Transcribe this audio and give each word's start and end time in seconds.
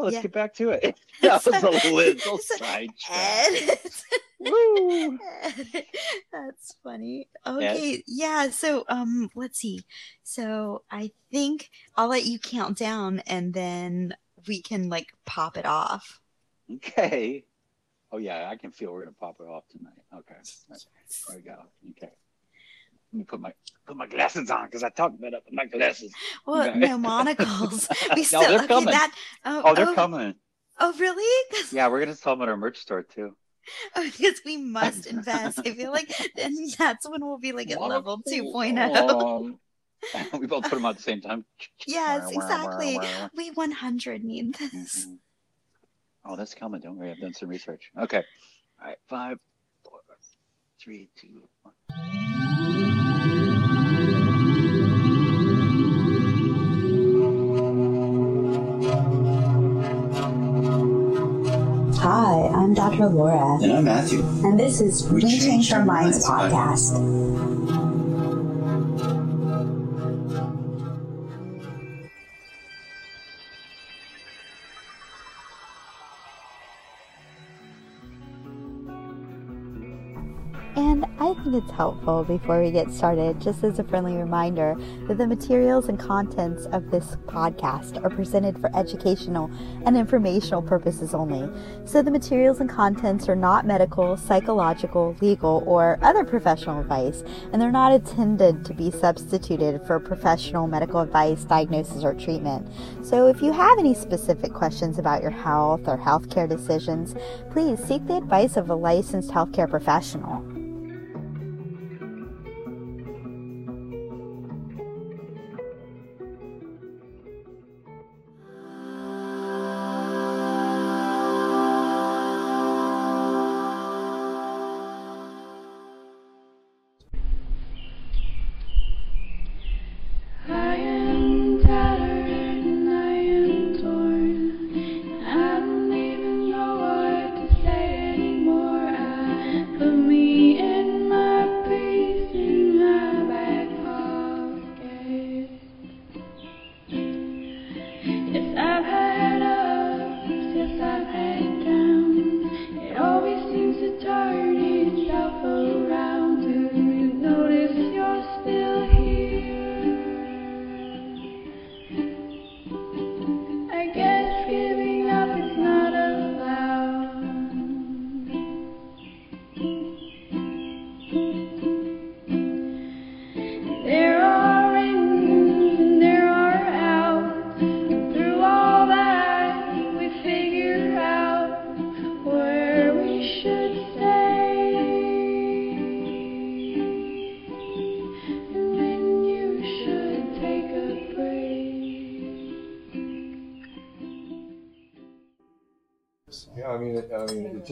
Let's 0.00 0.14
Yeah. 0.14 0.22
get 0.22 0.32
back 0.32 0.54
to 0.54 0.70
it. 0.70 0.98
That 1.20 1.44
was 1.44 1.84
a 1.84 1.92
little 1.92 2.38
sidetrack. 2.38 3.80
Woo! 4.40 5.18
That's 6.32 6.74
funny. 6.82 7.28
Okay, 7.46 8.02
yeah. 8.06 8.50
So, 8.50 8.84
um, 8.88 9.30
let's 9.36 9.58
see. 9.58 9.84
So, 10.24 10.82
I 10.90 11.12
think 11.30 11.70
I'll 11.96 12.08
let 12.08 12.24
you 12.24 12.38
count 12.38 12.76
down, 12.76 13.20
and 13.20 13.54
then 13.54 14.16
we 14.48 14.60
can 14.62 14.88
like 14.88 15.08
pop 15.26 15.56
it 15.56 15.66
off. 15.66 16.20
Okay. 16.70 17.44
Oh 18.10 18.18
yeah, 18.18 18.48
I 18.50 18.56
can 18.56 18.72
feel 18.72 18.92
we're 18.92 19.04
gonna 19.04 19.16
pop 19.18 19.36
it 19.40 19.46
off 19.48 19.64
tonight. 19.68 19.92
Okay. 20.18 20.34
There 21.28 21.36
we 21.36 21.42
go. 21.42 21.56
Okay. 21.92 22.12
Let 23.12 23.18
me 23.18 23.24
put 23.24 23.40
my 23.40 23.52
put 23.86 23.96
my 23.96 24.06
glasses 24.06 24.50
on 24.50 24.64
because 24.66 24.82
I 24.82 24.88
talked 24.88 25.20
better 25.20 25.38
with 25.44 25.52
my 25.52 25.66
glasses. 25.66 26.12
Well, 26.46 26.74
no 26.74 26.96
monocles. 26.96 27.88
We 28.16 28.26
No, 28.32 28.40
they're 28.40 28.58
okay. 28.58 28.66
coming. 28.66 28.92
That 28.92 29.14
oh, 29.44 29.62
Oh, 29.66 29.74
they're 29.74 29.88
oh, 29.88 29.94
coming. 29.94 30.34
Oh, 30.80 30.94
really? 30.98 31.62
Yeah, 31.72 31.88
we're 31.88 32.00
gonna 32.00 32.16
sell 32.16 32.34
them 32.34 32.42
at 32.42 32.48
our 32.48 32.56
merch 32.56 32.78
store 32.78 33.02
too. 33.02 33.36
oh, 33.96 34.04
because 34.04 34.40
we 34.46 34.56
must 34.56 35.06
invest. 35.06 35.60
I 35.60 35.74
feel 35.74 35.92
like 35.92 36.10
then 36.36 36.56
that's 36.78 37.08
when 37.08 37.20
we'll 37.24 37.38
be 37.38 37.52
like 37.52 37.70
at 37.70 37.80
level 37.80 38.22
2.0. 38.26 39.58
Um, 40.14 40.40
we 40.40 40.46
both 40.46 40.64
put 40.64 40.72
them 40.72 40.84
on 40.84 40.90
at 40.92 40.96
the 40.96 41.02
same 41.02 41.20
time. 41.20 41.44
Yes, 41.86 42.30
exactly. 42.30 42.98
We 43.36 43.50
100 43.50 44.24
need 44.24 44.54
this. 44.54 45.06
Mhm. 45.06 45.18
Oh, 46.24 46.36
that's 46.36 46.54
coming. 46.54 46.80
Don't 46.80 46.98
worry. 46.98 47.10
I've 47.10 47.20
done 47.20 47.34
some 47.34 47.48
research. 47.48 47.90
Okay. 48.00 48.22
All 48.80 48.88
right. 48.88 48.98
Five, 49.08 49.38
four, 49.84 50.00
three, 50.80 51.08
two, 51.16 51.42
one. 51.62 52.41
Hi, 62.02 62.48
I'm 62.52 62.74
Dr. 62.74 63.06
Laura, 63.08 63.58
And 63.62 63.72
I'm 63.72 63.84
Matthew. 63.84 64.22
and 64.44 64.58
this 64.58 64.80
is 64.80 65.08
We, 65.08 65.20
Change 65.22 65.72
Our 65.72 65.84
Minds 65.84 66.26
podcast. 66.26 66.98
It's 81.54 81.70
helpful 81.70 82.24
before 82.24 82.62
we 82.62 82.70
get 82.70 82.90
started, 82.90 83.40
just 83.40 83.64
as 83.64 83.78
a 83.78 83.84
friendly 83.84 84.16
reminder, 84.16 84.76
that 85.06 85.18
the 85.18 85.26
materials 85.26 85.88
and 85.88 85.98
contents 85.98 86.66
of 86.66 86.90
this 86.90 87.16
podcast 87.26 88.02
are 88.04 88.10
presented 88.10 88.58
for 88.58 88.74
educational 88.76 89.50
and 89.86 89.96
informational 89.96 90.62
purposes 90.62 91.14
only. 91.14 91.50
So 91.84 92.02
the 92.02 92.10
materials 92.10 92.60
and 92.60 92.68
contents 92.68 93.28
are 93.28 93.36
not 93.36 93.66
medical, 93.66 94.16
psychological, 94.16 95.16
legal, 95.20 95.62
or 95.66 95.98
other 96.02 96.24
professional 96.24 96.80
advice, 96.80 97.24
and 97.52 97.60
they're 97.60 97.70
not 97.70 97.92
intended 97.92 98.64
to 98.64 98.74
be 98.74 98.90
substituted 98.90 99.86
for 99.86 99.98
professional 100.00 100.66
medical 100.66 101.00
advice, 101.00 101.44
diagnosis, 101.44 102.04
or 102.04 102.14
treatment. 102.14 102.68
So 103.02 103.26
if 103.26 103.40
you 103.42 103.52
have 103.52 103.78
any 103.78 103.94
specific 103.94 104.52
questions 104.52 104.98
about 104.98 105.22
your 105.22 105.30
health 105.30 105.86
or 105.86 105.96
healthcare 105.96 106.48
decisions, 106.48 107.14
please 107.50 107.78
seek 107.82 108.06
the 108.06 108.16
advice 108.16 108.56
of 108.56 108.70
a 108.70 108.74
licensed 108.74 109.30
healthcare 109.30 109.68
professional. 109.68 110.51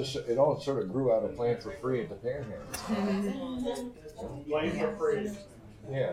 Just 0.00 0.16
it 0.28 0.38
all 0.38 0.58
sort 0.60 0.82
of 0.82 0.92
grew 0.92 1.12
out 1.12 1.22
of 1.24 1.36
playing 1.36 1.58
for 1.58 1.72
free 1.72 2.02
at 2.02 2.08
the 2.08 2.14
Panhandle. 2.16 3.92
Playing 4.48 4.78
for 4.78 4.96
free. 4.96 5.30
Yeah, 5.90 6.12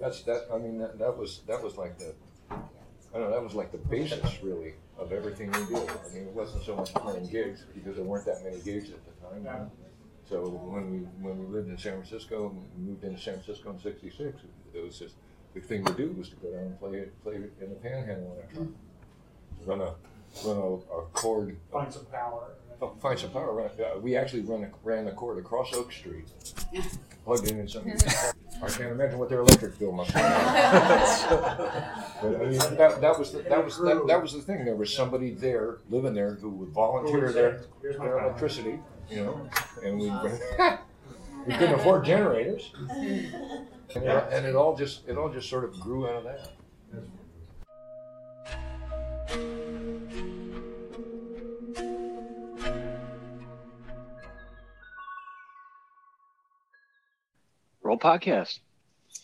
that's 0.00 0.22
that. 0.22 0.46
I 0.52 0.58
mean, 0.58 0.78
that, 0.78 0.98
that 0.98 1.16
was 1.16 1.40
that 1.46 1.62
was 1.62 1.76
like 1.76 1.98
the 1.98 2.14
I 2.50 3.18
don't 3.18 3.30
know. 3.30 3.30
That 3.30 3.42
was 3.42 3.54
like 3.54 3.72
the 3.72 3.78
basis 3.78 4.42
really 4.42 4.74
of 4.98 5.12
everything 5.12 5.50
we 5.52 5.66
did. 5.66 5.90
I 5.90 6.14
mean, 6.14 6.24
it 6.24 6.34
wasn't 6.34 6.64
so 6.64 6.76
much 6.76 6.92
playing 6.94 7.28
gigs 7.28 7.64
because 7.74 7.96
there 7.96 8.04
weren't 8.04 8.26
that 8.26 8.42
many 8.44 8.58
gigs 8.60 8.90
at 8.90 8.98
the 9.04 9.26
time. 9.26 9.44
Yeah. 9.44 9.64
So 10.28 10.48
when 10.48 10.90
we 10.90 10.98
when 11.20 11.38
we 11.38 11.46
lived 11.46 11.70
in 11.70 11.78
San 11.78 11.92
Francisco, 11.92 12.54
we 12.76 12.84
moved 12.84 13.04
into 13.04 13.20
San 13.20 13.34
Francisco 13.34 13.70
in 13.70 13.78
'66. 13.80 14.42
It 14.74 14.84
was 14.84 14.98
just 14.98 15.14
the 15.54 15.60
thing 15.60 15.84
to 15.84 15.92
do 15.94 16.10
was 16.12 16.28
to 16.30 16.36
go 16.36 16.50
down 16.50 16.64
and 16.64 16.78
play 16.78 17.06
play 17.22 17.36
in 17.36 17.70
the 17.70 17.76
Panhandle 17.76 18.36
a 18.42 18.54
truck, 18.54 18.68
run 19.64 19.80
a 19.80 19.94
run 20.44 20.56
a, 20.56 20.96
a 20.98 21.06
chord 21.12 21.56
Find 21.72 21.92
some 21.92 22.04
power. 22.06 22.56
Oh, 22.82 22.94
Find 23.00 23.18
some 23.18 23.30
power. 23.30 23.58
Uh, 23.62 23.98
we 24.00 24.16
actually 24.16 24.42
run 24.42 24.64
a, 24.64 24.70
ran 24.84 25.06
the 25.06 25.12
cord 25.12 25.38
across 25.38 25.72
Oak 25.72 25.90
Street, 25.92 26.26
plugged 27.24 27.48
in 27.48 27.58
in 27.58 27.68
some. 27.68 27.86
I 28.62 28.68
can't 28.68 28.92
imagine 28.92 29.18
what 29.18 29.30
their 29.30 29.40
electric 29.40 29.78
bill 29.78 29.92
must 29.92 30.08
be. 30.14 30.14
but 30.20 30.24
I 32.22 32.46
mean, 32.46 32.58
that, 32.58 32.98
that 33.00 33.18
was 33.18 33.32
the, 33.32 33.38
that 33.42 33.64
was 33.64 33.78
that, 33.78 34.04
that 34.06 34.20
was 34.20 34.34
the 34.34 34.42
thing. 34.42 34.64
There 34.64 34.76
was 34.76 34.92
somebody 34.92 35.30
there 35.30 35.78
living 35.88 36.12
there 36.12 36.34
who 36.34 36.50
would 36.50 36.70
volunteer 36.70 37.32
their, 37.32 37.62
their 37.82 38.18
electricity, 38.18 38.78
you 39.10 39.24
know, 39.24 39.48
and 39.82 39.98
we 39.98 40.10
we 41.46 41.54
couldn't 41.54 41.80
afford 41.80 42.04
generators, 42.04 42.72
and 42.90 44.04
it, 44.04 44.24
and 44.32 44.46
it 44.46 44.54
all 44.54 44.76
just 44.76 45.08
it 45.08 45.16
all 45.16 45.30
just 45.30 45.48
sort 45.48 45.64
of 45.64 45.78
grew 45.80 46.06
out 46.06 46.16
of 46.16 46.24
that. 46.24 46.50
Podcast. 57.98 58.60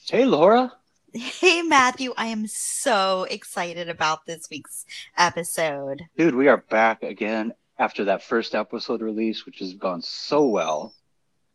Hey, 0.08 0.24
Laura. 0.24 0.72
Hey, 1.14 1.62
Matthew, 1.62 2.14
I 2.16 2.26
am 2.28 2.46
so 2.46 3.24
excited 3.24 3.88
about 3.88 4.24
this 4.26 4.48
week's 4.50 4.86
episode. 5.16 6.02
Dude, 6.16 6.34
we 6.34 6.48
are 6.48 6.56
back 6.56 7.02
again 7.02 7.52
after 7.78 8.04
that 8.04 8.22
first 8.22 8.54
episode 8.54 9.02
release, 9.02 9.44
which 9.44 9.58
has 9.58 9.74
gone 9.74 10.00
so 10.02 10.46
well. 10.46 10.94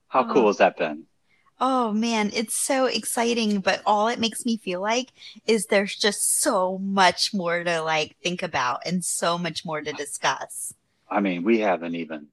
How 0.07 0.31
cool 0.31 0.43
Oh. 0.43 0.47
has 0.47 0.57
that 0.57 0.77
been? 0.77 1.03
Oh 1.59 1.91
man, 1.91 2.29
it's 2.35 2.53
so 2.55 2.85
exciting, 2.85 3.61
but 3.61 3.81
all 3.83 4.07
it 4.09 4.19
makes 4.19 4.45
me 4.45 4.57
feel 4.57 4.79
like 4.79 5.11
is 5.47 5.65
there's 5.65 5.95
just 5.95 6.39
so 6.39 6.77
much 6.77 7.33
more 7.33 7.63
to 7.63 7.81
like 7.81 8.15
think 8.23 8.43
about 8.43 8.81
and 8.85 9.03
so 9.03 9.39
much 9.39 9.65
more 9.65 9.81
to 9.81 9.91
discuss. 9.91 10.75
I 11.09 11.19
mean, 11.19 11.43
we 11.43 11.59
haven't 11.59 11.95
even 11.95 12.27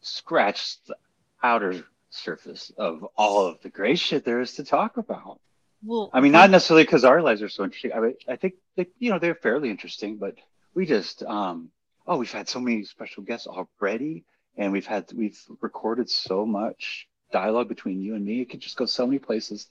scratched 0.00 0.86
the 0.86 0.96
outer 1.42 1.84
surface 2.14 2.70
of 2.76 3.04
all 3.16 3.46
of 3.46 3.60
the 3.62 3.70
great 3.70 3.98
shit 3.98 4.24
there 4.24 4.40
is 4.40 4.54
to 4.54 4.64
talk 4.64 4.96
about. 4.96 5.40
Well, 5.84 6.10
I 6.12 6.20
mean, 6.20 6.32
not 6.32 6.50
necessarily 6.50 6.84
because 6.84 7.04
our 7.04 7.22
lives 7.22 7.42
are 7.42 7.48
so 7.48 7.64
interesting. 7.64 7.92
I 7.92 8.00
mean, 8.00 8.14
I 8.28 8.36
think 8.36 8.54
that, 8.76 8.88
you 8.98 9.10
know 9.10 9.18
they're 9.18 9.34
fairly 9.34 9.70
interesting, 9.70 10.16
but 10.16 10.36
we 10.74 10.86
just 10.86 11.22
um 11.22 11.70
oh 12.06 12.16
we've 12.16 12.32
had 12.32 12.48
so 12.48 12.60
many 12.60 12.84
special 12.84 13.22
guests 13.22 13.46
already 13.46 14.24
and 14.56 14.72
we've 14.72 14.86
had 14.86 15.10
we've 15.14 15.38
recorded 15.60 16.08
so 16.08 16.44
much 16.46 17.08
dialogue 17.32 17.68
between 17.68 18.00
you 18.00 18.14
and 18.14 18.24
me 18.24 18.40
it 18.40 18.50
could 18.50 18.60
just 18.60 18.76
go 18.76 18.86
so 18.86 19.06
many 19.06 19.18
places 19.18 19.68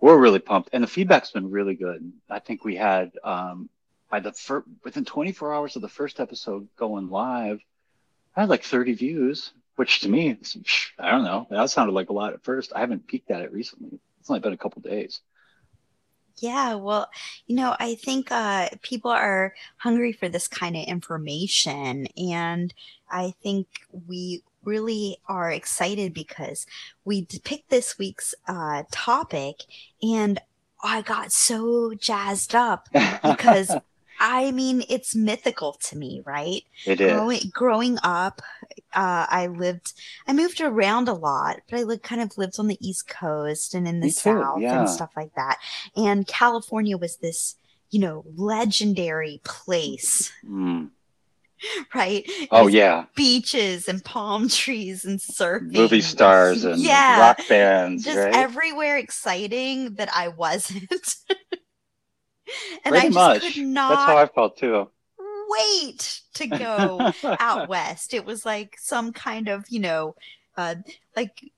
we're 0.00 0.18
really 0.18 0.38
pumped 0.38 0.70
and 0.72 0.82
the 0.82 0.88
feedback's 0.88 1.30
been 1.30 1.50
really 1.50 1.74
good 1.74 2.12
i 2.28 2.38
think 2.38 2.64
we 2.64 2.76
had 2.76 3.12
um 3.24 3.68
by 4.10 4.20
the 4.20 4.32
fir- 4.32 4.64
within 4.84 5.04
24 5.04 5.54
hours 5.54 5.76
of 5.76 5.82
the 5.82 5.88
first 5.88 6.20
episode 6.20 6.68
going 6.76 7.08
live 7.08 7.60
i 8.36 8.40
had 8.40 8.50
like 8.50 8.64
30 8.64 8.94
views 8.94 9.52
which 9.76 10.00
to 10.00 10.08
me 10.08 10.30
is- 10.30 10.56
i 10.98 11.10
don't 11.10 11.24
know. 11.24 11.46
That 11.50 11.70
sounded 11.70 11.92
like 11.92 12.10
a 12.10 12.12
lot 12.12 12.32
at 12.32 12.44
first. 12.44 12.72
I 12.74 12.80
haven't 12.80 13.06
peeked 13.06 13.30
at 13.30 13.42
it 13.42 13.52
recently. 13.52 13.98
It's 14.20 14.30
only 14.30 14.40
been 14.40 14.52
a 14.52 14.58
couple 14.58 14.82
days. 14.82 15.20
Yeah, 16.38 16.74
well, 16.74 17.08
you 17.46 17.54
know, 17.54 17.76
I 17.78 17.94
think 17.94 18.32
uh, 18.32 18.68
people 18.82 19.10
are 19.10 19.54
hungry 19.76 20.12
for 20.12 20.28
this 20.28 20.48
kind 20.48 20.76
of 20.76 20.84
information. 20.84 22.08
And 22.16 22.74
I 23.10 23.34
think 23.42 23.68
we 24.08 24.42
really 24.64 25.18
are 25.28 25.52
excited 25.52 26.12
because 26.12 26.66
we 27.04 27.26
picked 27.44 27.70
this 27.70 27.98
week's 27.98 28.34
uh, 28.48 28.82
topic 28.90 29.62
and 30.02 30.40
I 30.82 31.02
got 31.02 31.32
so 31.32 31.94
jazzed 31.94 32.54
up 32.54 32.88
because 33.22 33.70
I 34.20 34.50
mean, 34.52 34.84
it's 34.88 35.14
mythical 35.14 35.72
to 35.88 35.96
me, 35.96 36.22
right? 36.24 36.62
it 36.86 37.00
is 37.00 37.12
Growing, 37.12 37.40
growing 37.52 37.98
up, 38.02 38.40
uh, 38.94 39.26
I 39.28 39.48
lived, 39.48 39.92
I 40.26 40.32
moved 40.32 40.60
around 40.60 41.08
a 41.08 41.14
lot, 41.14 41.60
but 41.68 41.78
I 41.78 41.82
lived, 41.82 42.02
kind 42.02 42.20
of 42.20 42.36
lived 42.38 42.58
on 42.58 42.68
the 42.68 42.78
East 42.86 43.08
Coast 43.08 43.74
and 43.74 43.86
in 43.88 44.00
the 44.00 44.06
Me 44.06 44.12
too, 44.12 44.14
South 44.20 44.60
yeah. 44.60 44.78
and 44.80 44.88
stuff 44.88 45.10
like 45.16 45.34
that. 45.34 45.58
And 45.96 46.26
California 46.26 46.96
was 46.96 47.16
this, 47.16 47.56
you 47.90 48.00
know, 48.00 48.24
legendary 48.36 49.40
place, 49.44 50.32
Mm. 50.48 50.90
right? 51.94 52.28
oh 52.50 52.66
yeah 52.66 53.06
Beaches 53.14 53.88
and 53.88 54.04
palm 54.04 54.48
trees 54.48 55.04
and 55.04 55.18
surfing. 55.18 55.72
movie 55.72 56.00
stars 56.02 56.64
and 56.64 56.78
Yeah. 56.82 57.20
rock 57.20 57.40
bands 57.48 58.04
Just 58.04 58.18
right 58.18 58.34
everywhere 58.34 58.96
exciting 58.98 59.94
that 59.94 60.08
I 60.14 60.28
wasn't. 60.28 60.90
and 62.84 62.92
Pretty 62.92 63.08
I 63.08 63.10
just 63.10 63.14
much. 63.14 63.40
could 63.40 63.56
not 63.56 63.88
That's 63.88 64.04
how 64.04 64.16
I 64.16 64.26
felt 64.26 64.56
too. 64.56 64.88
wait 65.48 66.20
to 66.34 66.46
go 66.46 67.12
out 67.40 67.68
west. 67.68 68.14
It 68.14 68.24
was 68.24 68.44
like 68.44 68.76
some 68.78 69.12
kind 69.12 69.48
of, 69.48 69.64
you 69.68 69.80
know, 69.80 70.16
uh, 70.56 70.76
like 71.16 71.50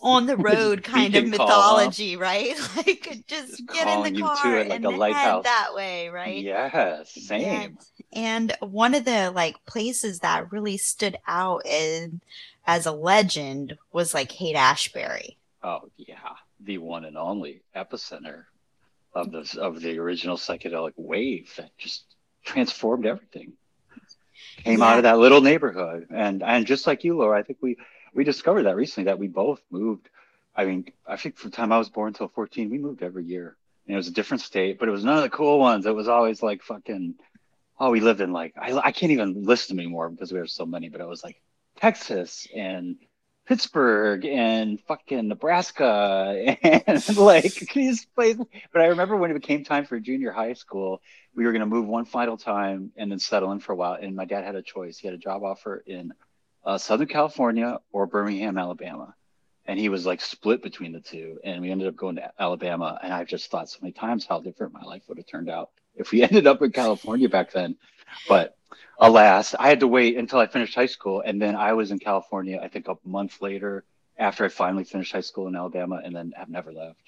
on 0.00 0.26
the 0.26 0.36
road 0.38 0.82
kind 0.84 1.16
of 1.16 1.24
beacon 1.24 1.32
call, 1.32 1.64
huh? 1.66 1.86
mythology, 1.86 2.16
right? 2.16 2.54
Like 2.76 3.24
just, 3.26 3.58
Just 3.58 3.66
get 3.66 3.88
in 3.88 4.02
the 4.02 4.12
car 4.12 4.58
it 4.58 4.68
like 4.68 4.70
and 4.70 4.84
a 4.86 4.90
head 5.12 5.42
that 5.44 5.74
way, 5.74 6.08
right? 6.08 6.44
Yes, 6.44 7.12
same. 7.12 7.42
And, 7.42 7.78
and 8.12 8.56
one 8.60 8.94
of 8.94 9.04
the 9.04 9.30
like 9.30 9.64
places 9.66 10.20
that 10.20 10.52
really 10.52 10.76
stood 10.76 11.16
out 11.26 11.66
in, 11.66 12.20
as 12.66 12.86
a 12.86 12.92
legend 12.92 13.78
was 13.92 14.14
like 14.14 14.32
Haight 14.32 14.56
Ashbury. 14.56 15.38
Oh 15.62 15.90
yeah, 15.96 16.36
the 16.60 16.78
one 16.78 17.04
and 17.04 17.16
only 17.16 17.62
epicenter 17.74 18.44
of 19.14 19.32
the 19.32 19.60
of 19.60 19.80
the 19.80 19.98
original 19.98 20.36
psychedelic 20.36 20.92
wave 20.96 21.52
that 21.56 21.76
just 21.78 22.04
transformed 22.44 23.06
everything. 23.06 23.52
Came 24.58 24.82
out 24.82 24.98
of 24.98 25.02
that 25.04 25.18
little 25.18 25.40
neighborhood, 25.40 26.08
and 26.10 26.42
and 26.42 26.66
just 26.66 26.86
like 26.86 27.04
you, 27.04 27.16
Laura, 27.16 27.38
I 27.38 27.42
think 27.42 27.58
we 27.60 27.76
we 28.14 28.24
discovered 28.24 28.64
that 28.64 28.76
recently 28.76 29.06
that 29.06 29.18
we 29.18 29.28
both 29.28 29.60
moved. 29.70 30.08
I 30.54 30.64
mean, 30.64 30.86
I 31.06 31.16
think 31.16 31.36
from 31.36 31.50
the 31.50 31.56
time 31.56 31.72
I 31.72 31.78
was 31.78 31.88
born 31.88 32.08
until 32.08 32.28
14, 32.28 32.68
we 32.68 32.78
moved 32.78 33.02
every 33.02 33.24
year. 33.24 33.56
And 33.86 33.94
it 33.94 33.96
was 33.96 34.08
a 34.08 34.12
different 34.12 34.42
state, 34.42 34.78
but 34.78 34.88
it 34.88 34.92
was 34.92 35.04
none 35.04 35.16
of 35.16 35.22
the 35.22 35.30
cool 35.30 35.58
ones. 35.58 35.86
It 35.86 35.94
was 35.94 36.08
always 36.08 36.42
like 36.42 36.62
fucking, 36.62 37.14
oh, 37.78 37.90
we 37.90 38.00
lived 38.00 38.20
in 38.20 38.32
like, 38.32 38.54
I, 38.58 38.76
I 38.76 38.92
can't 38.92 39.12
even 39.12 39.44
list 39.44 39.68
them 39.68 39.78
anymore 39.78 40.10
because 40.10 40.32
we 40.32 40.38
have 40.38 40.50
so 40.50 40.66
many, 40.66 40.88
but 40.88 41.00
it 41.00 41.06
was 41.06 41.22
like 41.22 41.40
Texas 41.76 42.46
and 42.54 42.96
Pittsburgh 43.48 44.26
and 44.26 44.78
fucking 44.82 45.26
Nebraska 45.26 46.56
and 46.62 47.16
like 47.16 47.54
these 47.74 48.04
places. 48.04 48.44
But 48.70 48.82
I 48.82 48.86
remember 48.88 49.16
when 49.16 49.30
it 49.30 49.34
became 49.34 49.64
time 49.64 49.86
for 49.86 49.98
junior 49.98 50.32
high 50.32 50.52
school, 50.52 51.00
we 51.34 51.46
were 51.46 51.52
going 51.52 51.60
to 51.60 51.66
move 51.66 51.86
one 51.86 52.04
final 52.04 52.36
time 52.36 52.92
and 52.98 53.10
then 53.10 53.18
settle 53.18 53.50
in 53.52 53.60
for 53.60 53.72
a 53.72 53.76
while. 53.76 53.94
And 53.94 54.14
my 54.14 54.26
dad 54.26 54.44
had 54.44 54.54
a 54.54 54.60
choice. 54.60 54.98
He 54.98 55.08
had 55.08 55.14
a 55.14 55.18
job 55.18 55.44
offer 55.44 55.82
in 55.86 56.12
uh, 56.62 56.76
Southern 56.76 57.08
California 57.08 57.78
or 57.90 58.06
Birmingham, 58.06 58.58
Alabama. 58.58 59.14
And 59.64 59.80
he 59.80 59.88
was 59.88 60.04
like 60.04 60.20
split 60.20 60.62
between 60.62 60.92
the 60.92 61.00
two. 61.00 61.38
And 61.42 61.62
we 61.62 61.70
ended 61.70 61.88
up 61.88 61.96
going 61.96 62.16
to 62.16 62.30
Alabama. 62.38 62.98
And 63.02 63.14
I've 63.14 63.28
just 63.28 63.50
thought 63.50 63.70
so 63.70 63.78
many 63.80 63.92
times 63.92 64.26
how 64.26 64.40
different 64.40 64.74
my 64.74 64.82
life 64.82 65.04
would 65.08 65.16
have 65.16 65.26
turned 65.26 65.48
out 65.48 65.70
if 65.98 66.12
we 66.12 66.22
ended 66.28 66.46
up 66.46 66.62
in 66.62 66.72
California 66.72 67.28
back 67.28 67.52
then. 67.52 67.76
But 68.28 68.56
alas, 68.98 69.54
I 69.58 69.68
had 69.68 69.80
to 69.80 69.88
wait 69.88 70.16
until 70.16 70.38
I 70.38 70.46
finished 70.46 70.74
high 70.74 70.86
school. 70.86 71.22
And 71.24 71.40
then 71.40 71.56
I 71.56 71.72
was 71.72 71.90
in 71.90 71.98
California, 71.98 72.60
I 72.62 72.68
think 72.68 72.88
a 72.88 72.96
month 73.04 73.40
later 73.40 73.84
after 74.18 74.44
I 74.44 74.48
finally 74.48 74.84
finished 74.84 75.12
high 75.12 75.20
school 75.20 75.46
in 75.46 75.56
Alabama 75.56 76.00
and 76.04 76.14
then 76.14 76.32
have 76.36 76.48
never 76.48 76.72
left. 76.72 77.00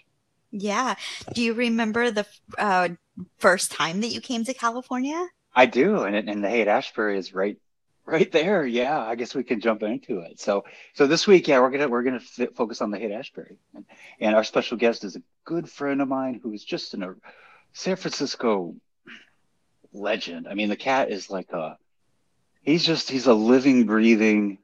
Yeah. 0.52 0.94
Do 1.34 1.42
you 1.42 1.54
remember 1.54 2.10
the 2.10 2.26
uh, 2.58 2.90
first 3.38 3.72
time 3.72 4.00
that 4.00 4.08
you 4.08 4.20
came 4.20 4.44
to 4.44 4.54
California? 4.54 5.28
I 5.54 5.66
do. 5.66 6.02
And, 6.02 6.28
and 6.28 6.44
the 6.44 6.48
Haight 6.48 6.68
Ashbury 6.68 7.18
is 7.18 7.34
right 7.34 7.56
right 8.10 8.30
there. 8.32 8.66
Yeah, 8.66 8.98
I 8.98 9.14
guess 9.14 9.34
we 9.34 9.44
can 9.44 9.60
jump 9.60 9.82
into 9.82 10.20
it. 10.20 10.40
So 10.40 10.64
so 10.94 11.06
this 11.06 11.26
week, 11.26 11.46
yeah, 11.48 11.60
we're 11.60 11.70
gonna 11.70 11.88
we're 11.88 12.02
gonna 12.02 12.22
f- 12.38 12.54
focus 12.54 12.80
on 12.80 12.90
the 12.90 12.98
Haight 12.98 13.12
Ashbury, 13.12 13.56
and, 13.74 13.84
and 14.20 14.34
our 14.34 14.44
special 14.44 14.76
guest 14.76 15.04
is 15.04 15.16
a 15.16 15.22
good 15.44 15.68
friend 15.68 16.02
of 16.02 16.08
mine 16.08 16.40
who 16.42 16.52
is 16.52 16.64
just 16.64 16.94
in 16.94 17.02
a 17.02 17.14
San 17.72 17.96
Francisco 17.96 18.74
legend. 19.92 20.48
I 20.48 20.54
mean, 20.54 20.68
the 20.68 20.76
cat 20.76 21.10
is 21.10 21.30
like 21.30 21.52
a 21.52 21.76
he's 22.62 22.84
just 22.84 23.10
he's 23.10 23.26
a 23.26 23.34
living, 23.34 23.86
breathing, 23.86 24.58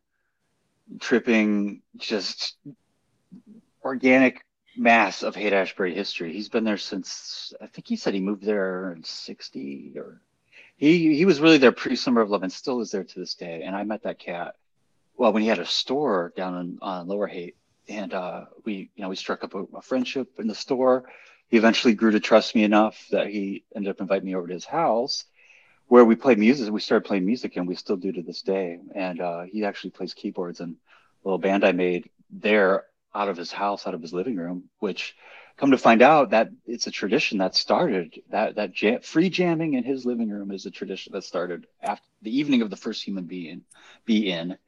tripping, 1.00 1.82
just 1.96 2.56
organic 3.84 4.44
mass 4.76 5.22
of 5.22 5.34
Haight 5.34 5.52
Ashbury 5.52 5.94
history. 5.94 6.32
He's 6.32 6.48
been 6.48 6.64
there 6.64 6.76
since 6.76 7.54
I 7.60 7.66
think 7.66 7.86
he 7.88 7.96
said 7.96 8.14
he 8.14 8.20
moved 8.20 8.44
there 8.44 8.92
in 8.92 9.02
'60 9.02 9.94
or 9.96 10.20
he 10.76 11.16
he 11.16 11.24
was 11.24 11.40
really 11.40 11.58
there 11.58 11.72
pre 11.72 11.96
Summer 11.96 12.20
of 12.20 12.30
Love 12.30 12.42
and 12.42 12.52
still 12.52 12.80
is 12.80 12.90
there 12.90 13.04
to 13.04 13.18
this 13.18 13.34
day. 13.34 13.62
And 13.64 13.74
I 13.74 13.84
met 13.84 14.02
that 14.02 14.18
cat 14.18 14.56
well 15.16 15.32
when 15.32 15.42
he 15.42 15.48
had 15.48 15.58
a 15.58 15.66
store 15.66 16.32
down 16.36 16.78
on 16.82 17.08
Lower 17.08 17.26
Haight, 17.26 17.56
and 17.88 18.12
uh, 18.12 18.44
we 18.64 18.90
you 18.94 19.02
know 19.02 19.08
we 19.08 19.16
struck 19.16 19.44
up 19.44 19.54
a, 19.54 19.64
a 19.76 19.82
friendship 19.82 20.38
in 20.38 20.46
the 20.46 20.54
store. 20.54 21.04
He 21.48 21.56
eventually 21.56 21.94
grew 21.94 22.10
to 22.12 22.20
trust 22.20 22.54
me 22.54 22.64
enough 22.64 23.06
that 23.10 23.28
he 23.28 23.64
ended 23.74 23.90
up 23.90 24.00
inviting 24.00 24.26
me 24.26 24.34
over 24.34 24.48
to 24.48 24.54
his 24.54 24.64
house 24.64 25.24
where 25.88 26.04
we 26.04 26.16
played 26.16 26.38
music. 26.38 26.72
We 26.72 26.80
started 26.80 27.06
playing 27.06 27.26
music 27.26 27.56
and 27.56 27.68
we 27.68 27.76
still 27.76 27.96
do 27.96 28.12
to 28.12 28.22
this 28.22 28.42
day. 28.42 28.78
And 28.94 29.20
uh, 29.20 29.42
he 29.42 29.64
actually 29.64 29.90
plays 29.90 30.14
keyboards 30.14 30.60
in 30.60 30.70
a 30.70 31.28
little 31.28 31.38
band 31.38 31.64
I 31.64 31.72
made 31.72 32.10
there 32.30 32.84
out 33.14 33.28
of 33.28 33.36
his 33.36 33.52
house, 33.52 33.86
out 33.86 33.94
of 33.94 34.02
his 34.02 34.12
living 34.12 34.36
room, 34.36 34.64
which 34.80 35.14
come 35.56 35.70
to 35.70 35.78
find 35.78 36.02
out 36.02 36.30
that 36.30 36.50
it's 36.66 36.86
a 36.86 36.90
tradition 36.90 37.38
that 37.38 37.54
started 37.54 38.20
that, 38.30 38.56
that 38.56 38.72
jam, 38.72 39.00
free 39.00 39.30
jamming 39.30 39.74
in 39.74 39.84
his 39.84 40.04
living 40.04 40.28
room 40.28 40.50
is 40.50 40.66
a 40.66 40.70
tradition 40.70 41.12
that 41.12 41.24
started 41.24 41.66
after 41.80 42.06
the 42.22 42.36
evening 42.36 42.60
of 42.60 42.70
the 42.70 42.76
first 42.76 43.02
human 43.02 43.24
being 43.24 43.62
be 44.04 44.30
in 44.30 44.58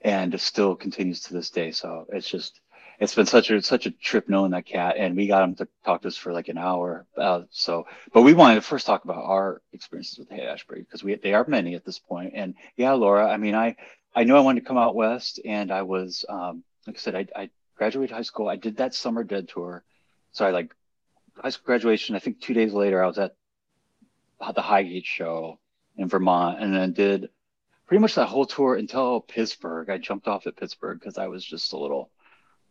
and 0.00 0.40
still 0.40 0.74
continues 0.74 1.20
to 1.20 1.34
this 1.34 1.50
day. 1.50 1.70
So 1.70 2.06
it's 2.08 2.28
just, 2.28 2.60
it's 3.02 3.16
been 3.16 3.26
such 3.26 3.50
a 3.50 3.60
such 3.60 3.86
a 3.86 3.90
trip 3.90 4.28
knowing 4.28 4.52
that 4.52 4.64
cat, 4.64 4.94
and 4.96 5.16
we 5.16 5.26
got 5.26 5.42
him 5.42 5.56
to 5.56 5.66
talk 5.84 6.02
to 6.02 6.08
us 6.08 6.16
for 6.16 6.32
like 6.32 6.46
an 6.46 6.56
hour. 6.56 7.04
Uh, 7.16 7.42
so, 7.50 7.84
but 8.12 8.22
we 8.22 8.32
wanted 8.32 8.54
to 8.54 8.60
first 8.60 8.86
talk 8.86 9.02
about 9.02 9.24
our 9.24 9.60
experiences 9.72 10.20
with 10.20 10.30
Haight 10.30 10.46
Ashbury 10.46 10.82
because 10.82 11.02
we 11.02 11.16
they 11.16 11.34
are 11.34 11.44
many 11.48 11.74
at 11.74 11.84
this 11.84 11.98
point. 11.98 12.34
And 12.36 12.54
yeah, 12.76 12.92
Laura, 12.92 13.28
I 13.28 13.38
mean, 13.38 13.56
I 13.56 13.74
I 14.14 14.22
knew 14.22 14.36
I 14.36 14.40
wanted 14.40 14.60
to 14.60 14.66
come 14.66 14.78
out 14.78 14.94
west, 14.94 15.40
and 15.44 15.72
I 15.72 15.82
was 15.82 16.24
um, 16.28 16.62
like 16.86 16.94
I 16.94 17.00
said, 17.00 17.16
I, 17.16 17.26
I 17.34 17.50
graduated 17.76 18.14
high 18.14 18.22
school. 18.22 18.48
I 18.48 18.54
did 18.54 18.76
that 18.76 18.94
summer 18.94 19.24
dead 19.24 19.48
tour, 19.48 19.82
so 20.30 20.46
I 20.46 20.50
like 20.50 20.72
high 21.36 21.50
school 21.50 21.66
graduation. 21.66 22.14
I 22.14 22.20
think 22.20 22.40
two 22.40 22.54
days 22.54 22.72
later, 22.72 23.02
I 23.02 23.08
was 23.08 23.18
at 23.18 23.34
the 24.54 24.62
Highgate 24.62 25.06
show 25.06 25.58
in 25.96 26.06
Vermont, 26.06 26.62
and 26.62 26.72
then 26.72 26.92
did 26.92 27.30
pretty 27.88 28.00
much 28.00 28.14
that 28.14 28.28
whole 28.28 28.46
tour 28.46 28.76
until 28.76 29.20
Pittsburgh. 29.20 29.90
I 29.90 29.98
jumped 29.98 30.28
off 30.28 30.46
at 30.46 30.54
Pittsburgh 30.54 31.00
because 31.00 31.18
I 31.18 31.26
was 31.26 31.44
just 31.44 31.72
a 31.72 31.78
little 31.78 32.11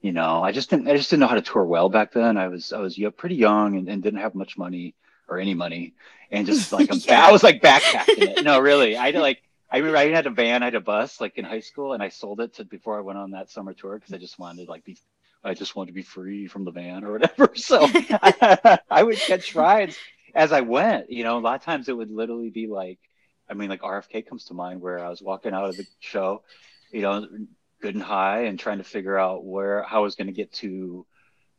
you 0.01 0.11
know, 0.11 0.43
I 0.43 0.51
just 0.51 0.69
didn't, 0.69 0.87
I 0.87 0.97
just 0.97 1.09
didn't 1.09 1.21
know 1.21 1.27
how 1.27 1.35
to 1.35 1.41
tour 1.41 1.63
well 1.63 1.89
back 1.89 2.11
then. 2.11 2.37
I 2.37 2.47
was, 2.47 2.73
I 2.73 2.79
was 2.79 2.97
y- 2.97 3.09
pretty 3.09 3.35
young 3.35 3.77
and, 3.77 3.87
and 3.89 4.01
didn't 4.01 4.19
have 4.19 4.35
much 4.35 4.57
money 4.57 4.95
or 5.27 5.39
any 5.39 5.53
money, 5.53 5.93
and 6.31 6.45
just 6.45 6.71
like, 6.71 6.89
Yeah. 7.05 7.25
I 7.27 7.31
was 7.31 7.43
like 7.43 7.61
backpacking 7.61 8.37
it. 8.37 8.43
No, 8.43 8.59
really, 8.59 8.97
I 8.97 9.11
had 9.11 9.15
like, 9.21 9.41
I 9.71 9.77
remember 9.77 9.97
I 9.97 10.09
had 10.09 10.25
a 10.27 10.31
van, 10.31 10.63
I 10.63 10.65
had 10.65 10.75
a 10.75 10.81
bus 10.81 11.21
like 11.21 11.37
in 11.37 11.45
high 11.45 11.59
school, 11.61 11.93
and 11.93 12.03
I 12.03 12.09
sold 12.09 12.41
it 12.41 12.55
to 12.55 12.65
before 12.65 12.97
I 12.97 13.01
went 13.01 13.19
on 13.19 13.31
that 13.31 13.49
summer 13.49 13.73
tour 13.73 13.95
because 13.95 14.13
I 14.13 14.17
just 14.17 14.39
wanted 14.39 14.65
to 14.65 14.71
like 14.71 14.83
be, 14.83 14.97
I 15.43 15.53
just 15.53 15.75
wanted 15.75 15.87
to 15.87 15.93
be 15.93 16.01
free 16.03 16.47
from 16.47 16.65
the 16.65 16.71
van 16.71 17.03
or 17.03 17.13
whatever. 17.13 17.51
So 17.55 17.87
I, 17.93 18.79
I 18.89 19.03
would 19.03 19.17
catch 19.17 19.55
rides 19.55 19.97
as 20.35 20.51
I 20.51 20.61
went. 20.61 21.11
You 21.11 21.23
know, 21.23 21.37
a 21.37 21.39
lot 21.39 21.55
of 21.55 21.63
times 21.63 21.87
it 21.89 21.95
would 21.95 22.11
literally 22.11 22.49
be 22.49 22.67
like, 22.67 22.99
I 23.49 23.53
mean, 23.53 23.69
like 23.69 23.81
RFK 23.81 24.27
comes 24.27 24.45
to 24.45 24.53
mind 24.53 24.81
where 24.81 24.99
I 25.03 25.09
was 25.09 25.21
walking 25.21 25.53
out 25.53 25.65
of 25.69 25.77
the 25.77 25.85
show, 25.99 26.43
you 26.91 27.01
know, 27.01 27.27
good 27.81 27.95
and 27.95 28.03
high 28.03 28.43
and 28.43 28.59
trying 28.59 28.77
to 28.79 28.83
figure 28.83 29.17
out 29.17 29.45
where 29.45 29.83
how 29.83 29.99
I 29.99 30.03
was 30.03 30.15
going 30.15 30.27
to 30.27 30.33
get 30.33 30.51
to 30.53 31.05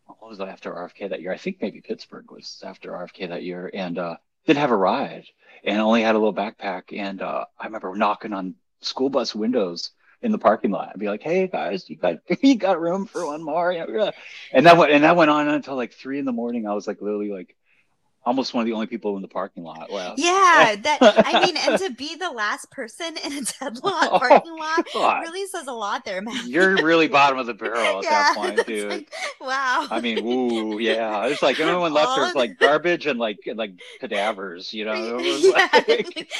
what 0.06 0.30
was 0.30 0.40
after 0.40 0.72
RFK 0.72 1.10
that 1.10 1.20
year? 1.22 1.32
I 1.32 1.38
think 1.38 1.58
maybe 1.60 1.80
Pittsburgh 1.80 2.30
was 2.30 2.62
after 2.64 2.92
RFK 2.92 3.28
that 3.30 3.42
year. 3.42 3.70
And 3.72 3.98
uh 3.98 4.16
didn't 4.46 4.60
have 4.60 4.70
a 4.70 4.76
ride 4.76 5.26
and 5.64 5.80
only 5.80 6.02
had 6.02 6.14
a 6.14 6.18
little 6.18 6.34
backpack. 6.34 6.96
And 6.96 7.22
uh, 7.22 7.44
I 7.58 7.66
remember 7.66 7.94
knocking 7.94 8.32
on 8.32 8.54
school 8.80 9.10
bus 9.10 9.34
windows 9.34 9.90
in 10.20 10.32
the 10.32 10.38
parking 10.38 10.70
lot. 10.70 10.90
I'd 10.92 10.98
be 10.98 11.08
like, 11.08 11.22
"Hey 11.22 11.46
guys, 11.48 11.88
you 11.88 11.96
got 11.96 12.18
you 12.42 12.56
got 12.56 12.80
room 12.80 13.06
for 13.06 13.26
one 13.26 13.42
more?" 13.42 13.70
And 14.52 14.66
that 14.66 14.76
went 14.76 14.92
and 14.92 15.04
that 15.04 15.16
went 15.16 15.30
on 15.30 15.48
until 15.48 15.76
like 15.76 15.92
three 15.92 16.18
in 16.18 16.24
the 16.24 16.32
morning. 16.32 16.66
I 16.66 16.74
was 16.74 16.86
like 16.86 17.00
literally 17.00 17.30
like 17.30 17.56
almost 18.24 18.54
one 18.54 18.62
of 18.62 18.66
the 18.66 18.72
only 18.72 18.86
people 18.86 19.16
in 19.16 19.22
the 19.22 19.28
parking 19.28 19.64
lot 19.64 19.90
left. 19.90 20.18
Yeah, 20.18 20.76
that 20.82 20.98
I 21.00 21.44
mean, 21.44 21.56
and 21.56 21.78
to 21.78 21.90
be 21.90 22.14
the 22.16 22.30
last 22.30 22.70
person 22.70 23.16
in 23.24 23.32
a 23.32 23.42
deadlock 23.42 23.82
Oh, 24.12 24.18
parking 24.18 24.56
lot 24.56 24.86
God. 24.92 25.20
really 25.22 25.46
says 25.46 25.66
a 25.66 25.72
lot 25.72 26.04
there, 26.04 26.22
man. 26.22 26.36
You're 26.46 26.76
really 26.82 27.08
bottom 27.08 27.38
of 27.38 27.46
the 27.46 27.54
barrel 27.54 27.98
at 27.98 28.04
that 28.04 28.34
point, 28.36 28.66
dude. 28.66 28.90
like, 28.90 29.12
wow. 29.40 29.86
I 29.90 30.00
mean, 30.00 30.24
ooh, 30.26 30.78
yeah. 30.78 31.26
It's 31.26 31.42
like 31.42 31.58
everyone 31.60 31.92
left 31.92 32.16
there's 32.16 32.34
like 32.34 32.58
garbage 32.58 33.06
and 33.06 33.18
like 33.18 33.38
and, 33.46 33.58
like 33.58 33.72
cadavers, 34.00 34.72
you 34.72 34.84
know. 34.84 35.18
Yeah, 35.18 35.68
like- 35.72 35.86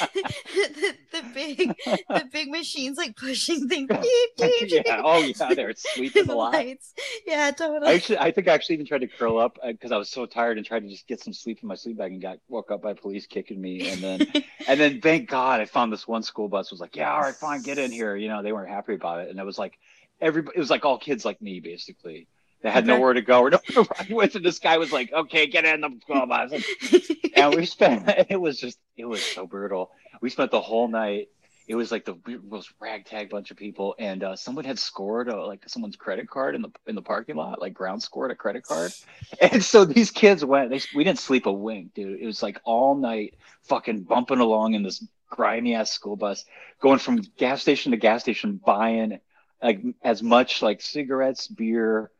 the, 0.53 0.95
the 1.11 1.23
big 1.33 1.75
the 1.85 2.29
big 2.31 2.49
machines 2.49 2.97
like 2.97 3.15
pushing 3.15 3.67
things. 3.67 3.89
Yeah. 3.89 5.01
Oh 5.03 5.19
yeah, 5.19 5.53
they're 5.53 5.73
sweeping 5.75 6.25
the 6.25 6.35
lights. 6.35 6.93
Yeah, 7.25 7.51
totally. 7.51 7.87
I 7.91 7.93
actually, 7.95 8.17
I 8.19 8.31
think 8.31 8.47
I 8.47 8.53
actually 8.53 8.75
even 8.75 8.85
tried 8.85 9.01
to 9.01 9.07
curl 9.07 9.37
up 9.37 9.57
uh, 9.63 9.71
because 9.71 9.91
I 9.91 9.97
was 9.97 10.09
so 10.09 10.25
tired 10.25 10.57
and 10.57 10.65
tried 10.65 10.81
to 10.81 10.89
just 10.89 11.07
get 11.07 11.21
some 11.21 11.33
sleep 11.33 11.59
in 11.61 11.67
my 11.67 11.72
sleep 11.75 11.97
bag 11.97 12.11
and 12.11 12.21
got 12.21 12.39
woke 12.49 12.71
up 12.71 12.81
by 12.81 12.93
police 12.93 13.27
kicking 13.27 13.61
me. 13.61 13.87
And 13.87 14.03
then, 14.03 14.25
and 14.67 14.79
then, 14.79 15.01
thank 15.01 15.29
God, 15.29 15.61
I 15.61 15.65
found 15.65 15.91
this 15.93 16.07
one 16.07 16.23
school 16.23 16.49
bus 16.49 16.71
was 16.71 16.79
like, 16.81 16.95
yeah, 16.95 17.11
all 17.11 17.21
right, 17.21 17.37
fine, 17.39 17.61
get 17.61 17.79
in 17.79 17.91
here. 17.91 18.15
You 18.15 18.29
know, 18.29 18.43
they 18.43 18.53
weren't 18.53 18.69
happy 18.69 18.95
about 18.95 19.21
it, 19.21 19.29
and 19.29 19.39
it 19.39 19.45
was 19.45 19.57
like 19.59 19.77
everybody, 20.21 20.57
it 20.57 20.59
was 20.59 20.69
like 20.69 20.85
all 20.85 20.97
kids 20.97 21.25
like 21.25 21.41
me, 21.41 21.59
basically. 21.59 22.27
They 22.61 22.71
had 22.71 22.85
Okay. 22.85 22.87
nowhere 22.87 23.13
to 23.13 23.21
go 23.21 23.41
or 23.41 23.51
nowhere 23.51 24.05
to 24.07 24.13
with, 24.15 24.35
and 24.35 24.45
this 24.45 24.59
guy 24.59 24.77
was 24.77 24.91
like, 24.91 25.11
okay, 25.13 25.47
get 25.47 25.65
in 25.65 25.81
the 25.81 25.97
school 26.01 26.25
bus. 26.27 26.53
and 27.33 27.53
we 27.53 27.65
spent, 27.65 28.03
it 28.29 28.39
was 28.39 28.59
just, 28.59 28.79
it 28.97 29.05
was 29.05 29.25
so 29.27 29.45
brutal. 29.45 29.91
We 30.21 30.29
spent 30.29 30.51
the 30.51 30.61
whole 30.61 30.87
night. 30.87 31.27
It 31.67 31.75
was 31.75 31.91
like 31.91 32.05
the 32.05 32.17
most 32.43 32.73
ragtag 32.79 33.29
bunch 33.29 33.51
of 33.51 33.57
people, 33.57 33.95
and 33.97 34.23
uh, 34.23 34.35
someone 34.35 34.65
had 34.65 34.77
scored 34.77 35.29
a, 35.29 35.45
like 35.45 35.67
someone's 35.67 35.95
credit 35.95 36.29
card 36.29 36.55
in 36.55 36.61
the 36.61 36.69
in 36.87 36.95
the 36.95 37.01
parking 37.01 37.35
lot, 37.35 37.61
like 37.61 37.73
ground 37.73 38.03
scored 38.03 38.31
a 38.31 38.35
credit 38.35 38.63
card, 38.63 38.91
and 39.41 39.63
so 39.63 39.85
these 39.85 40.11
kids 40.11 40.43
went. 40.43 40.69
They, 40.69 40.81
we 40.93 41.03
didn't 41.03 41.19
sleep 41.19 41.45
a 41.45 41.51
wink, 41.51 41.93
dude. 41.93 42.19
It 42.19 42.25
was 42.25 42.43
like 42.43 42.59
all 42.65 42.95
night, 42.95 43.35
fucking 43.63 44.03
bumping 44.03 44.39
along 44.39 44.73
in 44.73 44.83
this 44.83 45.05
grimy 45.29 45.75
ass 45.75 45.91
school 45.91 46.15
bus, 46.15 46.45
going 46.81 46.99
from 46.99 47.21
gas 47.37 47.61
station 47.61 47.91
to 47.91 47.97
gas 47.97 48.21
station, 48.21 48.59
buying 48.63 49.19
like 49.61 49.81
as 50.03 50.21
much 50.21 50.61
like 50.61 50.81
cigarettes, 50.81 51.47
beer, 51.47 52.11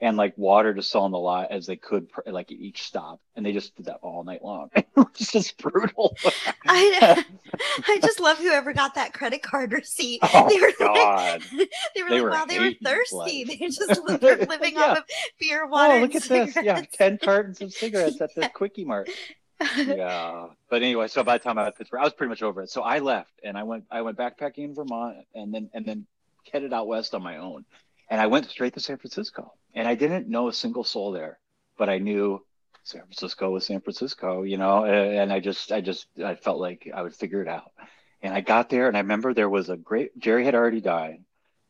and 0.00 0.16
like 0.16 0.36
water 0.36 0.74
to 0.74 0.82
sell 0.82 1.02
on 1.04 1.10
the 1.10 1.18
lot 1.18 1.50
as 1.50 1.66
they 1.66 1.76
could, 1.76 2.08
like 2.26 2.52
at 2.52 2.58
each 2.58 2.82
stop, 2.82 3.20
and 3.34 3.44
they 3.46 3.52
just 3.52 3.74
did 3.76 3.86
that 3.86 3.98
all 4.02 4.24
night 4.24 4.44
long. 4.44 4.68
it 4.76 4.86
was 4.94 5.06
just 5.16 5.56
brutal. 5.58 6.16
I 6.66 7.24
I 7.88 7.98
just 8.02 8.20
love 8.20 8.38
whoever 8.38 8.72
got 8.74 8.94
that 8.96 9.12
credit 9.14 9.42
card 9.42 9.72
receipt. 9.72 10.20
Oh 10.22 10.48
they 10.48 10.60
were 10.60 10.66
like, 10.66 10.78
God! 10.78 11.42
they 11.96 12.02
were 12.02 12.10
They 12.10 12.14
like, 12.16 12.22
were 12.22 12.30
wow, 12.30 12.44
they 12.46 12.58
were 12.58 12.72
thirsty. 12.84 13.44
They 13.44 13.56
just 13.68 14.02
were 14.02 14.18
living 14.18 14.74
Yeah. 14.74 14.82
off 14.84 14.98
of 14.98 15.04
beer, 15.40 15.64
oh, 15.64 15.68
water. 15.68 15.94
Oh, 15.94 15.98
look 16.00 16.14
at 16.14 16.22
this! 16.24 16.56
Yeah, 16.56 16.82
ten 16.92 17.18
cartons 17.18 17.60
of 17.62 17.72
cigarettes 17.72 18.20
at 18.20 18.34
the 18.34 18.48
quickie 18.50 18.84
mart. 18.84 19.08
yeah 19.78 20.48
but 20.68 20.82
anyway 20.82 21.08
so 21.08 21.24
by 21.24 21.38
the 21.38 21.42
time 21.42 21.56
i 21.56 21.64
was 21.64 21.72
pittsburgh 21.78 22.00
i 22.00 22.04
was 22.04 22.12
pretty 22.12 22.28
much 22.28 22.42
over 22.42 22.60
it 22.60 22.68
so 22.68 22.82
i 22.82 22.98
left 22.98 23.32
and 23.42 23.56
i 23.56 23.62
went 23.62 23.84
i 23.90 24.02
went 24.02 24.18
backpacking 24.18 24.58
in 24.58 24.74
vermont 24.74 25.16
and 25.34 25.54
then 25.54 25.70
and 25.72 25.86
then 25.86 26.06
headed 26.52 26.74
out 26.74 26.86
west 26.86 27.14
on 27.14 27.22
my 27.22 27.38
own 27.38 27.64
and 28.10 28.20
i 28.20 28.26
went 28.26 28.44
straight 28.50 28.74
to 28.74 28.80
san 28.80 28.98
francisco 28.98 29.54
and 29.76 29.86
i 29.86 29.94
didn't 29.94 30.28
know 30.28 30.48
a 30.48 30.52
single 30.52 30.82
soul 30.82 31.12
there 31.12 31.38
but 31.78 31.88
i 31.88 31.98
knew 31.98 32.42
san 32.82 33.02
francisco 33.02 33.50
was 33.50 33.64
san 33.64 33.80
francisco 33.80 34.42
you 34.42 34.56
know 34.56 34.84
and 34.84 35.32
i 35.32 35.38
just 35.38 35.70
i 35.70 35.80
just 35.80 36.06
i 36.24 36.34
felt 36.34 36.58
like 36.58 36.90
i 36.92 37.02
would 37.02 37.14
figure 37.14 37.42
it 37.42 37.48
out. 37.48 37.70
And 38.22 38.34
i 38.34 38.40
got 38.40 38.70
there 38.70 38.88
and 38.88 38.96
i 38.96 39.00
remember 39.00 39.32
there 39.32 39.50
was 39.50 39.68
a 39.68 39.76
great 39.76 40.18
jerry 40.18 40.44
had 40.44 40.56
already 40.56 40.80
died 40.80 41.22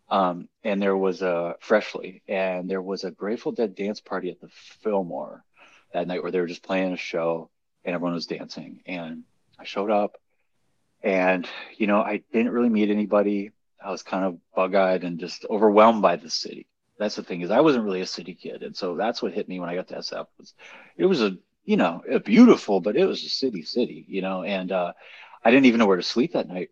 um, 0.08 0.48
and 0.62 0.80
there 0.80 0.96
was 0.96 1.20
a 1.20 1.56
freshly 1.58 2.22
and 2.28 2.70
there 2.70 2.80
was 2.80 3.02
a 3.02 3.10
grateful 3.10 3.52
dead 3.52 3.74
dance 3.74 4.00
party 4.00 4.30
at 4.30 4.40
the 4.40 4.48
fillmore 4.82 5.44
that 5.92 6.06
night 6.06 6.22
where 6.22 6.30
they 6.30 6.40
were 6.40 6.46
just 6.46 6.62
playing 6.62 6.92
a 6.92 6.96
show 6.96 7.50
and 7.84 7.94
everyone 7.94 8.14
was 8.14 8.26
dancing 8.26 8.80
and 8.86 9.24
i 9.58 9.64
showed 9.64 9.90
up 9.90 10.16
and 11.02 11.48
you 11.76 11.88
know 11.88 12.00
i 12.00 12.22
didn't 12.32 12.52
really 12.52 12.70
meet 12.70 12.88
anybody. 12.88 13.50
I 13.84 13.90
was 13.90 14.02
kind 14.02 14.24
of 14.24 14.38
bug-eyed 14.54 15.04
and 15.04 15.20
just 15.20 15.44
overwhelmed 15.50 16.02
by 16.02 16.16
the 16.16 16.30
city 16.30 16.66
that's 16.98 17.16
the 17.16 17.22
thing 17.22 17.40
is 17.42 17.50
i 17.50 17.60
wasn't 17.60 17.84
really 17.84 18.00
a 18.00 18.06
city 18.06 18.34
kid 18.34 18.62
and 18.62 18.76
so 18.76 18.96
that's 18.96 19.22
what 19.22 19.32
hit 19.32 19.48
me 19.48 19.60
when 19.60 19.68
i 19.68 19.74
got 19.74 19.88
to 19.88 19.96
sf 19.96 20.26
was 20.38 20.54
it 20.96 21.06
was 21.06 21.22
a 21.22 21.36
you 21.64 21.76
know 21.76 22.02
a 22.10 22.20
beautiful 22.20 22.80
but 22.80 22.96
it 22.96 23.06
was 23.06 23.22
a 23.24 23.28
city 23.28 23.62
city 23.62 24.04
you 24.08 24.22
know 24.22 24.42
and 24.42 24.72
uh 24.72 24.92
i 25.44 25.50
didn't 25.50 25.66
even 25.66 25.78
know 25.78 25.86
where 25.86 25.96
to 25.96 26.02
sleep 26.02 26.32
that 26.32 26.48
night. 26.48 26.70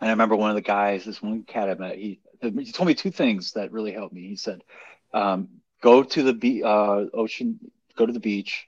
And 0.00 0.08
i 0.08 0.12
remember 0.12 0.36
one 0.36 0.50
of 0.50 0.56
the 0.56 0.62
guys 0.62 1.04
this 1.04 1.22
one 1.22 1.42
cat 1.42 1.70
i 1.70 1.74
met 1.74 1.96
he, 1.96 2.20
he 2.40 2.72
told 2.72 2.86
me 2.86 2.94
two 2.94 3.10
things 3.10 3.52
that 3.52 3.72
really 3.72 3.92
helped 3.92 4.14
me. 4.14 4.28
He 4.28 4.36
said 4.36 4.62
um, 5.12 5.48
go 5.80 6.02
to 6.02 6.22
the 6.22 6.32
be- 6.32 6.62
uh, 6.62 7.04
ocean 7.14 7.58
go 7.96 8.06
to 8.06 8.12
the 8.12 8.20
beach 8.20 8.66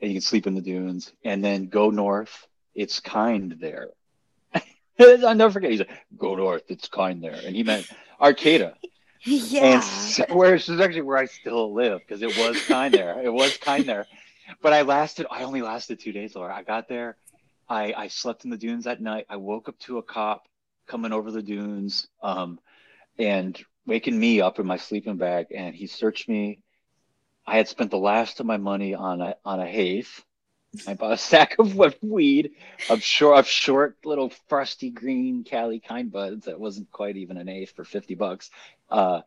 and 0.00 0.10
you 0.10 0.16
can 0.16 0.22
sleep 0.22 0.46
in 0.46 0.54
the 0.54 0.60
dunes 0.60 1.12
and 1.24 1.42
then 1.42 1.68
go 1.68 1.90
north 1.90 2.46
it's 2.74 2.98
kind 3.00 3.56
there. 3.60 3.90
I'll 4.98 5.34
never 5.34 5.52
forget 5.52 5.70
he 5.70 5.76
said 5.78 5.88
go 6.18 6.34
north 6.34 6.62
it's 6.68 6.88
kind 6.88 7.22
there. 7.22 7.40
And 7.44 7.54
he 7.54 7.62
meant 7.62 7.86
arcata 8.20 8.74
yeah. 9.50 9.64
and 9.64 9.84
so, 9.84 10.24
where 10.32 10.52
this 10.52 10.68
is 10.68 10.80
actually 10.80 11.02
where 11.02 11.18
i 11.18 11.26
still 11.26 11.72
live 11.72 12.00
because 12.00 12.22
it 12.22 12.36
was 12.38 12.60
kind 12.66 12.94
there 12.94 13.20
it 13.22 13.32
was 13.32 13.56
kind 13.58 13.84
there 13.84 14.06
but 14.62 14.72
i 14.72 14.82
lasted 14.82 15.26
i 15.30 15.42
only 15.44 15.62
lasted 15.62 15.98
two 15.98 16.12
days 16.12 16.34
laura 16.34 16.54
i 16.54 16.62
got 16.62 16.88
there 16.88 17.16
i 17.68 17.92
i 17.96 18.08
slept 18.08 18.44
in 18.44 18.50
the 18.50 18.58
dunes 18.58 18.84
that 18.84 19.00
night 19.00 19.26
i 19.28 19.36
woke 19.36 19.68
up 19.68 19.78
to 19.78 19.98
a 19.98 20.02
cop 20.02 20.46
coming 20.86 21.12
over 21.12 21.30
the 21.30 21.42
dunes 21.42 22.08
um 22.22 22.58
and 23.18 23.62
waking 23.86 24.18
me 24.18 24.40
up 24.40 24.58
in 24.58 24.66
my 24.66 24.76
sleeping 24.76 25.16
bag 25.16 25.46
and 25.54 25.74
he 25.74 25.86
searched 25.86 26.28
me 26.28 26.60
I 27.46 27.56
had 27.56 27.68
spent 27.68 27.90
the 27.90 27.98
last 27.98 28.40
of 28.40 28.46
my 28.46 28.56
money 28.56 28.94
on 28.94 29.20
a 29.20 29.36
on 29.44 29.60
a 29.60 29.66
haze. 29.66 30.22
I 30.88 30.94
bought 30.94 31.12
a 31.12 31.16
sack 31.16 31.56
of 31.58 31.76
weed 32.02 32.52
of 32.90 33.02
short 33.02 33.38
of 33.38 33.46
short 33.46 33.96
little 34.04 34.30
frosty 34.48 34.90
green 34.90 35.44
Cali 35.44 35.78
kind 35.78 36.10
buds 36.10 36.46
that 36.46 36.58
wasn't 36.58 36.90
quite 36.90 37.16
even 37.16 37.36
an 37.36 37.48
eighth 37.48 37.74
for 37.76 37.84
fifty 37.84 38.14
bucks. 38.14 38.50
Uh, 38.94 39.22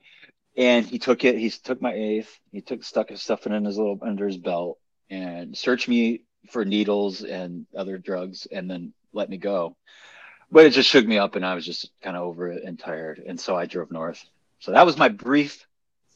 and 0.55 0.85
he 0.85 0.97
took 0.97 1.25
it. 1.25 1.37
He 1.37 1.49
took 1.49 1.81
my 1.81 1.93
eighth. 1.93 2.39
He 2.51 2.61
took 2.61 2.83
stuck 2.85 3.09
his 3.09 3.21
stuff 3.21 3.45
in 3.45 3.65
his 3.65 3.77
little 3.77 3.99
under 4.01 4.25
his 4.25 4.37
belt 4.37 4.79
and 5.09 5.57
searched 5.57 5.89
me 5.89 6.21
for 6.49 6.63
needles 6.63 7.21
and 7.23 7.65
other 7.75 7.97
drugs, 7.97 8.47
and 8.49 8.71
then 8.71 8.93
let 9.11 9.29
me 9.29 9.35
go. 9.37 9.75
But 10.49 10.65
it 10.65 10.69
just 10.69 10.89
shook 10.89 11.05
me 11.05 11.17
up, 11.17 11.35
and 11.35 11.45
I 11.45 11.53
was 11.53 11.65
just 11.65 11.91
kind 12.01 12.15
of 12.15 12.23
over 12.23 12.47
it 12.47 12.63
and 12.63 12.79
tired, 12.79 13.21
and 13.27 13.37
so 13.37 13.57
I 13.57 13.65
drove 13.65 13.91
north. 13.91 14.23
So 14.59 14.71
that 14.71 14.85
was 14.85 14.97
my 14.97 15.09
brief 15.09 15.67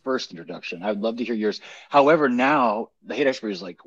first 0.05 0.31
introduction. 0.31 0.81
I 0.81 0.91
would 0.91 1.01
love 1.01 1.17
to 1.17 1.25
hear 1.25 1.35
yours. 1.35 1.59
However, 1.89 2.29
now 2.29 2.87
the 3.05 3.15
Haight 3.15 3.27
Ashbury 3.27 3.51
is 3.51 3.61
like 3.61 3.79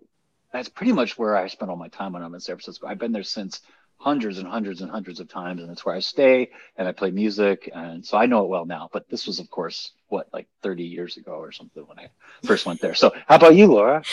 that's 0.53 0.69
pretty 0.69 0.93
much 0.93 1.17
where 1.17 1.37
I 1.37 1.49
spend 1.49 1.71
all 1.71 1.77
my 1.79 1.89
time 1.89 2.13
when 2.13 2.23
I'm 2.23 2.35
in 2.35 2.41
San 2.41 2.57
Francisco. 2.57 2.87
I've 2.87 2.99
been 2.99 3.13
there 3.13 3.23
since 3.23 3.63
hundreds 3.97 4.39
and 4.39 4.47
hundreds 4.47 4.83
and 4.83 4.91
hundreds 4.91 5.21
of 5.21 5.29
times, 5.29 5.63
and 5.63 5.71
it's 5.71 5.85
where 5.85 5.95
I 5.95 6.01
stay 6.01 6.51
and 6.77 6.87
I 6.87 6.93
play 6.93 7.11
music, 7.11 7.71
and 7.75 8.05
so 8.05 8.19
I 8.19 8.27
know 8.27 8.45
it 8.45 8.49
well 8.49 8.67
now. 8.67 8.91
But 8.93 9.09
this 9.09 9.27
was, 9.27 9.39
of 9.39 9.51
course, 9.51 9.93
what 10.09 10.29
like 10.33 10.47
30 10.63 10.85
years 10.85 11.17
ago 11.17 11.33
or 11.33 11.53
something 11.53 11.83
when 11.87 11.99
I 11.99 12.09
first 12.45 12.67
went 12.67 12.81
there. 12.81 12.95
So, 12.95 13.13
how 13.27 13.37
about 13.37 13.55
you, 13.55 13.67
Laura? 13.67 14.03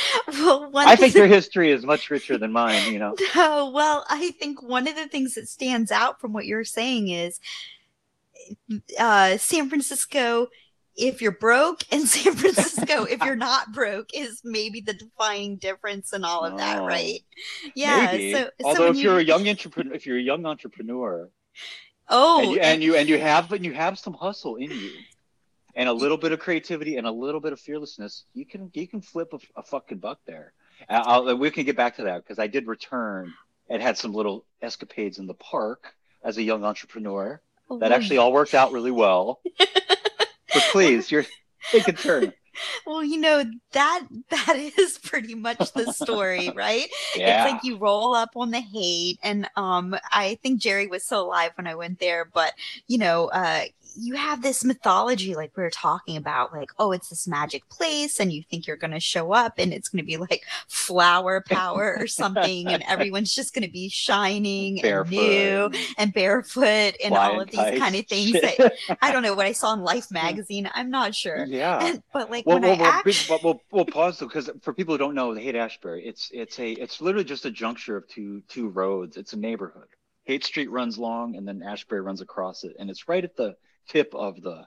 Well, 0.71 0.71
I 0.87 0.95
think 0.95 1.13
your 1.13 1.27
history 1.27 1.71
is 1.71 1.85
much 1.85 2.09
richer 2.09 2.37
than 2.37 2.51
mine. 2.51 2.91
You 2.93 2.99
know, 2.99 3.15
No, 3.35 3.69
well, 3.69 4.05
I 4.09 4.31
think 4.31 4.63
one 4.63 4.87
of 4.87 4.95
the 4.95 5.07
things 5.07 5.35
that 5.35 5.49
stands 5.49 5.91
out 5.91 6.21
from 6.21 6.31
what 6.31 6.45
you're 6.45 6.63
saying 6.63 7.09
is 7.09 7.39
uh, 8.97 9.37
San 9.37 9.69
Francisco. 9.69 10.47
If 10.95 11.21
you're 11.21 11.31
broke, 11.31 11.83
in 11.91 12.05
San 12.05 12.33
Francisco, 12.33 13.03
if 13.05 13.23
you're 13.23 13.35
not 13.35 13.71
broke, 13.71 14.09
is 14.13 14.41
maybe 14.43 14.81
the 14.81 14.93
defining 14.93 15.57
difference 15.57 16.13
in 16.13 16.23
all 16.23 16.43
of 16.43 16.57
that, 16.57 16.81
Oh, 16.81 16.85
right? 16.85 17.23
Yeah. 17.75 18.11
maybe. 18.11 18.33
So, 18.33 18.43
so 18.43 18.49
although 18.63 18.87
when 18.89 18.97
if 18.97 19.03
you're 19.03 19.19
a 19.19 19.23
young 19.23 19.47
entrepreneur, 19.47 19.93
if 19.93 20.05
you're 20.05 20.17
a 20.17 20.21
young 20.21 20.45
entrepreneur, 20.45 21.29
oh, 22.09 22.41
and 22.41 22.51
you, 22.51 22.59
and 22.59 22.83
you 22.83 22.95
and 22.95 23.09
you 23.09 23.17
have 23.17 23.49
but 23.49 23.63
you 23.63 23.73
have 23.73 23.97
some 23.97 24.13
hustle 24.13 24.57
in 24.57 24.71
you 24.71 24.91
and 25.75 25.87
a 25.87 25.93
little 25.93 26.17
bit 26.17 26.31
of 26.31 26.39
creativity 26.39 26.97
and 26.97 27.07
a 27.07 27.11
little 27.11 27.39
bit 27.39 27.53
of 27.53 27.59
fearlessness 27.59 28.25
you 28.33 28.45
can 28.45 28.69
you 28.73 28.87
can 28.87 29.01
flip 29.01 29.33
a, 29.33 29.39
a 29.59 29.63
fucking 29.63 29.99
buck 29.99 30.19
there 30.25 30.53
I'll, 30.89 31.35
we 31.37 31.51
can 31.51 31.63
get 31.63 31.77
back 31.77 31.95
to 31.97 32.03
that 32.03 32.23
because 32.23 32.39
i 32.39 32.47
did 32.47 32.67
return 32.67 33.33
and 33.69 33.81
had 33.81 33.97
some 33.97 34.13
little 34.13 34.45
escapades 34.61 35.19
in 35.19 35.27
the 35.27 35.33
park 35.35 35.93
as 36.23 36.37
a 36.37 36.43
young 36.43 36.63
entrepreneur 36.65 37.41
oh, 37.69 37.79
that 37.79 37.91
actually 37.91 38.17
all 38.17 38.33
worked 38.33 38.53
out 38.53 38.71
really 38.71 38.91
well 38.91 39.39
but 40.53 40.63
please 40.71 41.11
you're 41.11 41.25
take 41.71 41.87
a 41.87 41.93
turn 41.93 42.33
well, 42.85 43.03
you 43.03 43.17
know 43.17 43.43
that 43.71 44.07
that 44.29 44.55
is 44.77 44.97
pretty 44.97 45.35
much 45.35 45.71
the 45.73 45.91
story, 45.93 46.49
right? 46.55 46.87
yeah 47.15 47.43
It's 47.43 47.53
like 47.53 47.63
you 47.63 47.77
roll 47.77 48.13
up 48.13 48.31
on 48.35 48.51
the 48.51 48.59
Haight, 48.59 49.19
and 49.23 49.49
um, 49.55 49.95
I 50.11 50.37
think 50.43 50.59
Jerry 50.59 50.87
was 50.87 51.03
still 51.03 51.23
alive 51.23 51.51
when 51.55 51.67
I 51.67 51.75
went 51.75 51.99
there, 51.99 52.25
but 52.25 52.53
you 52.87 52.97
know, 52.97 53.27
uh, 53.27 53.63
you 53.95 54.15
have 54.15 54.41
this 54.41 54.63
mythology 54.63 55.35
like 55.35 55.55
we 55.57 55.63
are 55.63 55.69
talking 55.69 56.15
about 56.17 56.53
like 56.53 56.69
oh 56.79 56.91
it's 56.91 57.09
this 57.09 57.27
magic 57.27 57.67
place 57.69 58.19
and 58.19 58.31
you 58.31 58.41
think 58.49 58.65
you're 58.65 58.77
going 58.77 58.91
to 58.91 58.99
show 58.99 59.33
up 59.33 59.53
and 59.57 59.73
it's 59.73 59.89
going 59.89 60.01
to 60.01 60.05
be 60.05 60.17
like 60.17 60.43
flower 60.67 61.43
power 61.49 61.95
or 61.99 62.07
something 62.07 62.67
and 62.67 62.83
everyone's 62.87 63.33
just 63.33 63.53
going 63.53 63.65
to 63.65 63.71
be 63.71 63.89
shining 63.89 64.79
Barefoot. 64.81 65.13
and 65.19 65.73
new 65.73 65.79
and 65.97 66.13
barefoot 66.13 66.95
and 67.03 67.13
all 67.15 67.39
of 67.41 67.49
these 67.51 67.79
kind 67.79 67.95
of 67.95 68.05
things 68.07 68.33
that 68.33 68.73
i 69.01 69.11
don't 69.11 69.23
know 69.23 69.33
what 69.33 69.45
i 69.45 69.51
saw 69.51 69.73
in 69.73 69.81
life 69.81 70.11
magazine 70.11 70.69
i'm 70.73 70.89
not 70.89 71.13
sure 71.13 71.45
Yeah. 71.45 71.79
And- 71.85 72.03
but 72.13 72.29
like 72.31 72.45
Well, 72.45 72.59
when 72.59 72.63
well, 72.63 72.77
i 72.77 72.81
well, 72.81 72.91
actually 72.91 73.25
we'll, 73.29 73.39
we'll, 73.43 73.61
we'll 73.71 73.85
pause 73.85 74.19
though, 74.19 74.27
because 74.27 74.49
for 74.61 74.73
people 74.73 74.93
who 74.93 74.97
don't 74.97 75.15
know, 75.15 75.33
the 75.33 75.41
Haight 75.41 75.55
Ashbury, 75.55 76.05
it's 76.05 76.29
it's 76.33 76.59
a 76.59 76.71
it's 76.71 77.01
literally 77.01 77.23
just 77.23 77.45
a 77.45 77.51
juncture 77.51 77.95
of 77.97 78.07
two 78.07 78.41
two 78.47 78.69
roads. 78.69 79.17
It's 79.17 79.33
a 79.33 79.37
neighborhood. 79.37 79.87
Haight 80.25 80.43
Street 80.43 80.69
runs 80.69 80.97
long, 80.97 81.35
and 81.35 81.47
then 81.47 81.61
Ashbury 81.63 82.01
runs 82.01 82.21
across 82.21 82.63
it, 82.63 82.75
and 82.79 82.89
it's 82.89 83.07
right 83.07 83.23
at 83.23 83.35
the 83.35 83.55
tip 83.91 84.15
of 84.15 84.41
the 84.41 84.65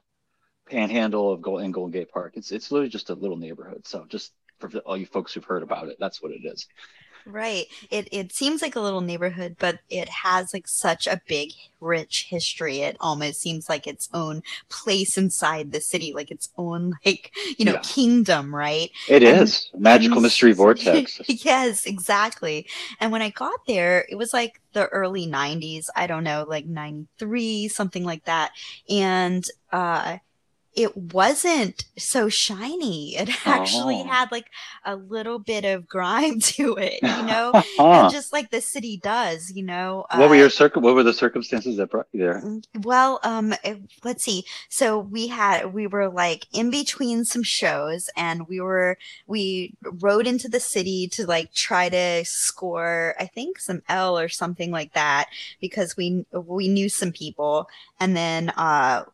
panhandle 0.69 1.33
of 1.33 1.43
Gold, 1.43 1.73
Golden 1.73 1.93
Gate 1.93 2.11
Park. 2.12 2.35
It's 2.37 2.52
it's 2.52 2.71
literally 2.71 2.90
just 2.90 3.11
a 3.11 3.14
little 3.14 3.37
neighborhood. 3.37 3.87
So 3.87 4.04
just 4.09 4.33
for 4.61 4.71
all 4.81 4.97
you 4.97 5.07
folks 5.07 5.33
who've 5.33 5.45
heard 5.45 5.62
about 5.62 5.88
it, 5.88 5.97
that's 5.99 6.23
what 6.23 6.33
it 6.33 6.45
is. 6.45 6.66
Right. 7.26 7.66
It 7.90 8.09
it 8.12 8.33
seems 8.33 8.61
like 8.62 8.76
a 8.76 8.81
little 8.81 9.00
neighborhood, 9.00 9.57
but 9.59 9.78
it 9.88 10.09
has 10.09 10.52
like 10.52 10.69
such 10.69 11.07
a 11.07 11.21
big, 11.26 11.52
rich 11.81 12.26
history. 12.28 12.81
It 12.81 12.97
almost 13.00 13.40
seems 13.40 13.69
like 13.69 13.87
its 13.87 14.09
own 14.12 14.43
place 14.69 15.16
inside 15.16 15.73
the 15.73 15.81
city, 15.81 16.12
like 16.14 16.31
its 16.31 16.50
own 16.59 16.95
like 17.04 17.33
you 17.59 17.64
know 17.64 17.73
Yeah. 17.75 17.81
kingdom, 17.83 18.54
right? 18.54 18.90
It 19.09 19.23
And- 19.23 19.43
is 19.43 19.71
magical 19.76 20.19
and- 20.19 20.23
mystery 20.25 20.52
vortex. 20.52 21.21
yes, 21.28 21.87
exactly. 21.87 22.66
And 23.00 23.11
when 23.11 23.23
I 23.23 23.31
got 23.31 23.61
there, 23.66 24.07
it 24.11 24.16
was 24.16 24.33
like 24.35 24.61
the 24.73 24.87
early 24.88 25.26
90s, 25.26 25.87
I 25.97 26.07
don't 26.07 26.25
know, 26.25 26.45
like 26.49 26.66
93, 26.66 27.69
something 27.69 28.04
like 28.04 28.25
that. 28.26 28.52
And 28.88 29.45
uh 29.73 30.19
it 30.76 30.97
wasn't 30.97 31.85
so 31.97 32.28
shiny. 32.28 33.16
It 33.16 33.28
actually 33.47 34.00
Oh. 34.00 34.04
had 34.04 34.33
like 34.33 34.47
a 34.85 34.97
little 34.97 35.38
bit 35.38 35.64
of 35.64 35.87
grime 35.88 36.40
to 36.54 36.76
it, 36.76 36.99
you 37.02 37.23
know? 37.23 37.52
And 37.78 38.12
just 38.12 38.33
like 38.33 38.50
the 38.50 38.61
city 38.61 38.97
does, 38.97 39.52
you 39.54 39.62
know. 39.62 40.04
what 40.11 40.28
were 40.28 40.35
uh, 40.35 40.38
your 40.38 40.50
circum? 40.50 40.83
What 40.83 40.95
were 40.95 41.02
the 41.04 41.12
circumstances 41.12 41.76
that 41.76 41.90
brought 41.90 42.07
you 42.12 42.21
there? 42.21 42.43
well, 42.83 43.21
um, 43.23 43.54
eh, 43.64 43.76
let's 44.02 44.25
see. 44.25 44.45
So 44.69 44.99
we 44.99 45.28
had 45.28 45.73
we 45.73 45.87
were 45.87 46.09
like 46.09 46.47
in 46.52 46.71
between 46.71 47.25
some 47.25 47.43
shows, 47.45 48.11
and 48.16 48.49
we 48.49 48.61
were 48.61 48.99
we 49.26 49.75
rode 49.83 50.26
into 50.26 50.49
the 50.49 50.61
city 50.61 51.07
to 51.09 51.26
like 51.26 51.52
try 51.54 51.88
to 51.88 52.25
score, 52.25 53.14
I 53.19 53.26
think, 53.26 53.59
some 53.61 53.83
L 53.88 54.19
or 54.19 54.28
something 54.28 54.71
like 54.71 54.93
that, 54.95 55.28
because 55.61 55.97
we 55.97 56.25
we 56.33 56.69
knew 56.69 56.88
some 56.88 57.12
people, 57.12 57.69
and 58.00 58.16
then 58.16 58.50
uh 58.57 59.04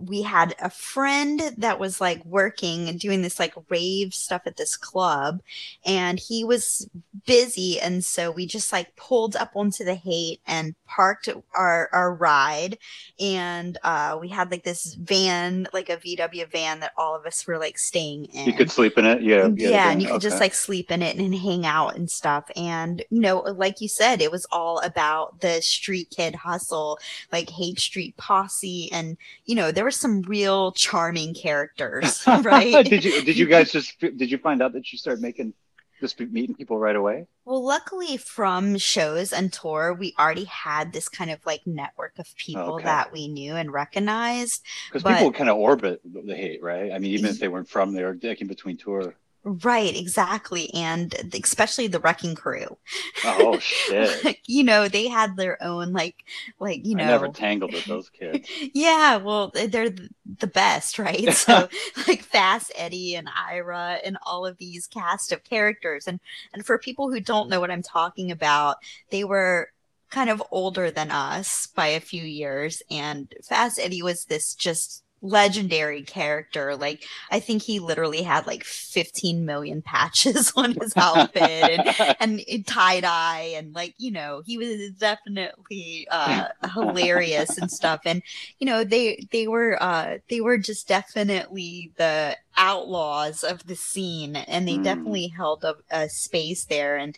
we 0.00 0.22
had 0.22 0.54
a 0.60 0.70
friend 0.70 1.54
that 1.58 1.78
was 1.78 2.00
like 2.00 2.24
working 2.24 2.88
and 2.88 2.98
doing 2.98 3.22
this 3.22 3.38
like 3.38 3.54
rave 3.68 4.14
stuff 4.14 4.42
at 4.46 4.56
this 4.56 4.76
club 4.76 5.40
and 5.84 6.18
he 6.18 6.44
was 6.44 6.88
busy 7.26 7.80
and 7.80 8.04
so 8.04 8.30
we 8.30 8.46
just 8.46 8.72
like 8.72 8.94
pulled 8.96 9.36
up 9.36 9.52
onto 9.54 9.84
the 9.84 9.94
Haight 9.94 10.40
and 10.46 10.74
parked 10.86 11.28
our 11.54 11.88
our 11.92 12.14
ride 12.14 12.78
and 13.18 13.78
uh 13.82 14.16
we 14.20 14.28
had 14.28 14.50
like 14.50 14.64
this 14.64 14.94
van 14.94 15.66
like 15.72 15.88
a 15.88 15.96
vw 15.96 16.50
van 16.50 16.80
that 16.80 16.92
all 16.96 17.14
of 17.16 17.26
us 17.26 17.46
were 17.46 17.58
like 17.58 17.78
staying 17.78 18.24
in 18.26 18.46
You 18.46 18.52
could 18.52 18.70
sleep 18.70 18.98
in 18.98 19.06
it. 19.06 19.22
Yeah. 19.22 19.48
yeah, 19.54 19.90
and 19.90 20.02
you 20.02 20.08
could 20.08 20.20
just 20.20 20.40
like 20.40 20.54
sleep 20.54 20.90
in 20.90 21.02
it 21.02 21.16
and 21.16 21.34
hang 21.34 21.66
out 21.66 21.96
and 21.96 22.10
stuff. 22.10 22.50
And 22.56 23.04
you 23.10 23.20
know, 23.20 23.40
like 23.40 23.80
you 23.80 23.88
said, 23.88 24.20
it 24.20 24.30
was 24.30 24.46
all 24.50 24.78
about 24.80 25.40
the 25.40 25.60
street 25.60 26.10
kid 26.10 26.34
hustle, 26.34 26.98
like 27.32 27.50
Haight 27.50 27.78
Street 27.78 28.16
Posse, 28.16 28.90
and 28.92 29.16
you 29.44 29.54
know, 29.54 29.72
there 29.72 29.83
were 29.84 29.90
some 29.90 30.22
real 30.22 30.72
charming 30.72 31.34
characters, 31.34 32.22
right? 32.42 32.84
did 32.84 33.04
you 33.04 33.22
did 33.22 33.36
you 33.36 33.46
guys 33.46 33.70
just 33.72 33.98
did 34.00 34.30
you 34.30 34.38
find 34.38 34.62
out 34.62 34.72
that 34.72 34.90
you 34.92 34.98
started 34.98 35.20
making 35.22 35.54
just 36.00 36.18
meeting 36.20 36.54
people 36.54 36.76
right 36.78 36.96
away? 36.96 37.26
well, 37.46 37.62
luckily 37.64 38.16
from 38.16 38.76
shows 38.78 39.32
and 39.32 39.52
tour, 39.52 39.94
we 39.94 40.14
already 40.18 40.44
had 40.44 40.92
this 40.92 41.08
kind 41.08 41.30
of 41.30 41.38
like 41.46 41.60
network 41.66 42.18
of 42.18 42.34
people 42.36 42.74
Okay. 42.76 42.84
that 42.84 43.12
we 43.12 43.28
knew 43.28 43.54
and 43.54 43.72
recognized. 43.72 44.62
Because 44.92 45.02
people 45.02 45.30
kind 45.32 45.50
of 45.50 45.56
orbit 45.56 46.00
the 46.04 46.34
Haight, 46.34 46.62
right? 46.62 46.90
I 46.92 46.98
mean, 46.98 47.12
even 47.12 47.30
if 47.30 47.38
they 47.38 47.48
weren't 47.48 47.68
from 47.68 47.92
there, 47.92 48.16
like 48.22 48.40
in 48.40 48.48
between 48.48 48.76
tour. 48.76 49.14
Right, 49.46 49.94
exactly. 49.94 50.72
And 50.72 51.14
especially 51.34 51.86
the 51.86 52.00
wrecking 52.00 52.34
crew. 52.34 52.78
Oh, 53.24 53.54
oh 53.54 53.58
shit! 53.60 54.38
you 54.46 54.64
know, 54.64 54.88
they 54.88 55.06
had 55.06 55.36
their 55.36 55.62
own 55.62 55.92
like 55.92 56.24
like, 56.58 56.86
you 56.86 56.94
know 56.94 57.04
I 57.04 57.08
never 57.08 57.28
tangled 57.28 57.74
with 57.74 57.84
those 57.84 58.08
kids. 58.08 58.48
yeah, 58.72 59.16
well, 59.16 59.52
they're 59.54 59.94
the 60.38 60.46
best, 60.46 60.98
right? 60.98 61.28
So, 61.44 61.68
like 62.08 62.22
Fast 62.22 62.72
Eddie 62.74 63.16
and 63.16 63.28
Ira 63.28 63.98
and 64.02 64.16
all 64.24 64.46
of 64.46 64.56
these 64.56 64.86
cast 64.86 65.30
of 65.30 65.44
characters, 65.44 66.08
and 66.08 66.20
and 66.54 66.64
for 66.64 66.78
people 66.78 67.10
who 67.12 67.20
don't 67.20 67.50
know 67.50 67.60
what 67.60 67.70
I'm 67.70 67.82
talking 67.82 68.30
about, 68.30 68.78
they 69.10 69.24
were 69.24 69.72
kind 70.10 70.30
of 70.30 70.42
older 70.50 70.90
than 70.90 71.10
us 71.10 71.66
by 71.66 71.88
a 71.88 72.00
few 72.00 72.22
years, 72.22 72.82
and 72.90 73.34
Fast 73.42 73.78
Eddie 73.78 74.02
was 74.02 74.24
this 74.24 74.54
just 74.54 75.03
legendary 75.24 76.02
character. 76.02 76.76
Like 76.76 77.04
i 77.30 77.40
think 77.40 77.62
he 77.62 77.80
literally 77.80 78.22
had 78.22 78.46
like 78.46 78.62
15 78.64 79.44
million 79.46 79.82
patches 79.82 80.52
on 80.56 80.72
his 80.74 80.92
outfit 80.96 81.80
and 81.80 81.84
and 82.20 82.66
tie 82.66 83.00
dye 83.00 83.54
and 83.56 83.74
like 83.74 83.94
you 83.98 84.10
know 84.10 84.42
he 84.44 84.58
was 84.58 84.90
definitely 84.98 86.06
uh 86.10 86.48
hilarious 86.74 87.56
and 87.58 87.70
stuff. 87.70 88.00
And 88.04 88.22
you 88.58 88.66
know 88.66 88.84
they 88.84 89.26
they 89.32 89.48
were 89.48 89.82
uh 89.82 90.18
they 90.28 90.40
were 90.40 90.58
just 90.58 90.88
definitely 90.88 91.92
the 91.96 92.36
outlaws 92.56 93.42
of 93.42 93.66
the 93.66 93.76
scene 93.76 94.36
and 94.36 94.68
they 94.68 94.78
Mm. 94.78 94.82
definitely 94.82 95.28
held 95.28 95.64
a, 95.64 95.76
a 95.90 96.08
space 96.08 96.64
there. 96.66 96.96
And 96.96 97.16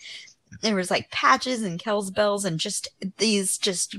there 0.63 0.75
was 0.77 0.91
like 0.91 1.11
patches 1.11 1.63
and 1.63 1.79
kells 1.79 2.11
bells 2.11 2.45
and 2.45 2.59
just 2.61 2.89
these 3.19 3.59
just 3.59 3.97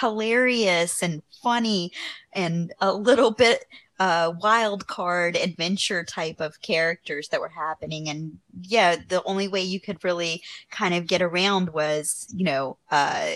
hilarious 0.00 1.02
and 1.02 1.22
funny 1.42 1.92
and 2.32 2.72
a 2.80 2.92
little 2.92 3.30
bit 3.30 3.64
uh 4.00 4.32
wild 4.40 4.86
card 4.86 5.36
adventure 5.36 6.02
type 6.02 6.40
of 6.40 6.60
characters 6.62 7.28
that 7.28 7.40
were 7.40 7.48
happening. 7.48 8.08
And 8.08 8.38
yeah 8.62 8.96
the 9.08 9.22
only 9.24 9.48
way 9.48 9.62
you 9.62 9.80
could 9.80 10.02
really 10.02 10.42
kind 10.70 10.94
of 10.94 11.06
get 11.06 11.22
around 11.22 11.70
was 11.70 12.26
you 12.34 12.44
know 12.44 12.76
uh 12.90 13.34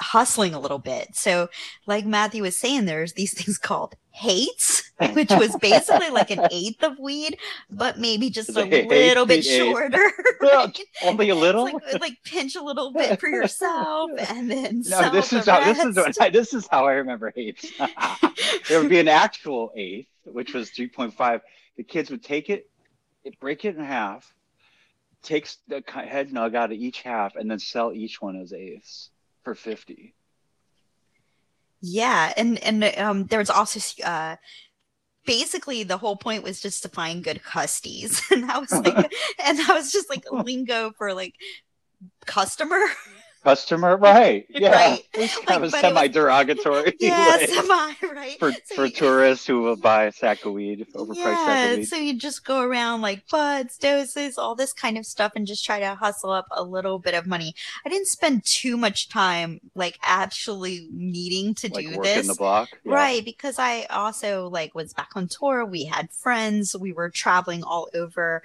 hustling 0.00 0.54
a 0.54 0.60
little 0.60 0.78
bit. 0.78 1.14
So 1.14 1.48
like 1.86 2.06
matthew 2.06 2.42
was 2.42 2.56
saying 2.56 2.86
there's 2.86 3.12
these 3.14 3.34
things 3.42 3.58
called 3.58 3.94
hates 4.10 4.83
which 5.12 5.30
was 5.30 5.56
basically 5.56 6.10
like 6.10 6.30
an 6.30 6.46
eighth 6.50 6.82
of 6.82 6.98
weed 6.98 7.36
but 7.70 7.98
maybe 7.98 8.30
just 8.30 8.50
a 8.50 8.64
little 8.64 9.26
bit 9.26 9.44
shorter 9.44 10.12
right? 10.40 10.78
Only 11.02 11.30
a 11.30 11.34
little. 11.34 11.64
Like, 11.64 12.00
like 12.00 12.16
pinch 12.24 12.54
a 12.56 12.62
little 12.62 12.92
bit 12.92 13.20
for 13.20 13.28
yourself 13.28 14.10
and 14.28 14.50
then 14.50 14.76
no, 14.78 15.00
sell 15.00 15.12
this 15.12 15.30
the 15.30 15.38
is 15.38 15.46
how 15.46 15.64
this 15.64 15.78
is 15.84 16.16
this 16.32 16.54
is 16.54 16.68
how 16.70 16.86
I 16.86 16.94
remember 16.94 17.32
hates. 17.34 17.72
there 18.68 18.80
would 18.80 18.88
be 18.90 19.00
an 19.00 19.08
actual 19.08 19.72
eighth, 19.74 20.08
which 20.24 20.54
was 20.54 20.70
three 20.70 20.88
point 20.88 21.14
five. 21.14 21.40
The 21.76 21.82
kids 21.82 22.10
would 22.10 22.22
take 22.22 22.50
it, 22.50 22.70
it- 23.24 23.38
break 23.40 23.64
it 23.64 23.76
in 23.76 23.84
half, 23.84 24.32
takes 25.22 25.58
the 25.68 25.82
head 25.86 26.30
nug 26.30 26.54
out 26.54 26.72
of 26.72 26.78
each 26.78 27.02
half, 27.02 27.36
and 27.36 27.50
then 27.50 27.58
sell 27.58 27.92
each 27.92 28.20
one 28.22 28.36
as 28.40 28.52
eighths 28.52 29.10
for 29.42 29.54
fifty. 29.54 30.14
Yeah, 31.80 32.32
and 32.36 32.58
and 32.64 32.84
um, 32.98 33.26
there 33.26 33.38
was 33.38 33.50
also 33.50 33.80
uh, 34.04 34.36
basically 35.26 35.82
the 35.82 35.96
whole 35.96 36.16
point 36.16 36.42
was 36.42 36.60
just 36.60 36.82
to 36.82 36.88
find 36.88 37.24
good 37.24 37.40
custies, 37.42 38.20
and 38.30 38.48
that 38.48 38.60
was 38.60 38.72
like, 38.72 39.12
and 39.44 39.58
that 39.58 39.74
was 39.74 39.92
just 39.92 40.10
like 40.10 40.24
lingo 40.32 40.92
for 40.96 41.14
like 41.14 41.34
customer. 42.26 42.80
Customer, 43.44 43.96
right? 44.10 44.46
Yeah, 44.48 44.70
Right. 44.72 45.00
kind 45.12 45.30
Like, 45.30 45.30
of 45.30 45.46
a 45.46 45.48
but 45.48 45.56
it 45.56 45.60
was- 45.60 45.72
semi-derogatory. 45.80 46.94
yeah, 47.00 47.36
like, 47.38 47.48
semi 47.48 47.94
right 48.14 48.38
for 48.38 48.52
So 48.52 48.74
for 48.74 48.84
you- 48.86 48.90
tourists 48.92 49.46
who 49.46 49.60
will 49.60 49.76
buy 49.76 50.04
a 50.04 50.12
sack 50.12 50.44
of 50.44 50.52
weed, 50.54 50.86
overpriced 50.94 51.16
sack 51.16 51.36
yeah, 51.46 51.64
of 51.72 51.78
weed. 51.78 51.84
so 51.84 51.96
you 51.96 52.18
just 52.18 52.44
go 52.44 52.60
around 52.62 53.02
like 53.02 53.28
buds, 53.28 53.76
doses, 53.78 54.38
all 54.38 54.54
this 54.54 54.72
kind 54.72 54.96
of 54.98 55.06
stuff, 55.06 55.32
and 55.36 55.46
just 55.46 55.64
try 55.64 55.78
to 55.80 55.94
hustle 55.94 56.30
up 56.30 56.46
a 56.52 56.62
little 56.64 56.98
bit 56.98 57.14
of 57.14 57.26
money. 57.26 57.54
I 57.84 57.88
didn't 57.90 58.08
spend 58.08 58.44
too 58.44 58.76
much 58.76 59.08
time 59.08 59.60
like 59.74 59.98
actually 60.02 60.88
needing 60.92 61.54
to 61.56 61.68
like 61.72 61.86
do 61.86 62.02
this. 62.02 62.26
the 62.26 62.34
block. 62.34 62.70
Yeah. 62.84 62.94
Right, 62.94 63.24
because 63.24 63.58
I 63.58 63.84
also 63.90 64.48
like 64.48 64.74
was 64.74 64.92
back 64.94 65.10
on 65.14 65.28
tour. 65.28 65.64
We 65.64 65.84
had 65.84 66.10
friends. 66.10 66.74
We 66.76 66.92
were 66.92 67.10
traveling 67.10 67.62
all 67.62 67.88
over, 67.94 68.42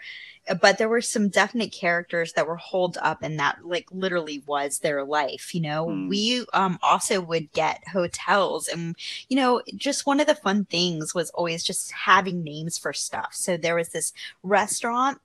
but 0.61 0.77
there 0.77 0.89
were 0.89 1.01
some 1.01 1.29
definite 1.29 1.71
characters 1.71 2.33
that 2.33 2.47
were 2.47 2.55
holed 2.57 2.97
up, 3.01 3.21
and 3.23 3.39
that 3.39 3.65
like 3.65 3.87
literally 3.91 4.43
was 4.47 4.79
their 4.79 5.03
life. 5.03 5.53
You 5.53 5.61
know, 5.61 5.85
Hmm. 5.85 6.07
we 6.07 6.45
um 6.53 6.79
also 6.81 7.21
would 7.21 7.51
get 7.53 7.83
hotels, 7.89 8.67
and 8.67 8.95
you 9.27 9.35
know, 9.37 9.61
just 9.75 10.05
one 10.05 10.19
of 10.19 10.27
the 10.27 10.35
fun 10.35 10.65
things 10.65 11.13
was 11.15 11.29
always 11.31 11.63
just 11.63 11.91
having 11.91 12.43
names 12.43 12.77
for 12.77 12.93
stuff. 12.93 13.33
So 13.33 13.57
there 13.57 13.75
was 13.75 13.89
this 13.89 14.13
restaurant 14.43 15.19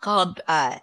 called 0.00 0.40
uh 0.48 0.78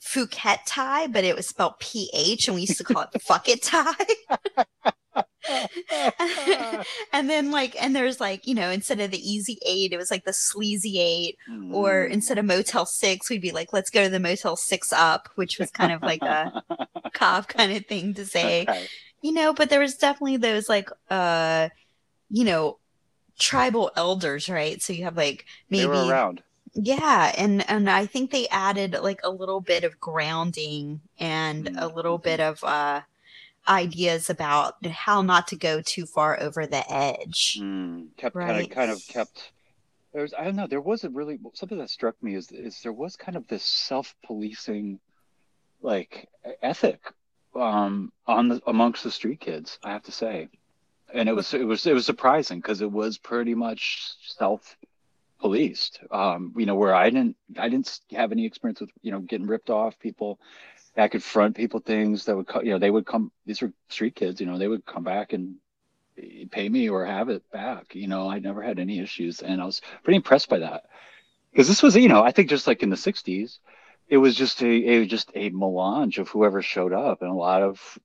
Phuket 0.00 0.60
Thai, 0.66 1.08
but 1.08 1.24
it 1.24 1.36
was 1.36 1.46
spelled 1.48 1.78
P 1.80 2.10
H, 2.14 2.48
and 2.48 2.54
we 2.54 2.62
used 2.62 2.78
to 2.78 2.84
call 2.84 3.04
it 3.12 3.22
Fuck 3.22 3.48
It 3.48 3.62
Thai. 3.62 3.94
and 7.12 7.28
then 7.30 7.50
like 7.50 7.80
and 7.82 7.94
there's 7.94 8.20
like 8.20 8.46
you 8.46 8.54
know 8.54 8.70
instead 8.70 9.00
of 9.00 9.10
the 9.10 9.18
easy 9.30 9.58
eight 9.66 9.92
it 9.92 9.96
was 9.96 10.10
like 10.10 10.24
the 10.24 10.32
sleazy 10.32 10.98
eight 11.00 11.36
or 11.72 11.88
Mm. 12.08 12.10
instead 12.12 12.38
of 12.38 12.44
motel 12.44 12.84
six 12.86 13.28
we'd 13.30 13.40
be 13.40 13.52
like 13.52 13.72
let's 13.72 13.90
go 13.90 14.04
to 14.04 14.10
the 14.10 14.20
motel 14.20 14.56
six 14.56 14.92
up 14.92 15.28
which 15.36 15.58
was 15.58 15.70
kind 15.70 15.92
of 15.92 16.02
like 16.02 16.22
a 16.22 16.62
cop 17.14 17.48
kind 17.48 17.72
of 17.72 17.86
thing 17.86 18.14
to 18.14 18.24
say 18.26 18.62
Okay. 18.68 18.86
you 19.22 19.32
know 19.32 19.52
but 19.52 19.70
there 19.70 19.80
was 19.80 19.96
definitely 19.96 20.36
those 20.36 20.68
like 20.68 20.90
uh 21.10 21.68
you 22.30 22.44
know 22.44 22.78
tribal 23.38 23.90
elders 23.96 24.48
right 24.48 24.82
so 24.82 24.92
you 24.92 25.04
have 25.04 25.16
like 25.16 25.44
They 25.70 25.78
maybe 25.78 25.88
were 25.88 26.08
around. 26.12 26.42
yeah 26.74 27.32
and 27.38 27.68
and 27.70 27.88
i 27.88 28.04
think 28.06 28.30
they 28.30 28.48
added 28.48 28.96
like 29.02 29.20
a 29.24 29.30
little 29.30 29.60
bit 29.60 29.84
of 29.84 29.98
grounding 30.00 31.00
and 31.18 31.76
a 31.78 31.86
little 31.88 32.18
bit 32.18 32.40
of 32.40 32.62
uh 32.64 33.00
ideas 33.68 34.30
about 34.30 34.84
how 34.86 35.22
not 35.22 35.46
to 35.48 35.56
go 35.56 35.80
too 35.82 36.06
far 36.06 36.40
over 36.40 36.66
the 36.66 36.90
edge. 36.92 37.60
Mm, 37.60 38.16
kept 38.16 38.38
kind 38.40 38.58
Right. 38.58 38.64
of 38.64 38.70
kind 38.70 38.90
of 38.90 39.06
kept 39.06 39.52
there's 40.12 40.34
I 40.34 40.44
don't 40.44 40.56
know 40.56 40.66
there 40.66 40.80
was 40.80 41.04
a 41.04 41.10
really 41.10 41.38
something 41.54 41.78
that 41.78 41.90
struck 41.90 42.22
me 42.22 42.34
is 42.34 42.50
is 42.52 42.80
there 42.82 42.92
was 42.92 43.16
kind 43.16 43.36
of 43.36 43.46
this 43.48 43.64
self-policing 43.64 45.00
like 45.82 46.28
ethic 46.62 47.00
um 47.56 48.12
on 48.26 48.48
the 48.48 48.62
amongst 48.66 49.04
the 49.04 49.10
street 49.10 49.40
kids 49.40 49.78
I 49.84 49.92
have 49.92 50.04
to 50.04 50.12
say. 50.12 50.48
And 51.14 51.28
it 51.28 51.34
was 51.34 51.54
it 51.54 51.64
was 51.66 51.86
it 51.86 51.94
was 51.94 52.06
surprising 52.06 52.60
because 52.60 52.82
it 52.82 52.92
was 52.92 53.18
pretty 53.18 53.54
much 53.54 54.14
self 54.22 54.76
policed 55.40 56.00
um 56.10 56.52
you 56.56 56.66
know 56.66 56.76
where 56.76 56.94
I 56.94 57.10
didn't 57.10 57.36
I 57.58 57.68
didn't 57.68 58.00
have 58.12 58.32
any 58.32 58.46
experience 58.46 58.80
with 58.80 58.90
you 59.02 59.12
know 59.12 59.20
getting 59.20 59.46
ripped 59.46 59.70
off 59.70 59.98
people 60.00 60.40
that 60.98 61.10
could 61.12 61.22
front 61.22 61.56
people 61.56 61.80
things 61.80 62.26
that 62.26 62.36
would 62.36 62.48
you 62.62 62.72
know 62.72 62.78
they 62.78 62.90
would 62.90 63.06
come 63.06 63.30
these 63.46 63.62
were 63.62 63.72
street 63.88 64.14
kids 64.14 64.40
you 64.40 64.46
know 64.46 64.58
they 64.58 64.68
would 64.68 64.84
come 64.84 65.04
back 65.04 65.32
and 65.32 65.54
pay 66.50 66.68
me 66.68 66.88
or 66.88 67.04
have 67.04 67.28
it 67.28 67.42
back. 67.50 67.94
You 67.94 68.08
know, 68.08 68.28
I 68.28 68.38
never 68.38 68.62
had 68.62 68.78
any 68.78 69.00
issues, 69.00 69.40
and 69.40 69.60
I 69.60 69.64
was 69.64 69.80
pretty 70.02 70.16
impressed 70.16 70.48
by 70.48 70.58
that. 70.60 70.84
Because 71.50 71.68
this 71.68 71.82
was, 71.82 71.96
you 71.96 72.08
know, 72.08 72.22
I 72.22 72.32
think 72.32 72.48
just 72.48 72.66
like 72.66 72.82
in 72.82 72.90
the 72.90 72.96
'60s, 72.96 73.58
it 74.08 74.18
was 74.18 74.34
just 74.34 74.62
a, 74.62 74.68
it 74.68 74.98
was 75.00 75.08
just 75.08 75.30
a 75.34 75.50
melange 75.50 76.18
of 76.18 76.28
whoever 76.28 76.62
showed 76.62 76.92
up, 76.92 77.22
and 77.22 77.30
a 77.30 77.34
lot 77.34 77.62
of, 77.62 77.98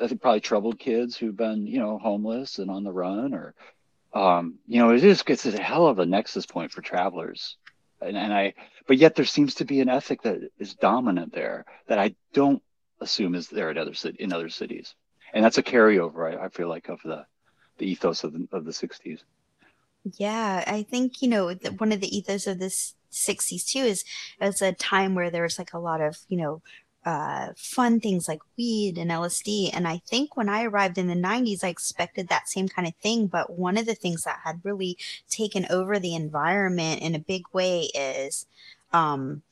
I 0.00 0.06
think 0.06 0.20
probably 0.20 0.40
troubled 0.40 0.78
kids 0.78 1.16
who've 1.16 1.36
been, 1.36 1.66
you 1.66 1.78
know, 1.78 1.98
homeless 1.98 2.58
and 2.58 2.70
on 2.70 2.84
the 2.84 2.92
run, 2.92 3.34
or, 3.34 3.54
um, 4.12 4.58
you 4.66 4.78
know, 4.78 4.90
it 4.90 5.00
just 5.00 5.26
gets 5.26 5.46
a 5.46 5.60
hell 5.60 5.86
of 5.86 5.98
a 5.98 6.06
nexus 6.06 6.46
point 6.46 6.72
for 6.72 6.82
travelers, 6.82 7.56
and, 8.04 8.16
and 8.16 8.32
I, 8.32 8.54
but 8.86 8.98
yet 8.98 9.14
there 9.14 9.24
seems 9.24 9.54
to 9.56 9.64
be 9.64 9.80
an 9.80 9.88
ethic 9.88 10.22
that 10.22 10.38
is 10.58 10.74
dominant 10.74 11.32
there 11.32 11.64
that 11.88 11.98
I 11.98 12.14
don't 12.32 12.62
assume 13.00 13.34
is 13.34 13.48
there 13.48 13.70
at 13.70 13.78
other 13.78 13.94
in 14.18 14.32
other 14.32 14.48
cities, 14.48 14.94
and 15.32 15.44
that's 15.44 15.58
a 15.58 15.62
carryover. 15.62 16.32
I, 16.32 16.46
I 16.46 16.48
feel 16.48 16.68
like 16.68 16.88
of 16.88 17.00
the 17.04 17.26
the 17.78 17.90
ethos 17.90 18.24
of 18.24 18.32
the 18.32 18.46
of 18.52 18.64
the 18.64 18.70
60s. 18.70 19.20
Yeah, 20.18 20.64
I 20.66 20.82
think 20.82 21.22
you 21.22 21.28
know 21.28 21.54
one 21.78 21.92
of 21.92 22.00
the 22.00 22.16
ethos 22.16 22.46
of 22.46 22.58
this 22.58 22.94
'60s 23.12 23.66
too 23.66 23.80
is 23.80 24.04
it's 24.40 24.62
a 24.62 24.72
time 24.72 25.14
where 25.14 25.30
there 25.30 25.42
was 25.42 25.58
like 25.58 25.72
a 25.72 25.78
lot 25.78 26.00
of 26.00 26.18
you 26.28 26.36
know 26.36 26.62
uh, 27.04 27.48
fun 27.56 28.00
things 28.00 28.28
like 28.28 28.40
weed 28.56 28.98
and 28.98 29.10
LSD. 29.12 29.70
And 29.70 29.86
I 29.88 29.98
think 30.06 30.36
when 30.36 30.48
I 30.48 30.64
arrived 30.64 30.98
in 30.98 31.06
the 31.08 31.14
'90s, 31.14 31.64
I 31.64 31.68
expected 31.68 32.28
that 32.28 32.48
same 32.48 32.68
kind 32.68 32.88
of 32.88 32.94
thing. 32.96 33.26
But 33.26 33.50
one 33.58 33.76
of 33.78 33.86
the 33.86 33.94
things 33.94 34.24
that 34.24 34.40
had 34.44 34.60
really 34.64 34.98
taken 35.30 35.66
over 35.70 35.98
the 35.98 36.14
environment 36.14 37.02
in 37.02 37.14
a 37.14 37.18
big 37.18 37.44
way 37.52 37.90
is 37.94 38.46
um, 38.92 39.42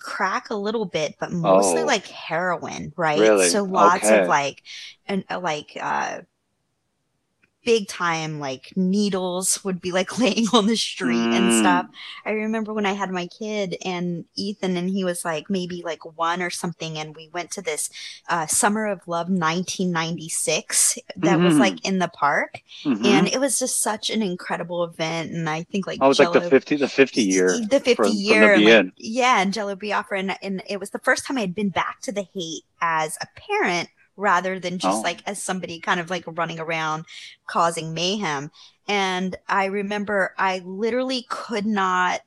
crack 0.00 0.50
a 0.50 0.54
little 0.56 0.86
bit, 0.86 1.16
but 1.20 1.32
mostly 1.32 1.82
Oh. 1.82 1.84
like 1.84 2.06
heroin, 2.06 2.92
right? 2.96 3.38
Really? 3.38 3.38
So 3.38 3.64
lots 3.64 4.10
Okay. 4.10 4.12
of 4.12 4.26
like 4.26 4.62
and 5.06 5.24
uh, 5.30 5.40
like 5.40 5.76
uh 5.80 6.20
big 7.64 7.86
time 7.88 8.40
like 8.40 8.72
needles 8.76 9.62
would 9.64 9.80
be 9.80 9.92
like 9.92 10.18
laying 10.18 10.46
on 10.52 10.66
the 10.66 10.76
street 10.76 11.16
and 11.18 11.50
Mm. 11.52 11.58
stuff. 11.60 11.86
I 12.24 12.30
remember 12.30 12.72
when 12.72 12.86
I 12.86 12.92
had 12.92 13.10
my 13.10 13.26
kid 13.26 13.76
and 13.84 14.24
Ethan 14.34 14.76
and 14.76 14.88
he 14.88 15.04
was 15.04 15.24
like 15.24 15.50
maybe 15.50 15.82
like 15.84 16.04
one 16.16 16.40
or 16.42 16.50
something 16.50 16.98
and 16.98 17.14
we 17.14 17.28
went 17.32 17.50
to 17.52 17.62
this 17.62 17.90
uh 18.28 18.46
Summer 18.46 18.86
of 18.86 19.06
Love 19.06 19.28
1996 19.28 20.98
that 21.16 21.38
was 21.38 21.54
Mhm. 21.54 21.58
like 21.58 21.84
in 21.84 21.98
the 21.98 22.08
park 22.08 22.62
Mhm. 22.84 23.04
and 23.04 23.28
it 23.28 23.40
was 23.40 23.58
just 23.58 23.80
such 23.82 24.10
an 24.10 24.22
incredible 24.22 24.84
event 24.84 25.32
and 25.32 25.48
I 25.48 25.64
think 25.64 25.86
like 25.86 25.98
oh, 26.00 26.06
it 26.06 26.08
was 26.08 26.18
like 26.18 26.32
the 26.32 26.40
50 26.40 26.76
the 26.76 26.88
50 26.88 27.22
year 27.22 27.58
the 27.68 27.80
50 27.80 27.94
from, 27.94 28.12
year 28.12 28.54
from 28.54 28.66
and, 28.66 28.86
like, 28.86 28.94
yeah 28.96 29.40
and 29.42 29.52
jello 29.52 29.74
biafra 29.76 30.18
and, 30.18 30.36
and 30.42 30.62
it 30.68 30.80
was 30.80 30.90
the 30.90 30.98
first 31.00 31.26
time 31.26 31.36
i 31.38 31.42
had 31.42 31.54
been 31.54 31.68
back 31.70 32.00
to 32.02 32.12
the 32.12 32.26
Haight 32.34 32.62
as 32.80 33.16
a 33.20 33.26
parent 33.38 33.88
rather 34.16 34.58
than 34.58 34.78
just 34.78 34.98
Oh. 34.98 35.00
like 35.02 35.22
as 35.26 35.42
somebody 35.42 35.80
kind 35.80 36.00
of 36.00 36.10
like 36.10 36.24
running 36.26 36.60
around 36.60 37.04
causing 37.46 37.94
mayhem 37.94 38.50
and 38.88 39.36
i 39.48 39.66
remember 39.66 40.34
i 40.38 40.60
literally 40.64 41.26
could 41.28 41.66
not 41.66 42.20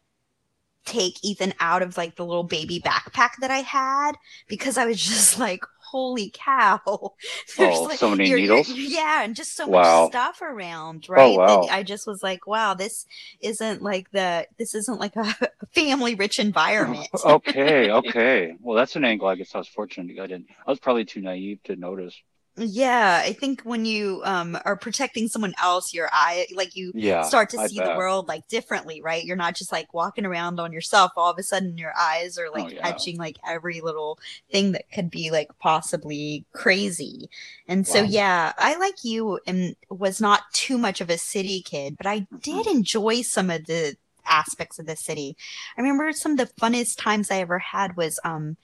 take 0.86 1.24
ethan 1.24 1.54
out 1.60 1.82
of 1.82 1.98
like 1.98 2.16
the 2.16 2.26
little 2.26 2.44
baby 2.44 2.82
backpack 2.82 3.32
that 3.40 3.52
i 3.52 3.60
had 3.60 4.14
because 4.48 4.78
i 4.78 4.86
was 4.86 5.02
just 5.02 5.40
like 5.40 5.64
holy 5.94 6.32
cow 6.34 6.80
There's, 7.58 7.78
Oh, 7.78 7.90
so 7.96 8.10
many 8.10 8.28
you're- 8.30 8.42
you're- 8.42 8.58
needles? 8.58 8.70
yeah 8.98 9.24
and 9.24 9.36
just 9.36 9.56
so 9.56 9.68
Wow. 9.68 10.04
much 10.04 10.12
stuff 10.12 10.42
around 10.42 11.06
oh, 11.08 11.14
right 11.14 11.36
Oh, 11.38 11.38
wow. 11.38 11.68
i 11.70 11.84
just 11.84 12.08
was 12.08 12.24
like 12.24 12.48
wow 12.48 12.74
this 12.74 13.06
isn't 13.42 13.82
like 13.84 14.10
the 14.12 14.48
this 14.58 14.74
isn't 14.76 15.00
like 15.00 15.16
a 15.16 15.28
family 15.74 16.16
rich 16.16 16.40
environment 16.40 17.08
okay, 17.26 17.92
okay. 17.92 18.56
Well, 18.60 18.76
that's 18.76 18.96
an 18.96 19.06
angle 19.06 19.28
I 19.28 19.36
guess 19.36 19.54
I 19.56 19.60
was 19.60 19.68
fortunate 19.68 20.18
I 20.20 20.28
didn't. 20.28 20.48
I 20.66 20.70
was 20.72 20.80
probably 20.80 21.06
too 21.06 21.22
naive 21.22 21.60
to 21.66 21.76
notice. 21.76 22.16
Yeah 22.56 23.20
i 23.26 23.34
think 23.34 23.62
when 23.64 23.84
you 23.84 24.22
um 24.26 24.56
are 24.64 24.76
protecting 24.78 25.28
someone 25.28 25.56
else 25.60 25.92
your 25.92 26.08
eye 26.12 26.46
like 26.56 26.76
you 26.76 26.94
Yeah, 26.94 27.20
start 27.20 27.50
to 27.50 27.58
I 27.58 27.68
see 27.68 27.82
the 27.82 27.92
world 27.92 28.28
like 28.28 28.48
differently 28.48 29.02
right 29.02 29.24
you're 29.26 29.36
not 29.36 29.56
just 29.56 29.72
like 29.72 29.92
walking 29.92 30.24
around 30.24 30.60
on 30.60 30.72
yourself 30.72 31.12
all 31.18 31.32
of 31.32 31.40
a 31.40 31.44
sudden 31.44 31.80
your 31.80 31.94
eyes 32.00 32.38
are 32.38 32.52
like 32.52 32.68
Oh, 32.68 32.70
yeah. 32.70 32.80
catching 32.80 33.18
like 33.18 33.38
every 33.48 33.82
little 33.82 34.20
thing 34.52 34.72
that 34.74 34.86
could 34.94 35.10
be 35.10 35.32
like 35.32 35.48
possibly 35.60 36.46
crazy 36.54 37.28
and 37.68 37.88
so 37.88 38.02
Wow. 38.02 38.04
yeah 38.04 38.54
i 38.60 38.78
like 38.78 39.04
you 39.04 39.40
and 39.48 39.76
was 39.90 40.22
not 40.22 40.42
too 40.54 40.78
much 40.78 41.02
of 41.02 41.10
a 41.10 41.18
city 41.18 41.60
kid 41.64 41.96
but 41.98 42.06
i 42.06 42.28
Mm-hmm. 42.34 42.62
did 42.62 42.68
enjoy 42.68 43.22
some 43.24 43.50
of 43.50 43.66
the 43.66 43.96
aspects 44.28 44.80
of 44.80 44.86
the 44.86 44.96
city 44.96 45.36
i 45.78 45.82
remember 45.82 46.12
some 46.12 46.34
of 46.34 46.38
the 46.38 46.54
funnest 46.62 46.98
times 46.98 47.32
i 47.32 47.38
ever 47.38 47.60
had 47.60 47.96
was 47.98 48.20
um 48.24 48.58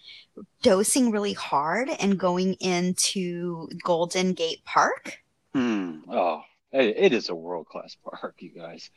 dosing 0.62 1.12
really 1.12 1.34
hard 1.34 1.90
and 2.00 2.20
going 2.20 2.56
into 2.56 3.70
golden 3.84 4.34
gate 4.34 4.64
park 4.66 5.20
Hmm. 5.54 6.02
Oh, 6.10 6.44
it, 6.72 6.96
it 6.98 7.14
is 7.14 7.30
a 7.30 7.36
world 7.36 7.68
class 7.68 7.96
park, 8.04 8.36
you 8.40 8.52
guys. 8.52 8.90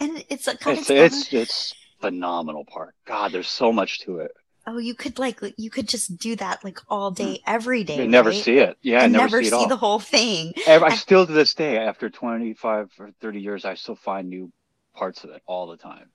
and 0.00 0.24
it's 0.28 0.46
a 0.48 0.56
kind 0.56 0.78
It's 0.78 0.90
of 0.90 0.96
it's 0.96 1.32
it's 1.32 1.74
phenomenal 2.00 2.64
park. 2.64 2.94
God, 3.06 3.32
there's 3.32 3.48
so 3.48 3.72
much 3.72 4.00
to 4.00 4.18
it. 4.20 4.32
Oh, 4.66 4.78
you 4.78 4.94
could 4.94 5.18
like 5.18 5.40
you 5.56 5.70
could 5.70 5.88
just 5.88 6.18
do 6.18 6.34
that 6.36 6.64
like 6.64 6.78
all 6.88 7.10
day, 7.12 7.40
every 7.46 7.84
day. 7.84 8.02
You 8.02 8.08
never 8.08 8.30
right? 8.30 8.42
see 8.44 8.58
it. 8.58 8.76
Yeah, 8.82 9.02
I 9.02 9.06
never, 9.08 9.28
never 9.28 9.42
see 9.42 9.46
it 9.46 9.52
see 9.52 9.64
the 9.66 9.76
whole 9.76 10.00
thing. 10.00 10.54
Ev- 10.66 10.82
I 10.82 10.90
still 10.90 11.26
to 11.26 11.32
this 11.32 11.54
day, 11.54 11.78
after 11.78 12.10
25 12.10 12.90
or 12.98 13.10
30 13.20 13.40
years, 13.40 13.64
I 13.64 13.74
still 13.74 13.96
find 13.96 14.28
new 14.28 14.52
parts 14.96 15.22
of 15.24 15.30
it 15.30 15.42
all 15.46 15.66
the 15.68 15.76
time. 15.76 16.10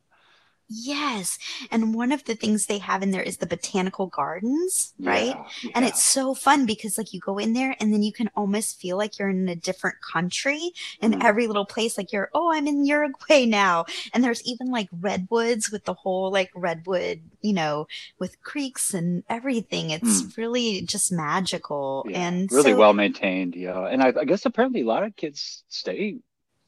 Yes, 0.73 1.37
and 1.69 1.93
one 1.93 2.13
of 2.13 2.23
the 2.23 2.33
things 2.33 2.65
they 2.67 2.77
have 2.77 3.03
in 3.03 3.11
there 3.11 3.21
is 3.21 3.35
the 3.37 3.45
botanical 3.45 4.07
gardens, 4.07 4.93
right? 5.01 5.35
Yeah, 5.63 5.71
And 5.75 5.83
it's 5.83 6.01
so 6.01 6.33
fun 6.33 6.65
because 6.65 6.97
like 6.97 7.11
you 7.11 7.19
go 7.19 7.37
in 7.39 7.51
there 7.51 7.75
and 7.81 7.91
then 7.93 8.01
you 8.03 8.13
can 8.13 8.29
almost 8.37 8.79
feel 8.79 8.95
like 8.95 9.19
you're 9.19 9.27
in 9.27 9.49
a 9.49 9.55
different 9.55 9.97
country 9.99 10.71
in 11.01 11.11
Mhm. 11.11 11.23
every 11.25 11.47
little 11.47 11.65
place. 11.65 11.97
Like 11.97 12.13
you're, 12.13 12.29
oh, 12.33 12.53
I'm 12.53 12.67
in 12.67 12.85
Uruguay 12.85 13.43
now. 13.63 13.83
And 14.13 14.23
there's 14.23 14.41
even 14.45 14.67
like 14.71 14.87
redwoods 14.97 15.69
with 15.73 15.83
the 15.83 15.93
whole 15.93 16.31
like 16.31 16.51
redwood, 16.55 17.19
you 17.41 17.51
know, 17.51 17.87
with 18.17 18.41
creeks 18.41 18.93
and 18.93 19.25
everything. 19.27 19.89
It's 19.89 20.37
really 20.37 20.83
just 20.83 21.11
magical. 21.11 22.05
Yeah, 22.07 22.21
and 22.29 22.49
really 22.49 22.71
so- 22.71 22.77
well 22.77 22.93
maintained. 22.93 23.55
Yeah, 23.57 23.87
and 23.87 24.01
I, 24.01 24.13
I 24.17 24.23
guess 24.23 24.45
apparently 24.45 24.83
a 24.83 24.85
lot 24.87 25.03
of 25.03 25.17
kids 25.17 25.65
stay, 25.67 26.19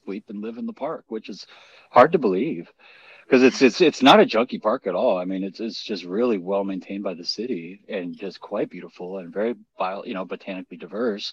sleep, 0.04 0.24
and 0.28 0.42
live 0.42 0.58
in 0.58 0.66
the 0.66 0.72
park, 0.72 1.04
which 1.08 1.28
is 1.28 1.46
hard 1.90 2.12
to 2.12 2.18
believe 2.18 2.70
because 3.26 3.42
it's 3.42 3.62
it's 3.62 3.80
it's 3.80 4.02
not 4.02 4.20
a 4.20 4.26
junky 4.26 4.60
park 4.60 4.86
at 4.86 4.94
all. 4.94 5.16
I 5.18 5.24
mean, 5.24 5.44
it's 5.44 5.60
it's 5.60 5.82
just 5.82 6.04
really 6.04 6.38
well 6.38 6.64
maintained 6.64 7.04
by 7.04 7.14
the 7.14 7.24
city 7.24 7.80
and 7.88 8.16
just 8.16 8.40
quite 8.40 8.70
beautiful 8.70 9.18
and 9.18 9.32
very 9.32 9.54
bio, 9.78 10.04
you 10.04 10.14
know 10.14 10.24
botanically 10.24 10.76
diverse. 10.76 11.32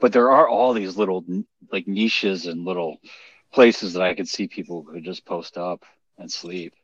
But 0.00 0.12
there 0.12 0.30
are 0.30 0.48
all 0.48 0.72
these 0.72 0.96
little 0.96 1.24
like 1.72 1.86
niches 1.88 2.46
and 2.46 2.64
little 2.64 2.98
places 3.52 3.94
that 3.94 4.02
I 4.02 4.14
could 4.14 4.28
see 4.28 4.46
people 4.48 4.84
who 4.84 5.00
just 5.00 5.24
post 5.24 5.58
up 5.58 5.84
and 6.18 6.30
sleep. 6.30 6.74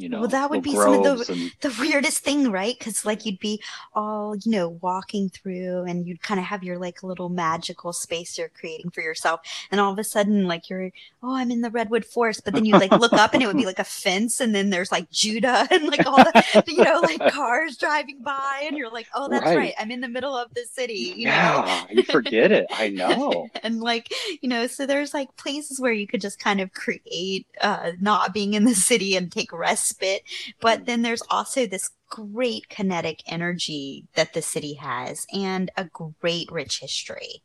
You 0.00 0.08
know, 0.08 0.20
well, 0.20 0.28
that 0.28 0.50
would 0.50 0.62
be 0.62 0.72
some 0.74 0.94
of 0.94 1.02
the 1.26 1.32
and- 1.32 1.52
the 1.60 1.76
weirdest 1.80 2.18
thing, 2.24 2.50
right? 2.50 2.76
Because 2.78 3.04
like 3.04 3.26
you'd 3.26 3.38
be 3.38 3.62
all 3.94 4.36
you 4.36 4.50
know 4.50 4.68
walking 4.80 5.28
through, 5.28 5.84
and 5.84 6.06
you'd 6.06 6.22
kind 6.22 6.40
of 6.40 6.46
have 6.46 6.62
your 6.64 6.78
like 6.78 7.02
little 7.02 7.28
magical 7.28 7.92
space 7.92 8.38
you're 8.38 8.48
creating 8.48 8.90
for 8.90 9.00
yourself, 9.02 9.40
and 9.70 9.80
all 9.80 9.92
of 9.92 9.98
a 9.98 10.04
sudden, 10.04 10.46
like 10.46 10.68
you're 10.70 10.90
oh, 11.22 11.34
I'm 11.34 11.50
in 11.50 11.60
the 11.60 11.70
redwood 11.70 12.04
forest, 12.06 12.42
but 12.44 12.54
then 12.54 12.64
you 12.64 12.72
like 12.74 12.92
look 12.92 13.12
up, 13.12 13.34
and 13.34 13.42
it 13.42 13.46
would 13.46 13.56
be 13.56 13.66
like 13.66 13.78
a 13.78 13.84
fence, 13.84 14.40
and 14.40 14.54
then 14.54 14.70
there's 14.70 14.90
like 14.90 15.10
Judah 15.10 15.68
and 15.70 15.86
like 15.86 16.06
all 16.06 16.16
the 16.16 16.64
you 16.66 16.82
know 16.82 17.00
like 17.00 17.32
cars 17.32 17.76
driving 17.76 18.22
by, 18.22 18.62
and 18.66 18.76
you're 18.76 18.90
like, 18.90 19.06
oh, 19.14 19.28
that's 19.28 19.44
right, 19.44 19.56
Right. 19.56 19.74
I'm 19.78 19.90
in 19.90 20.00
the 20.00 20.08
middle 20.08 20.34
of 20.36 20.54
the 20.54 20.64
city, 20.64 21.12
you 21.16 21.26
know. 21.26 21.30
yeah, 21.32 21.84
you 21.90 22.02
forget 22.04 22.50
it. 22.52 22.66
I 22.70 22.88
know. 22.88 23.48
and 23.62 23.80
like 23.80 24.10
you 24.40 24.48
know 24.48 24.66
so 24.66 24.86
there's 24.86 25.12
like 25.12 25.36
places 25.36 25.78
where 25.80 25.92
you 25.92 26.06
could 26.06 26.20
just 26.20 26.38
kind 26.38 26.60
of 26.60 26.72
create 26.72 27.46
uh 27.60 27.92
not 28.00 28.32
being 28.32 28.54
in 28.54 28.64
the 28.64 28.74
city 28.74 29.16
and 29.16 29.30
take 29.30 29.52
respite 29.52 29.89
Mm. 29.92 30.54
but 30.60 30.86
then 30.86 31.02
there's 31.02 31.22
also 31.30 31.66
this 31.66 31.90
great 32.08 32.68
kinetic 32.68 33.22
energy 33.26 34.06
that 34.14 34.32
the 34.34 34.42
city 34.42 34.74
has 34.74 35.26
and 35.32 35.70
a 35.76 35.84
great 36.20 36.50
rich 36.50 36.80
history 36.80 37.42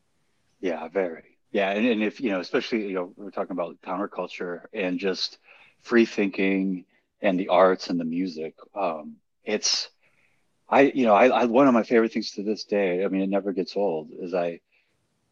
Yeah, 0.59 0.87
very. 0.87 1.37
Yeah, 1.51 1.71
and, 1.71 1.85
and 1.85 2.03
if 2.03 2.19
you 2.19 2.31
know, 2.31 2.41
especially 2.41 2.87
you 2.87 2.93
know, 2.93 3.13
we're 3.15 3.31
talking 3.31 3.51
about 3.53 3.81
counterculture 3.81 4.63
and 4.73 4.99
just 4.99 5.37
free 5.81 6.05
thinking 6.05 6.85
and 7.21 7.39
the 7.39 7.47
arts 7.47 7.89
and 7.89 7.99
the 7.99 8.05
music. 8.05 8.55
Um, 8.75 9.17
it's, 9.45 9.89
I 10.69 10.81
you 10.93 11.05
know, 11.05 11.13
I, 11.13 11.27
I 11.27 11.45
one 11.45 11.67
of 11.67 11.73
my 11.73 11.83
favorite 11.83 12.11
things 12.11 12.31
to 12.31 12.43
this 12.43 12.65
day. 12.65 13.05
I 13.05 13.07
mean, 13.07 13.21
it 13.21 13.29
never 13.29 13.53
gets 13.53 13.77
old. 13.77 14.09
Is 14.19 14.33
I, 14.33 14.59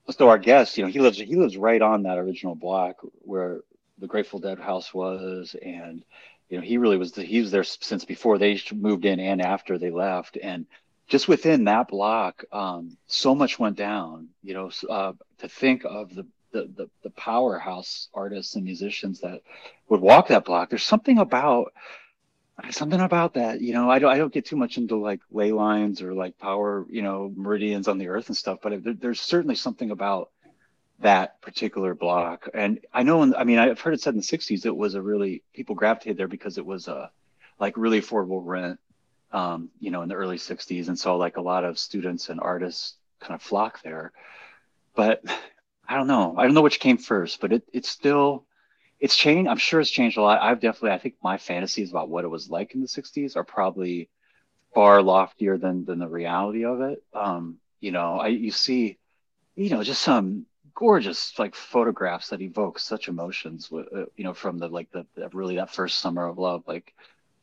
so 0.10 0.30
our 0.30 0.38
guest, 0.38 0.78
you 0.78 0.86
know, 0.86 0.90
he 0.92 1.00
lives 1.00 1.18
he 1.18 1.36
lives 1.36 1.58
right 1.58 1.82
on 1.82 2.04
that 2.04 2.18
original 2.18 2.56
block 2.56 2.98
where 3.20 3.62
the 4.00 4.08
Grateful 4.08 4.40
Dead 4.40 4.60
house 4.60 4.94
was, 4.94 5.56
and 5.62 6.04
you 6.50 6.58
know, 6.58 6.64
he 6.64 6.78
really 6.78 6.98
was 6.98 7.16
he 7.16 7.42
was 7.42 7.52
there 7.52 7.64
since 7.64 8.06
before 8.06 8.38
they 8.38 8.60
moved 8.74 9.06
in 9.06 9.20
and 9.20 9.42
after 9.42 9.78
they 9.78 9.92
left, 9.92 10.38
and 10.42 10.66
just 11.08 11.28
within 11.28 11.66
that 11.66 11.88
block, 11.88 12.44
um, 12.52 12.98
so 13.08 13.36
much 13.36 13.60
went 13.60 13.78
down. 13.78 14.30
You 14.42 14.54
know, 14.54 14.72
uh, 14.90 15.14
to 15.40 15.50
think 15.50 15.84
of 15.86 16.14
the, 16.14 16.26
the 16.52 16.70
the 16.76 16.90
the 17.04 17.10
powerhouse 17.12 18.10
artists 18.14 18.56
and 18.56 18.64
musicians 18.64 19.22
that 19.22 19.42
would 19.90 20.02
walk 20.02 20.28
that 20.28 20.46
block. 20.46 20.70
There's 20.70 20.84
something 20.84 21.18
about 21.18 21.74
something 22.70 23.00
about 23.02 23.34
that. 23.34 23.62
You 23.62 23.74
know, 23.74 23.90
I 23.90 24.00
don't 24.00 24.12
I 24.12 24.18
don't 24.18 24.34
get 24.34 24.46
too 24.46 24.56
much 24.56 24.78
into 24.78 24.98
like 24.98 25.22
ley 25.32 25.52
lines 25.52 26.02
or 26.02 26.14
like 26.14 26.38
power, 26.38 26.86
you 26.90 27.02
know, 27.02 27.32
meridians 27.36 27.88
on 27.88 27.98
the 27.98 28.10
earth 28.10 28.28
and 28.28 28.38
stuff, 28.38 28.60
but 28.62 28.84
there, 28.84 28.94
there's 28.94 29.22
certainly 29.22 29.56
something 29.56 29.92
about 29.92 30.30
that 31.04 31.42
particular 31.42 31.96
block. 31.96 32.50
And 32.54 32.80
I 32.94 33.04
know, 33.04 33.24
in, 33.24 33.36
I 33.36 33.46
mean, 33.46 33.60
I've 33.60 33.80
heard 33.80 33.94
it 33.94 34.02
said 34.02 34.14
in 34.14 34.20
the 34.20 34.26
'60s 34.26 34.66
it 34.66 34.76
was 34.76 34.96
a 34.96 35.02
really 35.02 35.44
people 35.54 35.76
gravitated 35.76 36.18
there 36.18 36.28
because 36.28 36.58
it 36.58 36.66
was 36.66 36.88
a 36.88 37.12
like 37.60 37.78
really 37.78 38.02
affordable 38.02 38.42
rent 38.44 38.80
um, 39.34 39.70
you 39.80 39.90
know, 39.92 40.04
in 40.04 40.10
the 40.10 40.16
early 40.16 40.38
60s. 40.38 40.88
And 40.88 40.98
so, 40.98 41.18
like, 41.18 41.38
a 41.38 41.42
lot 41.42 41.66
of 41.66 41.80
students 41.80 42.30
and 42.30 42.40
artists 42.40 42.96
kind 43.20 43.34
of 43.34 43.42
flock 43.42 43.82
there. 43.82 44.14
But 44.96 45.24
I 45.88 45.98
don't 45.98 46.08
know. 46.08 46.36
I 46.38 46.44
don't 46.44 46.54
know 46.54 46.62
which 46.62 46.80
came 46.80 46.98
first, 46.98 47.42
but 47.42 47.52
it, 47.52 47.64
it's 47.74 47.90
still, 47.90 48.46
it's 49.02 49.18
changed. 49.18 49.50
I'm 49.50 49.58
sure 49.58 49.82
it's 49.82 49.90
changed 49.90 50.18
a 50.18 50.22
lot. 50.22 50.42
I've 50.42 50.62
definitely, 50.62 50.92
I 50.92 50.98
think 50.98 51.16
my 51.22 51.38
fantasies 51.38 51.90
about 51.92 52.10
what 52.10 52.24
it 52.24 52.30
was 52.30 52.50
like 52.50 52.74
in 52.74 52.80
the 52.80 52.88
60s 52.88 53.36
are 53.36 53.44
probably 53.44 54.10
far 54.74 55.02
loftier 55.02 55.58
than, 55.58 55.84
than 55.84 56.00
the 56.00 56.08
reality 56.08 56.64
of 56.64 56.80
it. 56.80 57.04
Um, 57.14 57.58
you 57.82 57.92
know, 57.92 58.18
I, 58.18 58.28
you 58.28 58.52
see, 58.52 58.98
you 59.56 59.72
know, 59.72 59.84
just 59.84 60.02
some 60.02 60.46
gorgeous 60.76 61.38
like 61.40 61.56
photographs 61.56 62.30
that 62.30 62.42
evoke 62.42 62.80
such 62.80 63.08
emotions 63.08 63.72
uh, 63.72 64.06
you 64.16 64.24
know, 64.24 64.34
from 64.34 64.58
the, 64.58 64.68
like 64.68 64.92
the, 64.92 65.06
really 65.34 65.56
that 65.56 65.70
first 65.74 66.00
summer 66.00 66.26
of 66.26 66.38
love, 66.38 66.64
like, 66.68 66.94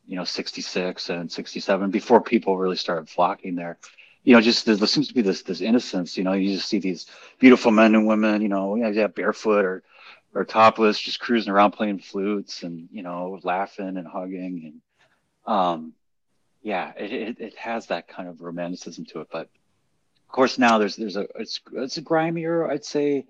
you 0.07 0.15
know 0.15 0.23
66 0.23 1.09
and 1.09 1.31
67 1.31 1.91
before 1.91 2.21
people 2.21 2.57
really 2.57 2.75
started 2.75 3.09
flocking 3.09 3.55
there. 3.55 3.77
You 4.23 4.35
know 4.35 4.41
just 4.41 4.65
there, 4.65 4.75
there 4.75 4.87
seems 4.87 5.07
to 5.07 5.13
be 5.13 5.21
this 5.21 5.41
this 5.43 5.61
innocence 5.61 6.17
you 6.17 6.23
know 6.23 6.33
you 6.33 6.55
just 6.55 6.67
see 6.67 6.79
these 6.79 7.07
beautiful 7.39 7.71
men 7.71 7.95
and 7.95 8.05
women 8.05 8.41
you 8.41 8.49
know 8.49 8.75
yeah 8.75 9.07
barefoot 9.07 9.65
or 9.65 9.83
or 10.35 10.45
topless 10.45 10.99
just 10.99 11.19
cruising 11.19 11.51
around 11.51 11.71
playing 11.71 11.99
flutes 11.99 12.63
and 12.63 12.87
you 12.91 13.01
know 13.03 13.39
laughing 13.43 13.97
and 13.97 14.07
hugging 14.07 14.81
and 15.47 15.53
um 15.55 15.93
yeah 16.61 16.91
it, 16.97 17.11
it, 17.11 17.39
it 17.39 17.57
has 17.57 17.87
that 17.87 18.07
kind 18.07 18.29
of 18.29 18.41
romanticism 18.41 19.05
to 19.05 19.21
it 19.21 19.27
but 19.31 19.49
of 20.31 20.35
course 20.35 20.57
now 20.57 20.77
there's 20.77 20.95
there's 20.95 21.17
a 21.17 21.27
it's 21.35 21.59
it's 21.73 21.97
a 21.97 22.01
grimier 22.01 22.71
i'd 22.71 22.85
say. 22.85 23.25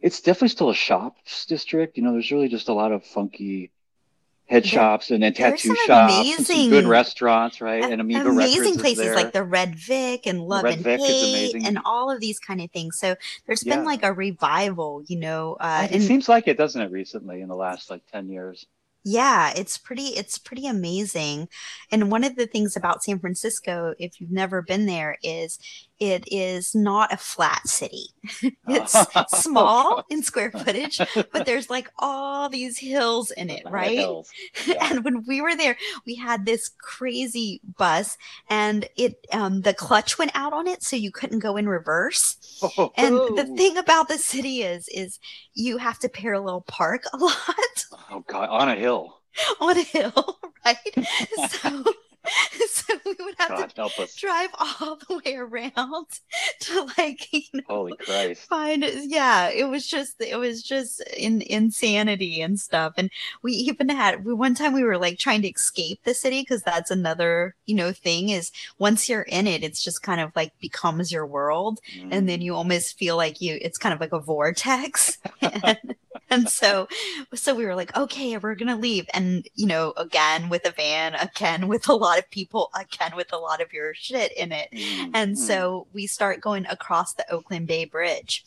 It's 0.00 0.20
definitely 0.20 0.50
still 0.50 0.68
a 0.70 0.74
shops 0.74 1.46
district. 1.46 1.96
You 1.96 2.02
know 2.04 2.12
there's 2.12 2.30
really 2.30 2.48
just 2.48 2.68
a 2.68 2.72
lot 2.74 2.92
of 2.92 3.02
funky 3.04 3.72
head 4.46 4.62
There- 4.62 4.70
shops 4.70 5.10
and 5.10 5.22
then 5.22 5.32
tattoo 5.34 5.74
shops 5.86 6.14
and 6.38 6.46
some 6.46 6.70
good 6.70 6.84
restaurants 6.84 7.60
right? 7.60 7.82
and 7.82 7.94
A- 8.00 8.04
Amoeba 8.04 8.28
amazing 8.28 8.60
Records 8.60 8.80
places 8.82 9.14
like 9.16 9.32
the 9.32 9.42
Red 9.42 9.74
Vic 9.74 10.26
and 10.26 10.40
Love 10.42 10.62
Red 10.64 10.74
and 10.74 10.84
Vic 10.84 11.00
Haight 11.00 11.54
and 11.66 11.80
all 11.84 12.12
of 12.12 12.20
these 12.20 12.38
kind 12.38 12.60
of 12.60 12.70
things. 12.70 12.96
So 12.98 13.16
there's 13.46 13.64
been 13.64 13.80
Yeah. 13.80 13.84
like 13.86 14.04
a 14.04 14.12
revival, 14.12 15.02
you 15.08 15.18
know, 15.18 15.56
uh, 15.58 15.88
it 15.90 15.94
and 15.94 16.02
seems 16.04 16.28
like 16.28 16.46
it 16.46 16.56
doesn't 16.56 16.80
it 16.80 16.92
recently 16.92 17.40
in 17.40 17.48
the 17.48 17.56
last 17.56 17.90
like 17.90 18.02
10 18.12 18.28
years 18.28 18.66
yeah, 19.04 19.52
it's 19.56 19.78
pretty 19.78 20.08
it's 20.08 20.38
pretty 20.38 20.66
amazing. 20.66 21.48
And 21.90 22.10
one 22.10 22.24
of 22.24 22.36
the 22.36 22.46
things 22.46 22.76
about 22.76 23.02
San 23.04 23.18
Francisco, 23.18 23.94
if 23.98 24.20
you've 24.20 24.30
never 24.30 24.60
been 24.62 24.86
there, 24.86 25.16
is 25.22 25.58
it 26.00 26.24
is 26.30 26.74
not 26.76 27.12
a 27.12 27.16
flat 27.16 27.66
city. 27.66 28.06
it's 28.68 28.94
small 29.40 30.04
in 30.10 30.22
square 30.22 30.50
footage, 30.64 31.00
but 31.32 31.44
there's 31.46 31.70
like 31.70 31.90
all 31.98 32.48
these 32.48 32.78
hills 32.78 33.30
in 33.32 33.50
it, 33.50 33.62
right? 33.70 34.06
Yeah. 34.66 34.74
and 34.90 35.04
when 35.04 35.24
we 35.26 35.40
were 35.40 35.56
there 35.56 35.76
we 36.06 36.14
had 36.16 36.44
this 36.44 36.70
crazy 36.80 37.60
bus 37.76 38.16
and 38.50 38.86
it 38.96 39.16
um 39.32 39.62
the 39.62 39.74
clutch 39.74 40.18
went 40.18 40.30
out 40.34 40.52
on 40.52 40.66
it 40.66 40.82
so 40.82 40.96
you 40.96 41.10
couldn't 41.10 41.38
go 41.40 41.56
in 41.56 41.68
reverse 41.68 42.36
and 42.96 43.14
the 43.16 43.46
Oh. 43.48 43.56
thing 43.56 43.76
about 43.76 44.08
the 44.08 44.18
city 44.18 44.62
is 44.62 44.88
is 44.88 45.18
you 45.58 45.76
have 45.76 45.98
to 45.98 46.08
parallel 46.08 46.62
park 46.62 47.02
a 47.12 47.16
lot. 47.16 47.84
Oh 48.10 48.24
god 48.26 48.48
on 48.48 48.68
a 48.68 48.76
hill. 48.76 49.16
On 49.60 49.76
a 49.76 49.82
hill 49.82 50.38
right? 50.64 50.78
So 51.50 51.84
so 52.68 52.94
we 53.04 53.16
would 53.20 53.34
have 53.38 53.74
god 53.74 53.90
to 53.90 54.08
drive 54.16 54.50
all 54.58 54.96
the 55.08 55.20
way 55.24 55.34
around 55.34 56.06
to 56.60 56.88
like 56.98 57.32
you 57.32 57.42
know 57.54 57.62
holy 57.66 57.96
christ. 57.96 58.42
find 58.48 58.84
yeah 59.04 59.48
it 59.48 59.64
was 59.64 59.86
just 59.86 60.20
it 60.20 60.36
was 60.36 60.62
just 60.62 61.00
in 61.16 61.42
insanity 61.42 62.40
and 62.40 62.58
stuff. 62.60 62.94
And 62.96 63.10
we 63.42 63.52
even 63.52 63.88
had 63.88 64.24
we 64.24 64.34
one 64.34 64.54
time 64.54 64.72
we 64.72 64.84
were 64.84 64.98
like 64.98 65.18
trying 65.18 65.42
to 65.42 65.48
escape 65.48 66.00
the 66.04 66.14
city 66.14 66.42
because 66.42 66.62
that's 66.62 66.90
another 66.90 67.54
you 67.66 67.74
know 67.74 67.92
thing 67.92 68.30
is 68.30 68.52
once 68.78 69.08
you're 69.08 69.22
in 69.22 69.46
it 69.46 69.62
it's 69.62 69.82
just 69.82 70.02
kind 70.02 70.20
of 70.20 70.34
like 70.36 70.52
becomes 70.60 71.10
your 71.12 71.26
world. 71.26 71.80
Mm. 71.96 72.08
and 72.10 72.28
then 72.28 72.40
you 72.40 72.54
almost 72.54 72.98
feel 72.98 73.16
like 73.16 73.40
you 73.40 73.58
it's 73.60 73.78
kind 73.78 73.92
of 73.94 74.00
like 74.00 74.12
a 74.12 74.20
vortex. 74.20 75.18
And, 75.40 75.96
and 76.30 76.48
so 76.48 76.88
so 77.34 77.54
we 77.54 77.64
were 77.64 77.74
like 77.74 77.96
okay 77.96 78.36
we're 78.36 78.54
gonna 78.54 78.76
leave. 78.76 79.06
And 79.14 79.46
you 79.54 79.66
know 79.66 79.92
again 79.96 80.48
with 80.48 80.66
a 80.66 80.70
van 80.70 81.14
again 81.14 81.68
with 81.68 81.88
a 81.88 81.94
lot 81.94 82.18
of 82.18 82.30
people 82.30 82.70
again 82.74 83.12
with 83.16 83.32
a 83.32 83.38
lot 83.38 83.60
of 83.60 83.72
your 83.72 83.94
shit 83.94 84.32
in 84.36 84.52
it. 84.52 84.68
Mm, 84.72 85.10
and 85.14 85.38
so 85.38 85.86
we 85.92 86.06
start 86.06 86.40
going 86.40 86.66
across 86.66 87.14
the 87.14 87.30
Oakland 87.32 87.66
Bay 87.66 87.84
Bridge. 87.84 88.44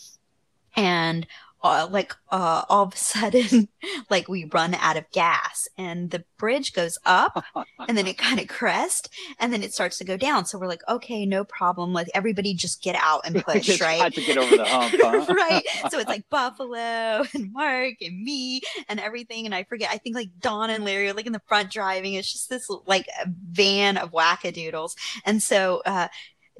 And 0.75 1.27
uh, 1.63 1.87
like 1.91 2.15
uh, 2.31 2.63
all 2.69 2.85
of 2.85 2.93
a 2.93 2.97
sudden, 2.97 3.67
like 4.09 4.27
we 4.27 4.45
run 4.45 4.73
out 4.75 4.97
of 4.97 5.09
gas 5.11 5.67
and 5.77 6.09
the 6.09 6.23
bridge 6.37 6.73
goes 6.73 6.97
up 7.05 7.43
and 7.87 7.97
then 7.97 8.07
it 8.07 8.17
kind 8.17 8.39
of 8.39 8.47
crest 8.47 9.09
and 9.39 9.53
then 9.53 9.61
it 9.63 9.73
starts 9.73 9.97
to 9.99 10.03
go 10.03 10.17
down. 10.17 10.45
So 10.45 10.57
we're 10.57 10.67
like, 10.67 10.81
okay, 10.89 11.25
no 11.25 11.43
problem. 11.43 11.93
Like 11.93 12.09
everybody 12.13 12.53
just 12.53 12.81
get 12.81 12.95
out 12.95 13.21
and 13.25 13.35
push, 13.45 13.79
right? 13.79 14.01
had 14.01 14.13
to 14.13 14.21
get 14.21 14.37
over 14.37 14.57
the 14.57 14.65
hump 14.65 14.95
huh? 14.97 15.33
right. 15.33 15.63
So 15.89 15.99
it's 15.99 16.09
like 16.09 16.27
Buffalo 16.29 17.25
and 17.33 17.53
Mark 17.53 17.95
and 18.01 18.23
me 18.23 18.61
and 18.89 18.99
everything. 18.99 19.45
And 19.45 19.53
I 19.53 19.63
forget, 19.63 19.89
I 19.91 19.97
think 19.97 20.15
like 20.15 20.29
Don 20.39 20.69
and 20.69 20.83
Larry 20.83 21.09
are 21.09 21.13
like 21.13 21.27
in 21.27 21.33
the 21.33 21.41
front 21.47 21.71
driving. 21.71 22.15
It's 22.15 22.31
just 22.31 22.49
this 22.49 22.69
like 22.85 23.07
van 23.27 23.97
of 23.97 24.11
wackadoodles. 24.11 24.95
And 25.25 25.43
so, 25.43 25.81
uh, 25.85 26.07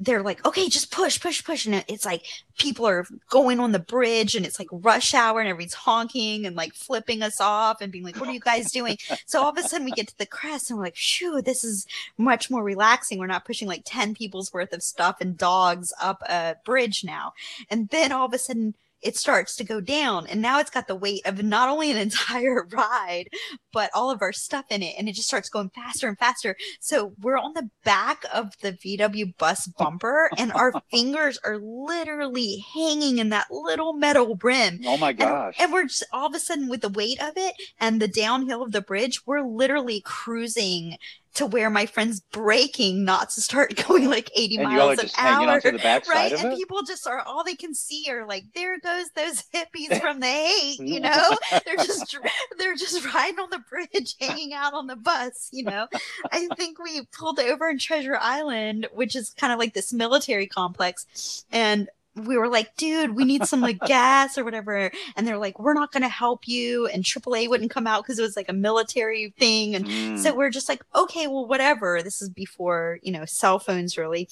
they're 0.00 0.22
like, 0.22 0.44
okay, 0.46 0.68
just 0.68 0.90
push, 0.90 1.20
push, 1.20 1.44
push. 1.44 1.66
And 1.66 1.84
it's 1.88 2.04
like 2.04 2.24
people 2.58 2.86
are 2.86 3.06
going 3.30 3.60
on 3.60 3.72
the 3.72 3.78
bridge 3.78 4.34
and 4.34 4.44
it's 4.44 4.58
like 4.58 4.68
rush 4.72 5.14
hour 5.14 5.40
and 5.40 5.48
everybody's 5.48 5.74
honking 5.74 6.46
and 6.46 6.56
like 6.56 6.74
flipping 6.74 7.22
us 7.22 7.40
off 7.40 7.80
and 7.80 7.92
being 7.92 8.04
like, 8.04 8.18
what 8.18 8.28
are 8.28 8.32
you 8.32 8.40
guys 8.40 8.72
doing? 8.72 8.96
so 9.26 9.42
all 9.42 9.50
of 9.50 9.58
a 9.58 9.62
sudden 9.62 9.84
we 9.84 9.92
get 9.92 10.08
to 10.08 10.18
the 10.18 10.26
crest 10.26 10.70
and 10.70 10.78
we're 10.78 10.86
like, 10.86 10.96
phew, 10.96 11.40
this 11.42 11.62
is 11.62 11.86
much 12.18 12.50
more 12.50 12.64
relaxing. 12.64 13.18
We're 13.18 13.26
not 13.26 13.44
pushing 13.44 13.68
like 13.68 13.82
10 13.84 14.14
people's 14.14 14.52
worth 14.52 14.72
of 14.72 14.82
stuff 14.82 15.20
and 15.20 15.36
dogs 15.36 15.92
up 16.00 16.22
a 16.28 16.56
bridge 16.64 17.04
now. 17.04 17.34
And 17.70 17.88
then 17.90 18.12
all 18.12 18.26
of 18.26 18.32
a 18.32 18.38
sudden 18.38 18.74
it 19.02 19.16
starts 19.16 19.56
to 19.56 19.64
go 19.64 19.80
down 19.80 20.26
and 20.26 20.40
now 20.40 20.58
it's 20.58 20.70
got 20.70 20.86
the 20.86 20.94
weight 20.94 21.22
of 21.26 21.42
not 21.42 21.68
only 21.68 21.90
an 21.90 21.96
entire 22.08 22.64
ride 22.72 23.26
but 23.72 23.90
all 23.94 24.10
of 24.10 24.22
our 24.22 24.32
stuff 24.32 24.64
in 24.70 24.82
it 24.82 24.94
and 24.98 25.08
it 25.08 25.14
just 25.14 25.28
starts 25.28 25.48
going 25.48 25.70
faster 25.74 26.08
and 26.08 26.18
faster 26.18 26.56
so 26.80 27.12
we're 27.20 27.36
on 27.38 27.52
the 27.54 27.68
back 27.84 28.24
of 28.32 28.52
the 28.62 28.72
vw 28.72 29.36
bus 29.38 29.66
bumper 29.78 30.30
and 30.38 30.52
our 30.52 30.72
fingers 30.90 31.38
are 31.44 31.58
literally 31.58 32.64
hanging 32.74 33.18
in 33.18 33.28
that 33.30 33.46
little 33.50 33.92
metal 33.92 34.34
brim 34.34 34.80
Oh 34.84 34.96
my 34.96 35.10
and, 35.10 35.18
gosh. 35.18 35.56
and 35.58 35.72
we're 35.72 35.84
just 35.84 36.04
all 36.12 36.26
of 36.26 36.34
a 36.34 36.38
sudden 36.38 36.68
with 36.68 36.80
the 36.82 36.88
weight 36.88 37.22
of 37.22 37.32
it 37.36 37.54
and 37.80 38.00
the 38.00 38.08
downhill 38.08 38.62
of 38.62 38.72
the 38.72 38.80
bridge 38.80 39.26
we're 39.26 39.42
literally 39.42 40.00
cruising 40.04 40.96
to 41.34 41.46
where 41.46 41.70
my 41.70 41.86
friend's 41.86 42.20
braking 42.20 43.04
not 43.04 43.30
to 43.30 43.40
start 43.40 43.74
going 43.88 44.08
like 44.08 44.30
80 44.36 44.56
And 44.58 44.72
you 44.72 44.80
all 44.80 44.90
are 44.90 44.96
miles 44.96 45.00
an 45.00 45.10
hour. 45.16 45.60
right? 46.08 46.32
and 46.32 46.52
it? 46.52 46.56
people 46.56 46.82
just 46.82 47.06
are 47.06 47.20
all 47.20 47.42
they 47.44 47.54
can 47.54 47.74
see 47.74 48.06
are 48.10 48.26
like 48.26 48.44
there 48.54 48.78
goes 48.78 49.06
those 49.16 49.42
hippies 49.54 50.00
from 50.00 50.20
the 50.20 50.26
Haight 50.26 50.80
you 50.80 51.00
know? 51.08 51.36
They're 51.64 51.76
just 51.76 52.16
they're 52.58 52.76
just 52.76 53.04
riding 53.14 53.38
on 53.38 53.50
the 53.50 53.62
bridge 53.70 54.14
hanging 54.20 54.52
out 54.52 54.74
on 54.74 54.86
the 54.86 54.96
bus 54.96 55.48
you 55.52 55.64
know? 55.64 55.86
I 56.30 56.48
think 56.56 56.78
we 56.78 57.02
pulled 57.16 57.40
over 57.40 57.68
in 57.68 57.78
treasure 57.78 58.16
island 58.20 58.86
which 58.92 59.16
is 59.16 59.30
kind 59.30 59.52
of 59.52 59.58
like 59.58 59.74
this 59.74 59.92
military 59.92 60.46
complex 60.46 61.44
and 61.50 61.88
we 62.14 62.36
were 62.36 62.48
like, 62.48 62.76
dude, 62.76 63.16
we 63.16 63.24
need 63.24 63.44
some 63.46 63.60
like 63.60 63.78
gas 63.86 64.36
or 64.36 64.44
whatever. 64.44 64.90
And 65.16 65.26
they're 65.26 65.38
like, 65.38 65.58
we're 65.58 65.72
not 65.74 65.92
going 65.92 66.02
to 66.02 66.08
help 66.08 66.46
you. 66.46 66.86
And 66.88 67.02
AAA 67.04 67.48
wouldn't 67.48 67.70
come 67.70 67.86
out 67.86 68.02
because 68.02 68.18
it 68.18 68.22
was 68.22 68.36
like 68.36 68.48
a 68.50 68.52
military 68.52 69.32
thing. 69.38 69.74
And 69.74 69.86
Mm. 69.86 70.18
so 70.18 70.34
we're 70.34 70.50
just 70.50 70.68
like, 70.68 70.82
okay, 70.94 71.26
well, 71.26 71.46
whatever. 71.46 72.02
This 72.02 72.20
is 72.20 72.28
before, 72.30 72.98
you 73.02 73.12
know, 73.12 73.24
cell 73.24 73.58
phones 73.58 73.96
really. 73.96 74.28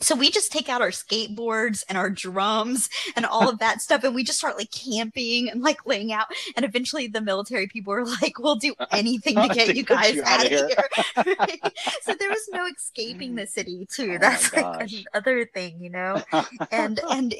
So 0.00 0.14
we 0.14 0.30
just 0.30 0.52
take 0.52 0.68
out 0.68 0.80
our 0.80 0.90
skateboards 0.90 1.82
and 1.88 1.98
our 1.98 2.10
drums 2.10 2.88
and 3.16 3.26
all 3.26 3.48
of 3.48 3.58
that 3.58 3.80
stuff. 3.80 4.04
And 4.04 4.14
we 4.14 4.24
just 4.24 4.38
start 4.38 4.56
like 4.56 4.70
camping 4.70 5.50
and 5.50 5.62
like 5.62 5.86
laying 5.86 6.12
out. 6.12 6.26
And 6.56 6.64
eventually 6.64 7.08
the 7.08 7.20
military 7.20 7.66
people 7.66 7.92
were 7.92 8.04
like, 8.06 8.38
we'll 8.38 8.56
do 8.56 8.74
uh-uh. 8.78 8.86
anything 8.92 9.34
to 9.42 9.48
get 9.48 9.66
To 9.66 9.76
you 9.76 9.82
get 9.82 9.98
guys 9.98 10.14
you 10.14 10.22
out 10.24 10.44
outta 10.44 10.64
of 10.64 10.70
here. 10.70 10.88
so 12.02 12.14
there 12.14 12.30
was 12.30 12.48
no 12.52 12.66
escaping 12.66 13.34
the 13.34 13.46
city 13.46 13.86
too. 13.90 14.14
Oh 14.14 14.18
That's 14.18 14.52
like 14.52 14.90
another 15.12 15.46
thing, 15.46 15.82
you 15.82 15.90
know? 15.90 16.22
and 16.70 17.00
and 17.10 17.34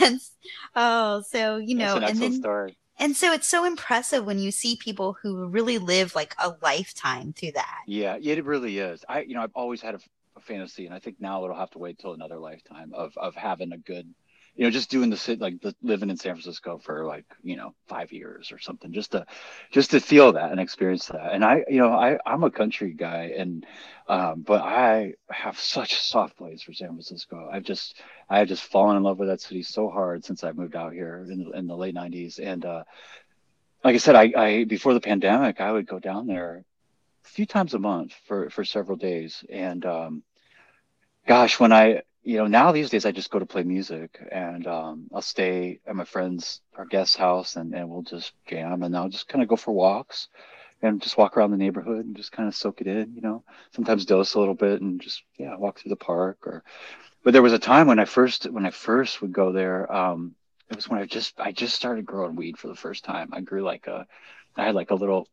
and 0.00 0.20
oh 0.74 1.22
so 1.28 1.56
you 1.56 1.74
know 1.74 1.96
an 1.96 2.04
and 2.04 2.18
then 2.20 2.32
story. 2.34 2.76
and 2.98 3.16
so 3.16 3.32
it's 3.32 3.46
so 3.46 3.64
impressive 3.64 4.24
when 4.24 4.38
you 4.38 4.50
see 4.50 4.76
people 4.76 5.16
who 5.22 5.46
really 5.48 5.78
live 5.78 6.14
like 6.14 6.34
a 6.38 6.54
lifetime 6.62 7.32
through 7.32 7.52
that 7.52 7.80
Yeah, 7.86 8.16
it 8.20 8.44
really 8.44 8.78
is. 8.78 9.04
I, 9.08 9.22
you 9.22 9.34
know, 9.34 9.42
I've 9.42 9.54
always 9.54 9.80
had 9.80 9.94
a 9.94 10.00
fantasy, 10.48 10.86
and 10.86 10.94
I 10.94 10.98
think 10.98 11.16
now 11.20 11.44
it'll 11.44 11.56
have 11.56 11.70
to 11.72 11.78
wait 11.78 11.98
till 11.98 12.14
another 12.14 12.38
lifetime 12.38 12.92
of 12.94 13.12
of 13.16 13.34
having 13.34 13.72
a 13.72 13.78
good, 13.78 14.12
you 14.56 14.64
know, 14.64 14.70
just 14.70 14.90
doing 14.90 15.10
the 15.10 15.36
like 15.38 15.60
the, 15.60 15.74
living 15.82 16.10
in 16.10 16.16
San 16.16 16.34
Francisco 16.34 16.78
for 16.78 17.04
like 17.04 17.26
you 17.42 17.56
know 17.56 17.74
five 17.86 18.10
years 18.10 18.50
or 18.50 18.58
something, 18.58 18.92
just 18.92 19.12
to 19.12 19.26
just 19.70 19.92
to 19.92 20.00
feel 20.00 20.32
that 20.32 20.50
and 20.50 20.58
experience 20.58 21.06
that. 21.06 21.32
And 21.32 21.44
I, 21.44 21.64
you 21.68 21.78
know, 21.78 21.92
I 21.92 22.18
I'm 22.26 22.42
a 22.42 22.50
country 22.50 22.92
guy, 22.92 23.34
and 23.36 23.64
um, 24.08 24.42
but 24.42 24.62
I 24.62 25.14
have 25.30 25.60
such 25.60 25.94
soft 25.94 26.36
place 26.36 26.62
for 26.62 26.72
San 26.72 26.88
Francisco. 26.88 27.48
I've 27.52 27.64
just 27.64 28.00
I 28.28 28.38
have 28.40 28.48
just 28.48 28.64
fallen 28.64 28.96
in 28.96 29.02
love 29.02 29.18
with 29.18 29.28
that 29.28 29.40
city 29.42 29.62
so 29.62 29.90
hard 29.90 30.24
since 30.24 30.42
I 30.42 30.52
moved 30.52 30.74
out 30.74 30.92
here 30.92 31.26
in 31.30 31.52
in 31.54 31.66
the 31.66 31.76
late 31.76 31.94
'90s, 31.94 32.40
and 32.42 32.64
uh, 32.64 32.84
like 33.84 33.94
I 33.94 33.98
said, 33.98 34.16
I, 34.16 34.32
I 34.36 34.64
before 34.64 34.94
the 34.94 35.00
pandemic, 35.00 35.60
I 35.60 35.70
would 35.70 35.86
go 35.86 35.98
down 35.98 36.26
there 36.26 36.64
a 37.24 37.28
few 37.28 37.46
times 37.46 37.74
a 37.74 37.78
month 37.78 38.12
for 38.26 38.50
for 38.50 38.64
several 38.64 38.96
days 38.96 39.44
and 39.50 39.84
um 39.84 40.22
gosh 41.28 41.60
when 41.60 41.72
i 41.72 42.00
you 42.22 42.38
know 42.38 42.46
now 42.46 42.72
these 42.72 42.88
days 42.88 43.04
i 43.04 43.12
just 43.12 43.30
go 43.30 43.38
to 43.38 43.44
play 43.44 43.62
music 43.62 44.18
and 44.32 44.66
um 44.66 45.06
i'll 45.14 45.20
stay 45.20 45.78
at 45.86 45.94
my 45.94 46.04
friend's 46.04 46.62
our 46.74 46.86
guest 46.86 47.18
house 47.18 47.56
and, 47.56 47.74
and 47.74 47.88
we'll 47.88 48.02
just 48.02 48.32
jam 48.46 48.82
and 48.82 48.96
i'll 48.96 49.10
just 49.10 49.28
kind 49.28 49.42
of 49.42 49.48
go 49.48 49.54
for 49.54 49.72
walks 49.72 50.28
and 50.80 51.02
just 51.02 51.18
walk 51.18 51.36
around 51.36 51.50
the 51.50 51.58
neighborhood 51.58 52.06
and 52.06 52.16
just 52.16 52.32
kind 52.32 52.48
of 52.48 52.54
soak 52.54 52.80
it 52.80 52.86
in 52.86 53.12
you 53.14 53.20
know. 53.20 53.42
Sometimes 53.74 54.06
dose 54.06 54.34
a 54.34 54.40
little 54.40 54.54
bit 54.54 54.80
and 54.80 55.02
just 55.02 55.22
yeah 55.36 55.54
walk 55.56 55.78
through 55.78 55.90
the 55.90 55.96
park 55.96 56.38
or 56.46 56.64
but 57.24 57.34
there 57.34 57.42
was 57.42 57.52
a 57.52 57.58
time 57.58 57.88
when 57.88 57.98
i 57.98 58.06
first 58.06 58.50
when 58.50 58.64
i 58.64 58.70
first 58.70 59.20
would 59.20 59.32
go 59.32 59.52
there 59.52 59.92
um 59.92 60.34
it 60.70 60.76
was 60.76 60.88
when 60.88 61.00
i 61.00 61.04
just 61.04 61.38
i 61.38 61.52
just 61.52 61.76
started 61.76 62.06
growing 62.06 62.36
weed 62.36 62.56
for 62.56 62.68
the 62.68 62.74
first 62.74 63.04
time. 63.04 63.28
I 63.34 63.42
grew 63.42 63.62
like 63.62 63.86
a 63.86 64.06
i 64.56 64.64
had 64.64 64.74
like 64.74 64.92
a 64.92 64.94
little 64.94 65.28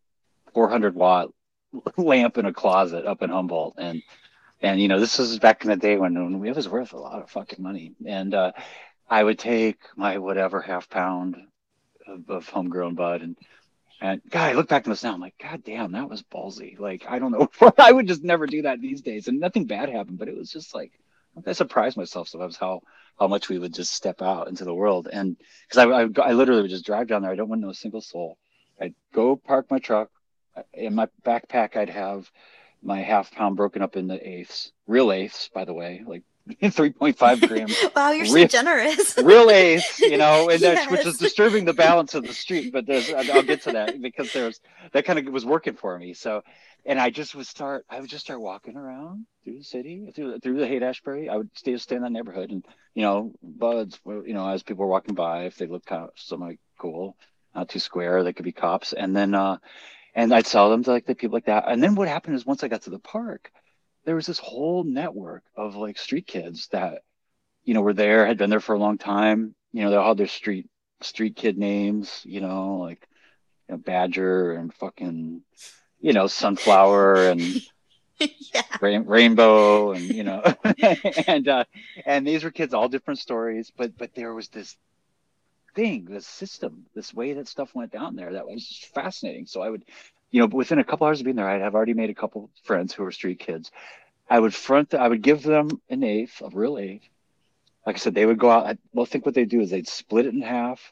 400 0.53 0.93
watt 0.93 1.29
lamp 1.97 2.37
in 2.37 2.45
a 2.45 2.53
closet 2.53 3.05
up 3.05 3.21
in 3.21 3.29
Humboldt, 3.29 3.75
and 3.77 4.01
and 4.61 4.81
you 4.81 4.87
know 4.87 4.99
this 4.99 5.17
was 5.17 5.39
back 5.39 5.63
in 5.63 5.69
the 5.69 5.75
day 5.75 5.97
when, 5.97 6.13
when 6.39 6.47
it 6.47 6.55
was 6.55 6.69
worth 6.69 6.93
a 6.93 6.97
lot 6.97 7.21
of 7.21 7.29
fucking 7.29 7.63
money, 7.63 7.93
and 8.05 8.33
uh, 8.33 8.51
I 9.09 9.23
would 9.23 9.39
take 9.39 9.77
my 9.95 10.17
whatever 10.17 10.61
half 10.61 10.89
pound 10.89 11.37
of, 12.07 12.29
of 12.29 12.49
homegrown 12.49 12.95
bud, 12.95 13.21
and 13.21 13.37
and 14.01 14.21
God, 14.29 14.51
I 14.51 14.53
look 14.53 14.67
back 14.67 14.85
on 14.85 14.91
this 14.91 15.03
now, 15.03 15.13
I'm 15.13 15.21
like, 15.21 15.35
God 15.41 15.63
damn, 15.63 15.93
that 15.93 16.09
was 16.09 16.23
ballsy. 16.23 16.79
Like 16.79 17.05
I 17.07 17.19
don't 17.19 17.31
know, 17.31 17.49
I 17.77 17.91
would 17.91 18.07
just 18.07 18.23
never 18.23 18.47
do 18.47 18.63
that 18.63 18.81
these 18.81 19.01
days, 19.01 19.27
and 19.27 19.39
nothing 19.39 19.65
bad 19.65 19.89
happened, 19.89 20.17
but 20.19 20.27
it 20.27 20.37
was 20.37 20.51
just 20.51 20.73
like 20.75 20.91
I 21.45 21.53
surprised 21.53 21.97
myself 21.97 22.29
sometimes 22.29 22.57
how 22.57 22.81
how 23.19 23.27
much 23.27 23.49
we 23.49 23.59
would 23.59 23.73
just 23.73 23.93
step 23.93 24.21
out 24.21 24.47
into 24.47 24.65
the 24.65 24.73
world, 24.73 25.07
and 25.11 25.37
because 25.67 25.85
I, 25.85 26.27
I 26.27 26.29
I 26.29 26.33
literally 26.33 26.63
would 26.63 26.71
just 26.71 26.85
drive 26.85 27.07
down 27.07 27.21
there, 27.21 27.31
I 27.31 27.35
don't 27.35 27.49
want 27.49 27.61
to 27.61 27.65
know 27.65 27.71
a 27.71 27.75
single 27.75 28.01
soul. 28.01 28.37
I'd 28.79 28.95
go 29.13 29.35
park 29.35 29.71
my 29.71 29.79
truck 29.79 30.09
in 30.73 30.95
my 30.95 31.07
backpack 31.25 31.75
i'd 31.75 31.89
have 31.89 32.29
my 32.85 33.01
half 33.01 33.31
pound 33.31 33.55
broken 33.57 33.81
up 33.81 33.95
into 33.97 34.15
eighths 34.27 34.71
real 34.87 35.11
eighths 35.11 35.49
by 35.53 35.65
the 35.65 35.73
way 35.73 36.03
like 36.05 36.23
3.5 36.61 37.47
grams. 37.47 37.75
Wow 37.95 38.11
you're 38.11 38.31
Real- 38.31 38.47
so 38.47 38.59
generous. 38.59 39.17
Real 39.23 39.49
eighths 39.49 39.99
you 39.99 40.17
know 40.17 40.47
and 40.49 40.61
that's 40.61 40.89
which 40.91 41.05
is 41.05 41.17
disturbing 41.17 41.65
the 41.65 41.73
balance 41.73 42.13
of 42.13 42.23
the 42.23 42.33
street 42.33 42.71
but 42.71 42.85
there's 42.85 43.11
i'll 43.11 43.41
get 43.41 43.63
to 43.63 43.71
that 43.71 43.99
because 44.01 44.31
there's 44.31 44.59
that 44.93 45.05
kind 45.05 45.17
of 45.17 45.25
was 45.33 45.43
working 45.45 45.73
for 45.75 45.97
me. 45.97 46.13
So 46.13 46.43
and 46.85 46.99
i 46.99 47.09
just 47.09 47.33
would 47.33 47.47
start 47.47 47.83
i 47.89 47.99
would 47.99 48.11
just 48.11 48.23
start 48.25 48.39
walking 48.41 48.77
around 48.77 49.25
through 49.43 49.57
the 49.57 49.63
city 49.63 50.07
through, 50.15 50.39
through 50.39 50.59
the 50.59 50.67
haight 50.67 50.83
ashbury. 50.83 51.29
I 51.29 51.35
would 51.37 51.49
stay 51.55 51.75
stay 51.77 51.95
in 51.95 52.03
that 52.03 52.11
neighborhood 52.11 52.51
and 52.51 52.63
you 52.93 53.01
know 53.01 53.33
buds 53.41 53.99
you 54.05 54.33
know 54.35 54.47
as 54.47 54.61
people 54.61 54.85
were 54.85 54.91
walking 54.91 55.15
by 55.15 55.45
if 55.45 55.55
they 55.57 55.65
looked 55.65 55.87
kind 55.87 56.03
of 56.03 56.11
somewhat 56.15 56.57
cool 56.77 57.17
not 57.55 57.69
too 57.69 57.79
square 57.79 58.23
they 58.23 58.33
could 58.33 58.45
be 58.45 58.51
cops. 58.51 58.93
And 58.93 59.15
then 59.15 59.33
uh 59.33 59.57
and 60.15 60.33
I'd 60.33 60.47
sell 60.47 60.69
them 60.69 60.83
to 60.83 60.91
like 60.91 61.05
the 61.05 61.13
people 61.13 61.35
like 61.35 61.45
that. 61.45 61.65
And 61.67 61.83
then 61.83 61.93
what 61.95 62.07
happened 62.07 62.37
is 62.37 62.45
once 62.45 62.63
I 62.63 62.69
got 62.69 62.83
to 62.83 62.89
the 62.89 62.99
park, 62.99 63.51
there 64.05 64.15
was 64.15 64.25
this 64.25 64.39
whole 64.39 64.83
network 64.83 65.43
of 65.55 65.75
like 65.75 65.97
street 65.97 66.25
kids 66.25 66.69
that, 66.71 67.01
you 67.65 67.73
know, 67.73 67.81
were 67.81 67.93
there, 67.93 68.25
had 68.25 68.37
been 68.37 68.49
there 68.49 68.61
for 68.61 68.75
a 68.75 68.79
long 68.79 68.97
time. 68.97 69.53
You 69.73 69.83
know, 69.83 69.89
they 69.89 69.97
all 69.97 70.09
had 70.09 70.17
their 70.17 70.27
street 70.27 70.69
street 71.01 71.35
kid 71.35 71.57
names, 71.57 72.21
you 72.23 72.39
know, 72.39 72.77
like 72.77 73.05
you 73.67 73.75
know, 73.75 73.77
Badger 73.77 74.53
and 74.53 74.73
fucking, 74.73 75.41
you 75.99 76.13
know, 76.13 76.27
Sunflower 76.27 77.27
and 77.27 77.41
yeah 78.19 78.61
rain, 78.79 79.03
Rainbow 79.05 79.91
and 79.91 80.03
you 80.03 80.23
know, 80.23 80.41
and 81.27 81.47
uh, 81.49 81.65
and 82.05 82.25
these 82.25 82.45
were 82.45 82.51
kids, 82.51 82.73
all 82.73 82.87
different 82.87 83.19
stories, 83.19 83.71
but 83.75 83.97
but 83.97 84.15
there 84.15 84.33
was 84.33 84.47
this 84.47 84.77
thing, 85.75 86.05
this 86.05 86.25
system, 86.25 86.85
this 86.95 87.13
way 87.13 87.33
that 87.33 87.47
stuff 87.47 87.75
went 87.75 87.91
down 87.91 88.15
there 88.15 88.33
that 88.33 88.47
was 88.47 88.67
just 88.67 88.93
fascinating. 88.93 89.45
So 89.45 89.61
I 89.61 89.69
would, 89.69 89.85
you 90.31 90.41
know, 90.41 90.47
within 90.47 90.79
a 90.79 90.83
couple 90.83 91.05
hours 91.05 91.19
of 91.19 91.25
being 91.25 91.35
there, 91.35 91.47
I'd 91.47 91.61
have 91.61 91.75
already 91.75 91.93
made 91.93 92.09
a 92.09 92.15
couple 92.15 92.49
friends 92.63 92.93
who 92.93 93.03
were 93.03 93.11
street 93.11 93.39
kids. 93.39 93.71
I 94.29 94.39
would 94.39 94.55
front, 94.55 94.93
I 94.95 95.07
would 95.07 95.21
give 95.21 95.43
them 95.43 95.69
an 95.89 96.03
eighth, 96.03 96.41
a 96.41 96.49
real 96.49 96.79
eighth. 96.79 97.07
Like 97.85 97.97
I 97.97 97.99
said, 97.99 98.15
they 98.15 98.25
would 98.25 98.39
go 98.39 98.49
out. 98.49 98.65
I, 98.65 98.77
well, 98.93 99.05
think 99.05 99.25
what 99.25 99.35
they'd 99.35 99.49
do 99.49 99.61
is 99.61 99.69
they'd 99.69 99.87
split 99.87 100.25
it 100.25 100.33
in 100.33 100.41
half, 100.41 100.91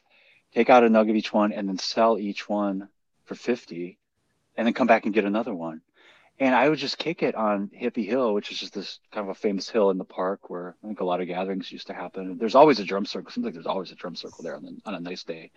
take 0.54 0.70
out 0.70 0.84
a 0.84 0.88
nug 0.88 1.10
of 1.10 1.16
each 1.16 1.32
one, 1.32 1.52
and 1.52 1.68
then 1.68 1.78
sell 1.78 2.18
each 2.18 2.48
one 2.48 2.88
for 3.24 3.34
50, 3.34 3.98
and 4.56 4.66
then 4.66 4.74
come 4.74 4.86
back 4.86 5.04
and 5.04 5.14
get 5.14 5.24
another 5.24 5.54
one. 5.54 5.80
And 6.40 6.54
I 6.54 6.68
would 6.68 6.78
just 6.78 6.98
kick 6.98 7.22
it 7.22 7.36
on 7.36 7.68
Hippie 7.68 8.06
Hill, 8.06 8.34
which 8.34 8.50
is 8.50 8.58
just 8.58 8.74
this 8.74 8.98
kind 9.12 9.24
of 9.24 9.30
a 9.30 9.38
famous 9.38 9.68
hill 9.68 9.90
in 9.90 9.98
the 9.98 10.04
park 10.04 10.50
where 10.50 10.74
I 10.82 10.86
think 10.88 11.00
a 11.00 11.04
lot 11.04 11.20
of 11.20 11.28
gatherings 11.28 11.70
used 11.70 11.86
to 11.86 11.94
happen. 11.94 12.38
There's 12.38 12.56
always 12.56 12.80
a 12.80 12.84
drum 12.84 13.06
circle. 13.06 13.30
Seems 13.30 13.44
like 13.44 13.54
there's 13.54 13.66
always 13.66 13.92
a 13.92 13.96
drum 13.96 14.16
circle 14.16 14.42
there 14.42 14.56
on, 14.56 14.64
the, 14.64 14.76
on 14.84 14.94
a 14.94 15.00
nice 15.00 15.22
day. 15.22 15.52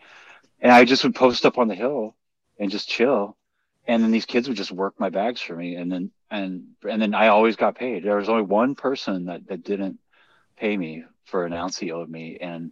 And 0.61 0.71
I 0.71 0.85
just 0.85 1.03
would 1.03 1.15
post 1.15 1.45
up 1.47 1.57
on 1.57 1.67
the 1.67 1.75
hill 1.75 2.15
and 2.59 2.69
just 2.69 2.87
chill. 2.87 3.35
And 3.87 4.03
then 4.03 4.11
these 4.11 4.25
kids 4.25 4.47
would 4.47 4.57
just 4.57 4.71
work 4.71 4.99
my 4.99 5.09
bags 5.09 5.41
for 5.41 5.55
me. 5.55 5.75
And 5.75 5.91
then, 5.91 6.11
and, 6.29 6.67
and 6.87 7.01
then 7.01 7.15
I 7.15 7.29
always 7.29 7.55
got 7.55 7.75
paid. 7.75 8.03
There 8.03 8.17
was 8.17 8.29
only 8.29 8.43
one 8.43 8.75
person 8.75 9.25
that, 9.25 9.47
that 9.47 9.63
didn't 9.63 9.97
pay 10.57 10.77
me 10.77 11.05
for 11.25 11.45
an 11.45 11.53
ounce 11.53 11.79
he 11.79 11.91
owed 11.91 12.09
me. 12.09 12.37
And 12.39 12.71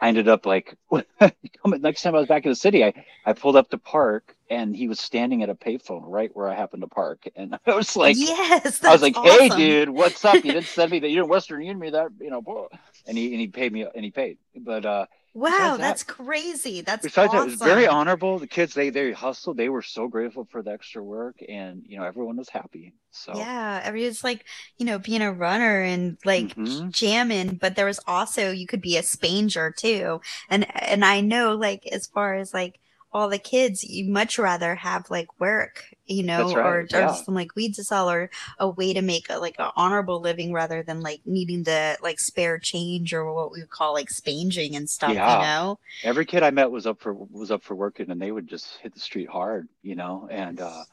I 0.00 0.08
ended 0.08 0.28
up 0.28 0.46
like, 0.46 0.76
next 1.66 2.02
time 2.02 2.14
I 2.14 2.18
was 2.18 2.28
back 2.28 2.44
in 2.44 2.50
the 2.50 2.56
city, 2.56 2.84
I, 2.84 2.94
I 3.26 3.32
pulled 3.34 3.56
up 3.56 3.70
to 3.70 3.78
park 3.78 4.34
and 4.48 4.74
he 4.74 4.88
was 4.88 4.98
standing 4.98 5.42
at 5.42 5.50
a 5.50 5.54
payphone 5.54 6.02
right 6.04 6.30
where 6.34 6.48
I 6.48 6.54
happened 6.54 6.82
to 6.82 6.88
park. 6.88 7.28
And 7.36 7.58
I 7.66 7.74
was 7.74 7.96
like, 7.96 8.16
yes 8.16 8.82
I 8.82 8.92
was 8.92 9.02
like, 9.02 9.16
"Hey, 9.16 9.48
dude, 9.48 9.90
what's 9.90 10.24
up? 10.24 10.44
You 10.44 10.52
didn't 10.52 10.66
send 10.66 10.90
me 10.90 10.98
that. 11.00 11.08
You 11.08 11.16
didn't 11.16 11.28
Western 11.28 11.60
Union 11.60 11.78
me 11.78 11.90
that, 11.90 12.10
you 12.20 12.30
know." 12.30 12.68
And 13.06 13.16
he 13.18 13.32
and 13.32 13.40
he 13.40 13.48
paid 13.48 13.72
me 13.72 13.86
and 13.94 14.04
he 14.04 14.10
paid. 14.10 14.38
But 14.56 14.84
uh, 14.86 15.06
Wow, 15.34 15.50
Besides 15.56 15.78
that- 15.78 16.00
that's 16.00 16.02
crazy. 16.04 16.80
That's 16.82 17.08
besides 17.08 17.32
that, 17.32 17.34
it 17.34 17.44
was 17.44 17.54
very 17.56 17.86
honorable. 17.86 18.38
The 18.38 18.46
kids 18.46 18.74
they 18.74 18.90
they 18.90 19.12
hustled. 19.12 19.56
They 19.56 19.68
were 19.68 19.82
so 19.82 20.08
grateful 20.08 20.46
for 20.50 20.62
the 20.62 20.72
extra 20.72 21.02
work, 21.02 21.36
and 21.48 21.82
you 21.86 21.98
know 21.98 22.04
everyone 22.04 22.36
was 22.36 22.48
happy. 22.48 22.94
So 23.10 23.32
Yeah, 23.32 23.80
everyone's 23.84 24.24
like, 24.24 24.44
you 24.78 24.84
know, 24.86 24.98
being 24.98 25.22
a 25.22 25.32
runner 25.32 25.80
and 25.82 26.18
like 26.24 26.56
Mhm. 26.56 26.90
jamming, 26.90 27.56
but 27.56 27.76
there 27.76 27.86
was 27.86 28.00
also 28.06 28.50
you 28.50 28.66
could 28.66 28.80
be 28.82 28.96
a 28.96 29.02
spanger 29.02 29.74
too. 29.74 30.20
And 30.48 30.66
and 30.82 31.04
I 31.04 31.20
know 31.20 31.54
like 31.54 31.86
as 31.92 32.06
far 32.08 32.34
as 32.34 32.52
like 32.52 32.80
all 33.12 33.28
the 33.28 33.38
kids, 33.38 33.82
you 33.84 34.10
much 34.10 34.38
rather 34.38 34.76
have 34.76 35.10
like 35.10 35.40
work, 35.40 35.84
you 36.06 36.22
know, 36.22 36.54
right, 36.54 36.56
or, 36.56 36.80
or 36.80 36.86
yeah. 36.90 37.12
some 37.14 37.34
like 37.34 37.54
weed 37.56 37.74
to 37.74 37.84
sell 37.84 38.10
or 38.10 38.30
a 38.58 38.68
way 38.68 38.92
to 38.94 39.02
make 39.02 39.26
a, 39.30 39.38
like 39.38 39.56
an 39.58 39.70
honorable 39.76 40.20
living 40.20 40.52
rather 40.52 40.82
than 40.82 41.00
like 41.00 41.20
needing 41.26 41.64
the 41.64 41.96
like 42.02 42.20
spare 42.20 42.58
change 42.58 43.12
or 43.12 43.32
what 43.32 43.52
we 43.52 43.60
would 43.60 43.70
call 43.70 43.92
like 43.94 44.10
spanging 44.10 44.76
and 44.76 44.88
stuff, 44.88 45.12
Yeah. 45.14 45.36
you 45.36 45.42
know? 45.42 45.78
every 46.02 46.24
kid 46.24 46.42
I 46.42 46.50
met 46.50 46.70
was 46.70 46.86
up 46.86 47.00
for 47.00 47.14
was 47.14 47.50
up 47.50 47.62
for 47.62 47.74
working, 47.74 48.10
and 48.10 48.20
they 48.20 48.32
would 48.32 48.48
just 48.48 48.76
hit 48.78 48.94
the 48.94 49.00
street 49.00 49.28
hard, 49.28 49.68
you 49.82 49.96
know. 49.96 50.28
And 50.30 50.60
uh, 50.60 50.84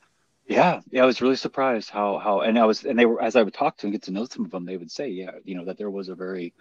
yeah, 0.48 0.82
yeah, 0.92 1.04
I 1.04 1.06
was 1.06 1.22
really 1.22 1.36
surprised 1.36 1.90
how 1.90 2.18
how 2.20 2.42
and 2.42 2.58
I 2.58 2.66
was 2.66 2.84
and 2.86 2.98
they 2.98 3.06
were 3.06 3.22
as 3.22 3.36
I 3.36 3.44
would 3.44 3.54
talk 3.54 3.78
to 3.78 3.88
and 3.88 3.94
get 3.94 4.04
to 4.04 4.12
know 4.12 4.26
some 4.26 4.46
of 4.46 4.52
them, 4.52 4.66
they 4.66 4.78
would 4.78 4.92
say, 4.92 5.10
yeah, 5.10 5.32
you 5.44 5.56
know, 5.56 5.66
that 5.66 5.78
there 5.78 5.90
was 5.92 6.10
a 6.10 6.16
very 6.16 6.54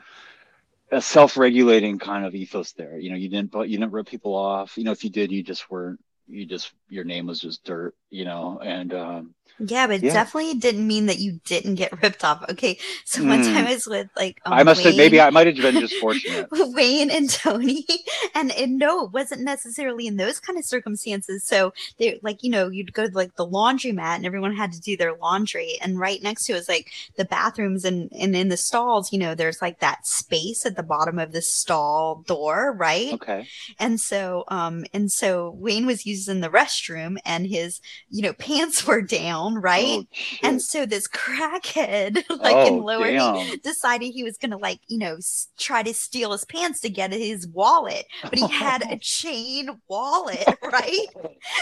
a 0.91 1.01
self-regulating 1.01 1.99
kind 1.99 2.25
of 2.25 2.35
ethos 2.35 2.73
there. 2.73 2.99
You 2.99 3.11
know, 3.11 3.17
you 3.17 3.29
didn't 3.29 3.53
you 3.55 3.79
didn't 3.79 3.93
rip 3.93 4.07
people 4.07 4.35
off. 4.35 4.77
You 4.79 4.85
know, 4.85 4.93
if 4.93 5.05
you 5.05 5.11
did, 5.11 5.33
you 5.33 5.43
just 5.43 5.71
weren't. 5.71 6.01
You 6.29 6.45
just 6.47 6.73
your 6.89 7.05
name 7.05 7.27
was 7.27 7.41
just 7.41 7.65
dirt. 7.65 7.95
You 8.11 8.25
know, 8.25 8.61
and 8.63 8.95
um, 8.95 9.35
Yeah, 9.59 9.87
but 9.87 10.03
Yeah. 10.03 10.13
definitely 10.13 10.55
didn't 10.55 10.87
mean 10.87 11.07
that 11.07 11.19
you 11.19 11.41
didn't 11.45 11.77
get 11.77 12.03
ripped 12.03 12.23
off. 12.25 12.45
Okay, 12.51 12.79
so 13.05 13.25
one 13.25 13.41
Mm. 13.41 13.55
time 13.55 13.67
I 13.67 13.73
was 13.73 13.87
with 13.87 14.09
like 14.17 14.39
um, 14.45 14.53
I 14.53 14.63
must 14.63 14.83
have 14.85 14.97
maybe 14.97 15.19
I 15.21 15.31
might 15.31 15.47
have 15.47 15.57
been 15.57 15.79
just 15.79 15.97
fortunate. 15.97 16.47
Wayne 16.53 17.11
and 17.11 17.29
Tony, 17.31 17.87
and 18.35 18.53
and 18.53 18.79
no, 18.79 19.07
it 19.07 19.13
wasn't 19.13 19.43
necessarily 19.43 20.07
in 20.07 20.17
those 20.17 20.41
kind 20.41 20.59
of 20.59 20.65
circumstances. 20.65 21.43
So 21.45 21.73
they 21.99 22.21
like 22.23 22.43
you 22.43 22.51
know 22.51 22.69
you'd 22.69 22.93
go 22.93 23.07
to 23.09 23.15
like 23.15 23.37
the 23.37 23.47
laundromat 23.47 24.17
and 24.17 24.27
everyone 24.27 24.55
had 24.55 24.73
to 24.73 24.81
do 24.81 24.97
their 24.97 25.17
laundry, 25.17 25.79
and 25.83 25.99
right 25.99 26.23
next 26.23 26.45
to 26.45 26.53
it 26.53 26.57
was 26.57 26.69
like 26.69 26.91
the 27.17 27.25
bathrooms 27.25 27.85
and 27.85 28.11
and 28.13 28.37
in 28.37 28.49
the 28.51 28.57
stalls, 28.59 29.11
you 29.13 29.19
know, 29.19 29.35
there's 29.35 29.63
like 29.63 29.81
that 29.81 30.07
space 30.07 30.67
at 30.67 30.77
the 30.77 30.83
bottom 30.83 31.19
of 31.19 31.33
the 31.33 31.43
stall 31.43 32.23
door, 32.27 32.75
right? 32.79 33.15
Okay. 33.15 33.47
And 33.79 34.01
so, 34.01 34.45
um, 34.49 34.85
and 34.93 35.11
so 35.11 35.51
Wayne 35.57 35.87
was 35.87 36.05
using 36.07 36.41
the 36.41 36.49
restroom 36.51 36.76
and 37.25 37.47
his, 37.47 37.81
you 38.11 38.23
know, 38.23 38.33
pants 38.39 38.87
were 38.87 39.03
down, 39.03 39.55
right? 39.57 39.85
Oh, 40.01 40.07
and 40.43 40.61
so 40.63 40.87
this 40.87 41.09
crackhead, 41.09 42.23
like 42.41 42.67
in 42.69 42.75
Oh, 42.75 42.85
lower, 42.85 43.11
damn. 43.11 43.59
decided 43.59 44.07
he 44.13 44.23
was 44.25 44.37
gonna 44.39 44.59
like, 44.59 44.81
you 44.89 44.99
know, 44.99 45.17
s- 45.17 45.49
try 45.59 45.83
to 45.83 45.95
steal 45.95 46.33
his 46.33 46.45
pants 46.45 46.81
to 46.81 46.89
get 46.91 47.13
his 47.13 47.47
wallet, 47.49 48.07
but 48.23 48.39
he 48.39 48.47
had 48.49 48.83
a 48.91 48.97
chain 49.01 49.69
wallet, 49.89 50.47
right? 50.63 51.07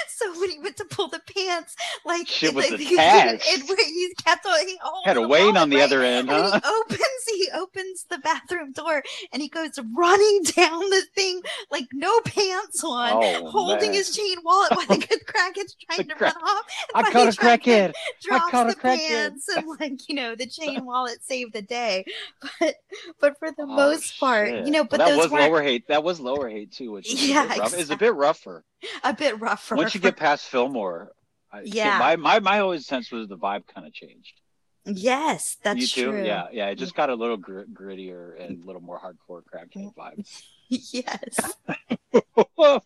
so 0.09 0.41
when 0.41 0.51
he 0.51 0.59
went 0.59 0.77
to 0.77 0.85
pull 0.87 1.09
the 1.09 1.21
pants, 1.35 1.75
like 2.05 2.27
Shit 2.29 2.55
was 2.55 2.69
the- 2.69 2.75
attached. 2.95 3.47
and 3.53 3.69
where 3.69 3.77
he 3.87 4.13
kept 4.25 4.47
on, 4.47 4.67
he 4.67 4.79
Had 5.05 5.17
a 5.17 5.27
wallet, 5.27 5.57
on 5.57 5.71
the 5.71 5.77
right? 5.77 5.85
other 5.85 6.03
end, 6.03 6.31
And 6.31 6.47
he 6.47 6.61
opens, 6.69 7.25
he 7.27 7.49
opens 7.55 8.05
the 8.11 8.19
bathroom 8.19 8.73
door 8.73 9.03
and 9.33 9.43
he 9.43 9.49
goes 9.49 9.71
running 9.97 10.43
down 10.57 10.81
the 10.91 11.03
thing 11.15 11.41
like 11.71 11.85
no 11.93 12.21
pants 12.23 12.83
on, 12.85 13.11
Oh, 13.13 13.51
holding 13.51 13.91
man. 13.91 13.95
his 13.95 14.15
chain 14.17 14.37
wallet 14.45 14.73
while 14.77 14.87
the 14.87 15.04
good 15.09 15.21
crackhead's 15.27 15.77
trying 15.87 15.99
The 15.99 16.05
to 16.05 16.15
crack- 16.15 16.35
run 16.35 16.45
off. 16.45 16.65
I 16.95 17.11
caught 17.11 17.29
a 17.29 17.33
to 17.33 17.39
crackhead. 17.39 17.93
Drops 18.23 18.51
caught 18.51 18.67
a 18.67 18.75
the 18.75 18.77
crackhead. 18.81 19.09
pants 19.09 19.49
and 19.49 19.67
like 19.81 20.09
you 20.09 20.15
know 20.15 20.35
the 20.35 20.47
chain 20.47 20.85
wallet 20.87 21.23
saved 21.23 21.53
the 21.53 21.63
day, 21.63 22.05
but 22.61 22.75
but 23.21 23.39
for 23.39 23.51
the 23.51 23.63
Oh, 23.63 23.67
most 23.67 24.19
part, 24.21 24.49
you 24.49 24.71
know, 24.71 24.81
Well, 24.81 24.89
but 24.91 24.99
that 24.99 25.09
those 25.09 25.19
was 25.19 25.31
weren't 25.31 25.51
lower 25.53 25.63
Haight. 25.63 25.89
That 25.89 26.03
was 26.05 26.21
lower 26.21 26.49
Haight 26.49 26.73
too, 26.73 26.93
which 26.93 27.13
is 27.13 27.29
Yeah, 27.29 27.45
a 27.45 27.49
bit 27.49 27.59
rough. 27.59 27.75
It's 27.79 27.91
a 27.91 27.97
bit 27.97 28.15
rougher. 28.15 28.65
a 29.03 29.15
bit 29.15 29.41
rougher. 29.41 29.77
Once 29.77 29.95
you 29.95 30.01
get 30.01 30.17
past 30.17 30.47
Fillmore, 30.47 31.13
I, 31.53 31.63
Yeah. 31.65 31.99
My 31.99 32.17
my 32.17 32.41
my 32.41 32.59
always 32.61 32.87
sense 32.87 33.11
was 33.13 33.29
the 33.29 33.37
vibe 33.39 33.67
kind 33.67 33.87
of 33.87 33.93
changed. 33.93 34.41
yes, 34.87 35.57
that's 35.63 35.81
you 35.81 35.87
too? 35.87 36.11
true. 36.13 36.25
Yeah, 36.25 36.49
yeah. 36.53 36.67
It 36.69 36.75
just 36.77 36.95
got 36.95 37.09
a 37.09 37.15
little 37.15 37.39
gr- 37.39 37.63
grittier 37.73 38.39
and 38.39 38.63
a 38.63 38.67
little 38.67 38.83
more 38.83 39.01
hardcore 39.01 39.43
crackhead 39.43 39.95
mm. 39.95 39.95
vibe. 39.95 40.27
yes. 40.69 41.55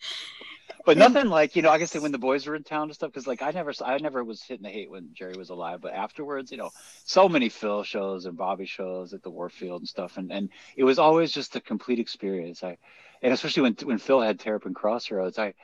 but 0.89 0.97
nothing 0.97 1.28
like 1.28 1.55
you 1.55 1.61
know. 1.61 1.68
I 1.68 1.76
guess 1.76 1.95
when 1.95 2.12
the 2.12 2.18
boys 2.18 2.47
were 2.47 2.55
in 2.55 2.64
town 2.64 2.84
and 2.84 2.95
stuff, 2.95 3.11
because 3.11 3.26
like 3.26 3.43
I 3.43 3.51
never, 3.51 3.74
I 3.84 3.99
never 3.99 4.24
was 4.24 4.43
hitting 4.43 4.62
the 4.62 4.70
Haight 4.70 4.91
when 4.91 5.11
Jerry 5.12 5.34
was 5.36 5.51
alive. 5.51 5.82
But 5.82 5.93
afterwards, 5.93 6.51
you 6.51 6.57
know, 6.57 6.70
so 7.05 7.28
many 7.28 7.51
Phil 7.51 7.82
shows 7.82 8.24
and 8.24 8.39
Bobby 8.39 8.64
shows 8.64 9.12
at 9.12 9.22
the 9.22 9.28
Warfield 9.28 9.82
and 9.82 9.89
stuff, 9.89 10.16
and 10.16 10.32
and 10.32 10.49
it 10.78 10.84
was 10.84 10.99
always 10.99 11.30
just 11.30 11.57
a 11.57 11.61
complete 11.61 11.99
experience. 11.99 12.64
I, 12.64 12.78
and 13.20 13.34
especially 13.34 13.64
when 13.64 13.74
when 13.82 13.99
Phil 13.99 14.22
had 14.22 14.41
Terrapin 14.41 14.74
Crossroads, 14.74 15.39
I. 15.39 15.55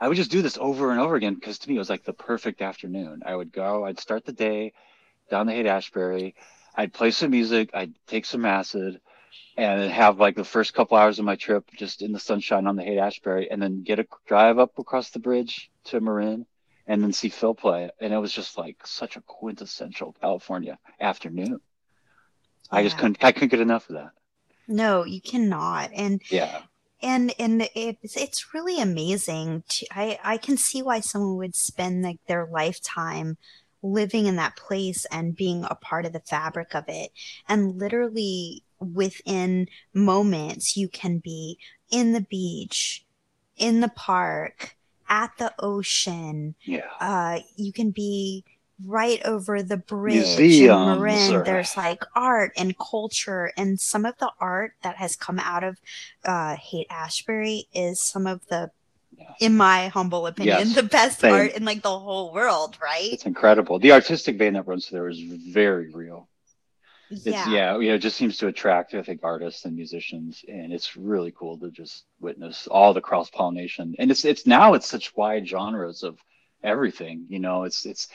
I 0.00 0.06
would 0.06 0.16
just 0.16 0.30
do 0.30 0.42
this 0.42 0.56
over 0.58 0.92
and 0.92 1.00
over 1.00 1.16
again 1.16 1.34
because 1.34 1.58
to 1.58 1.68
me 1.68 1.74
it 1.74 1.80
was 1.80 1.90
like 1.90 2.04
the 2.04 2.12
perfect 2.12 2.62
afternoon. 2.62 3.22
I 3.26 3.34
would 3.34 3.50
go, 3.50 3.84
I'd 3.84 3.98
start 3.98 4.24
the 4.24 4.32
day 4.32 4.72
down 5.28 5.48
the 5.48 5.52
Haight 5.52 5.66
Ashbury, 5.66 6.36
I'd 6.72 6.92
play 6.92 7.10
some 7.10 7.32
music, 7.32 7.70
I'd 7.74 7.94
take 8.06 8.24
some 8.24 8.44
acid, 8.44 9.00
and 9.58 9.90
have 9.90 10.20
like 10.20 10.36
the 10.36 10.44
first 10.44 10.72
couple 10.74 10.96
hours 10.96 11.18
of 11.18 11.26
my 11.26 11.36
trip 11.36 11.64
just 11.76 12.02
in 12.02 12.12
the 12.12 12.20
sunshine 12.20 12.66
on 12.66 12.76
the 12.76 12.84
Haight 12.84 12.98
Ashbury, 12.98 13.50
and 13.50 13.60
then 13.60 13.82
get 13.82 13.98
a 13.98 14.06
drive 14.26 14.58
up 14.58 14.78
across 14.78 15.10
the 15.10 15.18
bridge 15.18 15.70
to 15.86 16.00
Marin, 16.00 16.46
and 16.86 17.02
then 17.02 17.12
see 17.12 17.28
Phil 17.28 17.54
play. 17.54 17.90
And 18.00 18.14
it 18.14 18.18
was 18.18 18.32
just 18.32 18.56
like 18.56 18.86
such 18.86 19.16
a 19.16 19.22
quintessential 19.22 20.14
California 20.20 20.78
afternoon. 21.00 21.60
I 22.70 22.82
just 22.84 22.96
couldn't, 22.98 23.18
I 23.22 23.32
couldn't 23.32 23.48
get 23.50 23.60
enough 23.60 23.90
of 23.90 23.96
that. 23.96 24.12
No, 24.68 25.04
you 25.04 25.20
cannot. 25.20 25.90
And 25.94 26.22
Yeah. 26.30 26.62
and 27.02 27.34
and 27.38 27.68
it's 27.74 28.16
it's 28.16 28.54
really 28.54 28.80
amazing 28.80 29.62
to 29.68 29.86
i 29.92 30.18
i 30.24 30.36
can 30.36 30.56
see 30.56 30.82
why 30.82 31.00
someone 31.00 31.36
would 31.36 31.54
spend 31.56 32.02
like 32.02 32.18
their 32.26 32.46
lifetime 32.50 33.36
living 33.82 34.26
in 34.26 34.36
that 34.36 34.56
place 34.56 35.06
and 35.12 35.36
being 35.36 35.64
a 35.64 35.76
part 35.76 36.06
of 36.06 36.12
the 36.12 36.20
fabric 36.20 36.74
of 36.74 36.84
it 36.88 37.12
and 37.48 37.78
literally 37.78 38.64
within 38.80 39.66
moments 39.94 40.76
you 40.76 40.88
can 40.88 41.18
be 41.18 41.58
in 41.90 42.12
the 42.12 42.20
beach 42.20 43.04
in 43.56 43.80
the 43.80 43.88
park 43.88 44.76
at 45.08 45.30
the 45.38 45.52
ocean 45.58 46.54
Yeah. 46.64 46.82
uh 47.00 47.40
you 47.56 47.72
can 47.72 47.90
be 47.90 48.44
right 48.86 49.20
over 49.24 49.60
the 49.62 49.76
bridge 49.78 50.14
Museums 50.38 50.96
in 50.96 51.00
Marin. 51.02 51.34
or- 51.34 51.44
There's 51.44 51.76
like 51.76 52.04
art 52.14 52.52
and 52.56 52.78
culture, 52.78 53.52
and 53.56 53.80
some 53.80 54.04
of 54.04 54.16
the 54.18 54.30
art 54.40 54.74
that 54.82 54.94
has 54.96 55.16
come 55.16 55.40
out 55.40 55.64
of 55.64 55.78
uh, 56.24 56.54
Haight 56.54 56.86
Ashbury 56.88 57.66
is 57.74 58.00
some 58.00 58.28
of 58.28 58.46
the, 58.46 58.70
in 59.40 59.56
my 59.56 59.88
humble 59.88 60.28
opinion, 60.28 60.58
Yes, 60.58 60.74
the 60.76 60.84
best 60.84 61.18
same. 61.18 61.34
art 61.34 61.54
in 61.54 61.64
like 61.64 61.82
the 61.82 61.98
whole 61.98 62.32
world, 62.32 62.78
right? 62.80 63.08
It's 63.12 63.26
incredible. 63.26 63.80
The 63.80 63.90
artistic 63.90 64.36
vein 64.38 64.52
that 64.52 64.68
runs 64.68 64.86
through 64.86 64.98
there 65.00 65.08
is 65.08 65.18
very 65.52 65.90
real. 65.92 66.28
It's 67.10 67.24
yeah. 67.24 67.48
yeah, 67.48 67.78
you 67.78 67.88
know, 67.88 67.94
it 67.94 68.00
just 68.00 68.16
seems 68.16 68.38
to 68.38 68.48
attract, 68.48 68.94
I 68.94 69.02
think, 69.02 69.20
artists 69.22 69.64
and 69.64 69.74
musicians, 69.74 70.44
and 70.46 70.72
it's 70.72 70.96
really 70.96 71.32
cool 71.32 71.58
to 71.58 71.70
just 71.70 72.04
witness 72.20 72.66
all 72.66 72.92
the 72.92 73.00
cross 73.00 73.30
pollination. 73.30 73.94
And 73.98 74.10
it's 74.10 74.24
it's 74.24 74.46
now 74.46 74.74
it's 74.74 74.86
such 74.86 75.16
wide 75.16 75.48
genres 75.48 76.02
of 76.02 76.18
everything. 76.62 77.26
You 77.28 77.38
know, 77.38 77.64
it's 77.64 77.86
it's 77.86 78.08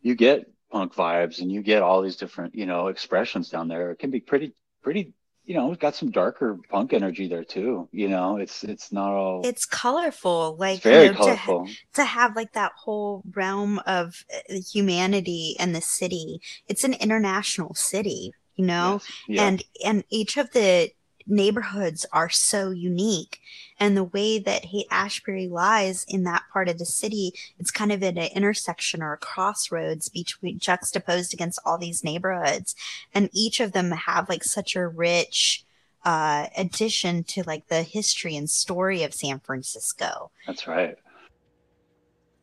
you 0.00 0.14
get 0.14 0.50
punk 0.70 0.94
vibes 0.94 1.40
and 1.40 1.52
you 1.52 1.62
get 1.62 1.82
all 1.82 2.02
these 2.02 2.16
different 2.16 2.54
you 2.54 2.66
know 2.66 2.88
expressions 2.88 3.50
down 3.50 3.68
there. 3.68 3.90
It 3.90 3.98
can 3.98 4.10
be 4.10 4.20
pretty 4.20 4.54
pretty. 4.82 5.12
You 5.46 5.54
know, 5.54 5.72
it's 5.72 5.80
got 5.80 5.94
some 5.94 6.10
darker 6.10 6.58
punk 6.70 6.94
energy 6.94 7.28
there 7.28 7.44
too. 7.44 7.88
You 7.92 8.08
know, 8.08 8.38
it's 8.38 8.64
it's 8.64 8.90
not 8.92 9.12
all. 9.12 9.42
It's 9.44 9.66
colorful, 9.66 10.56
like 10.58 10.76
it's 10.76 10.84
very 10.84 11.06
you 11.06 11.12
know, 11.12 11.18
to- 11.18 11.22
colorful. 11.24 11.68
to 11.94 12.04
have 12.04 12.34
like 12.34 12.52
that 12.54 12.72
whole 12.76 13.22
realm 13.32 13.78
of 13.86 14.24
uh, 14.34 14.54
humanity 14.72 15.54
and 15.58 15.74
the 15.74 15.80
city. 15.82 16.40
It's 16.66 16.82
an 16.84 16.94
international 16.94 17.74
city, 17.74 18.32
you 18.56 18.64
know, 18.64 19.00
Yes. 19.02 19.12
Yeah. 19.28 19.42
and 19.48 19.64
and 19.84 20.04
each 20.08 20.36
of 20.38 20.50
the 20.52 20.90
neighborhoods 21.26 22.06
are 22.12 22.30
so 22.30 22.70
unique. 22.70 23.40
And 23.78 23.96
the 23.96 24.04
way 24.04 24.38
that 24.38 24.66
Haight 24.66 24.86
Ashbury 24.90 25.48
lies 25.48 26.04
in 26.08 26.24
that 26.24 26.44
part 26.52 26.68
of 26.68 26.78
the 26.78 26.86
city 26.86 27.32
it's 27.58 27.70
kind 27.70 27.92
of 27.92 28.02
at 28.02 28.16
an 28.16 28.30
intersection 28.34 29.02
or 29.02 29.14
a 29.14 29.18
crossroads 29.18 30.08
between 30.08 30.58
juxtaposed 30.58 31.34
against 31.34 31.60
all 31.64 31.78
these 31.78 32.04
neighborhoods. 32.04 32.74
And 33.12 33.30
each 33.32 33.60
of 33.60 33.72
them 33.72 33.90
have 33.90 34.28
like 34.28 34.44
such 34.44 34.76
a 34.76 34.86
rich 34.86 35.64
uh 36.04 36.48
addition 36.56 37.24
to 37.24 37.42
like 37.44 37.68
the 37.68 37.82
history 37.82 38.36
and 38.36 38.48
story 38.48 39.02
of 39.02 39.14
San 39.14 39.40
Francisco. 39.40 40.30
That's 40.46 40.66
right. 40.66 40.98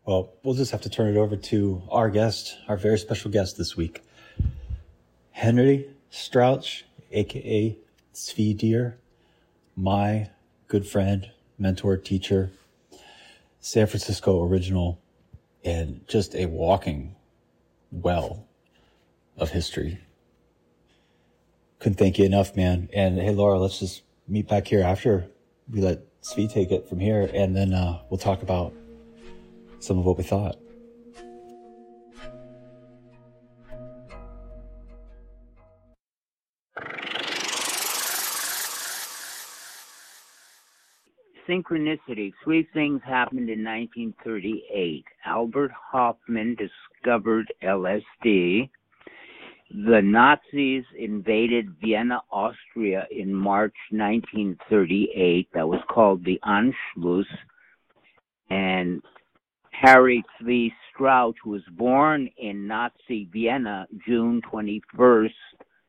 Well, 0.06 0.34
we'll 0.44 0.56
just 0.56 0.72
have 0.72 0.82
to 0.82 0.90
turn 0.90 1.16
it 1.16 1.18
over 1.18 1.36
to 1.36 1.84
our 1.92 2.10
guest, 2.10 2.58
our 2.68 2.76
very 2.76 2.98
special 2.98 3.30
guest 3.30 3.58
this 3.58 3.78
week, 3.78 4.02
Henry 5.32 5.88
Strauch, 6.10 6.84
aka 7.12 7.78
Tsvi 8.14 8.58
Deer, 8.58 8.98
my 9.76 10.30
good 10.68 10.86
friend, 10.86 11.32
mentor, 11.58 11.98
teacher, 11.98 12.52
San 13.60 13.88
Francisco 13.88 14.44
original, 14.44 15.00
and 15.64 16.02
just 16.08 16.36
a 16.36 16.48
walking 16.48 17.16
well 17.92 18.48
of 19.38 19.52
history. 19.52 20.00
couldn't 21.80 21.98
thank 21.98 22.20
you 22.20 22.26
enough, 22.26 22.56
man. 22.56 22.90
And 22.94 23.18
hey, 23.20 23.32
Laura, 23.32 23.60
let's 23.60 23.80
just 23.80 24.04
meet 24.28 24.48
back 24.48 24.68
here 24.68 24.84
after 24.84 25.28
we 25.70 25.82
let 25.82 26.00
Tsvi 26.22 26.52
take 26.52 26.72
it 26.72 26.88
from 26.88 27.00
here, 27.00 27.30
and 27.34 27.56
then 27.56 27.74
uh, 27.74 28.02
we'll 28.10 28.18
talk 28.18 28.42
about 28.44 28.74
some 29.80 29.98
of 29.98 30.06
what 30.06 30.18
we 30.18 30.24
thought. 30.24 30.61
Synchronicity. 41.52 42.32
Three 42.44 42.68
things 42.74 43.02
happened 43.06 43.50
in 43.50 43.64
1938. 43.64 45.04
Albert 45.26 45.72
Hofmann 45.92 46.56
discovered 46.56 47.54
LSD. 47.62 48.70
The 49.74 50.02
Nazis 50.02 50.84
invaded 50.98 51.76
Vienna, 51.82 52.22
Austria 52.32 53.06
in 53.12 53.34
March 53.34 53.76
1938. 53.90 55.50
That 55.54 55.68
was 55.68 55.82
called 55.90 56.24
the 56.24 56.40
Anschluss. 56.46 57.26
And 58.50 59.02
Harry 59.72 60.24
Tsvi 60.42 60.72
Strauch 60.90 61.36
was 61.46 61.64
born 61.72 62.30
in 62.38 62.68
Nazi 62.68 63.28
Vienna 63.32 63.88
June 64.06 64.42
21st, 64.52 65.32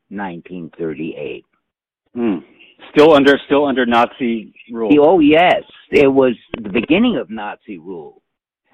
1938. 0.09 1.45
Hmm. 2.13 2.37
Still 2.91 3.13
under 3.13 3.39
still 3.45 3.65
under 3.65 3.85
Nazi 3.85 4.53
rule. 4.71 4.91
Oh 4.99 5.19
yes, 5.19 5.63
it 5.91 6.07
was 6.07 6.33
the 6.61 6.69
beginning 6.69 7.17
of 7.17 7.29
Nazi 7.29 7.77
rule. 7.77 8.21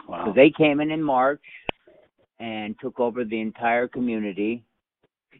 Wow. 0.07 0.25
So 0.25 0.33
they 0.33 0.51
came 0.55 0.81
in 0.81 0.91
in 0.91 1.01
March 1.01 1.43
and 2.39 2.75
took 2.79 2.99
over 2.99 3.23
the 3.23 3.39
entire 3.39 3.87
community, 3.87 4.63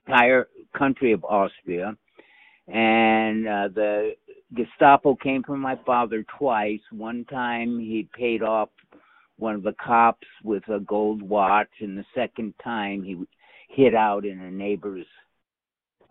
entire 0.06 0.48
country 0.78 1.12
of 1.12 1.24
Austria, 1.26 1.96
and 2.68 3.48
uh, 3.48 3.68
the 3.74 4.12
Gestapo 4.56 5.16
came 5.16 5.44
for 5.44 5.58
my 5.58 5.78
father 5.86 6.26
twice. 6.38 6.80
One 6.92 7.26
time 7.26 7.80
he 7.80 8.08
paid 8.18 8.42
off 8.42 8.70
one 9.38 9.56
of 9.56 9.64
the 9.64 9.76
cops 9.84 10.28
with 10.44 10.68
a 10.70 10.80
gold 10.80 11.22
watch, 11.22 11.70
and 11.80 11.98
the 11.98 12.06
second 12.14 12.54
time 12.64 13.04
he 13.04 13.16
hid 13.70 13.96
out 13.96 14.26
in 14.26 14.40
a 14.40 14.52
neighbor's 14.52 15.06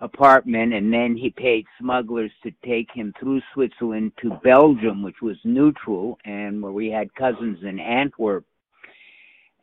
apartment 0.01 0.73
and 0.73 0.93
then 0.93 1.17
he 1.17 1.31
paid 1.31 1.67
smugglers 1.81 2.31
to 2.43 2.53
take 2.65 2.89
him 2.93 3.13
through 3.19 3.41
Switzerland 3.53 4.13
to 4.23 4.39
Belgium, 4.45 5.03
which 5.03 5.21
was 5.21 5.37
neutral 5.45 6.19
and 6.25 6.63
where 6.63 6.73
we 6.73 6.89
had 6.89 7.13
cousins 7.15 7.59
in 7.63 7.81
Antwerp. 7.81 8.45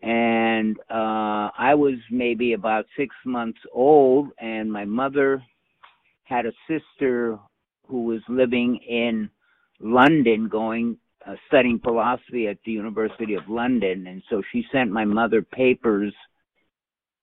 And 0.02 0.78
uh 0.90 1.50
I 1.58 1.74
was 1.76 1.96
maybe 2.12 2.54
about 2.54 2.86
six 2.98 3.16
months 3.26 3.60
old 3.72 4.30
and 4.40 4.72
my 4.72 4.86
mother 4.86 5.42
had 6.26 6.46
a 6.46 6.54
sister 6.68 7.40
who 7.88 8.04
was 8.04 8.22
living 8.28 8.78
in 8.88 9.30
London 9.80 10.50
going 10.50 10.98
uh, 11.26 11.36
studying 11.48 11.80
philosophy 11.80 12.48
at 12.48 12.58
the 12.66 12.72
University 12.72 13.36
of 13.36 13.48
London 13.48 14.08
and 14.08 14.22
so 14.30 14.44
she 14.52 14.66
sent 14.72 14.92
my 14.92 15.06
mother 15.06 15.42
papers 15.42 16.14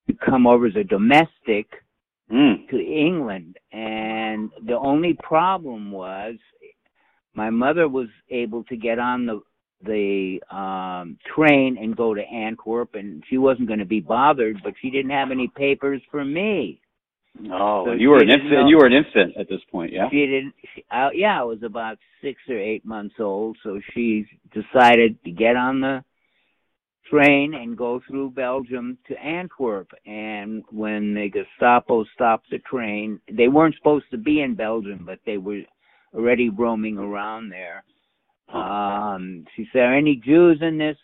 to 0.09 0.15
come 0.15 0.47
over 0.47 0.67
as 0.67 0.77
a 0.77 0.83
domestic 0.83 1.67
Mm. 2.33 2.69
to 2.71 2.79
England. 2.81 3.59
And 3.73 4.51
the 4.67 4.79
only 4.79 5.15
problem 5.23 5.91
was 5.93 6.37
my 7.35 7.51
mother 7.51 7.89
was 7.89 8.09
able 8.31 8.65
to 8.65 8.77
get 8.77 8.99
on 8.99 9.27
the 9.27 9.41
the 9.85 10.41
um 10.55 11.19
train 11.35 11.77
and 11.77 11.97
go 11.97 12.15
to 12.15 12.23
Antwerp 12.23 12.95
and 12.95 13.23
she 13.29 13.37
wasn't 13.37 13.67
going 13.67 13.81
to 13.81 13.85
be 13.85 13.99
bothered 13.99 14.57
but 14.63 14.75
she 14.81 14.91
didn't 14.91 15.11
have 15.11 15.33
any 15.33 15.49
papers 15.49 16.01
for 16.11 16.25
me 16.25 16.81
Oh, 17.51 17.87
So 17.87 17.93
you 17.93 18.11
were 18.11 18.19
an 18.21 18.29
infant. 18.31 18.53
know- 18.53 18.69
You 18.69 18.77
were 18.77 18.87
an 18.87 18.93
infant 18.93 19.37
at 19.39 19.49
this 19.49 19.61
point, 19.73 19.91
yeah. 19.93 20.09
she 20.11 20.25
didn't 20.27 20.55
she, 20.73 20.85
uh, 20.93 21.09
yeah 21.15 21.41
I 21.41 21.43
was 21.43 21.65
about 21.65 21.99
6 22.23 22.41
or 22.49 22.59
8 22.59 22.85
months 22.85 23.17
old 23.19 23.57
so 23.65 23.81
she 23.93 24.25
decided 24.53 25.17
to 25.25 25.33
get 25.33 25.57
on 25.57 25.81
the 25.81 26.05
train 27.11 27.55
and 27.55 27.77
go 27.77 28.01
through 28.07 28.31
Belgium 28.31 28.99
to 29.09 29.15
Antwerp. 29.19 29.91
And 30.07 30.63
when 30.71 31.15
the 31.15 31.29
Gestapo 31.31 32.05
stopped 32.15 32.51
the 32.51 32.59
train, 32.59 33.21
they 33.31 33.49
weren't 33.49 33.77
supposed 33.77 34.07
to 34.11 34.19
be 34.19 34.41
in 34.41 34.55
Belgium, 34.55 35.05
but 35.05 35.19
they 35.27 35.39
were 35.39 35.63
already 36.15 36.49
roaming 36.49 36.99
around 36.99 37.51
there. 37.51 37.85
Um, 38.53 39.45
she 39.57 39.67
said, 39.73 39.83
"Are 39.83 39.97
any 39.97 40.17
Jews 40.17 40.59
in 40.61 40.77
this 40.77 40.99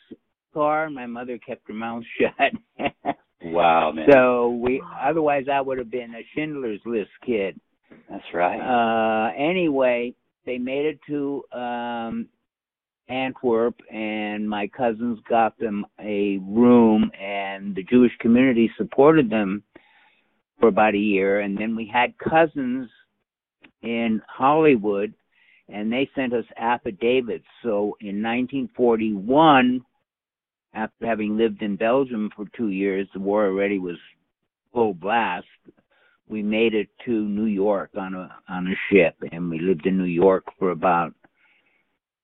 car?" 0.52 0.90
My 0.90 1.06
mother 1.06 1.38
kept 1.38 1.66
her 1.68 1.74
mouth 1.74 2.04
shut. 2.20 2.94
Wow, 3.40 3.92
man. 3.92 4.08
so 4.12 4.50
we, 4.50 4.82
otherwise, 5.00 5.46
I 5.50 5.60
would 5.60 5.78
have 5.78 5.90
been 5.90 6.14
a 6.14 6.26
Schindler's 6.34 6.80
List 6.84 7.10
kid. 7.24 7.58
That's 8.10 8.24
right. 8.34 8.58
Uh, 8.60 9.32
anyway, 9.36 10.14
they 10.44 10.58
made 10.58 10.86
it 10.86 10.98
to 11.06 11.44
um, 11.52 12.28
Antwerp, 13.08 13.74
and 13.92 14.48
my 14.48 14.66
cousins 14.68 15.18
got 15.28 15.58
them 15.58 15.86
a 16.00 16.38
room, 16.42 17.10
and 17.18 17.74
the 17.74 17.82
Jewish 17.84 18.12
community 18.20 18.70
supported 18.76 19.30
them 19.30 19.62
for 20.60 20.68
about 20.68 20.94
a 20.94 20.98
year. 20.98 21.40
And 21.40 21.56
then 21.56 21.74
we 21.74 21.90
had 21.92 22.18
cousins 22.18 22.88
in 23.82 24.20
Hollywood, 24.28 25.14
and 25.68 25.92
they 25.92 26.08
sent 26.14 26.32
us 26.32 26.44
affidavits. 26.56 27.46
So 27.62 27.96
in 28.00 28.22
1941, 28.22 29.84
after 30.74 31.06
having 31.06 31.36
lived 31.36 31.62
in 31.62 31.76
Belgium 31.76 32.30
for 32.36 32.46
two 32.56 32.68
years, 32.68 33.08
the 33.14 33.20
war 33.20 33.46
already 33.46 33.78
was 33.78 33.96
full 34.72 34.94
blast. 34.94 35.46
We 36.28 36.42
made 36.42 36.74
it 36.74 36.88
to 37.06 37.10
New 37.10 37.46
York 37.46 37.90
on 37.96 38.14
a 38.14 38.30
on 38.50 38.66
a 38.66 38.74
ship, 38.90 39.16
and 39.32 39.48
we 39.48 39.58
lived 39.60 39.86
in 39.86 39.96
New 39.96 40.04
York 40.04 40.44
for 40.58 40.72
about 40.72 41.14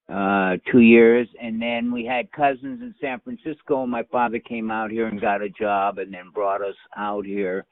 uh 0.08 0.56
two 0.70 0.80
years 0.80 1.26
and 1.40 1.60
then 1.60 1.90
we 1.90 2.04
had 2.04 2.30
cousins 2.32 2.82
in 2.82 2.94
San 3.00 3.20
Francisco 3.20 3.86
my 3.86 4.02
father 4.12 4.38
came 4.38 4.70
out 4.70 4.90
here 4.90 5.06
and 5.06 5.20
got 5.20 5.40
a 5.40 5.48
job 5.48 5.98
and 5.98 6.12
then 6.12 6.30
brought 6.34 6.60
us 6.60 6.74
out 6.96 7.24
here. 7.24 7.64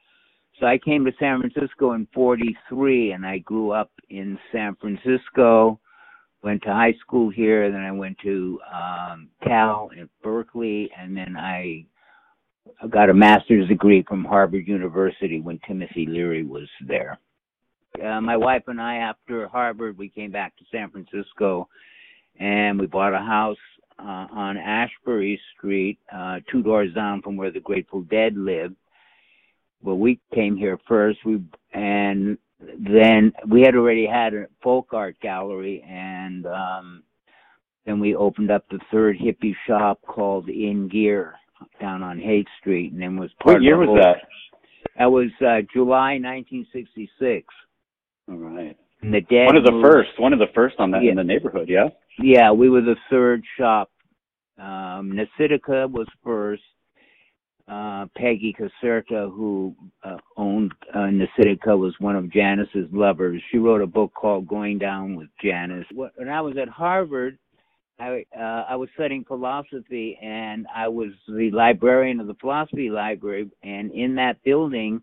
So 0.59 0.65
I 0.65 0.79
came 0.79 1.05
to 1.05 1.11
San 1.19 1.41
Francisco 1.41 1.93
in 1.93 2.07
43 2.13 3.11
and 3.11 3.25
I 3.25 3.39
grew 3.39 3.71
up 3.71 3.91
in 4.09 4.37
San 4.51 4.75
Francisco, 4.75 5.79
went 6.43 6.63
to 6.63 6.69
high 6.69 6.95
school 7.01 7.29
here, 7.29 7.71
then 7.71 7.81
I 7.81 7.91
went 7.91 8.17
to 8.23 8.59
um 8.73 9.29
Cal 9.43 9.91
in 9.95 10.09
Berkeley 10.23 10.89
and 10.97 11.15
then 11.15 11.37
I 11.37 11.85
got 12.89 13.11
a 13.11 13.13
master's 13.13 13.67
degree 13.67 14.03
from 14.07 14.25
Harvard 14.25 14.67
University 14.67 15.39
when 15.39 15.59
Timothy 15.67 16.07
Leary 16.07 16.43
was 16.43 16.67
there. 16.87 17.19
Uh, 18.03 18.19
my 18.21 18.35
wife 18.35 18.63
and 18.67 18.81
I 18.81 18.95
after 18.95 19.47
Harvard 19.47 19.99
we 19.99 20.09
came 20.09 20.31
back 20.31 20.57
to 20.57 20.65
San 20.71 20.89
Francisco 20.89 21.69
and 22.39 22.79
we 22.79 22.87
bought 22.87 23.13
a 23.13 23.19
house 23.19 23.57
uh, 23.99 24.27
on 24.31 24.57
Ashbury 24.57 25.39
Street, 25.55 25.99
uh, 26.13 26.39
two 26.51 26.63
doors 26.63 26.93
down 26.93 27.21
from 27.21 27.37
where 27.37 27.51
the 27.51 27.59
Grateful 27.59 28.01
Dead 28.01 28.35
lived. 28.35 28.75
Well, 29.81 29.97
we 29.97 30.19
came 30.33 30.55
here 30.55 30.79
first, 30.87 31.19
we 31.25 31.43
and 31.73 32.37
then 32.59 33.33
we 33.49 33.61
had 33.61 33.75
already 33.75 34.05
had 34.05 34.33
a 34.33 34.47
folk 34.61 34.87
art 34.93 35.19
gallery, 35.21 35.83
and 35.87 36.45
um, 36.45 37.03
then 37.85 37.99
we 37.99 38.15
opened 38.15 38.51
up 38.51 38.65
the 38.69 38.79
third 38.91 39.17
hippie 39.17 39.55
shop 39.67 39.99
called 40.07 40.47
In 40.49 40.87
Gear 40.87 41.35
down 41.79 42.01
on 42.01 42.19
Haight 42.19 42.47
Street, 42.59 42.93
and 42.93 43.01
then 43.01 43.17
was 43.17 43.31
part 43.41 43.55
What 43.55 43.63
year 43.63 43.77
was 43.77 43.99
that? 44.01 44.27
That 44.97 45.11
was 45.11 45.29
uh, 45.41 45.61
July 45.73 46.19
1966. 46.19 47.47
All 48.29 48.35
right. 48.35 48.77
And 49.03 49.13
the 49.13 49.21
Dead 49.21 49.45
One 49.47 49.57
of 49.57 49.65
the 49.65 49.71
moved- 49.71 49.85
first. 49.85 50.19
One 50.19 50.33
of 50.33 50.39
the 50.39 50.47
first 50.55 50.79
on 50.79 50.91
that 50.91 51.03
Yeah. 51.03 51.11
in 51.11 51.17
the 51.17 51.23
neighborhood. 51.23 51.67
Yeah. 51.69 51.89
Yeah, 52.19 52.51
we 52.51 52.69
were 52.69 52.81
the 52.81 52.95
third 53.09 53.43
shop. 53.57 53.91
Um, 54.57 55.11
Mnasidika 55.13 55.89
was 55.91 56.07
first. 56.23 56.63
Uh, 57.67 58.05
Peggy 58.15 58.53
Caserta, 58.53 59.31
who 59.33 59.75
uh, 60.03 60.17
owned 60.37 60.73
uh, 60.93 60.99
Mnasidika, 61.07 61.77
was 61.77 61.93
one 61.99 62.15
of 62.15 62.29
Janis's 62.29 62.91
lovers. 62.91 63.41
She 63.51 63.57
wrote 63.57 63.81
a 63.81 63.87
book 63.87 64.13
called 64.13 64.47
Going 64.47 64.77
Down 64.79 65.15
with 65.15 65.29
Janis. 65.41 65.85
When 65.93 66.29
I 66.29 66.41
was 66.41 66.57
at 66.57 66.67
Harvard, 66.67 67.37
I 67.99 68.25
uh, 68.37 68.65
I 68.69 68.75
was 68.75 68.89
studying 68.95 69.23
philosophy, 69.23 70.17
and 70.21 70.67
I 70.75 70.87
was 70.89 71.11
the 71.27 71.51
librarian 71.51 72.19
of 72.19 72.27
the 72.27 72.33
philosophy 72.35 72.89
library. 72.89 73.49
And 73.63 73.91
in 73.91 74.15
that 74.15 74.43
building, 74.43 75.01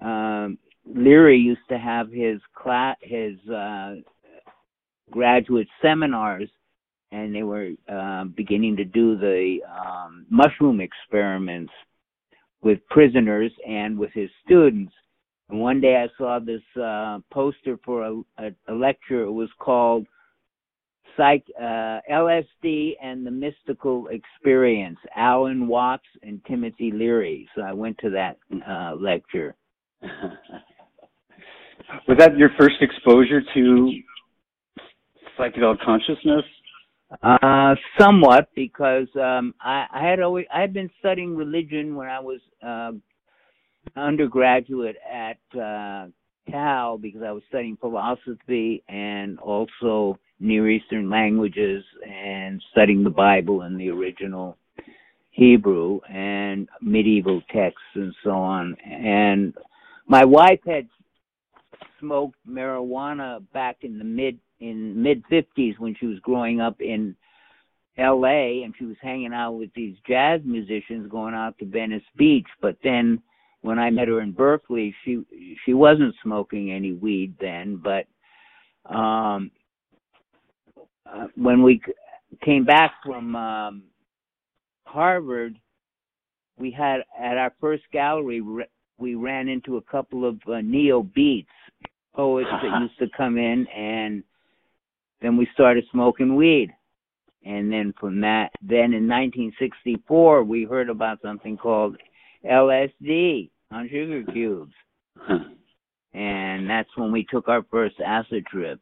um, 0.00 0.58
Leary 0.86 1.38
used 1.38 1.68
to 1.68 1.78
have 1.78 2.10
his 2.10 2.40
class, 2.54 2.96
his 3.02 3.36
uh, 3.48 3.96
graduate 5.10 5.68
seminars, 5.82 6.48
and 7.12 7.34
they 7.34 7.42
were 7.42 7.70
uh, 7.88 8.24
beginning 8.24 8.76
to 8.76 8.84
do 8.84 9.16
the 9.16 9.58
um, 9.68 10.26
mushroom 10.30 10.80
experiments 10.80 11.72
with 12.62 12.78
prisoners 12.90 13.52
and 13.66 13.98
with 13.98 14.10
his 14.12 14.30
students. 14.44 14.92
And 15.48 15.60
one 15.60 15.80
day 15.80 15.96
I 15.96 16.08
saw 16.18 16.38
this 16.38 16.62
uh, 16.80 17.18
poster 17.32 17.78
for 17.84 18.02
a, 18.04 18.20
a, 18.38 18.50
a 18.68 18.74
lecture. 18.74 19.22
It 19.22 19.32
was 19.32 19.50
called 19.60 20.06
Psych, 21.16 21.44
uh, 21.58 22.00
LSD 22.10 22.94
and 23.02 23.26
the 23.26 23.30
Mystical 23.30 24.08
Experience, 24.08 24.98
Alan 25.14 25.68
Watts 25.68 26.06
and 26.22 26.44
Timothy 26.46 26.90
Leary. 26.92 27.48
So 27.54 27.62
I 27.62 27.72
went 27.72 27.96
to 27.98 28.10
that 28.10 28.38
uh, 28.68 28.96
lecture. 28.96 29.54
Was 32.08 32.18
that 32.18 32.36
your 32.36 32.50
first 32.58 32.76
exposure 32.80 33.42
to 33.54 33.92
psychedelic 35.38 35.80
consciousness? 35.84 36.44
Uh, 37.22 37.74
somewhat 37.98 38.48
because 38.56 39.06
um, 39.14 39.54
I, 39.60 39.86
I 39.92 40.08
had 40.08 40.20
always 40.20 40.46
I 40.52 40.60
had 40.60 40.72
been 40.72 40.90
studying 40.98 41.36
religion 41.36 41.94
when 41.94 42.08
I 42.08 42.18
was 42.18 42.40
uh, 42.66 42.90
undergraduate 43.96 44.96
at 45.08 45.38
uh, 45.58 46.06
Cal 46.50 46.98
because 46.98 47.22
I 47.22 47.30
was 47.30 47.44
studying 47.48 47.76
philosophy 47.76 48.82
and 48.88 49.38
also 49.38 50.18
Near 50.40 50.68
Eastern 50.68 51.08
languages 51.08 51.84
and 52.08 52.60
studying 52.72 53.04
the 53.04 53.10
Bible 53.10 53.62
in 53.62 53.78
the 53.78 53.90
original 53.90 54.56
Hebrew 55.30 56.00
and 56.10 56.68
medieval 56.82 57.40
texts 57.52 57.80
and 57.94 58.14
so 58.24 58.30
on. 58.30 58.76
And 58.84 59.54
my 60.08 60.24
wife 60.24 60.60
had 60.66 60.88
smoked 62.06 62.38
marijuana 62.48 63.42
back 63.52 63.78
in 63.82 63.98
the 63.98 64.04
mid 64.04 64.38
in 64.60 65.02
mid 65.02 65.22
50s 65.30 65.78
when 65.78 65.94
she 65.98 66.06
was 66.06 66.18
growing 66.20 66.60
up 66.60 66.80
in 66.80 67.14
LA 67.98 68.62
and 68.64 68.74
she 68.78 68.84
was 68.84 68.96
hanging 69.02 69.32
out 69.32 69.52
with 69.52 69.70
these 69.74 69.96
jazz 70.06 70.40
musicians 70.44 71.10
going 71.10 71.34
out 71.34 71.58
to 71.58 71.66
Venice 71.66 72.02
Beach. 72.16 72.46
But 72.60 72.76
then 72.84 73.22
when 73.62 73.78
I 73.78 73.90
met 73.90 74.08
her 74.08 74.20
in 74.20 74.32
Berkeley 74.32 74.94
she 75.04 75.22
she 75.64 75.74
wasn't 75.74 76.14
smoking 76.22 76.70
any 76.70 76.92
weed 76.92 77.34
then 77.40 77.82
but 77.82 78.06
um 78.94 79.50
uh, 81.06 81.26
when 81.36 81.62
we 81.62 81.80
came 82.44 82.64
back 82.64 82.92
from 83.04 83.34
um 83.34 83.82
Harvard 84.84 85.56
we 86.58 86.70
had 86.70 87.00
at 87.20 87.36
our 87.36 87.52
first 87.60 87.82
gallery 87.92 88.40
we 88.98 89.14
ran 89.14 89.48
into 89.48 89.76
a 89.76 89.82
couple 89.82 90.26
of 90.26 90.36
uh, 90.48 90.60
neo 90.62 91.02
beats 91.02 91.50
poets 92.16 92.48
that 92.50 92.80
used 92.80 92.98
to 92.98 93.06
come 93.16 93.38
in 93.38 93.66
and 93.68 94.24
then 95.20 95.36
we 95.36 95.46
started 95.54 95.84
smoking 95.92 96.34
weed. 96.36 96.70
And 97.44 97.70
then 97.70 97.94
from 98.00 98.22
that 98.22 98.50
then 98.60 98.92
in 98.92 99.06
1964 99.08 100.42
we 100.42 100.64
heard 100.64 100.88
about 100.88 101.20
something 101.22 101.56
called 101.56 101.96
LSD 102.44 103.50
on 103.70 103.88
sugar 103.88 104.24
cubes. 104.32 104.72
And 106.18 106.70
that's 106.70 106.88
when 106.96 107.12
we 107.12 107.26
took 107.30 107.46
our 107.46 107.62
first 107.70 107.96
acid 108.00 108.46
trip 108.46 108.80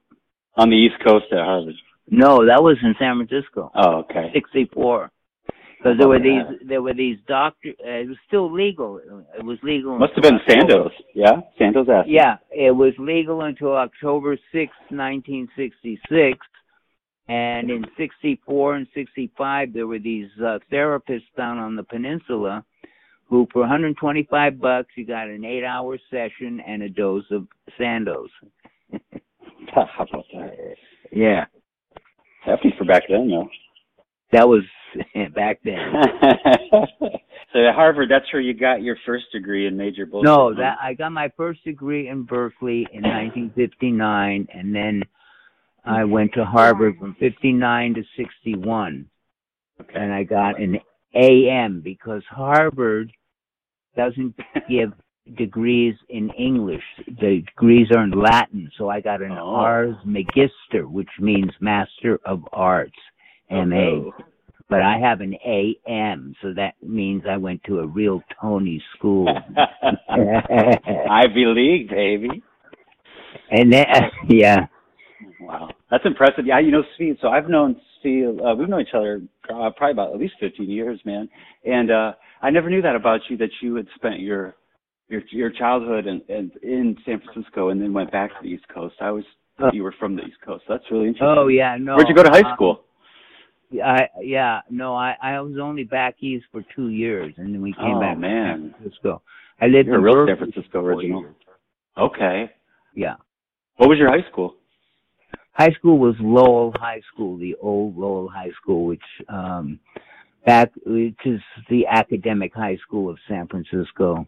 on 0.56 0.70
the 0.70 0.76
east 0.76 0.94
coast 1.04 1.24
at 1.32 1.38
Harvard? 1.38 1.74
No 2.08 2.46
that 2.46 2.62
was 2.62 2.76
in 2.80 2.94
San 2.96 3.16
Francisco. 3.16 3.72
Oh 3.74 4.04
okay. 4.04 4.30
64 4.32 5.10
because 5.84 5.98
there 5.98 6.08
were 6.08 6.18
these 6.18 6.66
there 6.66 6.82
were 6.82 6.94
these 6.94 7.18
doctors. 7.28 7.74
uh, 7.84 7.90
it 7.90 8.08
was 8.08 8.16
still 8.26 8.50
legal. 8.50 8.98
It 9.38 9.44
was 9.44 9.58
legal 9.62 9.98
must 9.98 10.14
have 10.14 10.22
been 10.22 10.40
Sandoz. 10.48 10.90
Yeah 11.14 11.40
Sandoz 11.58 11.86
acid 11.88 12.10
yeah 12.10 12.36
it 12.50 12.74
was 12.74 12.92
legal 12.98 13.42
until 13.42 13.76
October 13.76 14.36
6 14.52 14.72
1966 14.88 16.38
and 17.28 17.70
in 17.70 17.84
64 17.96 18.76
and 18.76 18.86
65 18.94 19.72
there 19.72 19.86
were 19.86 19.98
these 19.98 20.28
uh, 20.40 20.58
therapists 20.72 21.22
down 21.36 21.58
on 21.58 21.76
the 21.76 21.82
peninsula 21.82 22.64
who 23.28 23.46
for 23.52 23.60
125 23.60 24.60
bucks 24.60 24.88
you 24.96 25.06
got 25.06 25.28
an 25.28 25.44
8 25.44 25.64
hour 25.64 25.98
session 26.10 26.60
and 26.66 26.82
a 26.82 26.88
dose 26.88 27.24
of 27.30 27.46
Sandoz. 27.78 28.30
How 29.74 29.88
about 29.98 30.24
that? 30.32 30.76
Yeah. 31.10 31.46
Hefty 32.44 32.74
for 32.78 32.84
back 32.84 33.02
then 33.08 33.28
though. 33.28 33.48
That 34.32 34.48
was 34.48 34.62
back 35.34 35.60
then. 35.64 35.78
so 37.52 37.66
at 37.66 37.74
Harvard, 37.74 38.10
that's 38.10 38.30
where 38.32 38.42
you 38.42 38.54
got 38.54 38.82
your 38.82 38.96
first 39.06 39.24
degree 39.32 39.66
in 39.66 39.76
major 39.76 40.06
bullshit. 40.06 40.26
No, 40.26 40.54
that 40.54 40.78
I 40.82 40.94
got 40.94 41.12
my 41.12 41.30
first 41.36 41.64
degree 41.64 42.08
in 42.08 42.24
Berkeley 42.24 42.86
in 42.92 43.02
1959, 43.02 44.48
and 44.52 44.74
then 44.74 45.02
I 45.84 46.04
went 46.04 46.32
to 46.34 46.44
Harvard 46.44 46.96
from 46.98 47.14
59 47.20 47.94
to 47.94 48.02
61, 48.16 49.06
okay. 49.80 49.92
and 49.94 50.12
I 50.12 50.22
got 50.22 50.60
an 50.60 50.78
AM 51.14 51.80
because 51.80 52.22
Harvard 52.30 53.12
doesn't 53.96 54.34
give 54.68 54.92
degrees 55.36 55.94
in 56.08 56.30
English. 56.30 56.82
The 57.06 57.42
degrees 57.46 57.88
are 57.94 58.04
in 58.04 58.10
Latin, 58.10 58.70
so 58.76 58.88
I 58.88 59.00
got 59.00 59.22
an 59.22 59.32
Oh. 59.32 59.54
Ars 59.56 59.96
Magister, 60.04 60.88
which 60.88 61.08
means 61.20 61.50
Master 61.60 62.18
of 62.24 62.46
Arts, 62.52 62.98
MA. 63.50 63.76
Oh. 63.76 64.14
But 64.68 64.80
I 64.80 64.98
have 64.98 65.20
an 65.20 65.34
AM, 65.46 66.34
so 66.40 66.54
that 66.54 66.74
means 66.82 67.24
I 67.28 67.36
went 67.36 67.62
to 67.64 67.80
a 67.80 67.86
real 67.86 68.22
Tony 68.40 68.82
school. 68.96 69.28
Ivy 70.08 71.44
League, 71.46 71.90
baby. 71.90 72.42
and 73.50 73.72
then, 73.72 73.84
yeah, 74.28 74.66
Wow, 75.40 75.68
that's 75.90 76.04
impressive. 76.06 76.46
Yeah, 76.46 76.60
you 76.60 76.70
know, 76.70 76.82
Tsvi. 76.98 77.20
So 77.20 77.28
I've 77.28 77.48
known 77.48 77.76
Tsvi. 78.04 78.26
Uh, 78.40 78.54
we've 78.56 78.68
known 78.68 78.80
each 78.80 78.94
other 78.94 79.22
uh, 79.50 79.70
probably 79.76 79.92
about 79.92 80.14
at 80.14 80.18
least 80.18 80.34
15 80.40 80.68
years, 80.68 81.00
man. 81.04 81.28
And 81.64 81.90
uh 81.90 82.12
I 82.42 82.50
never 82.50 82.68
knew 82.68 82.82
that 82.82 82.94
about 82.96 83.20
you. 83.28 83.36
That 83.38 83.50
you 83.62 83.74
had 83.74 83.86
spent 83.94 84.20
your 84.20 84.54
your 85.08 85.22
your 85.30 85.50
childhood 85.50 86.06
and 86.06 86.22
in, 86.28 86.50
in 86.62 86.96
San 87.04 87.20
Francisco 87.20 87.68
and 87.70 87.80
then 87.80 87.92
went 87.92 88.10
back 88.12 88.30
to 88.30 88.36
the 88.42 88.48
East 88.48 88.64
Coast. 88.72 88.96
I 89.00 89.10
was 89.10 89.24
Uh, 89.58 89.70
you 89.72 89.82
were 89.82 89.94
from 89.98 90.16
the 90.16 90.22
East 90.22 90.40
Coast. 90.44 90.64
That's 90.68 90.84
really 90.90 91.08
interesting. 91.08 91.36
oh 91.38 91.48
yeah, 91.48 91.76
no. 91.78 91.96
Where'd 91.96 92.08
you 92.08 92.14
go 92.14 92.22
to 92.22 92.30
high 92.30 92.50
uh, 92.50 92.54
school? 92.54 92.84
I 93.82 94.08
yeah, 94.20 94.60
no, 94.70 94.94
I 94.94 95.16
I 95.22 95.40
was 95.40 95.58
only 95.60 95.84
back 95.84 96.16
east 96.20 96.44
for 96.52 96.62
two 96.74 96.88
years, 96.90 97.34
and 97.36 97.52
then 97.54 97.62
we 97.62 97.72
came 97.72 97.96
Oh, 97.96 98.00
back 98.00 98.14
to 98.14 98.20
man. 98.20 98.60
San 98.60 98.74
Francisco. 98.82 99.22
I 99.60 99.66
lived 99.66 99.86
You're 99.86 99.96
a 99.96 99.98
in 99.98 100.04
real 100.04 100.26
San 100.26 100.36
Francisco 100.38 100.80
original. 100.80 101.26
Okay. 101.96 102.50
Yeah, 102.94 103.14
What 103.76 103.88
was 103.88 103.98
your 103.98 104.08
high 104.10 104.28
school? 104.30 104.54
high 105.52 105.70
school 105.78 105.98
was 105.98 106.14
Lowell 106.20 106.72
High 106.78 107.00
School, 107.12 107.36
the 107.38 107.54
old 107.60 107.96
Lowell 107.96 108.28
High 108.28 108.50
School, 108.60 108.86
which 108.86 109.02
um 109.28 109.78
back 110.46 110.70
which 110.84 111.18
is 111.24 111.40
the 111.70 111.86
academic 111.86 112.52
high 112.54 112.76
school 112.86 113.08
of 113.08 113.18
San 113.28 113.46
Francisco. 113.48 114.26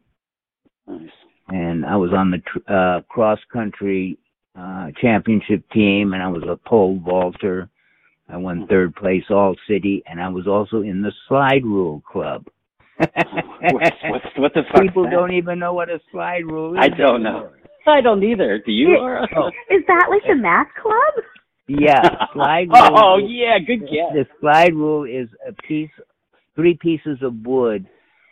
Nice. 0.88 1.10
and 1.48 1.84
I 1.84 1.96
was 1.96 2.12
on 2.12 2.30
the 2.30 2.38
tr- 2.38 2.72
uh, 2.72 3.00
cross 3.08 3.40
country 3.52 4.18
uh, 4.58 4.90
championship 5.00 5.68
team, 5.70 6.14
and 6.14 6.22
I 6.22 6.28
was 6.28 6.42
a 6.48 6.56
pole 6.68 6.98
vaulter. 7.04 7.68
I 8.28 8.36
won 8.36 8.60
mm-hmm. 8.60 8.66
third 8.66 8.94
place 8.96 9.24
all 9.30 9.54
city, 9.68 10.02
and 10.06 10.20
I 10.20 10.28
was 10.28 10.46
also 10.46 10.82
in 10.82 11.02
the 11.02 11.12
slide 11.28 11.64
rule 11.64 12.02
club. 12.10 12.46
What's, 12.98 13.96
what's 14.04 14.24
what 14.36 14.54
the 14.54 14.62
fuck? 14.72 14.82
People 14.82 15.08
don't 15.10 15.32
even 15.32 15.58
know 15.58 15.74
what 15.74 15.88
a 15.88 16.00
slide 16.10 16.44
rule 16.46 16.74
is. 16.74 16.80
I 16.80 16.88
don't 16.88 17.22
know. 17.22 17.50
I 17.86 18.00
don't 18.00 18.22
either. 18.24 18.60
Do 18.64 18.72
you? 18.72 18.88
Laura? 18.98 19.26
Oh, 19.36 19.48
Is 19.70 19.82
that 19.86 20.06
like 20.10 20.22
the 20.26 20.34
math 20.34 20.68
club? 20.80 21.24
yeah, 21.68 22.02
slide 22.32 22.68
rule. 22.72 22.98
oh 22.98 23.18
is- 23.18 23.24
yeah, 23.28 23.58
good 23.58 23.80
guess. 23.80 24.12
The 24.12 24.26
slide 24.40 24.74
rule 24.74 25.04
is 25.04 25.28
a 25.46 25.52
piece, 25.66 25.90
three 26.54 26.78
pieces 26.80 27.18
of 27.22 27.34
wood 27.44 27.86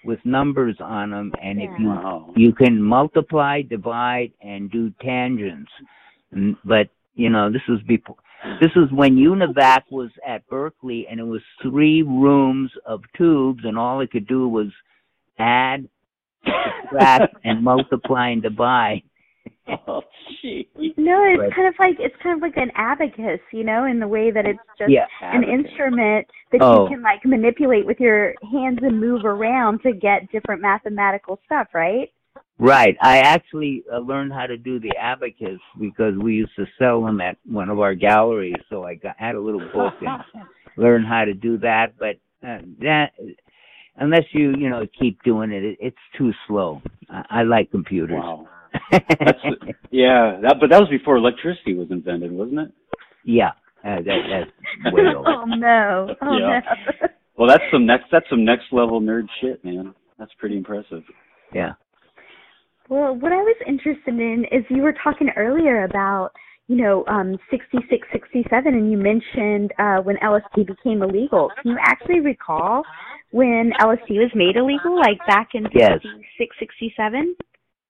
with 0.04 0.18
numbers 0.24 0.76
on 0.80 1.10
them, 1.10 1.32
and 1.42 1.60
if 1.60 1.70
you 1.78 1.88
Wow. 1.88 2.32
you 2.36 2.52
can 2.52 2.82
multiply, 2.82 3.62
divide, 3.62 4.32
and 4.42 4.70
do 4.70 4.90
tangents. 5.00 5.70
Mm, 6.34 6.56
but 6.64 6.88
you 7.14 7.30
know, 7.30 7.50
this 7.50 7.62
was 7.68 7.80
before. 7.82 8.16
This 8.60 8.70
is 8.76 8.92
when 8.92 9.16
Univac 9.16 9.82
was 9.90 10.10
at 10.26 10.46
Berkeley, 10.48 11.06
and 11.10 11.18
it 11.18 11.24
was 11.24 11.40
three 11.62 12.02
rooms 12.02 12.70
of 12.84 13.00
tubes, 13.16 13.64
and 13.64 13.78
all 13.78 14.00
it 14.00 14.10
could 14.10 14.26
do 14.26 14.48
was 14.48 14.66
add, 15.38 15.88
subtract, 16.44 17.36
and 17.44 17.62
multiply 17.64 18.28
and 18.30 18.42
divide. 18.42 19.02
Oh, 19.86 20.02
gee. 20.42 20.68
No, 20.96 21.24
it's 21.24 21.40
Right. 21.40 21.52
kind 21.54 21.68
of 21.68 21.74
like 21.78 21.96
it's 21.98 22.14
kind 22.22 22.36
of 22.36 22.42
like 22.42 22.56
an 22.56 22.70
abacus, 22.74 23.40
you 23.50 23.64
know, 23.64 23.84
in 23.84 23.98
the 23.98 24.08
way 24.08 24.30
that 24.30 24.44
it's 24.46 24.60
just 24.78 24.90
Yeah. 24.90 25.06
an 25.22 25.42
instrument 25.42 26.26
that 26.52 26.60
Oh. 26.60 26.82
you 26.84 26.88
can 26.90 27.02
like 27.02 27.24
manipulate 27.24 27.86
with 27.86 27.98
your 27.98 28.34
hands 28.52 28.78
and 28.82 29.00
move 29.00 29.24
around 29.24 29.80
to 29.82 29.92
get 29.92 30.30
different 30.30 30.60
mathematical 30.60 31.40
stuff, 31.46 31.68
right? 31.74 32.10
Right. 32.58 32.96
I 33.02 33.18
actually 33.18 33.82
uh, 33.92 33.98
learned 33.98 34.32
how 34.32 34.46
to 34.46 34.56
do 34.56 34.78
the 34.78 34.92
abacus 35.00 35.58
because 35.80 36.14
we 36.16 36.34
used 36.34 36.54
to 36.56 36.66
sell 36.78 37.04
them 37.04 37.20
at 37.20 37.36
one 37.46 37.68
of 37.68 37.80
our 37.80 37.94
galleries. 37.94 38.54
So 38.70 38.84
I 38.84 38.94
got 38.94 39.16
had 39.18 39.34
a 39.34 39.40
little 39.40 39.60
book 39.72 39.94
and 40.00 40.22
learned 40.76 41.06
how 41.06 41.24
to 41.24 41.34
do 41.34 41.58
that. 41.58 41.94
But 41.98 42.16
uh, 42.46 42.58
that, 42.80 43.10
unless 43.96 44.24
you 44.32 44.54
you 44.56 44.70
know 44.70 44.86
keep 44.98 45.22
doing 45.24 45.50
it, 45.52 45.64
it 45.64 45.78
it's 45.80 45.96
too 46.16 46.32
slow. 46.46 46.80
I, 47.10 47.24
I 47.30 47.42
like 47.42 47.70
computers. 47.70 48.18
Wow. 48.20 48.46
That's 48.92 49.38
yeah. 49.90 50.38
That 50.42 50.56
but 50.60 50.70
that 50.70 50.80
was 50.80 50.88
before 50.90 51.16
electricity 51.16 51.74
was 51.74 51.88
invented, 51.90 52.32
wasn't 52.32 52.60
it? 52.60 52.72
yeah. 53.24 53.50
Uh, 53.84 53.96
that, 53.96 54.48
that's 54.82 54.94
way 54.94 55.02
over. 55.14 55.28
oh 55.28 55.44
no! 55.44 56.14
Oh 56.22 56.38
Yeah. 56.38 56.60
no! 56.60 57.08
Well, 57.36 57.48
that's 57.48 57.62
some 57.70 57.84
next 57.84 58.04
that's 58.10 58.24
some 58.30 58.44
next 58.44 58.64
level 58.72 59.00
nerd 59.00 59.26
shit, 59.42 59.62
man. 59.64 59.94
That's 60.18 60.32
pretty 60.38 60.56
impressive. 60.56 61.02
Yeah. 61.52 61.72
Well, 62.88 63.14
what 63.14 63.32
I 63.32 63.36
was 63.36 63.56
interested 63.66 64.14
in 64.14 64.44
is 64.52 64.64
you 64.68 64.82
were 64.82 64.94
talking 65.02 65.30
earlier 65.36 65.84
about, 65.84 66.30
you 66.68 66.76
know, 66.76 67.04
um, 67.08 67.38
66, 67.50 68.06
67, 68.12 68.74
and 68.74 68.90
you 68.90 68.98
mentioned 68.98 69.72
uh, 69.78 69.98
when 70.02 70.16
LSD 70.16 70.66
became 70.66 71.02
illegal. 71.02 71.50
Can 71.62 71.72
you 71.72 71.78
actually 71.80 72.20
recall 72.20 72.82
when 73.30 73.72
LSD 73.80 74.10
was 74.10 74.30
made 74.34 74.56
illegal, 74.56 74.98
like 74.98 75.18
back 75.26 75.48
in 75.54 75.66
Yes. 75.74 75.98
66, 76.38 76.56
67? 76.58 77.36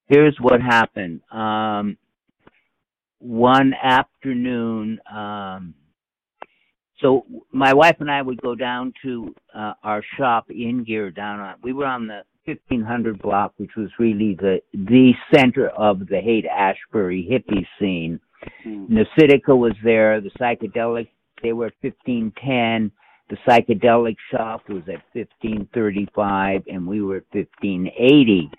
Here's 0.06 0.36
what 0.40 0.60
happened. 0.60 1.20
Um, 1.32 1.96
one 3.18 3.72
afternoon, 3.82 5.00
um, 5.12 5.74
so 7.00 7.26
my 7.52 7.74
wife 7.74 7.96
and 8.00 8.10
I 8.10 8.22
would 8.22 8.40
go 8.40 8.54
down 8.54 8.92
to 9.02 9.34
uh, 9.54 9.72
our 9.82 10.02
shop 10.16 10.50
in 10.50 10.84
Gear 10.84 11.10
down 11.10 11.40
on. 11.40 11.56
We 11.62 11.72
were 11.72 11.86
on 11.86 12.06
the 12.06 12.20
1500 12.46 13.20
block, 13.20 13.52
which 13.56 13.72
was 13.76 13.90
really 13.98 14.34
the 14.34 14.60
the 14.72 15.12
center 15.34 15.68
of 15.68 16.00
the 16.00 16.20
Haight 16.20 16.46
Ashbury 16.46 17.26
hippie 17.30 17.66
scene. 17.78 18.20
Mm. 18.66 18.88
Mnasidika 18.88 19.56
was 19.56 19.74
there. 19.82 20.20
The 20.20 20.30
psychedelic 20.38 21.08
they 21.42 21.52
were 21.52 21.66
at 21.66 21.74
1510. 21.82 22.90
The 23.30 23.36
psychedelic 23.46 24.16
shop 24.30 24.68
was 24.68 24.82
at 24.88 25.02
1535, 25.12 26.62
and 26.66 26.86
we 26.86 27.02
were 27.02 27.16
at 27.16 27.24
1580. 27.32 28.50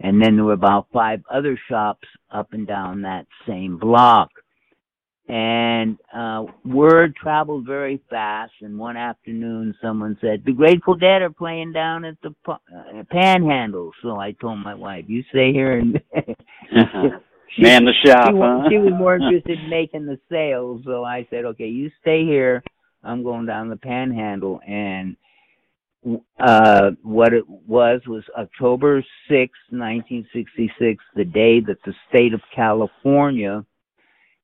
And 0.00 0.20
then 0.20 0.36
there 0.36 0.44
were 0.44 0.52
about 0.52 0.86
five 0.92 1.22
other 1.30 1.58
shops 1.68 2.06
up 2.30 2.52
and 2.52 2.66
down 2.66 3.02
that 3.02 3.26
same 3.46 3.78
block. 3.78 4.30
And 5.32 5.96
uh, 6.14 6.44
word 6.62 7.16
traveled 7.16 7.64
very 7.64 8.02
fast. 8.10 8.52
And 8.60 8.78
one 8.78 8.98
afternoon, 8.98 9.74
someone 9.80 10.18
said, 10.20 10.42
"The 10.44 10.52
Grateful 10.52 10.94
Dead 10.94 11.22
are 11.22 11.30
playing 11.30 11.72
down 11.72 12.04
at 12.04 12.18
the 12.22 12.34
uh, 12.46 12.58
Panhandle." 13.10 13.92
So 14.02 14.18
I 14.18 14.32
told 14.32 14.58
my 14.58 14.74
wife, 14.74 15.06
"You 15.08 15.24
stay 15.30 15.52
here 15.52 15.78
and." 15.78 15.98
She- 17.54 17.62
Man 17.62 17.84
the 17.84 17.92
shop, 18.06 18.30
she, 18.32 18.38
huh? 18.38 18.68
she 18.70 18.78
was 18.78 18.94
more 18.96 19.16
interested 19.16 19.58
in 19.58 19.68
making 19.68 20.06
the 20.06 20.18
sales, 20.30 20.80
so 20.86 21.04
I 21.04 21.26
said, 21.28 21.44
"Okay, 21.44 21.66
you 21.66 21.90
stay 22.00 22.24
here. 22.24 22.62
I'm 23.04 23.22
going 23.22 23.44
down 23.44 23.68
the 23.68 23.76
Panhandle." 23.76 24.58
And 24.66 25.16
uh, 26.40 26.92
what 27.02 27.34
it 27.34 27.46
was 27.46 28.00
was 28.06 28.24
October 28.38 29.04
sixth, 29.28 29.60
1966, 29.68 31.04
the 31.14 31.24
day 31.26 31.60
that 31.60 31.76
the 31.84 31.92
state 32.08 32.32
of 32.32 32.40
California 32.54 33.66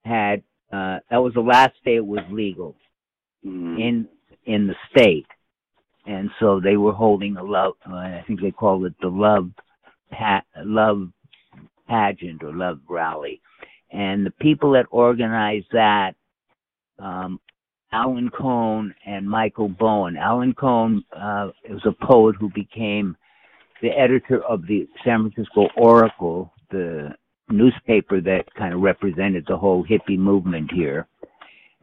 had. 0.05 0.43
Uh, 0.73 0.99
that 1.11 1.19
was 1.19 1.33
the 1.35 1.41
last 1.41 1.75
day 1.85 1.97
it 1.97 2.07
was 2.07 2.21
legal 2.31 2.77
Mm. 3.47 3.81
in 3.81 4.09
in 4.47 4.67
the 4.67 4.75
state, 4.91 5.27
and 6.07 6.29
so 6.41 6.59
they 6.59 6.77
were 6.77 6.93
holding 6.93 7.37
a 7.37 7.43
love. 7.43 7.75
Uh, 7.89 7.95
I 7.95 8.25
think 8.27 8.41
they 8.41 8.51
called 8.51 8.85
it 8.85 8.95
the 9.01 9.09
love 9.09 9.51
pa- 10.11 10.43
love 10.65 11.09
pageant 11.87 12.43
or 12.43 12.53
love 12.53 12.81
rally, 12.89 13.41
and 13.93 14.27
the 14.27 14.33
people 14.33 14.73
that 14.73 14.87
organized 14.91 15.69
that, 15.71 16.17
um, 16.99 17.39
Allen 17.93 18.29
Cohen 18.31 18.93
and 19.07 19.29
Michael 19.31 19.69
Bowen. 19.69 20.17
Allen 20.17 20.53
Cohen 20.53 21.05
uh, 21.13 21.51
was 21.71 21.87
a 21.87 21.93
poet 22.05 22.35
who 22.41 22.51
became 22.51 23.17
the 23.83 23.91
editor 23.91 24.43
of 24.45 24.67
the 24.67 24.89
San 25.05 25.31
Francisco 25.31 25.69
Oracle, 25.77 26.53
the 26.71 27.15
newspaper 27.51 28.21
that 28.21 28.45
kind 28.57 28.75
of 28.75 28.81
represented 28.81 29.45
the 29.49 29.57
whole 29.57 29.85
hippie 29.85 30.19
movement 30.19 30.71
here 30.73 31.07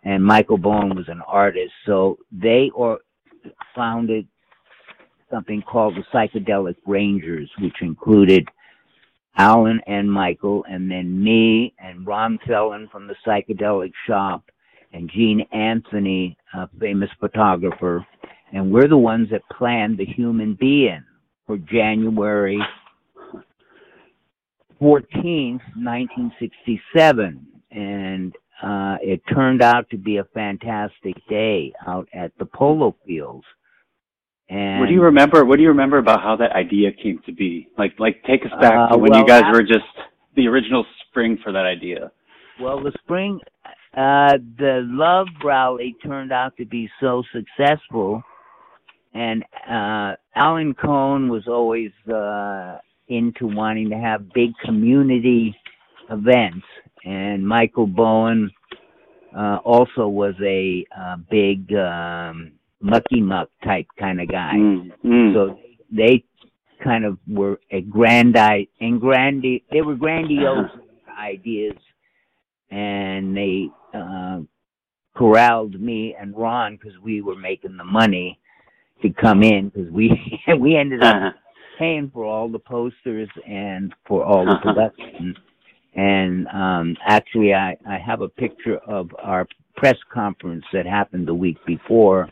and 0.06 0.24
Michael 0.24 0.58
Bowen 0.58 0.96
was 0.96 1.10
an 1.10 1.22
artist. 1.28 1.74
So 1.86 2.20
they 2.32 2.70
or 2.74 3.00
founded 3.76 4.28
something 5.32 5.64
called 5.64 5.96
the 5.96 6.04
Psychedelic 6.14 6.76
Rangers, 6.86 7.50
which 7.60 7.82
included 7.82 8.48
Allen 9.38 9.82
and 9.88 10.10
Michael, 10.10 10.64
and 10.70 10.90
then 10.90 11.22
me 11.22 11.74
and 11.80 12.08
Ron 12.08 12.40
Thelin 12.48 12.90
from 12.90 13.08
the 13.08 13.16
Psychedelic 13.26 13.92
Shop, 14.08 14.44
and 14.94 15.10
Gene 15.10 15.42
Anthony, 15.52 16.38
a 16.54 16.70
famous 16.80 17.10
photographer, 17.20 18.06
and 18.54 18.72
we're 18.72 18.88
the 18.88 18.96
ones 18.96 19.28
that 19.32 19.42
planned 19.50 19.98
the 19.98 20.06
Human 20.06 20.54
Be-In 20.54 21.04
for 21.46 21.58
January 21.58 22.60
14th, 24.82 25.62
1967, 25.76 27.48
and 27.72 28.36
uh, 28.64 28.98
it 29.02 29.22
turned 29.34 29.62
out 29.62 29.90
to 29.90 29.98
be 29.98 30.18
a 30.18 30.24
fantastic 30.34 31.16
day 31.30 31.74
out 31.88 32.08
at 32.14 32.32
the 32.40 32.46
polo 32.46 32.96
fields. 33.06 33.46
And 34.50 34.80
What 34.80 34.88
do 34.88 34.94
you 34.94 35.02
remember? 35.02 35.44
What 35.44 35.58
do 35.58 35.64
you 35.64 35.70
remember 35.70 35.98
about 35.98 36.22
how 36.22 36.36
that 36.38 36.52
idea 36.52 36.92
came 36.92 37.20
to 37.26 37.32
be? 37.32 37.68
Like, 37.78 37.94
like 38.00 38.24
take 38.28 38.46
us 38.46 38.52
back 38.62 38.74
Uh, 38.74 38.90
to 38.90 38.98
when 38.98 39.12
well, 39.12 39.22
you 39.22 39.28
guys 39.28 39.44
were 39.52 39.64
just 39.64 39.86
the 40.36 40.48
original 40.48 40.86
spring 41.08 41.38
for 41.44 41.52
that 41.52 41.66
idea. 41.66 42.12
Well, 42.62 42.82
the 42.82 42.92
spring, 43.04 43.40
uh, 43.98 44.38
the 44.58 44.82
love 44.86 45.28
rally 45.44 45.96
turned 46.04 46.32
out 46.32 46.56
to 46.58 46.66
be 46.66 46.90
so 47.00 47.24
successful, 47.34 48.22
and 49.14 49.44
uh, 49.70 50.16
Allen 50.36 50.74
Cohen 50.74 51.28
was 51.30 51.48
always 51.48 51.92
uh, 52.08 52.78
into 53.08 53.48
wanting 53.48 53.90
to 53.90 53.98
have 53.98 54.34
big 54.34 54.52
community 54.64 55.56
events, 56.10 56.66
and 57.04 57.46
Michael 57.48 57.88
Bowen 57.88 58.52
uh, 59.36 59.58
also 59.64 60.08
was 60.08 60.34
a 60.42 60.86
uh, 60.98 61.18
big 61.30 61.72
um, 61.74 62.54
mucky 62.82 63.22
muck 63.22 63.50
type 63.64 63.88
kind 64.00 64.22
of 64.22 64.30
guy. 64.30 64.54
Mm, 64.56 64.92
mm. 65.04 65.34
So 65.34 65.60
they 65.92 66.24
kind 66.84 67.06
of 67.06 67.18
were 67.28 67.60
a 67.72 67.82
grandi 67.82 68.70
and 68.82 69.00
grandi 69.00 69.64
they 69.72 69.82
were 69.82 69.96
grandiose 69.96 70.70
ideas 71.18 71.74
and 72.70 73.36
they 73.36 73.68
uh 73.94 74.42
corralled 75.16 75.80
me 75.80 76.14
and 76.20 76.36
Ron 76.36 76.76
because 76.76 77.00
we 77.02 77.22
were 77.22 77.38
making 77.38 77.78
the 77.78 77.86
money 77.86 78.38
to 79.02 79.10
come 79.10 79.42
in 79.42 79.70
because 79.70 79.90
we 79.92 80.12
we 80.60 80.76
ended 80.76 81.02
up 81.02 81.16
Uh-huh. 81.16 81.32
Paying 81.78 82.10
for 82.14 82.26
all 82.26 82.50
the 82.50 82.60
posters 82.60 83.30
and 83.48 83.94
for 84.08 84.24
all 84.24 84.46
the 84.46 84.52
Uh-huh. 84.52 84.90
And 85.96 86.48
um 86.48 86.98
actually 87.06 87.54
I 87.54 87.78
I 87.88 87.98
have 87.98 88.22
a 88.22 88.30
picture 88.30 88.78
of 88.80 89.10
our 89.22 89.48
press 89.76 89.98
conference 90.14 90.66
that 90.74 90.86
happened 90.86 91.28
the 91.28 91.34
week 91.34 91.58
before 91.66 92.30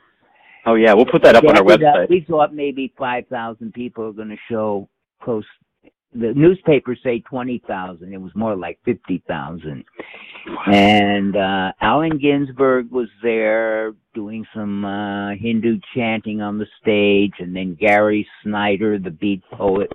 Oh 0.65 0.75
yeah, 0.75 0.93
we'll 0.93 1.05
put 1.05 1.23
that 1.23 1.35
up 1.35 1.43
on 1.43 1.57
our 1.57 1.63
yeah, 1.63 1.63
we, 1.63 1.73
uh, 1.73 1.77
website. 1.77 2.09
We 2.09 2.25
thought 2.27 2.53
maybe 2.53 2.93
5,000 2.97 3.73
people 3.73 4.05
are 4.05 4.13
going 4.13 4.29
to 4.29 4.37
show 4.49 4.87
close. 5.21 5.43
The 6.15 6.33
newspapers 6.35 6.99
say 7.03 7.19
20,000. 7.19 8.13
It 8.13 8.21
was 8.21 8.31
more 8.35 8.55
like 8.55 8.79
50,000. 8.85 9.83
And 10.67 11.35
uh, 11.35 11.71
Allen 11.81 12.19
Ginsberg 12.19 12.91
was 12.91 13.07
there 13.21 13.93
doing 14.13 14.45
some 14.53 14.85
uh, 14.85 15.35
Hindu 15.35 15.79
chanting 15.95 16.41
on 16.41 16.57
the 16.57 16.67
stage. 16.81 17.33
And 17.39 17.55
then 17.55 17.77
Gary 17.79 18.27
Snyder, 18.43 18.99
the 18.99 19.11
beat 19.11 19.41
poet, 19.51 19.91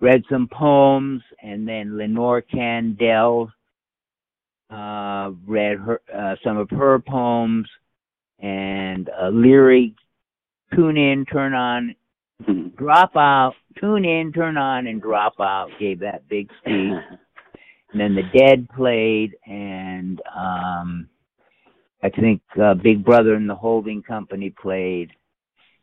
read 0.00 0.22
some 0.30 0.48
poems. 0.52 1.22
And 1.42 1.66
then 1.66 1.96
Lenore 1.96 2.42
Kandel 2.42 3.50
uh, 4.70 5.30
read 5.46 5.78
her 5.78 6.00
uh, 6.14 6.36
some 6.44 6.58
of 6.58 6.68
her 6.70 6.98
poems 6.98 7.66
and 8.40 9.10
uh, 9.20 9.28
Leary, 9.28 9.94
tune 10.74 10.96
in, 10.96 11.24
turn 11.26 11.54
on. 11.54 11.94
Drop 12.76 13.16
out, 13.16 13.54
tune 13.80 14.04
in, 14.04 14.32
turn 14.32 14.56
on, 14.56 14.86
and 14.86 15.02
drop 15.02 15.34
out. 15.40 15.68
Gave 15.78 16.00
that 16.00 16.28
big 16.28 16.48
speech. 16.60 16.92
And 17.90 17.98
then 18.02 18.14
the 18.14 18.38
Dead 18.38 18.68
played, 18.76 19.34
and 19.46 20.20
um, 20.36 21.08
I 22.02 22.10
think 22.10 22.42
uh, 22.62 22.74
Big 22.74 23.02
Brother 23.02 23.32
and 23.32 23.48
the 23.48 23.54
Holding 23.54 24.02
Company 24.02 24.50
played. 24.50 25.08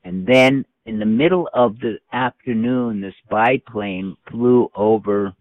And 0.04 0.24
then 0.24 0.66
in 0.86 1.00
the 1.00 1.06
middle 1.08 1.50
of 1.52 1.80
the 1.80 1.98
afternoon, 2.14 3.02
this 3.02 3.16
biplane 3.28 4.16
flew 4.30 4.70
over 4.76 5.34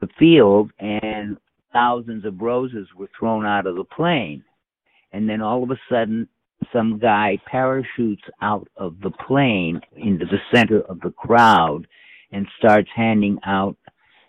the 0.00 0.06
field, 0.16 0.70
and 0.78 1.38
thousands 1.72 2.24
of 2.24 2.40
roses 2.40 2.86
were 2.96 3.10
thrown 3.18 3.44
out 3.44 3.66
of 3.66 3.74
the 3.74 3.82
plane 3.82 4.44
and 5.12 5.28
then 5.28 5.40
all 5.40 5.62
of 5.62 5.70
a 5.70 5.80
sudden 5.90 6.28
some 6.72 6.98
guy 6.98 7.38
parachutes 7.46 8.22
out 8.40 8.68
of 8.76 8.96
the 9.02 9.10
plane 9.26 9.80
into 9.96 10.24
the 10.26 10.38
center 10.54 10.80
of 10.82 11.00
the 11.00 11.10
crowd 11.10 11.86
and 12.30 12.46
starts 12.58 12.88
handing 12.94 13.38
out 13.44 13.76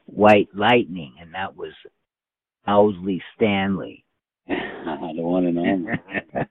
white 0.06 0.50
lightning 0.54 1.16
and 1.20 1.34
that 1.34 1.56
was 1.56 1.74
Owsley 2.68 3.22
Stanley. 3.36 4.04
the 4.48 5.22
one 5.22 5.46
and 5.46 5.60
only. 5.60 5.94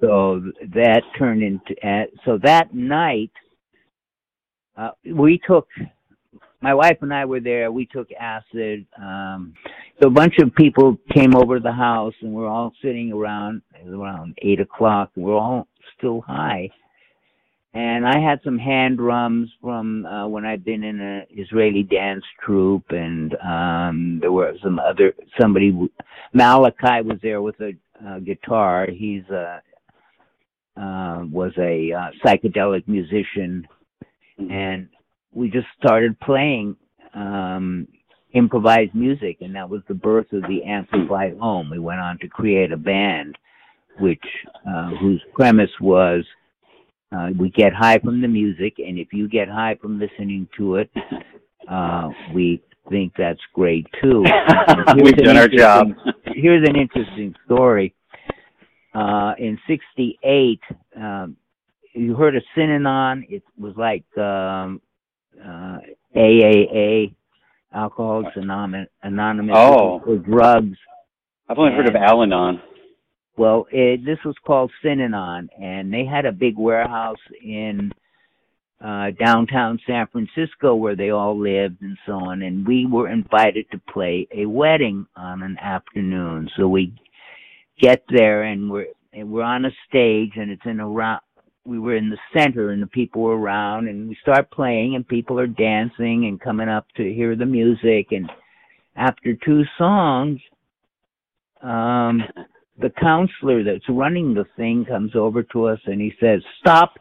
so 0.00 0.42
that 0.74 1.02
turned 1.18 1.42
into 1.42 1.74
uh, 1.86 2.04
so 2.24 2.38
that 2.42 2.74
night 2.74 3.32
uh, 4.76 4.90
we 5.14 5.40
took 5.46 5.68
my 6.66 6.74
wife 6.74 6.98
and 7.00 7.14
I 7.14 7.24
were 7.24 7.38
there. 7.38 7.70
We 7.70 7.86
took 7.86 8.08
acid. 8.18 8.86
Um, 9.00 9.54
so 10.02 10.08
a 10.08 10.10
bunch 10.10 10.34
of 10.42 10.52
people 10.52 10.98
came 11.14 11.36
over 11.36 11.58
to 11.58 11.62
the 11.62 11.70
house, 11.70 12.14
and 12.22 12.32
we're 12.32 12.48
all 12.48 12.72
sitting 12.82 13.12
around. 13.12 13.62
Around 13.88 14.36
eight 14.42 14.58
o'clock. 14.58 15.12
We're 15.14 15.38
all 15.38 15.68
still 15.96 16.22
high. 16.22 16.70
And 17.72 18.04
I 18.04 18.18
had 18.18 18.40
some 18.42 18.58
hand 18.58 18.96
drums 18.96 19.48
from 19.62 20.06
uh, 20.06 20.26
when 20.26 20.44
I'd 20.44 20.64
been 20.64 20.82
in 20.82 20.98
an 20.98 21.26
Israeli 21.30 21.84
dance 21.84 22.24
troupe, 22.44 22.90
and 22.90 23.36
um, 23.44 24.18
there 24.20 24.32
were 24.32 24.54
some 24.60 24.80
other 24.80 25.14
somebody. 25.40 25.72
Malachi 26.32 27.06
was 27.06 27.18
there 27.22 27.42
with 27.42 27.60
a 27.60 27.74
uh, 28.04 28.18
guitar. 28.18 28.88
He's 28.90 29.22
a 29.30 29.62
uh, 30.76 31.26
was 31.30 31.52
a 31.58 31.92
uh, 31.92 32.10
psychedelic 32.24 32.88
musician, 32.88 33.68
and 34.38 34.88
we 35.36 35.50
just 35.50 35.66
started 35.78 36.18
playing 36.20 36.76
um 37.14 37.86
improvised 38.32 38.94
music, 38.94 39.38
and 39.40 39.54
that 39.54 39.68
was 39.68 39.82
the 39.88 39.94
birth 39.94 40.32
of 40.32 40.42
the 40.42 40.62
Amplified 40.64 41.36
Ohm. 41.40 41.70
We 41.70 41.78
went 41.78 42.00
on 42.00 42.18
to 42.18 42.28
create 42.28 42.72
a 42.72 42.76
band, 42.76 43.36
which 43.98 44.24
uh, 44.68 44.90
whose 45.00 45.22
premise 45.34 45.70
was 45.80 46.24
uh, 47.12 47.28
we 47.38 47.50
get 47.50 47.72
high 47.72 47.98
from 47.98 48.20
the 48.20 48.28
music, 48.28 48.74
and 48.78 48.98
if 48.98 49.08
you 49.12 49.28
get 49.28 49.48
high 49.48 49.76
from 49.80 49.98
listening 49.98 50.48
to 50.58 50.76
it, 50.76 50.90
uh, 51.70 52.08
we 52.34 52.62
think 52.90 53.12
that's 53.16 53.40
great 53.54 53.86
too. 54.02 54.24
We've 55.02 55.16
done 55.16 55.36
our 55.36 55.48
job. 55.48 55.88
Here's 56.26 56.68
an 56.68 56.76
interesting 56.76 57.34
story. 57.44 57.94
Uh, 58.94 59.34
in 59.38 59.58
'68, 59.66 60.60
um, 60.96 61.36
you 61.94 62.14
heard 62.14 62.36
of 62.36 62.42
Synanon? 62.56 63.24
It 63.28 63.42
was 63.58 63.74
like 63.76 64.04
um, 64.18 64.80
uh, 65.44 65.78
AAA, 66.14 67.14
Alcoholics 67.74 68.36
Anonymous, 68.36 68.88
Anonymous 69.02 69.56
Oh. 69.58 70.00
for 70.04 70.16
drugs. 70.16 70.76
I've 71.48 71.58
only 71.58 71.72
heard 71.72 71.88
of 71.88 71.94
And- 71.94 72.04
Al-Anon. 72.04 72.60
Well, 73.36 73.66
it, 73.70 74.02
this 74.04 74.18
was 74.24 74.34
called 74.46 74.72
Synanon, 74.82 75.48
and 75.60 75.92
they 75.92 76.06
had 76.06 76.24
a 76.24 76.32
big 76.32 76.56
warehouse 76.56 77.20
in 77.42 77.92
uh, 78.82 79.10
downtown 79.22 79.78
San 79.86 80.06
Francisco 80.06 80.74
where 80.74 80.96
they 80.96 81.10
all 81.10 81.38
lived 81.38 81.80
and 81.82 81.98
so 82.06 82.12
on. 82.12 82.42
And 82.42 82.66
we 82.66 82.86
were 82.86 83.08
invited 83.10 83.66
to 83.72 83.78
play 83.92 84.26
a 84.34 84.46
wedding 84.46 85.06
on 85.16 85.42
an 85.42 85.58
afternoon. 85.58 86.48
So 86.56 86.66
we 86.68 86.94
get 87.80 88.04
there 88.08 88.42
and 88.44 88.70
we're 88.70 88.86
and 89.12 89.30
we're 89.30 89.42
on 89.42 89.64
a 89.64 89.70
stage 89.88 90.32
and 90.36 90.50
it's 90.50 90.64
in 90.66 90.80
a 90.80 90.86
round. 90.88 91.20
We 91.66 91.78
were 91.78 91.96
in 91.96 92.10
the 92.10 92.18
center 92.32 92.70
and 92.70 92.82
the 92.82 92.86
people 92.86 93.22
were 93.22 93.36
around 93.36 93.88
and 93.88 94.08
we 94.08 94.16
start 94.22 94.50
playing 94.50 94.94
and 94.94 95.06
people 95.06 95.38
are 95.40 95.46
dancing 95.46 96.26
and 96.26 96.40
coming 96.40 96.68
up 96.68 96.86
to 96.96 97.02
hear 97.02 97.34
the 97.34 97.46
music 97.46 98.08
and 98.12 98.30
after 98.96 99.34
two 99.34 99.62
songs, 99.76 100.40
um, 101.62 102.22
the 102.80 102.90
counselor 103.00 103.62
that's 103.62 103.84
running 103.88 104.34
the 104.34 104.44
thing 104.56 104.84
comes 104.88 105.14
over 105.14 105.42
to 105.42 105.66
us 105.66 105.80
and 105.86 106.00
he 106.00 106.12
says, 106.20 106.42
"Stop! 106.60 106.94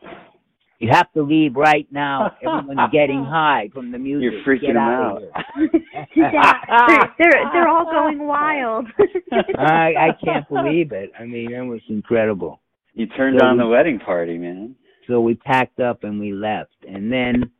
You 0.79 0.89
have 0.91 1.11
to 1.13 1.23
leave 1.23 1.55
right 1.55 1.87
now. 1.91 2.31
Everyone's 2.41 2.79
getting 2.91 3.23
high 3.23 3.69
from 3.73 3.91
the 3.91 3.97
music. 3.97 4.31
You're 4.31 4.43
freaking 4.43 4.67
Get 4.67 4.77
out 4.77 5.21
out. 5.21 5.21
yeah, 6.15 6.53
they're, 6.77 7.13
they're 7.17 7.43
they're 7.53 7.67
all 7.67 7.85
going 7.85 8.25
wild. 8.25 8.87
I 9.57 9.93
I 9.95 10.09
can't 10.23 10.47
believe 10.49 10.91
it. 10.91 11.11
I 11.19 11.25
mean, 11.25 11.53
it 11.53 11.61
was 11.61 11.81
incredible. 11.89 12.59
You 12.95 13.05
turned 13.07 13.39
So 13.39 13.45
on 13.45 13.57
we- 13.57 13.63
the 13.63 13.69
wedding 13.69 13.99
party, 13.99 14.37
man. 14.37 14.75
So 15.07 15.21
we 15.21 15.35
packed 15.35 15.79
up 15.79 16.03
and 16.03 16.19
we 16.19 16.33
left. 16.33 16.75
And 16.87 17.11
then 17.11 17.51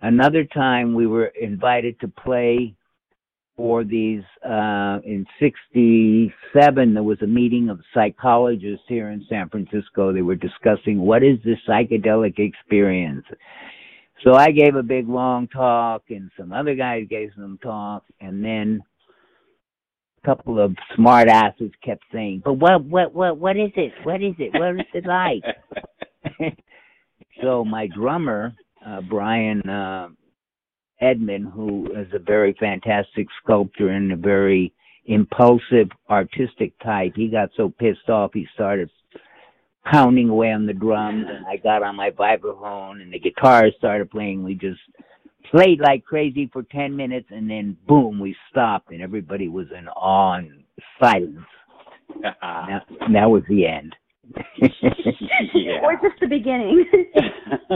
another 0.00 0.44
time 0.44 0.94
we 0.94 1.06
were 1.06 1.26
invited 1.26 2.00
to 2.00 2.08
play 2.08 2.74
for 3.56 3.84
these 3.84 4.22
uh 4.44 4.98
in 5.04 5.24
67 5.40 6.92
there 6.94 7.02
was 7.02 7.22
a 7.22 7.26
meeting 7.26 7.70
of 7.70 7.80
psychologists 7.94 8.84
here 8.86 9.08
in 9.08 9.24
San 9.30 9.48
Francisco 9.48 10.12
they 10.12 10.20
were 10.20 10.34
discussing 10.34 11.00
what 11.00 11.22
is 11.22 11.38
this 11.42 11.56
psychedelic 11.66 12.38
experience 12.38 13.24
so 14.22 14.34
I 14.34 14.50
gave 14.50 14.74
a 14.76 14.82
big 14.82 15.08
long 15.08 15.48
talk 15.48 16.02
and 16.10 16.30
some 16.38 16.52
other 16.52 16.74
guys 16.74 17.06
gave 17.08 17.30
some 17.34 17.58
talk 17.62 18.04
and 18.20 18.44
then 18.44 18.82
couple 20.26 20.60
of 20.60 20.74
smart 20.94 21.28
asses 21.28 21.70
kept 21.82 22.02
saying 22.12 22.42
but 22.44 22.54
what 22.54 22.84
what 22.84 23.14
what 23.14 23.38
what 23.38 23.56
is 23.56 23.70
it? 23.76 23.92
What 24.02 24.22
is 24.22 24.34
it? 24.38 24.52
What 24.52 24.74
is 24.80 24.86
it 24.92 25.06
like? 25.06 26.54
So 27.42 27.64
my 27.64 27.86
drummer, 27.86 28.54
uh, 28.84 29.02
Brian 29.02 29.60
uh, 29.68 30.08
Edmond, 31.00 31.48
who 31.52 31.86
is 31.94 32.08
a 32.14 32.18
very 32.18 32.56
fantastic 32.58 33.26
sculptor 33.42 33.90
and 33.90 34.12
a 34.12 34.16
very 34.16 34.72
impulsive 35.04 35.88
artistic 36.08 36.72
type, 36.82 37.12
he 37.14 37.28
got 37.28 37.50
so 37.56 37.68
pissed 37.78 38.08
off 38.08 38.32
he 38.32 38.46
started 38.54 38.90
pounding 39.84 40.30
away 40.30 40.50
on 40.50 40.66
the 40.66 40.72
drums, 40.72 41.26
and 41.28 41.46
I 41.46 41.56
got 41.58 41.82
on 41.82 41.94
my 41.94 42.10
vibraphone, 42.10 43.02
and 43.02 43.12
the 43.12 43.20
guitar 43.20 43.66
started 43.78 44.10
playing. 44.10 44.42
We 44.42 44.54
just 44.54 44.80
played 45.50 45.80
like 45.80 46.04
crazy 46.04 46.48
for 46.52 46.62
ten 46.64 46.96
minutes, 46.96 47.28
and 47.30 47.48
then 47.50 47.76
boom, 47.86 48.18
we 48.20 48.36
stopped, 48.50 48.90
and 48.90 49.02
everybody 49.02 49.48
was 49.48 49.66
in 49.76 49.88
awe 49.88 50.34
and 50.34 50.62
silence. 51.00 51.46
That, 52.22 52.82
that 53.12 53.30
was 53.30 53.42
the 53.48 53.66
end. 53.66 53.94
yeah. 55.54 55.80
or 55.82 55.94
just 56.02 56.20
the 56.20 56.26
beginning. 56.26 56.84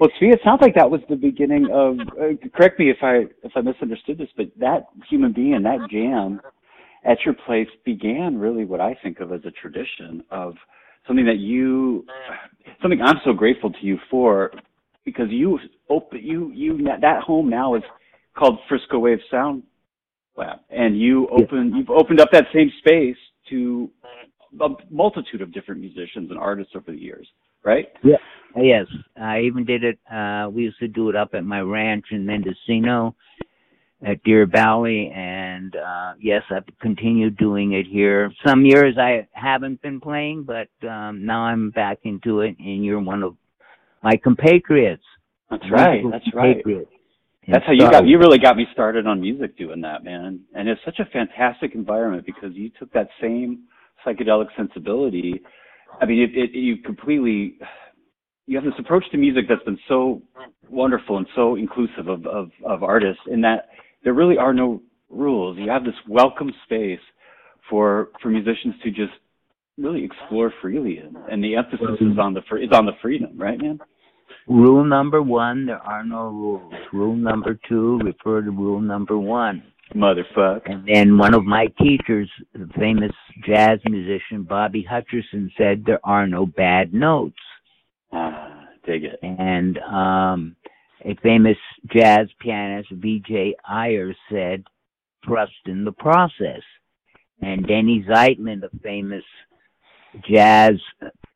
well, 0.00 0.10
see, 0.20 0.26
it 0.26 0.40
sounds 0.44 0.60
like 0.60 0.74
that 0.74 0.90
was 0.90 1.00
the 1.08 1.16
beginning 1.16 1.68
of. 1.72 1.98
Uh, 2.00 2.34
correct 2.54 2.78
me 2.78 2.90
if 2.90 2.98
I 3.02 3.24
if 3.42 3.52
I 3.56 3.60
misunderstood 3.60 4.18
this, 4.18 4.28
but 4.36 4.46
that 4.58 4.86
human 5.08 5.32
be-in, 5.32 5.62
that 5.62 5.88
jam, 5.90 6.40
at 7.04 7.18
your 7.24 7.34
place 7.46 7.68
began 7.84 8.38
really 8.38 8.64
what 8.64 8.80
I 8.80 8.96
think 9.02 9.20
of 9.20 9.32
as 9.32 9.40
a 9.44 9.50
tradition 9.50 10.22
of 10.30 10.54
something 11.06 11.26
that 11.26 11.38
you, 11.38 12.04
something 12.80 13.00
I'm 13.02 13.20
so 13.24 13.32
grateful 13.32 13.70
to 13.70 13.78
you 13.82 13.98
for, 14.10 14.52
because 15.04 15.26
you 15.30 15.58
open 15.90 16.20
you 16.22 16.50
you 16.52 16.78
that 17.00 17.22
home 17.22 17.48
now 17.48 17.74
is 17.74 17.82
called 18.36 18.58
Frisco 18.68 18.98
Wave 18.98 19.18
Sound 19.30 19.62
Lab, 20.36 20.58
and 20.70 20.98
you 21.00 21.28
open 21.28 21.74
you've 21.76 21.90
opened 21.90 22.20
up 22.20 22.30
that 22.32 22.44
same 22.52 22.70
space 22.78 23.16
to 23.50 23.90
a 24.60 24.68
multitude 24.90 25.42
of 25.42 25.52
different 25.52 25.80
musicians 25.80 26.30
and 26.30 26.38
artists 26.38 26.72
over 26.76 26.92
the 26.92 26.98
years, 26.98 27.26
right? 27.64 27.88
Yeah. 28.02 28.16
Yes, 28.56 28.86
I 29.20 29.40
even 29.40 29.64
did 29.64 29.82
it. 29.82 29.98
Uh, 30.10 30.48
we 30.48 30.62
used 30.62 30.78
to 30.78 30.86
do 30.86 31.08
it 31.10 31.16
up 31.16 31.34
at 31.34 31.44
my 31.44 31.60
ranch 31.60 32.04
in 32.12 32.24
Mendocino 32.24 33.16
at 34.06 34.22
Deer 34.22 34.46
Valley, 34.46 35.10
and 35.14 35.74
uh, 35.74 36.12
yes, 36.20 36.42
I've 36.50 36.64
continued 36.80 37.36
doing 37.36 37.72
it 37.72 37.86
here. 37.86 38.32
Some 38.46 38.64
years 38.64 38.96
I 38.98 39.26
haven't 39.32 39.82
been 39.82 40.00
playing, 40.00 40.44
but 40.44 40.68
um, 40.88 41.24
now 41.24 41.40
I'm 41.40 41.70
back 41.70 41.98
into 42.04 42.40
it, 42.40 42.56
and 42.58 42.84
you're 42.84 43.00
one 43.00 43.22
of 43.22 43.34
my 44.04 44.16
compatriots. 44.22 45.02
That's 45.50 45.64
right. 45.70 46.02
That's 46.10 46.24
right. 46.34 46.56
compatriots. 46.56 46.90
That's 47.48 47.64
how 47.66 47.72
you 47.72 47.90
got 47.90 48.06
you 48.06 48.18
really 48.18 48.38
got 48.38 48.56
me 48.56 48.66
started 48.72 49.06
on 49.06 49.20
music 49.20 49.58
doing 49.58 49.80
that, 49.82 50.04
man. 50.04 50.40
And 50.54 50.68
it's 50.68 50.80
such 50.84 50.98
a 50.98 51.04
fantastic 51.06 51.74
environment 51.74 52.24
because 52.24 52.54
you 52.54 52.70
took 52.78 52.92
that 52.92 53.08
same 53.20 53.64
psychedelic 54.06 54.46
sensibility. 54.56 55.42
I 56.00 56.06
mean, 56.06 56.22
it, 56.22 56.30
it 56.34 56.58
you 56.58 56.78
completely 56.78 57.58
you 58.46 58.56
have 58.56 58.64
this 58.64 58.74
approach 58.78 59.04
to 59.10 59.18
music 59.18 59.44
that's 59.48 59.62
been 59.64 59.78
so 59.88 60.22
wonderful 60.70 61.16
and 61.16 61.26
so 61.34 61.56
inclusive 61.56 62.08
of, 62.08 62.26
of, 62.26 62.50
of 62.64 62.82
artists 62.82 63.22
in 63.30 63.40
that 63.42 63.68
there 64.04 64.12
really 64.12 64.36
are 64.36 64.52
no 64.52 64.82
rules. 65.08 65.58
You 65.58 65.70
have 65.70 65.84
this 65.84 65.94
welcome 66.08 66.50
space 66.64 67.00
for 67.68 68.08
for 68.22 68.28
musicians 68.28 68.74
to 68.84 68.90
just 68.90 69.12
really 69.76 70.04
explore 70.04 70.52
freely, 70.62 70.98
and, 70.98 71.16
and 71.30 71.42
the 71.42 71.56
emphasis 71.56 72.00
is 72.00 72.18
on 72.18 72.32
the 72.32 72.42
fr- 72.48 72.58
is 72.58 72.70
on 72.72 72.86
the 72.86 72.92
freedom, 73.02 73.32
right, 73.36 73.60
man? 73.60 73.80
Rule 74.46 74.84
number 74.84 75.22
one: 75.22 75.66
there 75.66 75.78
are 75.78 76.04
no 76.04 76.28
rules. 76.28 76.74
Rule 76.92 77.16
number 77.16 77.58
two: 77.68 77.98
refer 78.04 78.42
to 78.42 78.50
rule 78.50 78.80
number 78.80 79.18
one. 79.18 79.62
Motherfucker. 79.94 80.70
And 80.70 80.88
then 80.88 81.18
one 81.18 81.34
of 81.34 81.44
my 81.44 81.66
teachers, 81.80 82.28
the 82.52 82.68
famous 82.78 83.12
jazz 83.46 83.78
musician 83.88 84.42
Bobby 84.42 84.86
Hutcherson, 84.90 85.50
said 85.56 85.84
there 85.84 86.00
are 86.04 86.26
no 86.26 86.46
bad 86.46 86.92
notes. 86.92 87.36
Ah, 88.12 88.66
dig 88.86 89.04
it. 89.04 89.18
And 89.22 89.78
um, 89.78 90.56
a 91.04 91.14
famous 91.22 91.56
jazz 91.92 92.28
pianist, 92.40 92.90
V.J. 92.90 93.56
Ayers, 93.68 94.16
said, 94.30 94.64
trust 95.22 95.52
in 95.66 95.84
the 95.84 95.92
process. 95.92 96.62
And 97.40 97.66
Denny 97.66 98.04
Zeitlin, 98.08 98.62
a 98.64 98.70
famous 98.82 99.24
jazz 100.28 100.74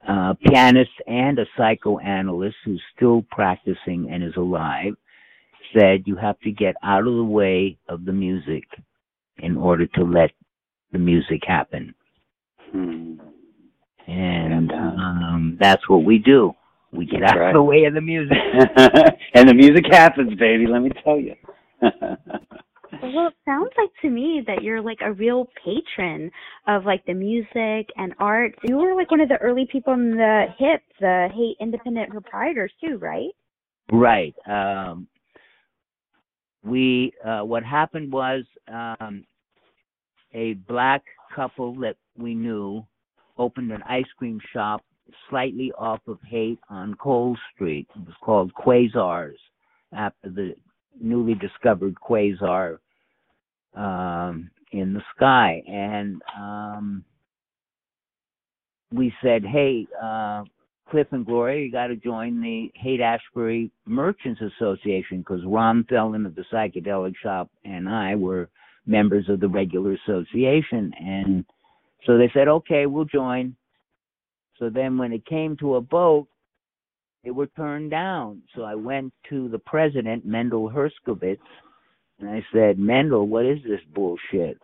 uh, 0.09 0.35
pianist 0.45 0.91
and 1.07 1.39
a 1.39 1.45
psychoanalyst 1.57 2.57
who's 2.65 2.83
still 2.97 3.25
practicing 3.31 4.09
and 4.11 4.25
is 4.25 4.37
alive, 4.37 4.95
said 5.77 6.05
you 6.07 6.17
have 6.17 6.39
to 6.41 6.51
get 6.51 6.75
out 6.83 7.07
of 7.07 7.15
the 7.15 7.25
way 7.25 7.77
of 7.89 8.05
the 8.05 8.13
music 8.13 8.65
in 9.39 9.57
order 9.57 9.87
to 9.87 10.03
let 10.03 10.31
the 10.93 10.99
music 10.99 11.43
happen. 11.47 11.95
Hmm. 12.73 13.15
And 14.07 14.73
um, 14.73 15.59
that's 15.61 15.87
what 15.89 16.05
we 16.05 16.19
do. 16.19 16.55
We 16.93 17.05
get 17.05 17.21
That's 17.21 17.33
out 17.33 17.39
right. 17.39 17.49
of 17.51 17.55
the 17.55 17.63
way 17.63 17.85
of 17.85 17.93
the 17.93 18.01
music. 18.01 18.39
and 19.35 19.49
the 19.49 19.55
music 19.55 19.85
happens, 19.91 20.33
baby. 20.39 20.67
Let 20.67 20.81
me 20.81 20.91
tell 21.05 21.19
you. 21.19 21.35
Well, 23.03 23.29
it 23.29 23.35
sounds 23.45 23.71
like 23.77 23.91
to 24.03 24.11
me 24.11 24.43
that 24.47 24.63
you're 24.63 24.81
like 24.81 24.99
a 25.03 25.13
real 25.13 25.49
patron 25.65 26.31
of 26.67 26.85
like 26.85 27.05
the 27.07 27.15
music 27.15 27.91
and 27.97 28.15
art. 28.19 28.55
You 28.63 28.77
were 28.77 28.95
like 28.95 29.11
one 29.11 29.21
of 29.21 29.29
the 29.29 29.37
early 29.37 29.69
people 29.71 29.93
in 29.95 30.13
the 30.13 30.47
HIP, 30.59 30.83
the 31.01 31.29
Haight 31.35 31.57
Independent 31.61 32.11
Proprietors 32.11 32.73
too, 32.83 32.99
right? 32.99 33.31
Right. 33.93 34.35
Um, 34.47 35.07
we 36.63 37.13
uh, 37.25 37.41
what 37.41 37.63
happened 37.63 38.13
was 38.13 38.45
um, 38.73 39.25
a 40.35 40.55
black 40.67 41.03
couple 41.35 41.75
that 41.77 41.97
we 42.17 42.35
knew 42.35 42.85
opened 43.37 43.71
an 43.71 43.83
ice 43.89 44.11
cream 44.17 44.41
shop 44.53 44.83
slightly 45.31 45.73
off 45.79 46.01
of 46.07 46.19
Haight 46.29 46.59
on 46.69 46.95
Cole 46.95 47.37
Street. 47.55 47.87
It 47.95 48.07
was 48.07 48.15
called 48.23 48.53
Quasars 48.55 49.37
after 49.93 50.31
the 50.31 50.55
newly 51.01 51.35
discovered 51.35 51.95
quasar 51.97 52.79
um, 53.75 54.51
in 54.73 54.93
the 54.93 55.03
sky, 55.17 55.63
and 55.67 56.21
um, 56.39 57.05
we 58.93 59.13
said, 59.23 59.45
"Hey, 59.45 59.87
uh, 60.03 60.45
Cliff 60.91 61.07
and 61.13 61.25
Gloria, 61.25 61.65
you 61.65 61.73
got 61.73 61.89
to 61.89 61.97
join 61.97 62.41
the 62.41 62.71
Haight 62.75 63.01
Ashbury 63.01 63.71
Merchants 63.87 64.41
Association 64.41 65.19
because 65.19 65.41
Ron 65.45 65.85
Thelin 65.85 66.27
of 66.27 66.35
the 66.35 66.45
Psychedelic 66.53 67.15
Shop 67.23 67.51
and 67.65 67.89
I 67.89 68.15
were 68.15 68.49
members 68.87 69.29
of 69.29 69.41
the 69.41 69.49
regular 69.49 69.93
association, 69.93 70.93
and 70.99 71.45
so 72.07 72.17
they 72.17 72.31
said, 72.33 72.49
"Okay, 72.49 72.87
we'll 72.87 73.05
join." 73.05 73.55
So 74.59 74.71
then, 74.71 74.99
when 74.99 75.13
it 75.13 75.25
came 75.27 75.57
to 75.59 75.77
a 75.77 75.81
vote, 75.81 76.29
they 77.25 77.31
were 77.31 77.47
turned 77.49 77.91
down. 77.91 78.43
So 78.55 78.63
I 78.63 78.75
went 78.75 79.13
to 79.31 79.49
the 79.49 79.59
president, 79.59 80.25
Mendel 80.25 80.71
Herskovitz, 80.71 81.39
and 82.21 82.29
I 82.29 82.45
said, 82.53 82.79
Mendel, 82.79 83.29
what 83.29 83.47
is 83.47 83.59
this 83.65 83.81
bullshit? 83.95 84.59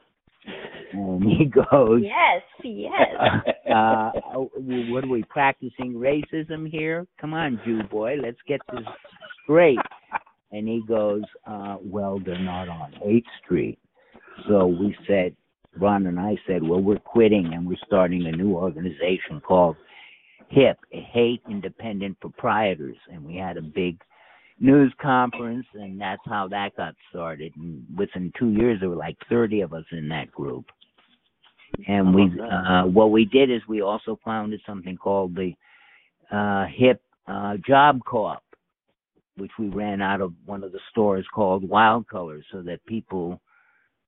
And 0.93 1.23
he 1.25 1.45
goes, 1.71 2.03
Yes, 2.03 2.43
yes. 2.63 2.93
uh, 3.71 4.11
oh, 4.35 4.51
what 4.55 5.05
are 5.05 5.09
we 5.09 5.25
practicing 5.25 5.95
racism 5.95 6.69
here? 6.69 7.07
Come 7.21 7.35
on, 7.35 7.61
Jew 7.65 7.83
boy, 7.85 8.17
let's 8.23 8.39
get 8.47 8.61
this 8.73 8.85
straight. 9.43 9.79
And 10.53 10.69
he 10.69 10.83
goes, 10.87 11.23
uh, 11.47 11.77
Well, 11.83 12.21
they're 12.25 12.39
not 12.39 12.69
on 12.69 12.93
8th 13.05 13.23
Street. 13.45 13.79
So 14.49 14.67
we 14.67 14.97
said, 15.07 15.35
Ron 15.77 16.07
and 16.07 16.21
I 16.21 16.37
said, 16.47 16.63
Well, 16.63 16.81
we're 16.81 16.99
quitting 16.99 17.53
and 17.55 17.67
we're 17.67 17.77
starting 17.87 18.27
a 18.27 18.33
new 18.37 18.55
organization 18.55 19.41
called 19.47 19.77
HIP, 20.49 20.79
Haight 20.91 21.43
Independent 21.49 22.19
Proprietors. 22.21 22.97
And 23.11 23.25
we 23.25 23.37
had 23.37 23.57
a 23.57 23.63
big 23.63 24.01
news 24.61 24.93
conference, 25.01 25.67
and 25.75 26.01
that's 26.01 26.23
how 26.27 26.49
that 26.49 26.77
got 26.77 26.95
started. 27.11 27.53
And 27.57 27.85
within 27.97 28.33
two 28.39 28.51
years, 28.51 28.81
there 28.81 28.89
were 28.89 28.97
like 28.97 29.17
30 29.29 29.63
of 29.63 29.73
us 29.73 29.85
in 29.93 30.09
that 30.09 30.31
group. 30.31 30.67
And 31.89 32.15
we, 32.15 32.31
uh, 32.41 32.85
what 32.85 33.11
we 33.11 33.25
did 33.25 33.51
is 33.51 33.61
we 33.69 33.83
also 33.83 34.19
founded 34.25 34.61
something 34.65 34.97
called 34.97 35.35
the 35.35 35.53
uh, 36.31 36.67
HIP 36.73 37.01
uh, 37.27 37.57
Job 37.67 38.01
Co-op, 38.07 38.45
which 39.37 39.51
we 39.59 39.69
ran 39.69 40.01
out 40.01 40.21
of 40.21 40.33
one 40.47 40.63
of 40.63 40.71
the 40.73 40.79
stores 40.91 41.27
called 41.35 41.69
Wild 41.69 42.07
Colors, 42.09 42.45
so 42.53 42.63
that 42.63 42.85
people 42.87 43.41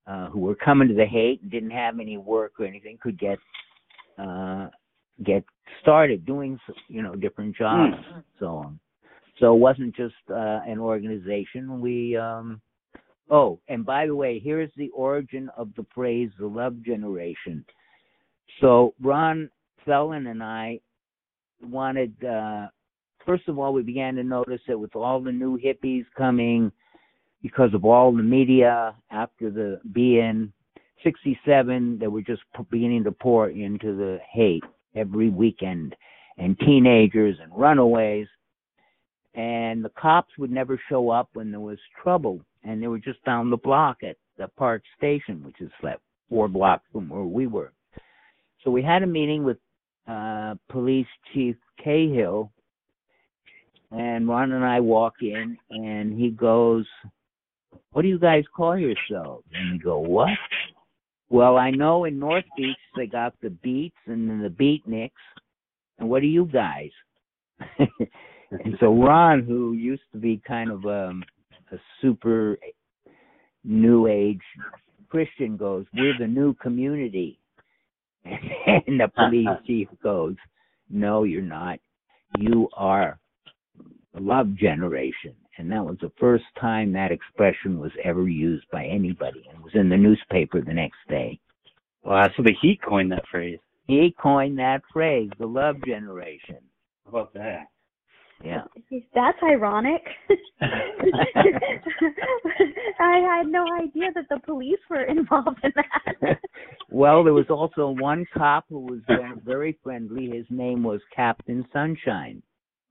uh, 0.07 0.29
who 0.29 0.39
were 0.39 0.55
coming 0.55 0.87
to 0.87 0.93
the 0.93 1.05
Haight 1.05 1.41
and 1.41 1.51
didn't 1.51 1.71
have 1.71 1.99
any 1.99 2.17
work 2.17 2.53
or 2.59 2.65
anything 2.65 2.97
could 3.01 3.19
get 3.19 3.37
uh, 4.17 4.67
get 5.23 5.43
started 5.81 6.25
doing 6.25 6.59
you 6.87 7.01
know 7.01 7.15
different 7.15 7.55
jobs 7.55 7.93
and 8.13 8.23
so 8.39 8.47
on. 8.47 8.79
So 9.39 9.53
it 9.53 9.59
wasn't 9.59 9.95
just 9.95 10.15
uh, 10.29 10.61
an 10.67 10.79
organization. 10.79 11.79
We 11.79 12.15
um, 12.17 12.61
oh, 13.29 13.59
and 13.67 13.85
by 13.85 14.07
the 14.07 14.15
way, 14.15 14.39
here's 14.43 14.71
the 14.77 14.89
origin 14.89 15.49
of 15.57 15.69
the 15.75 15.85
phrase 15.93 16.29
"the 16.39 16.47
love 16.47 16.81
generation." 16.83 17.65
So 18.61 18.93
Ron 19.01 19.49
Thelin 19.87 20.29
and 20.29 20.43
I 20.43 20.79
wanted. 21.61 22.23
Uh, 22.23 22.67
first 23.25 23.47
of 23.47 23.59
all, 23.59 23.73
we 23.73 23.83
began 23.83 24.15
to 24.15 24.23
notice 24.23 24.61
that 24.67 24.79
with 24.79 24.95
all 24.95 25.21
the 25.21 25.31
new 25.31 25.59
hippies 25.59 26.05
coming, 26.17 26.71
because 27.41 27.73
of 27.73 27.85
all 27.85 28.11
the 28.11 28.23
media 28.23 28.95
after 29.11 29.51
the 29.51 29.79
Be-In 29.91 30.51
67, 31.03 31.99
they 31.99 32.07
were 32.07 32.21
just 32.21 32.41
beginning 32.71 33.03
to 33.03 33.11
pour 33.11 33.49
into 33.49 33.95
the 33.95 34.19
Haight 34.33 34.63
every 34.97 35.29
weekend, 35.29 35.95
and 36.37 36.57
teenagers 36.59 37.37
and 37.41 37.51
runaways. 37.55 38.27
And 39.33 39.85
the 39.85 39.89
cops 39.89 40.31
would 40.37 40.51
never 40.51 40.79
show 40.89 41.09
up 41.09 41.29
when 41.33 41.51
there 41.51 41.59
was 41.59 41.77
trouble, 42.01 42.41
and 42.63 42.81
they 42.81 42.87
were 42.87 42.99
just 42.99 43.23
down 43.23 43.49
the 43.49 43.57
block 43.57 43.97
at 44.03 44.17
the 44.37 44.47
Park 44.57 44.81
Station, 44.97 45.43
which 45.43 45.61
is 45.61 45.71
like 45.83 45.99
four 46.29 46.47
blocks 46.47 46.83
from 46.91 47.09
where 47.09 47.23
we 47.23 47.47
were. 47.47 47.71
So 48.63 48.71
we 48.71 48.81
had 48.81 49.03
a 49.03 49.07
meeting 49.07 49.43
with 49.43 49.57
uh, 50.07 50.55
Police 50.69 51.07
Chief 51.33 51.55
Cahill, 51.83 52.51
and 53.91 54.27
Ron 54.27 54.51
and 54.51 54.65
I 54.65 54.79
walk 54.79 55.15
in, 55.21 55.57
and 55.69 56.19
he 56.19 56.29
goes, 56.29 56.85
"What 57.91 58.01
do 58.01 58.07
you 58.07 58.19
guys 58.19 58.43
call 58.55 58.77
yourselves?" 58.77 59.45
And 59.53 59.73
we 59.73 59.79
go, 59.79 59.99
"What?" 59.99 60.29
Well, 61.29 61.57
I 61.57 61.71
know 61.71 62.05
in 62.05 62.19
North 62.19 62.45
Beach 62.55 62.77
they 62.95 63.05
got 63.05 63.33
the 63.41 63.49
Beats 63.49 63.97
and 64.05 64.29
then 64.29 64.41
the 64.41 64.49
Beatniks. 64.49 65.11
And 65.99 66.09
what 66.09 66.21
are 66.21 66.27
you 66.27 66.45
guys? 66.45 66.91
and 67.79 68.75
so 68.79 68.93
Ron, 68.93 69.43
who 69.43 69.73
used 69.73 70.03
to 70.13 70.19
be 70.19 70.41
kind 70.47 70.71
of 70.71 70.85
um, 70.85 71.23
a 71.71 71.77
super 72.01 72.57
new 73.63 74.07
age 74.07 74.41
Christian, 75.09 75.57
goes, 75.57 75.85
"We're 75.93 76.17
the 76.17 76.27
new 76.27 76.53
community." 76.55 77.39
and 78.25 78.99
the 78.99 79.09
police 79.15 79.47
chief 79.67 79.87
goes, 80.03 80.35
"No, 80.89 81.23
you're 81.23 81.41
not. 81.41 81.79
You 82.37 82.69
are 82.73 83.19
the 84.13 84.21
love 84.21 84.55
generation." 84.55 85.35
And 85.57 85.71
that 85.71 85.85
was 85.85 85.97
the 86.01 86.11
first 86.19 86.45
time 86.59 86.93
that 86.93 87.11
expression 87.11 87.79
was 87.79 87.91
ever 88.03 88.27
used 88.27 88.65
by 88.71 88.85
anybody. 88.85 89.43
And 89.49 89.59
it 89.59 89.63
was 89.63 89.73
in 89.75 89.89
the 89.89 89.97
newspaper 89.97 90.61
the 90.61 90.73
next 90.73 90.99
day. 91.09 91.39
Wow, 92.03 92.29
so 92.37 92.43
the 92.43 92.55
Heat 92.61 92.79
coined 92.87 93.11
that 93.11 93.27
phrase. 93.29 93.59
He 93.87 94.15
coined 94.21 94.59
that 94.59 94.81
phrase, 94.93 95.29
the 95.39 95.45
love 95.45 95.77
generation. 95.85 96.57
How 97.05 97.09
about 97.11 97.33
that? 97.33 97.67
Yeah. 98.43 98.63
That's 99.15 99.37
ironic. 99.43 100.03
I 102.99 103.19
had 103.19 103.47
no 103.47 103.65
idea 103.73 104.11
that 104.13 104.25
the 104.29 104.39
police 104.45 104.79
were 104.89 105.05
involved 105.05 105.59
in 105.63 105.71
that. 105.75 106.37
well, 106.89 107.23
there 107.23 107.33
was 107.33 107.49
also 107.49 107.89
one 107.89 108.25
cop 108.33 108.65
who 108.69 108.79
was 108.81 108.99
very 109.43 109.77
friendly. 109.83 110.29
His 110.29 110.45
name 110.49 110.83
was 110.83 111.01
Captain 111.15 111.65
Sunshine. 111.73 112.43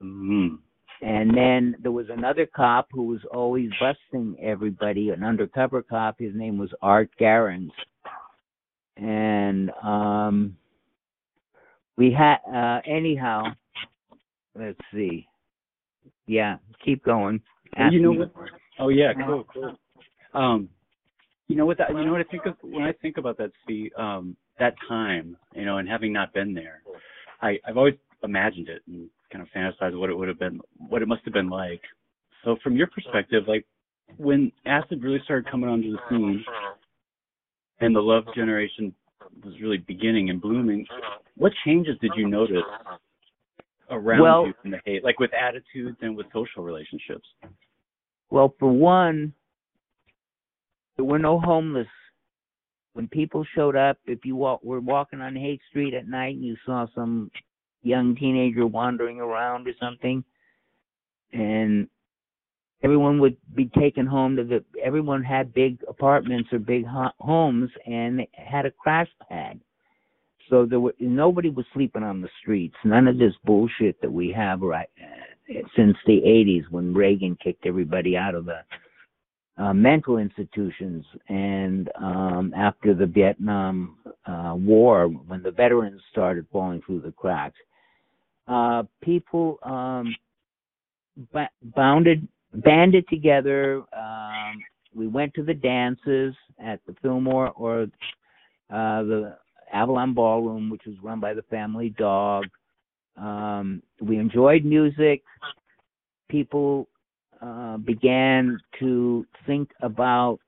Mm-hmm. 0.02 0.56
And 1.02 1.36
then 1.36 1.76
there 1.82 1.92
was 1.92 2.06
another 2.08 2.46
cop 2.46 2.88
who 2.90 3.04
was 3.04 3.20
always 3.32 3.70
busting 3.78 4.36
everybody, 4.40 5.10
an 5.10 5.22
undercover 5.22 5.82
cop. 5.82 6.18
His 6.18 6.34
name 6.34 6.56
was 6.56 6.70
Art 6.80 7.10
Garens. 7.20 7.70
And 8.96 9.70
um 9.82 10.56
we 11.96 12.12
had 12.12 12.38
uh 12.50 12.80
anyhow, 12.86 13.44
let's 14.58 14.78
see. 14.92 15.28
Yeah, 16.26 16.56
keep 16.82 17.04
going. 17.04 17.40
Well, 17.78 17.92
you 17.92 18.00
know 18.00 18.12
what? 18.12 18.32
Oh 18.78 18.88
yeah, 18.88 19.12
cool, 19.26 19.44
cool. 19.52 19.76
Um 20.32 20.70
you 21.48 21.56
know 21.56 21.66
what 21.66 21.76
that 21.78 21.90
you 21.90 22.04
know 22.04 22.12
what 22.12 22.22
I 22.22 22.30
think 22.30 22.46
of 22.46 22.54
when 22.62 22.84
I 22.84 22.92
think 22.92 23.18
about 23.18 23.36
that 23.36 23.50
see 23.68 23.90
um 23.98 24.34
that 24.58 24.74
time, 24.88 25.36
you 25.54 25.66
know, 25.66 25.76
and 25.76 25.86
having 25.86 26.10
not 26.10 26.32
been 26.32 26.54
there, 26.54 26.80
I, 27.42 27.58
I've 27.68 27.76
always 27.76 27.96
imagined 28.22 28.70
it 28.70 28.80
and 28.86 29.10
kind 29.32 29.42
of 29.42 29.48
fantasize 29.54 29.98
what 29.98 30.10
it 30.10 30.16
would 30.16 30.28
have 30.28 30.38
been, 30.38 30.60
what 30.76 31.02
it 31.02 31.08
must 31.08 31.22
have 31.24 31.34
been 31.34 31.48
like. 31.48 31.80
So, 32.44 32.56
from 32.62 32.76
your 32.76 32.86
perspective, 32.88 33.44
like 33.46 33.66
when 34.16 34.52
acid 34.66 35.02
really 35.02 35.20
started 35.24 35.50
coming 35.50 35.68
onto 35.68 35.92
the 35.92 35.98
scene 36.08 36.44
and 37.80 37.94
the 37.94 38.00
love 38.00 38.24
generation 38.34 38.94
was 39.44 39.54
really 39.60 39.78
beginning 39.78 40.30
and 40.30 40.40
blooming, 40.40 40.86
what 41.36 41.52
changes 41.64 41.96
did 42.00 42.12
you 42.16 42.28
notice 42.28 42.62
around 43.90 44.20
well, 44.20 44.46
you 44.46 44.54
in 44.64 44.70
the 44.70 44.80
Haight, 44.84 45.04
like 45.04 45.18
with 45.18 45.30
attitudes 45.34 45.98
and 46.00 46.16
with 46.16 46.26
social 46.32 46.62
relationships? 46.62 47.26
Well, 48.30 48.54
for 48.58 48.72
one, 48.72 49.32
there 50.96 51.04
were 51.04 51.18
no 51.18 51.40
homeless. 51.40 51.86
When 52.94 53.08
people 53.08 53.44
showed 53.54 53.76
up, 53.76 53.98
if 54.06 54.24
you 54.24 54.36
walk, 54.36 54.64
were 54.64 54.80
walking 54.80 55.20
on 55.20 55.36
Haight 55.36 55.60
Street 55.68 55.94
at 55.94 56.08
night 56.08 56.34
and 56.36 56.44
you 56.44 56.56
saw 56.64 56.86
some 56.94 57.30
young 57.86 58.16
teenager 58.16 58.66
wandering 58.66 59.20
around 59.20 59.66
or 59.68 59.72
something 59.80 60.24
and 61.32 61.88
everyone 62.82 63.18
would 63.20 63.36
be 63.54 63.66
taken 63.78 64.06
home 64.06 64.36
to 64.36 64.44
the 64.44 64.64
everyone 64.82 65.22
had 65.22 65.52
big 65.54 65.78
apartments 65.88 66.48
or 66.52 66.58
big 66.58 66.86
ho- 66.86 67.10
homes 67.18 67.70
and 67.86 68.20
had 68.32 68.66
a 68.66 68.70
crash 68.70 69.08
pad. 69.28 69.60
So 70.48 70.64
there 70.64 70.80
were 70.80 70.94
nobody 71.00 71.50
was 71.50 71.66
sleeping 71.74 72.02
on 72.02 72.20
the 72.20 72.28
streets. 72.40 72.76
None 72.84 73.08
of 73.08 73.18
this 73.18 73.34
bullshit 73.44 74.00
that 74.00 74.12
we 74.12 74.32
have 74.32 74.60
right 74.60 74.88
uh, 75.02 75.54
since 75.76 75.96
the 76.06 76.20
80s 76.24 76.70
when 76.70 76.94
Reagan 76.94 77.36
kicked 77.42 77.66
everybody 77.66 78.16
out 78.16 78.34
of 78.34 78.46
the 78.46 78.60
uh, 79.58 79.72
mental 79.72 80.18
institutions 80.18 81.04
and 81.28 81.90
um 82.00 82.52
after 82.54 82.94
the 82.94 83.06
Vietnam 83.06 83.96
uh 84.26 84.54
war 84.54 85.08
when 85.08 85.42
the 85.42 85.50
veterans 85.50 86.00
started 86.12 86.46
falling 86.52 86.82
through 86.86 87.00
the 87.00 87.12
cracks 87.12 87.58
uh, 88.48 88.84
people 89.02 89.58
um, 89.62 90.14
b- 91.32 91.70
bounded, 91.74 92.26
banded 92.54 93.08
together. 93.08 93.82
Um, 93.96 94.62
we 94.94 95.06
went 95.06 95.34
to 95.34 95.42
the 95.42 95.54
dances 95.54 96.34
at 96.58 96.80
the 96.86 96.94
Fillmore 97.02 97.50
or 97.50 97.82
uh, 98.70 99.02
the 99.02 99.36
Avalon 99.72 100.14
Ballroom, 100.14 100.70
which 100.70 100.82
was 100.86 100.96
run 101.02 101.20
by 101.20 101.34
the 101.34 101.42
family 101.42 101.90
dog. 101.90 102.44
Um, 103.16 103.82
we 104.00 104.18
enjoyed 104.18 104.64
music. 104.64 105.22
People 106.28 106.88
uh, 107.40 107.76
began 107.78 108.58
to 108.78 109.26
think 109.46 109.70
about 109.82 110.38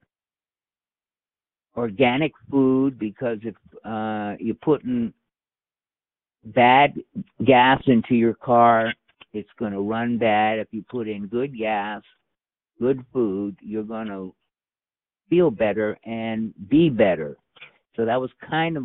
organic 1.77 2.33
food 2.51 2.99
because 2.99 3.39
if 3.43 3.55
uh, 3.85 4.35
you're 4.41 4.57
putting 4.57 5.13
bad 6.45 6.95
gas 7.45 7.82
into 7.86 8.14
your 8.14 8.34
car, 8.34 8.93
it's 9.32 9.49
going 9.59 9.72
to 9.72 9.80
run 9.80 10.18
bad. 10.18 10.59
If 10.59 10.68
you 10.70 10.84
put 10.89 11.09
in 11.09 11.26
good 11.26 11.57
gas, 11.57 12.03
good 12.80 13.05
food, 13.12 13.57
you're 13.61 13.82
going 13.82 14.09
to 14.09 14.34
feel 15.28 15.51
better 15.51 15.99
and 16.05 16.55
be 16.68 16.89
better. 16.89 17.36
So 17.97 18.05
that 18.05 18.20
was 18.20 18.30
kind 18.49 18.76
of 18.76 18.84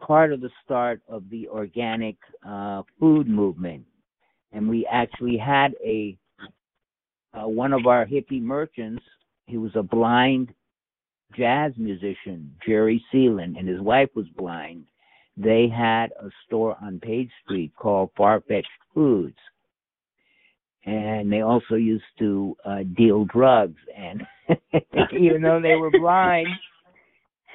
part 0.00 0.32
of 0.32 0.40
the 0.40 0.50
start 0.64 1.00
of 1.08 1.28
the 1.30 1.48
organic 1.48 2.16
uh, 2.46 2.82
food 2.98 3.28
movement. 3.28 3.84
And 4.52 4.68
we 4.68 4.86
actually 4.90 5.36
had 5.36 5.74
a 5.84 6.16
uh, 7.32 7.46
one 7.46 7.72
of 7.72 7.86
our 7.86 8.04
hippie 8.04 8.42
merchants. 8.42 9.02
He 9.46 9.56
was 9.56 9.70
a 9.76 9.82
blind 9.82 10.52
jazz 11.36 11.72
musician, 11.76 12.52
Jerry 12.66 13.04
Seelan, 13.12 13.56
and 13.58 13.68
his 13.68 13.80
wife 13.80 14.08
was 14.14 14.26
blind. 14.36 14.84
They 15.42 15.68
had 15.68 16.12
a 16.20 16.30
store 16.46 16.76
on 16.82 17.00
Page 17.00 17.30
Street 17.44 17.72
called 17.76 18.10
Farfetched 18.18 18.64
Foods, 18.94 19.36
and 20.84 21.32
they 21.32 21.40
also 21.40 21.74
used 21.74 22.04
to 22.18 22.56
uh, 22.64 22.78
deal 22.96 23.24
drugs. 23.26 23.78
And 23.96 24.22
even 25.18 25.42
though 25.42 25.60
they 25.60 25.76
were 25.76 25.90
blind, 25.90 26.48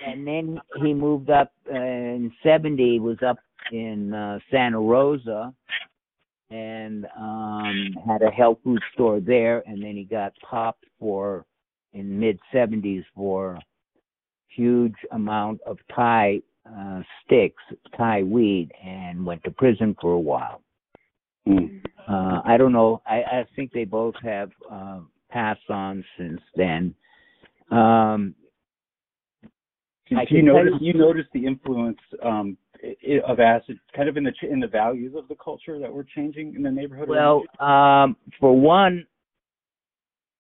and 0.06 0.26
then 0.26 0.60
he 0.82 0.94
moved 0.94 1.30
up 1.30 1.52
uh, 1.72 1.78
in 1.78 2.32
'70. 2.44 3.00
Was 3.00 3.18
up 3.26 3.38
in 3.72 4.14
uh, 4.14 4.40
Santa 4.52 4.80
Rosa, 4.80 5.54
and 6.50 7.06
um 7.18 7.96
had 8.08 8.22
a 8.22 8.30
health 8.30 8.60
food 8.64 8.82
store 8.94 9.20
there 9.20 9.64
and 9.66 9.82
then 9.82 9.96
he 9.96 10.04
got 10.04 10.32
popped 10.48 10.86
for 11.00 11.46
in 11.94 12.20
mid 12.20 12.40
70s 12.54 13.04
for 13.16 13.60
huge 14.50 14.96
amount 15.12 15.60
of 15.66 15.78
Thai 15.94 16.42
uh, 16.66 17.02
sticks, 17.24 17.62
Thai 17.98 18.24
weed, 18.24 18.72
and 18.84 19.26
went 19.26 19.44
to 19.44 19.52
prison 19.52 19.96
for 20.02 20.14
a 20.14 20.20
while. 20.20 20.62
Mm. 21.48 21.82
Uh, 22.08 22.42
I 22.44 22.58
don't 22.58 22.72
know. 22.72 23.02
I, 23.06 23.18
I 23.24 23.46
think 23.56 23.72
they 23.72 23.84
both 23.86 24.16
have 24.24 24.52
uh, 24.72 25.00
passed 25.30 25.70
on 25.70 26.04
since 26.18 26.42
then. 26.56 26.94
Um, 27.72 28.36
Do 30.10 30.18
you 30.30 30.42
notice 30.44 30.74
you- 30.80 30.88
you 30.88 30.94
notice 30.94 31.26
the 31.34 31.46
influence 31.46 31.98
um, 32.24 32.58
i- 32.84 33.20
of 33.26 33.40
acid, 33.40 33.80
kind 33.96 34.08
of 34.08 34.18
in 34.18 34.24
the 34.24 34.32
ch- 34.32 34.44
in 34.44 34.60
the 34.60 34.68
values 34.68 35.16
of 35.16 35.28
the 35.28 35.36
culture 35.36 35.80
that 35.80 35.92
were 35.92 36.04
changing 36.04 36.56
in 36.56 36.62
the 36.62 36.72
neighborhood? 36.72 37.10
Well, 37.10 37.44
um, 37.60 38.16
for 38.40 38.60
one, 38.60 39.06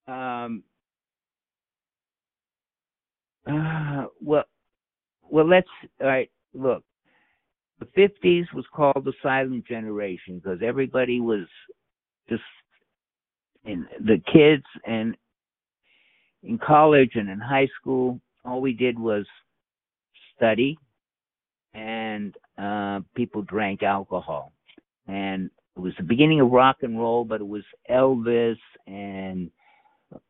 um, 0.08 0.64
uh, 3.48 4.06
well, 4.22 4.46
well, 5.30 5.48
let's 5.48 5.68
all 6.00 6.08
right. 6.08 6.30
Look, 6.54 6.84
the 7.80 7.86
'50s 7.86 8.46
was 8.54 8.66
called 8.74 9.04
the 9.04 9.14
silent 9.22 9.66
generation 9.68 10.40
because 10.40 10.60
everybody 10.64 11.20
was 11.20 11.48
just 12.30 12.44
in 13.66 13.86
the 14.00 14.22
kids 14.32 14.64
and 14.86 15.16
in 16.44 16.58
college 16.58 17.12
and 17.16 17.30
in 17.30 17.40
high 17.40 17.68
school. 17.80 18.20
All 18.44 18.62
we 18.62 18.74
did 18.74 18.98
was 18.98 19.26
study, 20.36 20.78
and 21.74 22.36
uh, 22.58 23.00
people 23.16 23.42
drank 23.42 23.84
alcohol, 23.84 24.54
and 25.08 25.50
it 25.76 25.80
was 25.80 25.94
the 25.98 26.04
beginning 26.04 26.40
of 26.40 26.52
rock 26.52 26.78
and 26.84 26.98
roll, 26.98 27.26
but 27.26 27.42
it 27.42 27.48
was 27.48 27.64
Elvis 27.90 28.58
and 28.88 29.50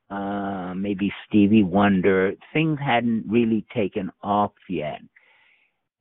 uh 0.10 0.74
maybe 0.76 1.12
Stevie 1.28 1.64
Wonder. 1.64 2.34
Things 2.53 2.80
hadn't 2.84 3.26
really 3.28 3.66
taken 3.74 4.12
off 4.22 4.53
yet. 4.70 5.01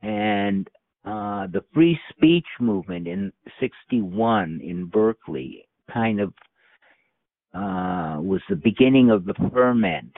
And 0.03 0.69
uh 1.05 1.47
the 1.49 1.65
free 1.73 1.99
speech 2.11 2.47
movement 2.61 3.07
in 3.09 3.33
61 3.61 4.61
in 4.63 4.87
Berkeley 4.87 5.67
kind 5.93 6.21
of 6.21 6.33
uh 7.55 8.19
was 8.21 8.41
the 8.49 8.57
beginning 8.57 9.11
of 9.11 9.25
the 9.25 9.35
ferment 9.53 10.15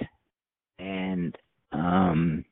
and 0.79 1.37
um 1.73 2.45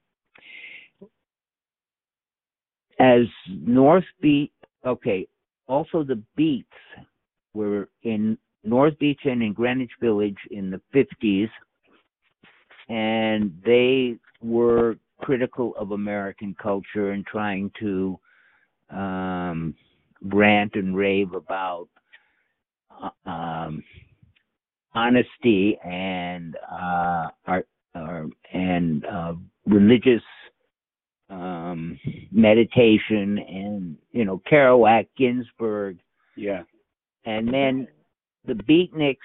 as 2.98 3.22
North 3.48 4.04
Beach 4.20 4.52
okay 4.86 5.26
also 5.66 6.02
the 6.04 6.22
beats 6.36 6.68
were 7.54 7.88
in 8.02 8.36
North 8.64 8.98
Beach 8.98 9.20
and 9.24 9.42
in 9.42 9.52
Greenwich 9.52 9.90
Village 10.00 10.38
in 10.50 10.70
the 10.70 10.80
50s, 10.94 11.50
and 12.88 13.52
they 13.64 14.16
were 14.42 14.96
critical 15.20 15.74
of 15.78 15.92
American 15.92 16.54
culture 16.60 17.12
and 17.12 17.24
trying 17.26 17.70
to 17.80 18.18
um, 18.90 19.74
rant 20.22 20.72
and 20.74 20.96
rave 20.96 21.32
about 21.34 21.88
uh, 23.02 23.28
um, 23.28 23.82
honesty 24.94 25.78
and 25.84 26.56
uh, 26.70 27.28
art 27.46 27.66
uh, 27.94 28.24
and 28.52 29.04
uh, 29.06 29.34
religious 29.66 30.22
um, 31.30 31.98
meditation 32.30 33.38
and 33.38 33.96
you 34.12 34.24
know 34.24 34.40
Kerouac, 34.50 35.06
Ginsberg, 35.16 35.98
yeah. 36.36 36.62
and 37.24 37.52
then 37.52 37.88
the 38.46 38.54
beatniks 38.54 39.16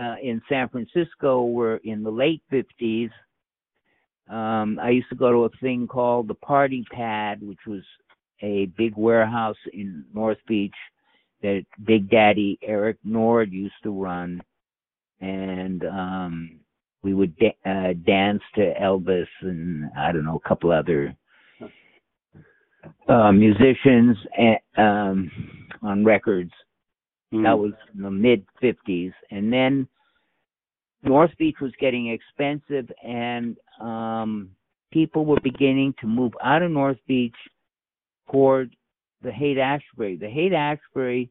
uh, 0.00 0.16
in 0.22 0.40
San 0.48 0.68
Francisco 0.68 1.44
were 1.44 1.76
in 1.84 2.02
the 2.02 2.10
late 2.10 2.42
50s. 2.52 3.10
Um, 4.30 4.78
I 4.80 4.90
used 4.90 5.08
to 5.08 5.16
go 5.16 5.32
to 5.32 5.44
a 5.44 5.58
thing 5.60 5.86
called 5.86 6.28
the 6.28 6.34
Party 6.34 6.84
Pad, 6.92 7.42
which 7.42 7.60
was 7.66 7.82
a 8.42 8.66
big 8.76 8.96
warehouse 8.96 9.56
in 9.72 10.04
North 10.14 10.38
Beach 10.46 10.74
that 11.42 11.64
Big 11.84 12.10
Daddy 12.10 12.58
Eric 12.62 12.98
Nord 13.04 13.52
used 13.52 13.74
to 13.84 13.90
run, 13.90 14.42
and 15.20 15.84
um, 15.84 16.60
we 17.02 17.14
would 17.14 17.36
da- 17.36 17.56
uh, 17.64 17.94
dance 18.06 18.42
to 18.56 18.74
Elvis 18.80 19.26
and 19.40 19.90
I 19.96 20.12
don't 20.12 20.24
know 20.24 20.40
a 20.44 20.48
couple 20.48 20.72
other 20.72 21.16
uh, 23.08 23.32
musicians 23.32 24.16
and, 24.36 24.58
um, 24.76 25.30
on 25.82 26.04
records. 26.04 26.52
Mm. 27.32 27.42
That 27.42 27.58
was 27.58 27.72
in 27.94 28.02
the 28.02 28.10
mid 28.10 28.44
50s. 28.62 29.12
And 29.30 29.52
then 29.52 29.88
North 31.02 31.30
Beach 31.38 31.56
was 31.60 31.72
getting 31.80 32.08
expensive, 32.08 32.90
and 33.04 33.56
um, 33.80 34.50
people 34.92 35.24
were 35.24 35.40
beginning 35.42 35.94
to 36.00 36.06
move 36.06 36.32
out 36.42 36.62
of 36.62 36.70
North 36.70 36.98
Beach 37.06 37.36
toward 38.30 38.74
the 39.22 39.30
Haight 39.30 39.58
Ashbury. 39.58 40.16
The 40.16 40.28
Haight 40.28 40.52
Ashbury 40.52 41.30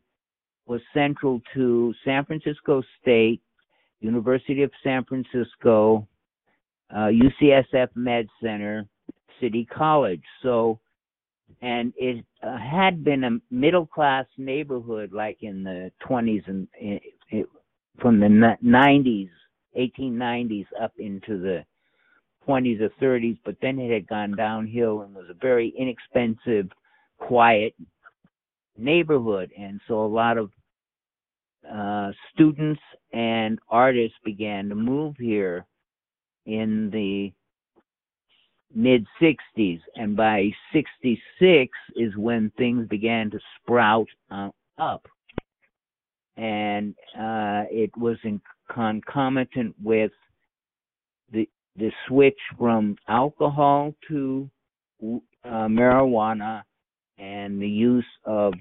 was 0.65 0.81
central 0.93 1.41
to 1.53 1.93
San 2.05 2.25
Francisco 2.25 2.83
State, 3.01 3.41
University 3.99 4.63
of 4.63 4.71
San 4.83 5.03
Francisco, 5.05 6.07
uh, 6.93 7.09
UCSF 7.09 7.89
Med 7.95 8.27
Center, 8.41 8.85
City 9.41 9.65
College. 9.65 10.23
So, 10.43 10.79
and 11.61 11.93
it 11.97 12.23
uh, 12.43 12.57
had 12.57 13.03
been 13.03 13.23
a 13.23 13.39
middle 13.49 13.85
class 13.85 14.25
neighborhood 14.37 15.11
like 15.11 15.37
in 15.41 15.63
the 15.63 15.91
20s 16.07 16.47
and 16.47 16.67
it, 16.79 17.01
it, 17.31 17.47
from 17.99 18.19
the 18.19 18.55
90s, 18.63 19.29
1890s 19.77 20.67
up 20.81 20.93
into 20.99 21.39
the 21.39 21.65
20s 22.47 22.81
or 22.81 22.89
30s, 23.01 23.37
but 23.43 23.55
then 23.61 23.79
it 23.79 23.91
had 23.91 24.07
gone 24.07 24.35
downhill 24.35 25.01
and 25.01 25.13
was 25.15 25.25
a 25.29 25.33
very 25.33 25.73
inexpensive, 25.77 26.69
quiet 27.17 27.73
neighborhood. 28.77 29.51
And 29.57 29.81
so 29.87 30.05
a 30.05 30.07
lot 30.07 30.37
of 30.37 30.51
uh, 31.69 32.11
students 32.33 32.81
and 33.11 33.59
artists 33.69 34.17
began 34.23 34.69
to 34.69 34.75
move 34.75 35.15
here 35.17 35.65
in 36.45 36.89
the 36.91 37.33
mid 38.77 39.05
60s 39.19 39.81
and 39.95 40.15
by 40.15 40.51
66 40.71 41.71
is 41.95 42.15
when 42.15 42.51
things 42.57 42.87
began 42.87 43.31
to 43.31 43.39
sprout 43.59 44.07
uh, 44.29 44.49
up. 44.77 45.07
And 46.37 46.93
uh, 47.17 47.65
it 47.71 47.89
was 47.97 48.17
in 48.23 48.39
concomitant 48.71 49.75
with 49.83 50.11
the 51.31 51.49
the 51.75 51.91
switch 52.07 52.39
from 52.57 52.95
alcohol 53.07 53.93
to 54.07 54.49
uh, 55.03 55.67
marijuana 55.67 56.63
and 57.17 57.61
the 57.61 57.67
use 57.67 58.05
of 58.25 58.53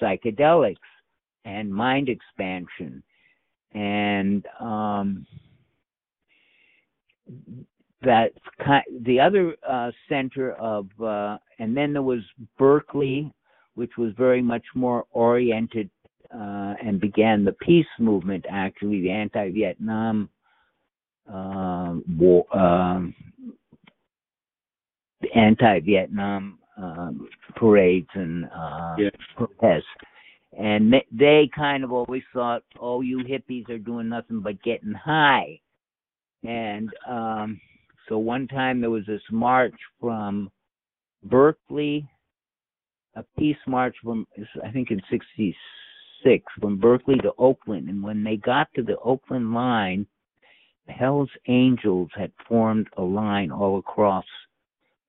psychedelics 0.00 0.76
and 1.44 1.72
mind 1.72 2.08
expansion. 2.08 3.02
And 3.72 4.44
um, 4.60 5.26
that 8.02 8.32
the 9.02 9.20
other 9.20 9.54
uh, 9.68 9.90
center 10.08 10.52
of 10.52 10.88
uh, 11.02 11.36
and 11.58 11.76
then 11.76 11.92
there 11.92 12.02
was 12.02 12.20
Berkeley, 12.58 13.32
which 13.74 13.92
was 13.98 14.12
very 14.16 14.42
much 14.42 14.64
more 14.74 15.04
oriented 15.12 15.90
uh, 16.34 16.74
and 16.82 17.00
began 17.00 17.44
the 17.44 17.52
peace 17.52 17.86
movement. 17.98 18.44
Actually, 18.50 19.02
the 19.02 19.10
anti-Vietnam 19.10 20.30
uh, 21.32 21.96
war, 22.16 22.46
um, 22.56 23.14
the 25.20 25.28
anti-Vietnam 25.34 26.58
um, 26.76 27.28
parades 27.56 28.08
and 28.14 28.46
uh, 28.46 28.94
Yeah. 28.98 29.10
protests. 29.36 29.84
And 30.58 30.92
they, 30.92 31.06
they 31.12 31.50
kind 31.54 31.84
of 31.84 31.92
always 31.92 32.22
thought, 32.32 32.62
oh, 32.80 33.02
you 33.02 33.18
hippies 33.18 33.68
are 33.68 33.78
doing 33.78 34.08
nothing 34.08 34.40
but 34.40 34.62
getting 34.62 34.92
high. 34.92 35.60
And 36.42 36.90
um, 37.08 37.60
so 38.08 38.18
one 38.18 38.48
time 38.48 38.80
there 38.80 38.90
was 38.90 39.06
this 39.06 39.22
march 39.30 39.74
from 40.00 40.50
Berkeley, 41.24 42.08
a 43.14 43.24
peace 43.38 43.56
march 43.66 43.94
from, 44.02 44.26
I 44.64 44.70
think 44.70 44.90
in 44.90 45.00
66, 45.10 46.44
from 46.60 46.78
Berkeley 46.78 47.16
to 47.18 47.32
Oakland. 47.38 47.88
And 47.88 48.02
when 48.02 48.24
they 48.24 48.36
got 48.36 48.68
to 48.74 48.82
the 48.82 48.98
Oakland 48.98 49.52
line, 49.52 50.06
the 50.86 50.92
Hells 50.92 51.30
Angels 51.46 52.10
had 52.16 52.32
formed 52.48 52.88
a 52.96 53.02
line 53.02 53.50
all 53.50 53.78
across 53.78 54.24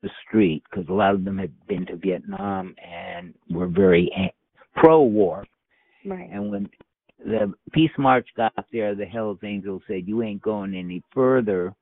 the 0.01 0.09
street 0.27 0.63
because 0.69 0.87
a 0.89 0.93
lot 0.93 1.15
of 1.15 1.23
them 1.23 1.37
had 1.37 1.53
been 1.67 1.85
to 1.85 1.95
Vietnam 1.95 2.75
and 2.83 3.33
were 3.49 3.67
very 3.67 4.11
pro-war. 4.75 5.45
Right. 6.05 6.29
And 6.31 6.51
when 6.51 6.69
the 7.23 7.53
peace 7.71 7.91
march 7.97 8.27
got 8.35 8.65
there, 8.71 8.95
the 8.95 9.05
Hells 9.05 9.37
Angels 9.43 9.83
said, 9.87 10.07
"You 10.07 10.23
ain't 10.23 10.41
going 10.41 10.73
any 10.73 11.03
further." 11.13 11.75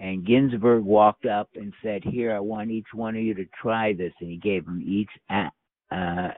And 0.00 0.26
Ginsberg 0.26 0.82
walked 0.82 1.26
up 1.26 1.50
and 1.54 1.74
said, 1.82 2.02
"Here, 2.02 2.34
I 2.34 2.40
want 2.40 2.70
each 2.70 2.92
one 2.94 3.14
of 3.14 3.22
you 3.22 3.34
to 3.34 3.44
try 3.60 3.92
this." 3.92 4.14
And 4.20 4.30
he 4.30 4.38
gave 4.38 4.64
them 4.64 4.82
each 4.84 5.10
a 5.28 5.50
uh, 5.92 6.28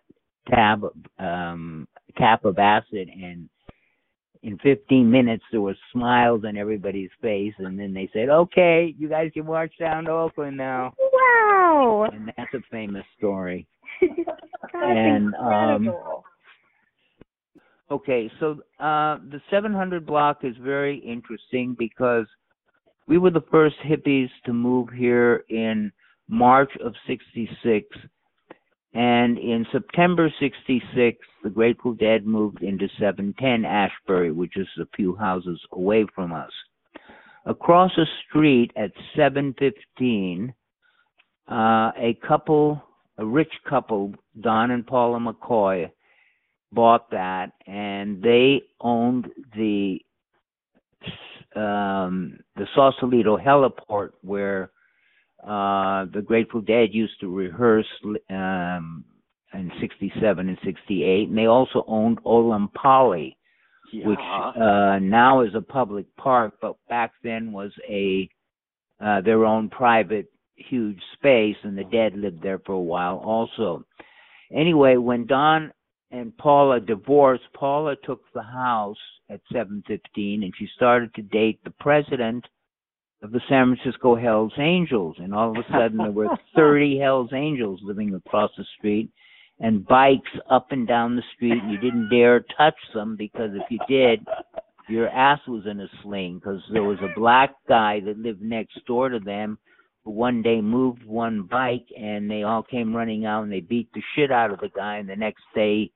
tab, 0.49 0.85
um, 1.19 1.87
cap 2.17 2.45
of 2.45 2.59
acid, 2.59 3.09
and 3.09 3.49
in 4.43 4.59
15 4.59 5.09
minutes 5.09 5.45
there 5.53 5.61
were 5.61 5.77
smiles 5.93 6.45
on 6.45 6.57
everybody's 6.57 7.11
face. 7.21 7.55
And 7.59 7.79
then 7.79 7.95
they 7.95 8.11
said, 8.13 8.29
"Okay, 8.29 8.95
you 8.99 9.09
guys 9.09 9.31
can 9.33 9.47
march 9.47 9.73
down 9.79 10.05
to 10.05 10.11
Oakland 10.11 10.57
now." 10.57 10.93
Wow. 10.99 12.09
And 12.13 12.33
that's 12.37 12.55
a 12.55 12.61
famous 12.69 13.05
story. 13.17 13.67
That's 14.01 14.83
and 14.85 15.35
um 15.35 15.95
okay 17.91 18.31
so 18.41 18.53
uh 18.81 19.19
the 19.31 19.41
700 19.51 20.07
block 20.07 20.39
is 20.45 20.57
very 20.57 20.99
interesting 20.99 21.77
because 21.79 22.27
we 23.07 23.19
were 23.19 23.31
the 23.31 23.45
first 23.51 23.77
hippies 23.85 24.31
to 24.45 24.53
move 24.53 24.89
here 24.91 25.45
in 25.49 25.93
march 26.29 26.71
of 26.85 26.95
66 27.07 27.87
and 28.95 29.39
in 29.39 29.67
september 29.73 30.33
66 30.41 31.19
the 31.43 31.51
grateful 31.51 31.95
dead 31.95 32.27
moved 32.27 32.63
into 32.63 32.89
710 32.99 33.65
ashbury 33.65 34.33
which 34.33 34.57
is 34.57 34.69
a 34.81 34.87
few 34.97 35.17
houses 35.17 35.61
away 35.73 36.07
from 36.15 36.33
us. 36.33 36.51
Across 37.45 37.93
the 37.97 38.07
street 38.29 38.71
at 38.77 38.93
715 39.17 40.55
uh 41.51 41.55
a 41.55 42.17
couple 42.27 42.83
a 43.19 43.25
rich 43.25 43.53
couple, 43.69 44.15
Don 44.41 44.71
and 44.71 44.87
Paula 44.87 45.19
McCoy, 45.19 45.91
bought 46.73 47.11
that, 47.11 47.53
and 47.67 48.23
they 48.23 48.63
owned 48.81 49.29
the 49.55 49.99
um, 51.57 52.39
the 52.57 52.67
Sausalito 52.75 53.37
heliport 53.37 54.11
where 54.23 54.71
uh, 55.43 56.07
the 56.13 56.23
Grateful 56.25 56.61
Dead 56.61 56.89
used 56.93 57.19
to 57.21 57.35
rehearse 57.35 57.87
um, 58.31 59.05
in 59.53 59.71
'67 59.81 60.49
and 60.49 60.59
'68, 60.65 61.29
and 61.29 61.37
they 61.37 61.47
also 61.47 61.85
owned 61.87 62.23
Olompali, 62.25 63.37
which 63.93 64.19
uh, 64.19 64.99
now 65.01 65.43
is 65.43 65.55
a 65.55 65.61
public 65.61 66.07
park, 66.17 66.55
but 66.63 66.77
back 66.89 67.13
then 67.23 67.53
was 67.53 67.73
a 67.89 68.29
uh, 69.05 69.21
their 69.21 69.45
own 69.45 69.69
private 69.69 70.31
huge 70.57 71.01
space, 71.15 71.57
and 71.65 71.77
the 71.77 71.85
dead 71.85 72.15
lived 72.17 72.43
there 72.43 72.61
for 72.61 72.73
a 72.73 72.81
while 72.81 73.17
also. 73.17 73.85
Anyway, 74.55 74.97
when 74.97 75.27
Don 75.27 75.73
and 76.11 76.37
Paula 76.37 76.79
divorced, 76.79 77.45
Paula 77.55 77.97
took 78.05 78.21
the 78.35 78.43
house 78.43 78.99
at 79.33 79.41
715 79.53 80.43
and 80.43 80.53
she 80.59 80.69
started 80.77 81.15
to 81.15 81.23
date 81.23 81.61
the 81.65 81.73
president 81.81 82.45
of 83.23 83.31
the 83.31 83.41
San 83.49 83.77
Francisco 83.77 84.17
Hells 84.17 84.53
Angels. 84.59 85.17
And 85.19 85.35
all 85.35 85.51
of 85.51 85.57
a 85.57 85.71
sudden 85.71 85.99
there 85.99 86.11
were 86.11 86.29
30 86.57 86.99
Hells 86.99 87.31
Angels 87.33 87.81
living 87.83 88.15
across 88.15 88.51
the 88.57 88.65
street 88.79 89.11
and 89.61 89.87
bikes 89.87 90.31
up 90.51 90.73
and 90.73 90.87
down 90.87 91.17
the 91.17 91.23
street. 91.35 91.63
And 91.63 91.71
you 91.71 91.79
didn't 91.79 92.11
dare 92.11 92.45
touch 92.57 92.75
them 92.95 93.17
because 93.17 93.51
if 93.55 93.71
you 93.71 93.79
did, 93.89 94.27
your 94.89 95.09
ass 95.09 95.41
was 95.47 95.65
in 95.71 95.81
a 95.81 95.89
sling 96.03 96.39
because 96.39 96.61
there 96.73 96.83
was 96.83 96.99
a 97.01 97.19
black 97.19 97.55
guy 97.69 98.01
that 98.01 98.19
lived 98.19 98.43
next 98.43 98.85
door 98.87 99.09
to 99.09 99.21
them 99.21 99.59
who 100.05 100.11
one 100.11 100.43
day 100.43 100.61
moved 100.61 101.05
one 101.05 101.43
bike 101.51 101.87
and 101.97 102.31
they 102.31 102.43
all 102.43 102.63
came 102.63 102.95
running 102.95 103.25
out 103.25 103.45
and 103.45 103.53
they 103.53 103.61
beat 103.61 103.89
the 103.95 104.03
shit 104.15 104.33
out 104.33 104.51
of 104.51 104.59
the 104.59 104.71
guy 104.75 104.97
and 104.97 105.09
the 105.09 105.17
next 105.17 105.45
day 105.55 105.91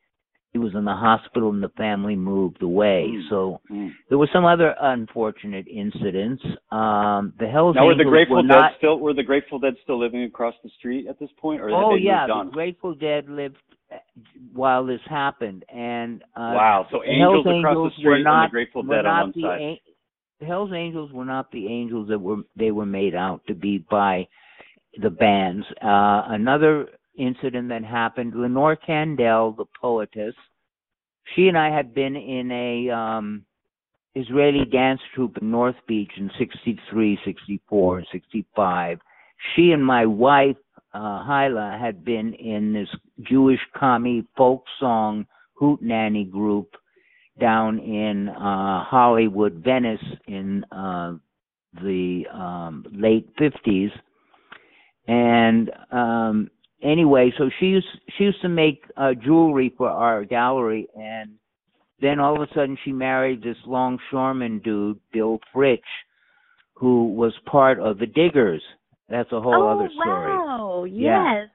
he 0.57 0.59
was 0.59 0.75
in 0.75 0.87
the 0.87 0.95
hospital 0.95 1.51
and 1.51 1.63
the 1.63 1.69
family 1.77 2.17
moved 2.17 2.63
away. 2.63 3.09
Mm. 3.11 3.29
So 3.29 3.61
there 4.09 4.17
were 4.17 4.29
some 4.33 4.47
other 4.47 4.75
unfortunate 4.81 5.67
incidents. 5.69 6.43
Um 6.73 7.35
the 7.39 7.47
Hells 7.47 7.77
Now, 7.77 7.85
were 7.85 7.95
the 7.95 8.01
Angels 8.01 8.11
Grateful 8.11 8.37
were 8.37 8.43
Dead 8.43 8.49
not 8.49 8.73
still 8.79 8.99
were 8.99 9.13
the 9.13 9.23
Grateful 9.23 9.59
Dead 9.59 9.75
still 9.83 9.99
living 10.01 10.23
across 10.23 10.55
the 10.65 10.71
street 10.79 11.07
at 11.09 11.19
this 11.19 11.29
point, 11.39 11.61
or 11.61 11.69
Oh 11.71 11.95
yeah, 11.95 12.27
the 12.27 12.51
Grateful 12.51 12.95
Dead 12.95 13.29
lived 13.29 13.57
uh, 13.93 13.97
while 14.55 14.87
this 14.87 15.01
happened, 15.11 15.65
and 15.69 16.23
uh, 16.35 16.57
Wow, 16.57 16.87
so 16.91 17.05
angels 17.05 17.45
Hells 17.45 17.59
across 17.61 17.91
the 17.91 17.95
street 17.99 18.07
were 18.09 18.15
and 18.17 18.25
the 18.27 18.31
not, 18.31 18.51
Grateful 18.51 18.83
Dead 18.83 19.05
on 19.05 19.21
one 19.21 19.33
the 19.37 19.43
side. 19.43 19.61
an- 19.61 19.79
the 20.41 20.47
Hell's 20.47 20.73
Angels 20.75 21.13
were 21.13 21.25
not 21.25 21.51
the 21.51 21.67
angels 21.67 22.09
that 22.09 22.19
were 22.19 22.43
they 22.57 22.71
were 22.71 22.87
made 22.87 23.15
out 23.15 23.41
to 23.49 23.55
be 23.55 23.85
by 23.91 24.27
the 25.03 25.11
bands. 25.11 25.67
Uh, 25.83 26.23
another 26.29 26.89
incident 27.19 27.69
that 27.71 27.85
happened: 27.85 28.35
Lenore 28.35 28.77
Kandel, 28.77 29.57
the 29.57 29.67
poetess, 29.81 30.35
she 31.35 31.49
and 31.49 31.59
I 31.59 31.75
had 31.75 31.95
been 31.95 32.17
in 32.17 32.51
a 32.51 32.91
um, 32.91 33.45
Israeli 34.15 34.65
dance 34.65 35.01
troupe 35.15 35.37
in 35.39 35.51
North 35.51 35.77
Beach 35.87 36.13
in 36.17 36.31
63, 36.39 37.19
64, 37.25 38.05
65. 38.13 38.99
She 39.55 39.73
and 39.73 39.85
my 39.85 40.07
wife, 40.07 40.57
uh, 40.95 41.23
Hyla, 41.23 41.77
had 41.81 42.05
been 42.05 42.33
in 42.35 42.73
this 42.73 42.89
Jewish 43.23 43.61
commie 43.79 44.25
folk 44.37 44.65
song 44.81 45.27
hoot 45.55 45.83
nanny 45.83 46.25
group 46.25 46.75
down 47.39 47.79
in 47.79 48.29
uh, 48.29 48.85
Hollywood, 48.85 49.63
Venice 49.65 50.01
in 50.27 50.65
uh, 50.73 51.15
the 51.83 52.25
um, 52.33 52.87
late 52.93 53.29
50s. 53.37 53.91
And 55.09 55.71
um, 55.93 56.51
anyway, 56.83 57.33
so 57.37 57.51
she 57.59 57.67
used 57.67 57.87
she 58.17 58.25
used 58.25 58.43
to 58.43 58.49
make 58.49 58.85
uh, 58.97 59.13
jewelry 59.15 59.73
for 59.77 59.89
our 59.89 60.25
gallery, 60.25 60.89
and 60.95 61.33
then 62.01 62.21
all 62.21 62.41
of 62.41 62.49
a 62.49 62.53
sudden 62.55 62.77
she 62.85 62.93
married 62.93 63.43
this 63.43 63.57
longshoreman 63.67 64.61
dude, 64.61 64.99
Bill 65.13 65.41
Fritsch, 65.53 65.81
who 66.75 67.13
was 67.13 67.33
part 67.47 67.79
of 67.81 67.99
the 67.99 68.07
Diggers. 68.07 68.63
That's 69.09 69.31
a 69.33 69.41
whole 69.41 69.55
oh, 69.55 69.69
other 69.69 69.89
story. 69.95 70.33
wow. 70.33 70.85
Yeah. 70.85 71.41
Yes. 71.41 71.51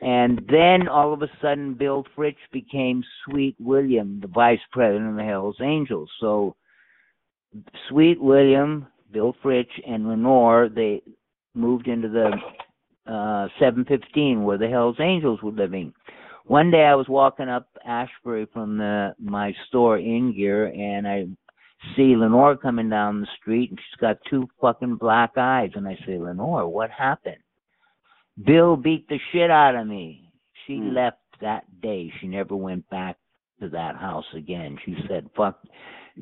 And 0.00 0.40
then 0.48 0.86
all 0.88 1.12
of 1.12 1.22
a 1.22 1.30
sudden, 1.42 1.74
Bill 1.74 2.04
Fritsch 2.16 2.36
became 2.52 3.02
Sweet 3.24 3.56
William, 3.58 4.20
the 4.20 4.28
vice 4.28 4.60
president 4.70 5.10
of 5.10 5.16
the 5.16 5.24
Hells 5.24 5.56
Angels. 5.60 6.08
So, 6.20 6.54
Sweet 7.88 8.20
William, 8.20 8.86
Bill 9.12 9.34
Fritsch, 9.42 9.72
and 9.86 10.08
Lenore, 10.08 10.68
they 10.72 11.02
moved 11.54 11.88
into 11.88 12.08
the 12.08 12.30
uh 13.08 13.48
715 13.58 14.44
where 14.44 14.58
the 14.58 14.68
Hells 14.68 14.96
Angels 15.00 15.40
were 15.42 15.52
living. 15.52 15.92
One 16.44 16.70
day 16.70 16.84
I 16.84 16.94
was 16.94 17.08
walking 17.08 17.48
up 17.48 17.68
Ashbury 17.86 18.46
from 18.52 18.78
the 18.78 19.14
my 19.18 19.52
store 19.68 19.98
in 19.98 20.34
gear 20.34 20.66
and 20.66 21.06
I 21.06 21.26
see 21.96 22.16
Lenore 22.16 22.56
coming 22.56 22.88
down 22.88 23.20
the 23.20 23.26
street 23.40 23.70
and 23.70 23.78
she's 23.78 24.00
got 24.00 24.18
two 24.28 24.48
fucking 24.60 24.96
black 24.96 25.32
eyes 25.36 25.70
and 25.74 25.86
I 25.86 25.96
say, 26.06 26.18
Lenore, 26.18 26.68
what 26.68 26.90
happened? 26.90 27.36
Bill 28.44 28.76
beat 28.76 29.08
the 29.08 29.18
shit 29.32 29.50
out 29.50 29.74
of 29.74 29.86
me. 29.86 30.30
She 30.66 30.76
left 30.76 31.18
that 31.40 31.64
day. 31.80 32.12
She 32.20 32.28
never 32.28 32.56
went 32.56 32.88
back 32.90 33.16
to 33.60 33.68
that 33.70 33.96
house 33.96 34.26
again. 34.34 34.78
She 34.84 34.96
said, 35.08 35.28
fuck, 35.36 35.58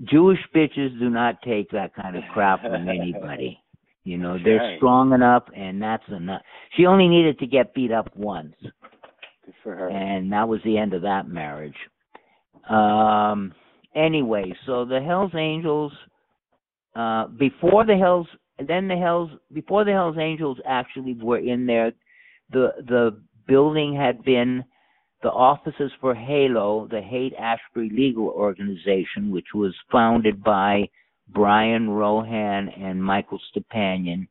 Jewish 0.04 0.38
bitches 0.54 0.98
do 0.98 1.10
not 1.10 1.40
take 1.42 1.70
that 1.70 1.94
kind 1.94 2.16
of 2.16 2.22
crap 2.32 2.62
from 2.62 2.88
anybody. 2.88 3.60
You 4.06 4.18
know, 4.18 4.38
they're 4.38 4.58
Right. 4.58 4.76
strong 4.78 5.12
enough 5.12 5.42
and 5.52 5.82
that's 5.82 6.06
enough. 6.08 6.42
She 6.76 6.86
only 6.86 7.08
needed 7.08 7.40
to 7.40 7.46
get 7.46 7.74
beat 7.74 7.90
up 7.90 8.14
once. 8.14 8.54
Good 8.60 9.54
for 9.64 9.74
her. 9.74 9.88
And 9.90 10.32
that 10.32 10.48
was 10.48 10.62
the 10.62 10.78
end 10.78 10.94
of 10.94 11.02
that 11.02 11.28
marriage. 11.28 11.76
Um 12.68 13.52
anyway, 13.94 14.54
so 14.64 14.84
the 14.84 15.00
Hells 15.00 15.34
Angels 15.34 15.92
uh 16.94 17.26
before 17.26 17.84
the 17.84 17.96
Hells 17.96 18.28
then 18.58 18.86
the 18.88 18.96
Hells 18.96 19.30
before 19.52 19.84
the 19.84 19.92
Hells 19.92 20.16
Angels 20.18 20.58
actually 20.64 21.14
were 21.14 21.38
in 21.38 21.66
there 21.66 21.92
the 22.50 22.74
the 22.86 23.20
building 23.48 23.94
had 23.94 24.22
been 24.24 24.64
the 25.22 25.30
offices 25.30 25.90
for 26.00 26.14
HALO, 26.14 26.86
the 26.88 27.00
Haight 27.00 27.34
Ashbury 27.34 27.90
Legal 27.90 28.28
Organization, 28.28 29.30
which 29.30 29.54
was 29.54 29.74
founded 29.90 30.44
by 30.44 30.88
Brian 31.28 31.90
Rohan 31.90 32.68
and 32.68 33.02
Michael 33.02 33.40
Stepanian, 33.50 34.28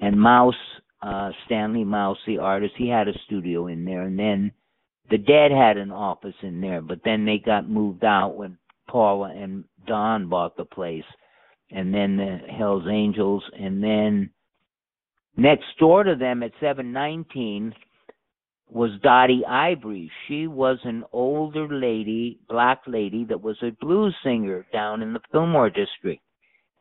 and 0.00 0.20
Mouse, 0.20 0.54
uh, 1.02 1.30
Stanley 1.46 1.84
Mouse, 1.84 2.18
the 2.26 2.38
artist, 2.38 2.74
he 2.76 2.88
had 2.88 3.08
a 3.08 3.18
studio 3.26 3.66
in 3.66 3.84
there, 3.84 4.02
and 4.02 4.18
then 4.18 4.52
the 5.10 5.18
Dead 5.18 5.50
had 5.50 5.76
an 5.76 5.90
office 5.90 6.34
in 6.42 6.60
there, 6.60 6.82
but 6.82 7.00
then 7.04 7.24
they 7.24 7.38
got 7.38 7.68
moved 7.68 8.04
out 8.04 8.36
when 8.36 8.58
Paula 8.88 9.32
and 9.34 9.64
Don 9.86 10.28
bought 10.28 10.56
the 10.56 10.64
place, 10.64 11.04
and 11.70 11.92
then 11.92 12.16
the 12.16 12.38
Hell's 12.56 12.86
Angels, 12.90 13.42
and 13.58 13.82
then 13.82 14.30
next 15.36 15.66
door 15.78 16.04
to 16.04 16.14
them 16.14 16.42
at 16.42 16.52
719 16.60 17.74
was 18.70 18.90
Dottie 19.02 19.44
Ivory. 19.46 20.10
She 20.26 20.46
was 20.46 20.78
an 20.84 21.04
older 21.12 21.68
lady, 21.68 22.38
black 22.48 22.80
lady, 22.86 23.24
that 23.24 23.40
was 23.40 23.56
a 23.62 23.70
blues 23.80 24.14
singer 24.22 24.66
down 24.72 25.02
in 25.02 25.12
the 25.12 25.20
Fillmore 25.32 25.70
district. 25.70 26.22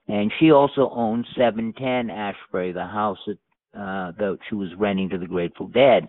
And 0.08 0.32
she 0.40 0.52
also 0.52 0.90
owned 0.94 1.26
710 1.36 2.10
Ashbury, 2.10 2.72
the 2.72 2.86
house 2.86 3.18
that, 3.28 3.38
uh, 3.78 4.12
that 4.18 4.38
she 4.50 4.56
was 4.56 4.70
renting 4.78 5.10
to 5.10 5.18
the 5.18 5.28
Grateful 5.28 5.68
Dead. 5.68 6.08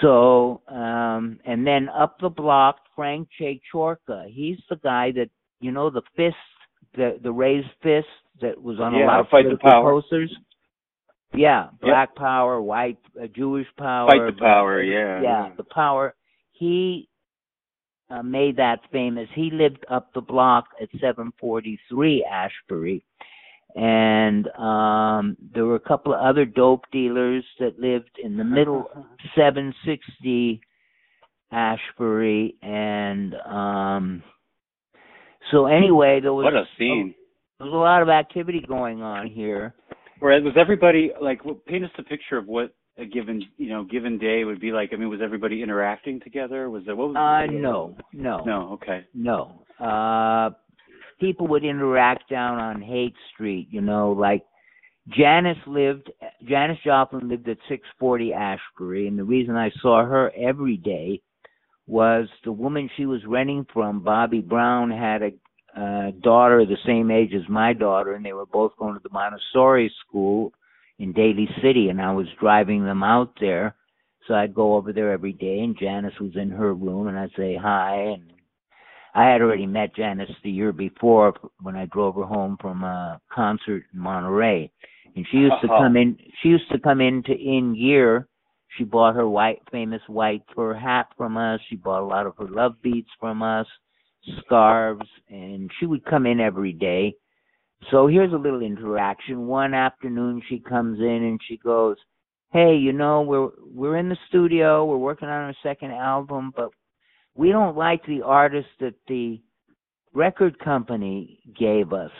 So, 0.00 0.62
um, 0.68 1.38
and 1.44 1.66
then 1.66 1.88
up 1.88 2.18
the 2.20 2.28
block, 2.28 2.76
Frank 2.94 3.28
J. 3.38 3.60
Chorka. 3.72 4.26
He's 4.28 4.58
the 4.70 4.76
guy 4.76 5.12
that, 5.12 5.28
you 5.60 5.72
know, 5.72 5.90
the 5.90 6.02
fist, 6.16 6.36
the, 6.94 7.18
the 7.22 7.32
raised 7.32 7.68
fist 7.82 8.06
that 8.40 8.60
was 8.60 8.78
on 8.80 8.94
Yeah, 8.94 9.04
a 9.04 9.06
lot 9.06 9.20
of 9.20 9.28
Fight 9.28 9.46
the 9.50 9.58
Power. 9.58 10.00
posters. 10.00 10.34
Yeah, 11.34 11.68
black 11.80 12.14
power, 12.14 12.60
white, 12.60 12.98
uh, 13.20 13.26
Jewish 13.34 13.66
power. 13.78 14.08
Fight 14.08 14.34
the 14.34 14.38
power, 14.38 14.82
yeah. 14.82 15.22
Yeah, 15.22 15.48
the 15.56 15.64
power. 15.64 16.14
He 16.52 17.08
uh, 18.10 18.22
made 18.22 18.56
that 18.56 18.80
famous. 18.92 19.28
He 19.34 19.50
lived 19.50 19.84
up 19.90 20.12
the 20.12 20.20
block 20.20 20.66
at 20.80 20.88
743 20.92 22.26
Ashbury. 22.30 23.02
And 23.74 24.48
um 24.58 25.36
there 25.54 25.64
were 25.64 25.76
a 25.76 25.80
couple 25.80 26.12
of 26.12 26.20
other 26.20 26.44
dope 26.44 26.84
dealers 26.92 27.42
that 27.58 27.78
lived 27.78 28.18
in 28.22 28.36
the 28.36 28.44
middle 28.44 28.84
760 29.34 30.60
Ashbury 31.50 32.54
and 32.60 33.34
um 33.46 34.22
so 35.50 35.64
anyway 35.64 36.20
there 36.20 36.34
was 36.34 36.44
What 36.44 36.52
a 36.54 36.64
scene. 36.78 37.14
there 37.58 37.66
was 37.66 37.72
a 37.74 37.78
lot 37.78 38.02
of 38.02 38.10
activity 38.10 38.62
going 38.68 39.00
on 39.00 39.26
here. 39.28 39.74
Whereas 40.22 40.44
was 40.44 40.54
everybody 40.56 41.10
like 41.20 41.40
paint 41.66 41.84
us 41.84 41.90
a 41.98 42.04
picture 42.04 42.38
of 42.38 42.46
what 42.46 42.72
a 42.96 43.04
given 43.04 43.42
you 43.56 43.70
know 43.70 43.82
given 43.82 44.18
day 44.18 44.44
would 44.44 44.60
be 44.60 44.70
like? 44.70 44.90
I 44.92 44.96
mean, 44.96 45.08
was 45.08 45.18
everybody 45.20 45.64
interacting 45.64 46.20
together? 46.20 46.70
Was 46.70 46.84
there 46.86 46.94
what 46.94 47.08
was 47.08 47.16
Uh 47.16 47.52
no, 47.52 47.96
no. 48.12 48.38
no 48.44 48.72
okay 48.74 49.04
No. 49.14 49.64
Uh 49.84 50.50
people 51.18 51.48
would 51.48 51.64
interact 51.64 52.30
down 52.30 52.60
on 52.60 52.80
Haight 52.80 53.16
Street, 53.34 53.66
you 53.72 53.80
know, 53.80 54.12
like 54.12 54.44
Janis 55.08 55.58
lived 55.66 56.08
Janis 56.48 56.78
Joplin 56.84 57.28
lived 57.28 57.48
at 57.48 57.58
640 57.68 58.32
Ashbury 58.32 59.08
and 59.08 59.18
the 59.18 59.24
reason 59.24 59.56
I 59.56 59.72
saw 59.80 60.04
her 60.04 60.30
every 60.36 60.76
day 60.76 61.20
was 61.88 62.28
the 62.44 62.52
woman 62.52 62.88
she 62.96 63.06
was 63.06 63.24
renting 63.26 63.66
from, 63.72 64.04
Bobby 64.04 64.40
Brown, 64.40 64.88
had 64.92 65.22
a 65.22 65.32
uh, 65.76 66.10
daughter 66.22 66.64
the 66.64 66.76
same 66.86 67.10
age 67.10 67.32
as 67.34 67.48
my 67.48 67.72
daughter, 67.72 68.14
and 68.14 68.24
they 68.24 68.32
were 68.32 68.46
both 68.46 68.72
going 68.78 68.94
to 68.94 69.00
the 69.02 69.10
Montessori 69.10 69.92
school 70.06 70.52
in 70.98 71.12
Daly 71.12 71.48
City, 71.62 71.88
and 71.88 72.00
I 72.00 72.12
was 72.12 72.26
driving 72.40 72.84
them 72.84 73.02
out 73.02 73.32
there. 73.40 73.74
So 74.28 74.34
I'd 74.34 74.54
go 74.54 74.76
over 74.76 74.92
there 74.92 75.10
every 75.10 75.32
day, 75.32 75.60
and 75.60 75.76
Janis 75.78 76.12
was 76.20 76.36
in 76.36 76.50
her 76.50 76.74
room, 76.74 77.08
and 77.08 77.18
I'd 77.18 77.30
say 77.36 77.56
hi. 77.60 77.96
And 77.96 78.32
I 79.14 79.24
had 79.30 79.42
already 79.42 79.66
met 79.66 79.96
Janis 79.96 80.30
the 80.44 80.50
year 80.50 80.72
before 80.72 81.34
when 81.60 81.74
I 81.74 81.86
drove 81.86 82.14
her 82.16 82.22
home 82.24 82.56
from 82.60 82.84
a 82.84 83.20
concert 83.32 83.84
in 83.92 83.98
Monterey, 83.98 84.70
and 85.16 85.26
she 85.30 85.38
used 85.38 85.60
to 85.62 85.68
Uh-huh. 85.68 85.82
come 85.84 85.96
in. 85.96 86.16
She 86.40 86.48
used 86.50 86.70
to 86.70 86.78
come 86.78 87.00
into 87.00 87.32
in 87.36 87.74
year. 87.74 88.28
She 88.78 88.84
bought 88.84 89.16
her 89.16 89.28
white, 89.28 89.60
famous 89.70 90.00
white 90.08 90.42
fur 90.54 90.72
hat 90.72 91.08
from 91.16 91.36
us. 91.36 91.60
She 91.68 91.76
bought 91.76 92.02
a 92.02 92.06
lot 92.06 92.26
of 92.26 92.36
her 92.38 92.48
love 92.48 92.80
beads 92.80 93.10
from 93.20 93.42
us, 93.42 93.66
scarves, 94.44 95.08
and 95.28 95.70
she 95.78 95.86
would 95.86 96.04
come 96.04 96.26
in 96.26 96.40
every 96.40 96.72
day. 96.72 97.14
So 97.90 98.06
here's 98.06 98.32
a 98.32 98.36
little 98.36 98.62
interaction. 98.62 99.46
One 99.46 99.74
afternoon 99.74 100.42
she 100.48 100.60
comes 100.60 101.00
in 101.00 101.06
and 101.06 101.40
she 101.48 101.56
goes, 101.56 101.96
"Hey, 102.52 102.76
you 102.76 102.92
know, 102.92 103.22
we're 103.22 103.50
we're 103.74 103.96
in 103.96 104.08
the 104.08 104.18
studio, 104.28 104.84
we're 104.84 104.98
working 104.98 105.28
on 105.28 105.34
our 105.34 105.54
second 105.62 105.90
album, 105.92 106.52
but 106.54 106.70
we 107.34 107.50
don't 107.50 107.76
like 107.76 108.04
the 108.06 108.22
artist 108.22 108.68
that 108.80 108.94
the 109.08 109.40
record 110.14 110.58
company 110.58 111.40
gave 111.58 111.92
us 111.92 112.12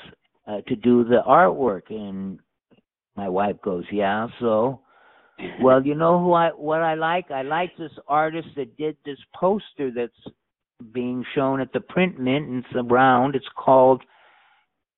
uh, 0.47 0.63
to 0.67 0.77
do 0.77 1.05
the 1.05 1.23
artwork." 1.27 1.91
And 1.91 2.41
my 3.17 3.29
wife 3.29 3.57
goes, 3.63 3.85
"Yeah, 3.93 4.27
so 4.41 4.81
well, 5.61 5.85
you 5.85 5.95
know 5.95 6.19
who 6.19 6.33
I 6.33 6.49
what 6.51 6.81
I 6.81 6.95
like? 6.95 7.31
I 7.31 7.43
like 7.43 7.77
this 7.77 7.93
artist 8.09 8.49
that 8.57 8.77
did 8.77 8.97
this 9.05 9.19
poster 9.35 9.91
that's 9.95 10.35
being 10.93 11.25
shown 11.35 11.61
at 11.61 11.73
the 11.73 11.81
print 11.81 12.19
mint 12.19 12.49
and 12.49 12.65
it's 12.65 12.75
around. 12.91 13.35
It's 13.35 13.45
called 13.57 14.03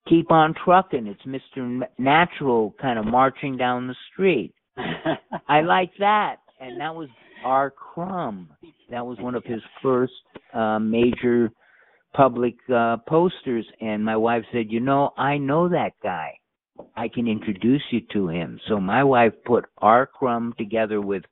Keep 0.09 0.31
on 0.31 0.55
Trucking. 0.65 1.07
It's 1.07 1.23
Mr. 1.23 1.83
Natural 1.99 2.75
kind 2.81 2.99
of 2.99 3.07
marching 3.07 3.57
down 3.57 3.87
the 3.87 3.97
street. 4.13 4.55
I 5.49 5.61
like 5.61 5.91
that. 5.99 6.37
And 6.61 6.81
that 6.81 6.95
was 6.95 7.09
R. 7.45 7.71
Crumb. 7.71 8.49
That 8.91 9.05
was 9.05 9.19
one 9.19 9.35
of 9.35 9.45
his 9.45 9.61
first 9.83 10.13
uh, 10.53 10.79
major 10.79 11.51
public 12.15 12.55
uh, 12.75 12.99
posters. 13.09 13.67
And 13.81 14.05
my 14.05 14.17
wife 14.17 14.45
said, 14.53 14.67
You 14.71 14.81
know, 14.81 15.11
I 15.17 15.39
know 15.39 15.69
that 15.69 15.93
guy. 16.03 16.39
I 16.97 17.09
can 17.09 17.29
introduce 17.29 17.83
you 17.91 18.01
to 18.13 18.29
him. 18.29 18.59
So 18.69 18.81
my 18.81 19.05
wife 19.05 19.33
put 19.45 19.67
R. 19.79 20.07
Crumb 20.07 20.55
together 20.59 21.01
with 21.01 21.23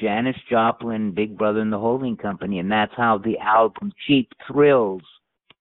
Janis 0.00 0.36
Joplin, 0.48 1.12
Big 1.12 1.36
Brother 1.36 1.60
and 1.60 1.72
the 1.72 1.78
Holding 1.78 2.16
Company, 2.16 2.58
and 2.58 2.70
that's 2.70 2.92
how 2.96 3.18
the 3.18 3.38
album 3.38 3.92
Cheap 4.06 4.32
Thrills, 4.46 5.02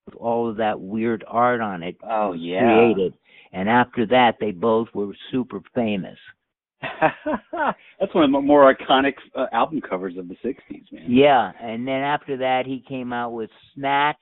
with 0.06 0.16
all 0.16 0.50
of 0.50 0.58
that 0.58 0.80
weird 0.80 1.24
art 1.28 1.62
on 1.62 1.84
it, 1.84 1.98
Oh 2.04 2.32
was 2.32 2.40
yeah. 2.42 2.62
created. 2.62 3.14
And 3.52 3.68
after 3.68 4.06
that, 4.08 4.38
they 4.40 4.52
both 4.52 4.88
were 4.94 5.14
super 5.32 5.62
famous. 5.74 6.18
That's 7.02 8.14
one 8.14 8.24
of 8.24 8.32
the 8.32 8.40
more 8.40 8.74
iconic 8.74 9.16
uh, 9.36 9.48
album 9.52 9.82
covers 9.82 10.16
of 10.18 10.30
the 10.30 10.36
'60s, 10.36 10.92
man. 10.92 11.06
Yeah, 11.08 11.52
and 11.62 11.86
then 11.86 12.02
after 12.02 12.38
that, 12.38 12.66
he 12.66 12.84
came 12.88 13.12
out 13.12 13.32
with 13.34 13.50
Snatch, 13.76 14.16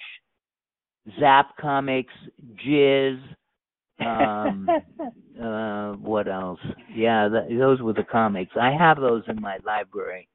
Zap 1.20 1.56
Comics, 1.58 2.14
Jizz. 2.66 3.20
Um, 4.00 4.68
uh, 5.42 5.94
what 5.94 6.28
else? 6.28 6.60
Yeah, 6.96 7.30
th- 7.30 7.60
those 7.60 7.82
were 7.82 7.94
the 7.94 8.04
comics. 8.04 8.52
I 8.60 8.72
have 8.78 8.98
those 8.98 9.24
in 9.28 9.42
my 9.42 9.58
library. 9.66 10.28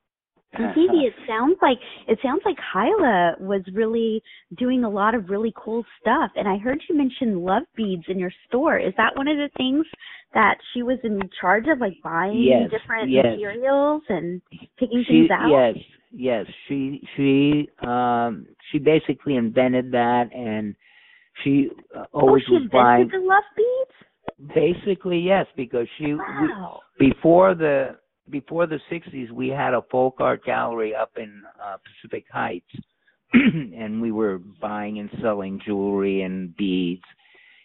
Stevie, 0.55 1.06
it 1.06 1.14
sounds 1.26 1.56
like 1.62 1.78
it 2.09 2.18
sounds 2.22 2.43
like 2.44 2.59
Hyla 2.59 3.36
was 3.40 3.62
really 3.72 4.22
doing 4.59 4.84
a 4.84 4.90
lot 4.90 5.14
of 5.14 5.30
really 5.30 5.52
cool 5.56 5.84
stuff. 6.01 6.30
And 6.36 6.47
I 6.47 6.59
heard 6.59 6.82
you 6.89 6.97
mention 6.97 7.43
love 7.43 7.62
beads 7.74 8.05
in 8.09 8.18
your 8.18 8.32
store. 8.48 8.78
Is 8.78 8.93
that 8.97 9.16
one 9.16 9.28
of 9.28 9.39
the 9.39 9.48
things 9.56 9.86
that 10.34 10.59
she 10.72 10.82
was 10.82 10.98
in 11.05 11.20
charge 11.40 11.68
of, 11.68 11.78
like 11.80 11.94
buying 12.05 12.43
Yes, 12.43 12.70
different 12.70 13.10
yes. 13.10 13.24
materials 13.24 14.02
and 14.09 14.43
picking 14.78 15.05
she 15.06 15.12
things 15.12 15.30
out? 15.30 15.48
yes 15.51 15.84
yes 16.14 16.47
she 16.68 17.02
she 17.16 17.68
um 17.86 18.47
she 18.70 18.78
basically 18.78 19.36
invented 19.36 19.90
that 19.93 20.28
and 20.34 20.74
she 21.42 21.70
uh, 21.96 22.04
oh, 22.14 22.20
always 22.20 22.42
she 22.46 22.52
was 22.52 22.68
buying 22.72 23.09
the 23.09 23.18
love 23.18 23.44
beads. 23.56 24.54
basically 24.54 25.18
yes 25.18 25.46
because 25.56 25.86
she 25.98 26.14
Wow. 26.14 26.80
we, 27.00 27.09
before 27.09 27.54
the 27.54 27.96
before 28.30 28.66
the 28.66 28.78
60s 28.90 29.30
we 29.30 29.48
had 29.48 29.74
a 29.74 29.82
folk 29.90 30.16
art 30.20 30.44
gallery 30.44 30.94
up 30.94 31.10
in 31.16 31.42
uh, 31.62 31.76
Pacific 31.84 32.24
Heights. 32.30 32.70
And 33.34 34.00
we 34.00 34.12
were 34.12 34.38
buying 34.60 34.98
and 34.98 35.10
selling 35.22 35.60
jewelry 35.64 36.22
and 36.22 36.54
beads. 36.56 37.02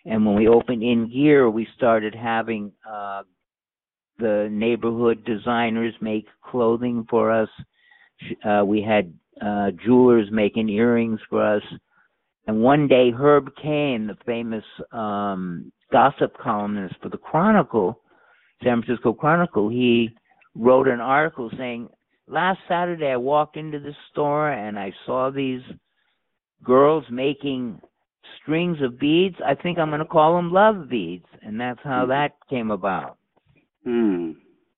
And 0.05 0.25
when 0.25 0.35
we 0.35 0.47
opened 0.47 0.81
in 0.81 1.11
gear 1.11 1.49
we 1.49 1.67
started 1.75 2.15
having 2.15 2.71
uh 2.89 3.23
the 4.19 4.47
neighborhood 4.49 5.23
designers 5.25 5.93
make 6.01 6.25
clothing 6.41 7.05
for 7.09 7.31
us. 7.31 7.49
Uh 8.43 8.63
we 8.65 8.81
had 8.81 9.13
uh 9.41 9.71
jewelers 9.85 10.27
making 10.31 10.69
earrings 10.69 11.19
for 11.29 11.43
us 11.55 11.63
and 12.47 12.61
one 12.61 12.87
day 12.87 13.11
Herb 13.11 13.49
Caen, 13.61 14.07
the 14.07 14.17
famous 14.25 14.63
um 14.91 15.71
gossip 15.91 16.35
columnist 16.37 16.95
for 17.01 17.09
the 17.09 17.17
Chronicle, 17.17 18.01
San 18.63 18.81
Francisco 18.81 19.13
Chronicle, 19.13 19.69
he 19.69 20.09
wrote 20.55 20.87
an 20.87 20.99
article 20.99 21.49
saying, 21.57 21.89
Last 22.27 22.59
Saturday 22.67 23.07
I 23.07 23.17
walked 23.17 23.55
into 23.55 23.79
this 23.79 23.95
store 24.11 24.51
and 24.51 24.77
I 24.77 24.91
saw 25.05 25.29
these 25.29 25.61
girls 26.63 27.05
making 27.09 27.79
strings 28.41 28.77
of 28.81 28.99
beads. 28.99 29.35
I 29.45 29.55
think 29.55 29.77
I'm 29.77 29.89
going 29.89 29.99
to 29.99 30.05
call 30.05 30.35
them 30.35 30.51
love 30.51 30.89
beads. 30.89 31.25
And 31.41 31.59
that's 31.59 31.79
how 31.83 32.05
that 32.07 32.31
came 32.49 32.71
about. 32.71 33.17
Hmm. 33.85 34.31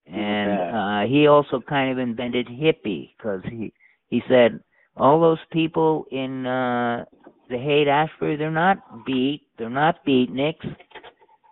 and 0.06 0.52
uh, 0.52 1.12
he 1.12 1.26
also 1.26 1.62
kind 1.68 1.92
of 1.92 1.98
invented 1.98 2.48
hippie 2.48 3.12
because 3.18 3.42
he 3.50 3.74
he 4.08 4.22
said 4.30 4.60
all 4.96 5.20
those 5.20 5.40
people 5.52 6.06
in 6.12 6.46
uh, 6.46 7.06
the 7.50 7.58
Haight 7.58 7.88
Ashbury 7.88 8.36
they're 8.36 8.52
not 8.52 8.78
beat, 9.06 9.42
they're 9.58 9.70
not 9.70 10.06
beatniks, 10.06 10.66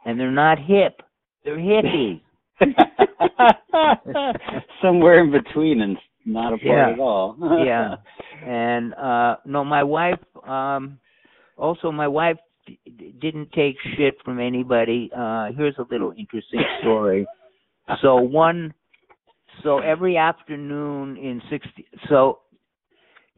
and 0.06 0.20
they're 0.20 0.32
not 0.32 0.58
hip, 0.60 1.02
they're 1.44 1.58
hippies. 1.58 2.22
Somewhere 4.82 5.20
in 5.24 5.32
between 5.32 5.82
and 5.82 5.98
not 6.26 6.48
a 6.54 6.58
part 6.58 6.64
Yeah. 6.64 6.90
at 6.94 7.00
all. 7.00 7.36
yeah 7.66 7.96
and 8.46 8.94
uh 8.96 9.38
no 9.46 9.64
my 9.64 9.82
wife 9.84 10.20
um 10.48 11.00
also 11.58 11.92
my 11.92 12.08
wife 12.08 12.38
d- 12.68 12.80
didn't 13.20 13.52
take 13.54 13.76
shit 13.96 14.16
from 14.24 14.40
anybody 14.40 15.10
uh 15.18 15.48
here's 15.58 15.76
a 15.80 15.86
little 15.90 16.12
interesting 16.18 16.62
story 16.82 17.26
so 18.02 18.18
one 18.18 18.74
so 19.64 19.80
every 19.80 20.18
afternoon 20.18 21.18
in 21.18 21.42
60 21.50 21.86
so 22.10 22.40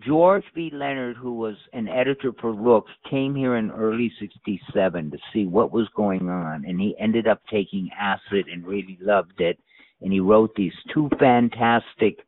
George 0.06 0.44
B. 0.56 0.70
Leonard, 0.74 1.18
who 1.18 1.34
was 1.34 1.56
an 1.74 1.88
editor 1.88 2.32
for 2.40 2.52
Looks, 2.54 2.92
came 3.10 3.36
here 3.36 3.58
in 3.58 3.70
early 3.72 4.12
67 4.20 5.12
to 5.12 5.18
see 5.34 5.46
what 5.46 5.72
was 5.72 5.88
going 5.96 6.30
on, 6.30 6.64
and 6.66 6.80
he 6.80 6.96
ended 7.00 7.28
up 7.28 7.42
taking 7.52 7.90
acid 8.00 8.46
and 8.52 8.66
really 8.66 8.98
loved 9.02 9.42
it. 9.42 9.60
And 10.02 10.14
he 10.14 10.22
wrote 10.22 10.56
these 10.56 10.74
two 10.94 11.10
fantastic 11.20 12.20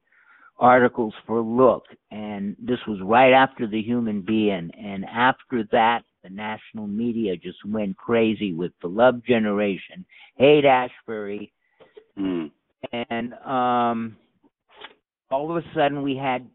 articles 0.59 1.13
for 1.25 1.41
Look, 1.41 1.85
and 2.11 2.55
this 2.59 2.79
was 2.87 2.99
right 3.01 3.31
after 3.31 3.67
The 3.67 3.81
Human 3.81 4.21
Be-In. 4.21 4.69
And 4.71 5.05
after 5.05 5.63
that, 5.71 6.03
the 6.23 6.29
national 6.29 6.87
media 6.87 7.37
just 7.37 7.63
went 7.65 7.95
crazy 7.97 8.53
with 8.53 8.73
The 8.81 8.89
Love 8.89 9.23
Generation, 9.25 10.05
Haight 10.35 10.65
Ashbury, 10.65 11.53
Hmm. 12.17 12.47
and 12.91 13.33
um, 13.45 14.17
all 15.29 15.49
of 15.49 15.63
a 15.63 15.73
sudden 15.73 16.01
we 16.01 16.15
had 16.15 16.47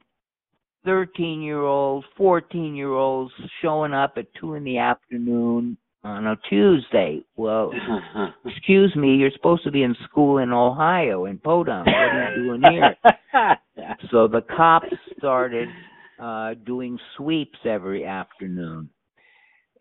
13 0.86 1.42
year 1.42 1.62
olds, 1.62 2.06
14 2.16 2.74
year 2.74 2.92
olds 2.92 3.32
showing 3.60 3.92
up 3.92 4.14
at 4.16 4.26
2 4.40 4.54
in 4.54 4.64
the 4.64 4.78
afternoon 4.78 5.76
on 6.04 6.28
a 6.28 6.36
Tuesday. 6.48 7.22
Well, 7.36 7.72
excuse 8.46 8.94
me, 8.96 9.16
you're 9.16 9.32
supposed 9.32 9.64
to 9.64 9.72
be 9.72 9.82
in 9.82 9.96
school 10.08 10.38
in 10.38 10.52
Ohio, 10.52 11.26
in 11.26 11.38
Podunk. 11.38 11.86
What 11.86 11.94
are 11.94 12.36
you 12.36 12.44
doing 12.44 12.62
here? 12.70 12.96
so 14.10 14.28
the 14.28 14.42
cops 14.56 14.86
started 15.18 15.68
uh 16.18 16.54
doing 16.64 16.98
sweeps 17.16 17.58
every 17.66 18.06
afternoon 18.06 18.88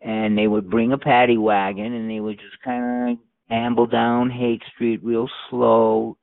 and 0.02 0.36
they 0.36 0.46
would 0.46 0.68
bring 0.68 0.92
a 0.92 0.98
paddy 0.98 1.38
wagon 1.38 1.94
and 1.94 2.10
they 2.10 2.20
would 2.20 2.38
just 2.38 2.62
kind 2.62 3.12
of 3.12 3.18
amble 3.50 3.86
down 3.86 4.28
Haight 4.28 4.62
Street 4.74 5.02
real 5.02 5.30
slow 5.48 6.18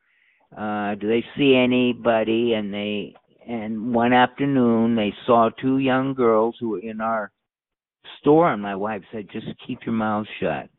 uh 0.56 0.94
do 0.96 1.08
they 1.08 1.26
see 1.36 1.56
anybody 1.56 2.54
and 2.54 2.72
they 2.72 3.16
and 3.48 3.94
one 3.94 4.14
afternoon 4.14 4.95
they 4.95 5.14
saw 5.26 5.49
two 5.61 5.78
young 5.80 6.14
girls 6.14 6.56
who 6.60 6.70
were 6.70 6.80
in 6.80 7.02
our 7.02 7.32
store 8.20 8.52
and 8.52 8.61
my 8.61 8.76
wife 8.76 9.02
said 9.11 9.28
just 9.32 9.48
keep 9.65 9.80
your 9.86 9.95
mouth 9.95 10.26
shut. 10.40 10.70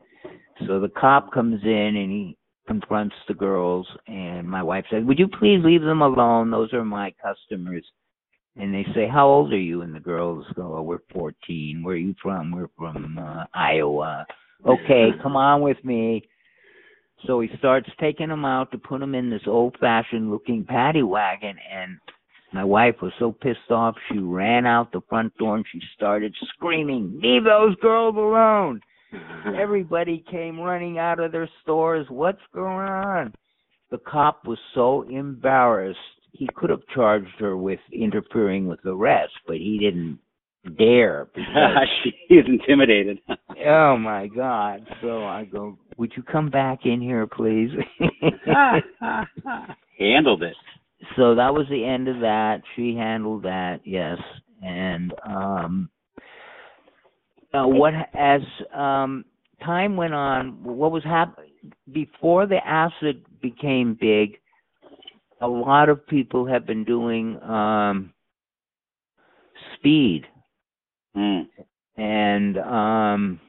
So 0.66 0.81
the 0.81 0.89
cop 0.89 1.32
comes 1.32 1.61
in 1.65 1.97
and 1.97 2.11
he 2.11 2.36
confronts 2.66 3.15
the 3.28 3.35
girls 3.35 3.86
and 4.07 4.49
my 4.49 4.62
wife 4.62 4.85
said 4.91 5.07
would 5.07 5.19
you 5.19 5.28
please 5.28 5.61
leave 5.65 5.82
them 5.82 6.03
alone? 6.03 6.51
Those 6.51 6.73
are 6.73 6.85
my 6.85 7.12
customers. 7.23 7.85
And 8.57 8.73
they 8.73 8.86
say 8.95 9.09
how 9.09 9.27
old 9.27 9.53
are 9.53 9.59
you? 9.59 9.82
And 9.82 9.95
the 9.95 10.01
girls 10.01 10.47
go 10.55 10.77
oh, 10.77 10.82
we're 10.82 10.99
14 11.12 11.82
where 11.82 11.95
are 11.95 11.99
you 11.99 12.15
from? 12.23 12.53
We're 12.53 12.70
from 12.77 13.19
uh, 13.19 13.45
iowa. 13.55 14.27
Okay 14.66 15.11
come 15.23 15.36
on 15.36 15.61
with 15.61 15.82
me. 15.85 16.27
So 17.27 17.41
he 17.41 17.49
starts 17.59 17.89
taking 18.01 18.28
them 18.28 18.45
out 18.45 18.70
to 18.73 18.78
put 18.78 19.01
them 19.01 19.15
in 19.15 19.31
this 19.31 19.47
old 19.47 19.77
fashioned 19.81 20.31
looking 20.31 20.65
paddy 20.65 21.03
wagon 21.03 21.57
and 21.73 21.99
my 22.55 22.65
wife 22.65 22.97
was 23.03 23.13
so 23.19 23.33
pissed 23.33 23.71
off 23.71 23.97
she 24.11 24.19
ran 24.19 24.65
out 24.65 24.93
the 24.93 25.01
front 25.09 25.37
door 25.37 25.57
and 25.57 25.65
she 25.71 25.81
started 25.95 26.35
screaming 26.55 27.21
leave 27.23 27.45
those 27.45 27.77
girls 27.77 28.15
alone 28.17 28.81
Everybody 29.61 30.25
came 30.31 30.59
running 30.59 30.99
out 30.99 31.21
of 31.21 31.33
their 31.33 31.49
stores. 31.63 32.07
What's 32.09 32.41
going 32.53 32.89
on? 32.89 33.35
The 33.91 33.99
cop 33.99 34.47
was 34.47 34.59
so 34.75 35.03
embarrassed. 35.03 35.99
He 36.33 36.49
could 36.55 36.71
have 36.71 36.83
charged 36.95 37.39
her 37.39 37.57
with 37.57 37.79
interfering 37.93 38.67
with 38.67 38.81
the 38.83 38.95
rest, 38.95 39.33
but 39.47 39.57
he 39.57 39.79
didn't 39.79 40.19
dare. 40.79 41.29
was 41.37 42.45
intimidated. 42.49 43.19
oh 43.67 43.97
my 43.97 44.27
God. 44.27 44.87
So 45.01 45.25
I 45.25 45.45
go, 45.45 45.79
Would 45.97 46.13
you 46.17 46.23
come 46.23 46.51
back 46.51 46.81
in 46.85 47.01
here, 47.01 47.27
please? 47.27 47.71
Handled 49.99 50.43
it. 50.43 50.57
So 51.17 51.35
that 51.35 51.53
was 51.53 51.67
the 51.71 51.85
end 51.85 52.09
of 52.09 52.21
that. 52.21 52.63
She 52.77 52.95
handled 52.95 53.43
that, 53.45 53.81
yes. 53.85 54.19
And 54.63 55.13
um 55.27 55.91
uh, 57.53 57.67
what 57.67 57.95
as 58.15 58.41
um 58.75 59.25
time 59.65 59.97
went 59.97 60.15
on, 60.15 60.63
what 60.63 60.93
was 60.93 61.05
happening 61.05 61.51
before 61.93 62.47
the 62.47 62.65
acid 62.67 63.25
became 63.41 63.97
big, 64.01 64.39
a 65.41 65.47
lot 65.49 65.89
of 65.89 66.07
people 66.07 66.47
have 66.47 66.67
been 66.67 66.85
doing 66.85 67.41
um 67.43 68.13
speed 69.77 70.27
Hmm. 71.15 71.43
and 71.97 72.59
um 72.59 73.41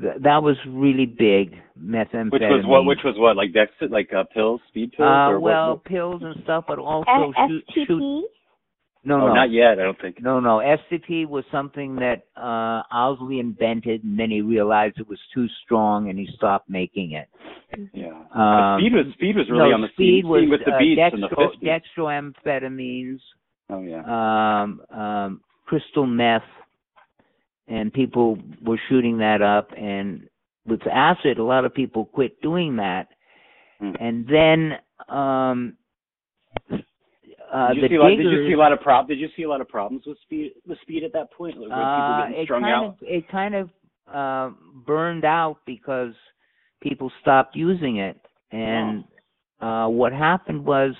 th- 0.00 0.14
that 0.22 0.42
was 0.42 0.56
really 0.68 1.06
big 1.06 1.54
methamphetamine 1.78 2.32
Which 2.32 2.42
was 2.42 2.64
what? 2.66 2.84
Which 2.86 2.98
was 3.04 3.14
what? 3.18 3.36
Like 3.36 3.52
Dex, 3.52 3.72
like 3.90 4.10
uh, 4.12 4.24
pills, 4.32 4.60
speed 4.68 4.92
pills, 4.96 5.06
uh 5.08 5.30
or 5.30 5.40
what- 5.40 5.52
well 5.52 5.70
what? 5.74 5.84
pills 5.84 6.22
and 6.24 6.36
stuff 6.44 6.64
but 6.68 6.78
also 6.78 7.32
S- 7.36 7.48
shoot, 7.48 7.64
STP? 7.70 7.86
shoot 7.86 8.24
no 9.04 9.16
oh, 9.16 9.26
no 9.28 9.34
not 9.34 9.50
yet. 9.50 9.80
I 9.80 9.82
don't 9.82 10.00
think. 10.00 10.22
No, 10.22 10.38
no. 10.38 10.58
STP 10.58 11.26
was 11.26 11.44
something 11.50 11.96
that 11.96 12.22
uh 12.36 12.82
Owsley 12.92 13.40
invented, 13.40 14.04
and 14.04 14.16
then 14.16 14.30
he 14.30 14.42
realized 14.42 14.98
it 15.00 15.08
was 15.08 15.18
too 15.34 15.46
strong, 15.64 16.08
and 16.08 16.16
he 16.16 16.28
stopped 16.36 16.70
making 16.70 17.12
it. 17.12 17.28
Yeah. 17.92 18.10
Um, 18.32 18.80
speed 18.80 18.92
was 18.92 19.06
speed 19.14 19.36
was 19.36 19.46
really 19.50 19.70
no, 19.70 19.74
on 19.74 19.80
the 19.80 19.88
speed 19.94 20.22
scene, 20.22 20.28
was 20.28 20.42
scene 20.42 20.50
with 20.50 20.60
the 20.64 20.72
uh, 20.72 20.78
beats 20.78 21.00
dextro, 21.00 21.14
and 21.14 21.22
the 21.24 21.28
50s. 22.06 22.32
dextroamphetamines, 22.46 23.20
Oh 23.70 23.82
yeah. 23.82 24.02
um, 24.62 24.80
um, 24.96 25.40
crystal 25.66 26.06
meth, 26.06 26.42
and 27.72 27.92
people 27.92 28.38
were 28.62 28.78
shooting 28.88 29.18
that 29.18 29.40
up. 29.40 29.70
And 29.76 30.28
with 30.66 30.80
acid, 30.86 31.38
a 31.38 31.44
lot 31.44 31.64
of 31.64 31.74
people 31.74 32.04
quit 32.04 32.40
doing 32.42 32.76
that. 32.76 33.08
Hmm. 33.80 33.92
And 33.98 34.26
then 34.28 34.72
um, 35.08 35.76
uh, 36.70 37.68
did, 37.68 37.76
you 37.76 37.82
the 37.82 37.88
see 37.88 37.94
a 37.94 38.00
lot, 38.00 38.08
did 38.10 38.18
you 38.18 38.46
see 38.46 38.52
a 38.52 38.58
lot 38.58 38.72
of 38.72 38.80
prob? 38.80 39.08
Did 39.08 39.18
you 39.18 39.28
see 39.36 39.42
a 39.44 39.48
lot 39.48 39.60
of 39.60 39.68
problems 39.68 40.04
with 40.06 40.18
speed 40.22 40.52
with 40.66 40.78
speed 40.82 41.02
at 41.04 41.12
that 41.14 41.32
point? 41.32 41.56
Like, 41.58 41.70
Uh, 41.72 42.40
it 42.40 42.44
strung 42.44 42.62
kind 42.62 42.74
out? 42.74 42.84
of 42.84 42.94
it 43.02 43.28
kind 43.30 43.54
of 43.54 43.70
uh, 44.12 44.54
burned 44.86 45.24
out 45.24 45.58
because 45.66 46.12
people 46.82 47.10
stopped 47.20 47.56
using 47.56 47.96
it, 47.98 48.20
and 48.52 49.04
uh, 49.60 49.86
what 49.86 50.12
happened 50.12 50.64
was 50.64 50.94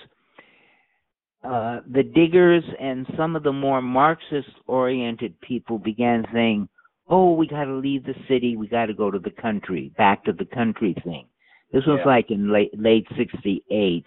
uh, 1.44 1.80
the 1.90 2.02
diggers 2.02 2.64
and 2.80 3.06
some 3.16 3.34
of 3.34 3.42
the 3.42 3.52
more 3.52 3.82
Marxist-oriented 3.82 5.40
people 5.40 5.78
began 5.78 6.24
saying, 6.32 6.68
"Oh, 7.08 7.32
we 7.34 7.46
got 7.46 7.64
to 7.64 7.74
leave 7.74 8.04
the 8.04 8.14
city. 8.28 8.56
We 8.56 8.68
got 8.68 8.86
to 8.86 8.94
go 8.94 9.10
to 9.10 9.18
the 9.18 9.30
country. 9.30 9.92
Back 9.96 10.24
to 10.24 10.32
the 10.32 10.44
country 10.44 10.94
thing." 11.04 11.26
This 11.72 11.84
was 11.86 11.98
Yeah. 12.00 12.06
like 12.06 12.30
in 12.30 12.52
late 12.52 12.78
late 12.78 13.06
'68. 13.16 14.06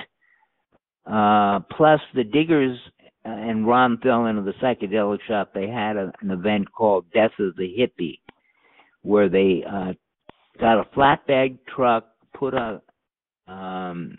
Uh, 1.06 1.60
plus, 1.72 2.00
the 2.14 2.24
diggers 2.24 2.78
uh, 3.26 3.30
and 3.30 3.68
Ron 3.68 3.98
Thelin 3.98 4.38
of 4.38 4.46
the 4.46 4.54
psychedelic 4.54 5.22
shop, 5.28 5.52
they 5.54 5.68
had 5.68 5.98
a, 5.98 6.12
an 6.22 6.32
event 6.32 6.72
called 6.72 7.06
Death 7.12 7.38
of 7.40 7.56
the 7.58 7.76
Hippie, 7.78 8.20
where 9.02 9.30
they 9.30 9.64
uh, 9.70 9.94
got 10.60 10.80
a 10.80 10.86
flatbed 10.96 11.58
truck, 11.68 12.06
put 12.34 12.54
a 12.54 12.82
um, 13.48 14.18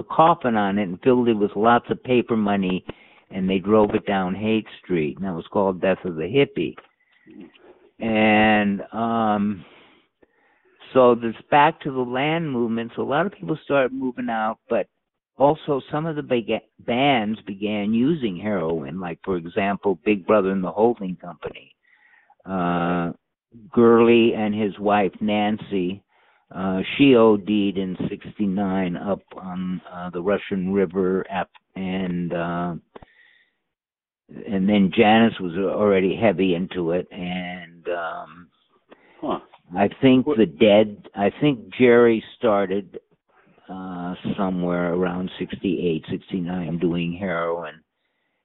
a 0.00 0.14
coffin 0.14 0.56
on 0.56 0.78
it, 0.78 0.84
and 0.84 1.00
filled 1.02 1.28
it 1.28 1.34
with 1.34 1.52
lots 1.54 1.86
of 1.90 2.02
paper 2.02 2.36
money, 2.36 2.84
and 3.30 3.48
they 3.48 3.58
drove 3.58 3.94
it 3.94 4.06
down 4.06 4.34
Haight 4.34 4.66
Street, 4.82 5.16
and 5.16 5.26
that 5.26 5.34
was 5.34 5.46
called 5.52 5.80
Death 5.80 6.04
of 6.04 6.16
the 6.16 6.22
Hippie. 6.22 6.74
And 8.00 8.82
um, 8.92 9.64
so 10.92 11.14
this 11.14 11.34
back 11.50 11.80
to 11.82 11.90
the 11.90 12.00
land 12.00 12.50
movement. 12.50 12.92
So 12.96 13.02
a 13.02 13.04
lot 13.04 13.26
of 13.26 13.32
people 13.32 13.58
started 13.64 13.92
moving 13.92 14.28
out, 14.28 14.58
but 14.68 14.86
also 15.36 15.80
some 15.90 16.06
of 16.06 16.16
the 16.16 16.22
big 16.22 16.50
bands 16.80 17.40
began 17.46 17.94
using 17.94 18.36
heroin, 18.36 19.00
like 19.00 19.18
for 19.24 19.36
example, 19.36 19.98
Big 20.04 20.26
Brother 20.26 20.50
and 20.50 20.64
the 20.64 20.70
Holding 20.70 21.16
Company. 21.16 21.74
Uh, 22.44 23.12
Gurley 23.72 24.34
and 24.34 24.54
his 24.54 24.78
wife 24.78 25.12
Nancy, 25.20 26.02
uh, 26.54 26.80
she 26.96 27.14
OD'd 27.16 27.48
in 27.48 27.96
'69 28.08 28.96
up 28.96 29.22
on 29.36 29.80
uh, 29.90 30.10
the 30.10 30.22
Russian 30.22 30.72
River, 30.72 31.24
and 31.76 32.32
uh, 32.32 32.74
and 34.46 34.68
then 34.68 34.92
Janis 34.96 35.38
was 35.40 35.56
already 35.56 36.16
heavy 36.16 36.54
into 36.54 36.92
it, 36.92 37.08
and 37.10 37.86
um, 37.88 38.50
Huh. 39.20 39.40
I 39.76 39.88
think 40.00 40.26
the 40.26 40.46
Dead. 40.46 41.08
I 41.14 41.30
think 41.40 41.74
Jerry 41.78 42.24
started 42.38 42.98
uh 43.68 44.14
somewhere 44.36 44.94
around 44.94 45.30
68, 45.38 46.04
69 46.10 46.78
doing 46.78 47.12
heroin. 47.12 47.74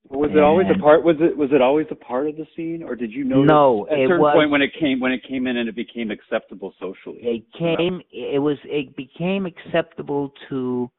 Was 0.10 0.32
it 0.34 0.44
always 0.44 0.68
a 0.74 0.80
part? 0.80 1.04
Was 1.04 1.16
it 1.20 1.36
was 1.36 1.50
it 1.52 1.62
always 1.62 1.88
a 1.90 1.96
part 1.96 2.28
of 2.28 2.36
the 2.36 2.46
scene, 2.56 2.84
or 2.84 2.96
did 2.96 3.12
you 3.12 3.24
notice 3.24 3.48
No, 3.48 3.88
at 3.90 3.98
a 4.00 4.08
certain 4.08 4.22
was- 4.22 4.34
point 4.36 4.52
when 4.52 4.62
it 4.62 4.72
came 4.80 5.00
when 5.00 5.12
it 5.12 5.24
came 5.28 5.48
in 5.48 5.58
and 5.58 5.68
it 5.68 5.76
became 5.76 6.12
acceptable 6.12 6.74
socially? 6.80 7.20
It 7.22 7.44
came 7.58 8.02
it 8.12 8.40
was 8.40 8.58
it 8.66 8.96
became 8.96 9.46
acceptable 9.46 10.32
to 10.50 10.90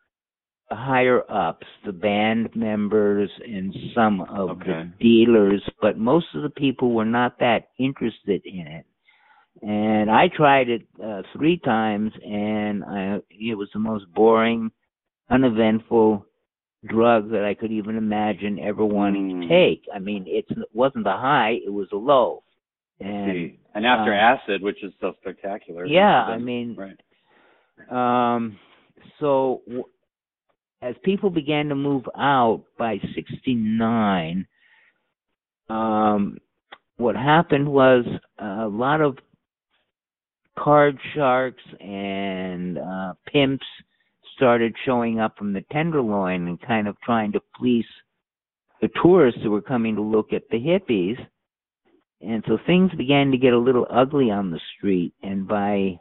the 0.70 0.74
higher 0.74 1.23
ups, 1.31 1.66
the 1.85 1.93
band 1.93 2.49
members 2.57 3.31
and 3.47 3.73
some 3.95 4.23
of 4.23 4.51
Okay. 4.51 4.83
the 4.83 4.91
dealers, 4.99 5.62
but 5.81 5.97
most 5.97 6.27
of 6.35 6.43
the 6.43 6.51
people 6.51 6.93
were 6.93 7.05
not 7.05 7.39
that 7.39 7.69
interested 7.78 8.43
in 8.45 8.66
it. 8.66 8.87
And 9.62 10.11
I 10.11 10.27
tried 10.28 10.69
it 10.69 10.83
uh, 11.03 11.23
three 11.37 11.59
times, 11.59 12.12
and 12.24 12.85
I, 12.85 13.20
it 13.31 13.57
was 13.57 13.70
the 13.73 13.78
most 13.78 14.12
boring, 14.12 14.73
uneventful 15.31 16.27
drug 16.85 17.31
that 17.31 17.44
I 17.44 17.55
could 17.55 17.73
even 17.73 17.97
imagine 17.97 18.59
ever 18.61 18.85
wanting 18.85 19.31
Mm. 19.31 19.43
to 19.43 19.48
take. 19.48 19.85
I 19.94 19.98
mean, 19.98 20.24
it's, 20.27 20.51
it 20.51 20.69
wasn't 20.73 21.05
the 21.05 21.11
high; 21.12 21.59
it 21.65 21.73
was 21.73 21.89
the 21.90 21.97
low. 21.97 22.43
And 23.01 23.57
And 23.74 23.86
after 23.86 24.12
um, 24.12 24.19
acid, 24.39 24.62
which 24.62 24.82
is 24.82 24.93
so 25.01 25.12
spectacular. 25.20 25.85
yeah, 25.86 26.24
I 26.24 26.39
mean, 26.39 26.77
right. 26.77 28.35
um, 28.35 28.59
so 29.20 29.62
w- 29.66 29.85
as 30.82 30.94
people 31.03 31.31
began 31.31 31.69
to 31.69 31.74
move 31.74 32.05
out 32.16 32.62
by 32.78 32.98
69, 33.15 34.47
um, 35.69 36.39
what 36.97 37.16
happened 37.16 37.70
was 37.70 38.05
a 38.39 38.66
lot 38.66 39.01
of 39.01 39.19
card 40.59 40.98
sharks 41.15 41.62
and 41.81 42.78
uh, 42.78 43.12
pimps 43.27 43.66
started 44.37 44.75
showing 44.85 45.19
up 45.19 45.37
from 45.37 45.53
the 45.53 45.65
Tenderloin 45.73 46.47
and 46.47 46.61
kind 46.61 46.87
of 46.87 46.97
trying 47.01 47.33
to 47.33 47.41
fleece 47.59 47.85
the 48.81 48.89
tourists 49.03 49.41
who 49.43 49.51
were 49.51 49.63
coming 49.63 49.97
to 49.97 50.03
look 50.03 50.33
at 50.33 50.49
the 50.51 50.59
hippies. 50.59 51.19
And 52.21 52.45
so 52.47 52.59
things 52.67 52.91
began 52.97 53.31
to 53.31 53.39
get 53.39 53.53
a 53.53 53.59
little 53.59 53.87
ugly 53.91 54.31
on 54.31 54.51
the 54.51 54.61
street. 54.77 55.13
And 55.23 55.47
by 55.49 55.99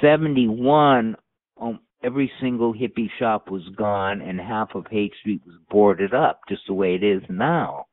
71, 0.00 1.16
um, 1.60 1.80
every 2.02 2.30
single 2.40 2.74
hippie 2.74 3.10
shop 3.18 3.50
was 3.50 3.62
gone 3.76 4.20
and 4.20 4.40
half 4.40 4.74
of 4.74 4.86
Haight 4.90 5.12
Street 5.20 5.42
was 5.46 5.56
boarded 5.70 6.14
up, 6.14 6.40
just 6.48 6.62
the 6.66 6.74
way 6.74 6.94
it 6.94 7.02
is 7.02 7.22
now, 7.28 7.86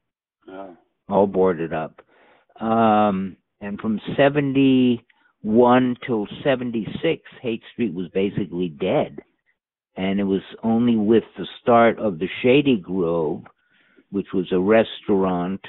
Oh. 0.48 0.78
all 1.10 1.28
boarded 1.28 1.74
up. 1.74 2.02
Um, 2.60 3.38
and 3.62 3.80
from 3.80 4.00
71 5.44 5.98
till 6.06 6.28
76, 6.44 7.22
Haight 7.42 7.62
Street 7.74 7.94
was 7.94 8.08
basically 8.14 8.70
dead. 8.70 9.20
And 9.96 10.20
it 10.20 10.24
was 10.24 10.42
only 10.64 10.96
with 10.96 11.24
the 11.38 11.46
start 11.62 12.00
of 12.00 12.18
the 12.18 12.28
Shady 12.42 12.78
Grove, 12.78 13.44
which 14.10 14.28
was 14.34 14.52
a 14.52 14.60
restaurant 14.60 15.62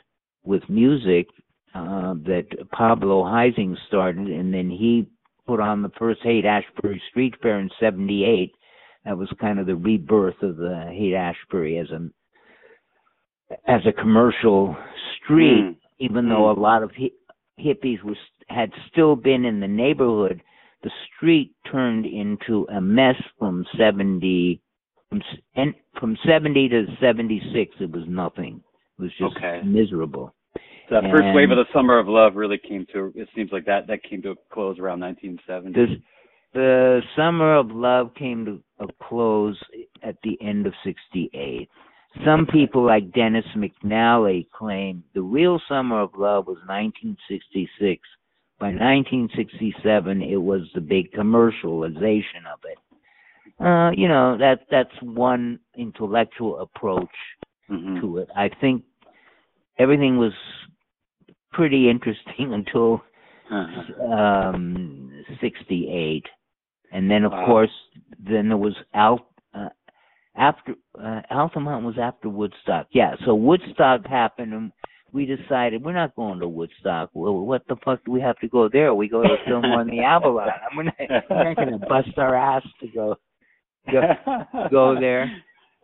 with 0.44 0.62
music, 0.68 1.26
uh, 1.74 2.14
that 2.24 2.46
Pablo 2.72 3.24
Heising 3.24 3.76
started, 3.88 4.28
and 4.28 4.54
then 4.54 4.70
he 4.70 5.06
put 5.46 5.60
on 5.60 5.82
the 5.82 5.90
first 5.98 6.20
Haight 6.22 6.44
Ashbury 6.46 7.02
Street 7.10 7.34
Fair 7.42 7.58
in 7.58 7.68
'78. 7.80 8.52
That 9.04 9.18
was 9.18 9.28
kind 9.40 9.58
of 9.58 9.66
the 9.66 9.74
rebirth 9.76 10.40
of 10.42 10.56
the 10.56 10.86
Haight 10.90 11.14
Ashbury 11.14 11.78
as 11.78 11.90
a 11.90 12.08
as 13.66 13.82
a 13.86 13.92
commercial 13.92 14.74
street, 15.16 15.64
Mm. 15.64 15.76
even 15.98 16.28
though 16.28 16.50
a 16.50 16.52
lot 16.58 16.82
of 16.82 16.92
hi- 16.96 17.10
hippies 17.58 18.02
was 18.02 18.16
had 18.48 18.70
still 18.90 19.16
been 19.16 19.44
in 19.44 19.60
the 19.60 19.68
neighborhood. 19.68 20.42
The 20.82 20.90
street 21.16 21.52
turned 21.70 22.06
into 22.06 22.66
a 22.74 22.80
mess 22.80 23.16
from 23.38 23.64
'70 23.78 24.60
from 25.08 25.22
and 25.56 25.74
from 25.98 26.16
'70 26.26 26.68
to 26.68 26.86
'76. 27.00 27.74
It 27.80 27.90
was 27.90 28.04
nothing. 28.06 28.62
It 28.98 29.02
was 29.02 29.12
just 29.18 29.36
Okay. 29.36 29.62
miserable. 29.64 30.34
So 30.88 31.00
that 31.00 31.10
first 31.10 31.34
wave 31.34 31.50
of 31.50 31.56
the 31.56 31.72
summer 31.72 31.98
of 31.98 32.08
love 32.08 32.36
really 32.36 32.58
came 32.58 32.86
to. 32.92 33.12
It 33.16 33.28
seems 33.34 33.50
like 33.52 33.64
that 33.64 33.86
that 33.86 34.02
came 34.02 34.20
to 34.22 34.32
a 34.32 34.36
close 34.50 34.78
around 34.78 35.00
1970. 35.00 35.72
This, 35.72 35.98
the 36.52 37.02
summer 37.16 37.54
of 37.56 37.70
love 37.70 38.14
came 38.14 38.44
to 38.44 38.62
a 38.80 38.86
close 39.02 39.58
at 40.02 40.16
the 40.22 40.38
end 40.42 40.66
of 40.66 40.74
68. 40.84 41.68
Some 42.24 42.46
people 42.46 42.84
like 42.84 43.12
Dennis 43.12 43.46
McNally 43.56 44.48
claim 44.50 45.02
the 45.14 45.22
real 45.22 45.60
summer 45.68 46.00
of 46.00 46.10
love 46.16 46.46
was 46.46 46.58
1966. 46.66 48.00
By 48.58 48.68
1967, 48.68 50.22
it 50.22 50.36
was 50.36 50.62
the 50.74 50.80
big 50.80 51.12
commercialization 51.12 52.46
of 52.52 52.60
it. 52.64 52.78
Uh, 53.60 53.90
you 53.96 54.08
know, 54.08 54.36
that 54.38 54.60
that's 54.70 54.94
one 55.02 55.58
intellectual 55.76 56.60
approach 56.60 57.14
Mhm. 57.70 58.00
to 58.00 58.18
it. 58.18 58.28
I 58.36 58.48
think 58.48 58.84
everything 59.78 60.18
was 60.18 60.32
pretty 61.52 61.88
interesting 61.88 62.52
until 62.58 63.02
Uh-huh. 63.50 64.12
um 64.12 65.24
68 65.40 66.24
and 66.92 67.10
then 67.10 67.24
of 67.24 67.32
Wow. 67.32 67.44
course 67.46 67.76
then 68.18 68.48
there 68.48 68.56
was 68.56 68.74
Al 68.94 69.26
uh, 69.52 69.68
after 70.36 70.74
uh, 70.98 71.20
Altamont 71.30 71.84
was 71.84 71.98
after 71.98 72.28
Woodstock 72.30 72.86
yeah 72.92 73.14
so 73.26 73.34
Woodstock 73.34 74.06
happened 74.06 74.54
and 74.54 74.72
we 75.14 75.24
decided 75.24 75.82
we're 75.82 75.92
not 75.94 76.14
going 76.16 76.40
to 76.40 76.48
Woodstock 76.48 77.08
well 77.14 77.34
what 77.34 77.62
the 77.68 77.76
fuck 77.84 78.04
do 78.04 78.10
we 78.10 78.20
have 78.20 78.38
to 78.40 78.48
go 78.48 78.68
there 78.68 78.92
we 78.94 79.08
go 79.08 79.22
to 79.22 79.36
Fillmore 79.46 79.80
and 79.80 79.90
the 79.90 80.00
Avalon 80.00 80.48
we're 80.76 80.82
not, 80.82 80.94
we're 81.30 81.44
not 81.44 81.56
going 81.56 81.70
to 81.80 81.86
bust 81.86 82.10
our 82.18 82.34
ass 82.34 82.64
to 82.80 82.88
go 82.88 83.16
go, 83.90 84.00
go 84.70 85.00
there 85.00 85.30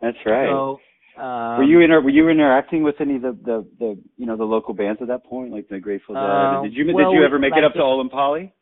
That's 0.01 0.17
right. 0.25 0.49
so 0.49 0.79
um, 1.17 1.57
were 1.57 1.63
you 1.63 1.81
inter- 1.81 2.01
were 2.01 2.09
you 2.09 2.29
interacting 2.29 2.83
with 2.83 2.95
any 2.99 3.15
of 3.17 3.21
the, 3.21 3.37
the 3.45 3.67
the 3.79 3.99
you 4.17 4.25
know 4.25 4.37
the 4.37 4.45
local 4.45 4.73
bands 4.73 5.01
at 5.01 5.07
that 5.09 5.25
point, 5.25 5.51
like 5.51 5.67
the 5.67 5.77
Grateful 5.77 6.15
Dead? 6.15 6.21
Uh, 6.23 6.61
did 6.63 6.73
you 6.73 6.85
well, 6.93 7.11
did 7.11 7.17
you 7.19 7.25
ever 7.25 7.37
make 7.37 7.51
like 7.51 7.59
it 7.59 7.63
up 7.65 7.73
the- 7.73 7.79
to 7.79 7.83
Olin 7.83 8.09
Poly? 8.09 8.53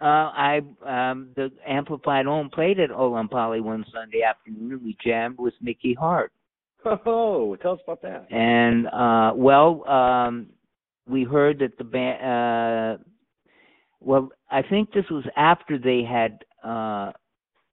Uh, 0.00 0.04
I 0.04 0.60
um 0.86 1.30
the 1.34 1.50
Amplified 1.66 2.26
Ohm 2.28 2.50
played 2.50 2.78
at 2.78 2.90
Olompali 2.90 3.60
one 3.60 3.84
Sunday 3.92 4.22
afternoon. 4.22 4.72
and 4.74 4.82
We 4.84 4.96
jammed 5.04 5.38
with 5.40 5.54
Mickey 5.60 5.92
Hart, 5.92 6.30
Oh, 6.84 7.56
tell 7.60 7.72
us 7.72 7.80
about 7.84 8.02
that. 8.02 8.26
and 8.30 8.86
uh, 8.88 9.32
well, 9.34 9.86
um, 9.88 10.46
we 11.08 11.24
heard 11.24 11.58
that 11.60 11.76
the 11.78 11.84
band. 11.84 12.22
Uh, 13.00 13.02
well, 14.00 14.30
I 14.50 14.62
think 14.62 14.92
this 14.92 15.04
was 15.10 15.24
after 15.36 15.78
they 15.78 16.02
had 16.02 16.44
uh 16.64 17.12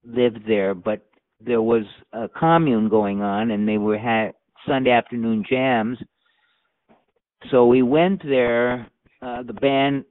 lived 0.04 0.40
there, 0.46 0.74
but 0.74 1.06
there 1.40 1.62
was 1.62 1.84
a 2.12 2.28
commune 2.28 2.88
going 2.88 3.22
on, 3.22 3.50
and 3.52 3.68
they 3.68 3.78
were 3.78 3.98
had 3.98 4.32
Sunday 4.66 4.90
afternoon 4.90 5.44
jams. 5.48 5.98
So 7.50 7.66
we 7.66 7.82
went 7.82 8.22
there. 8.24 8.90
Uh, 9.22 9.42
the 9.42 9.52
band 9.52 10.04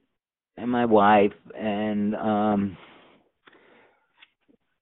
and 0.56 0.70
my 0.70 0.84
wife 0.84 1.32
and 1.56 2.14
um 2.16 2.76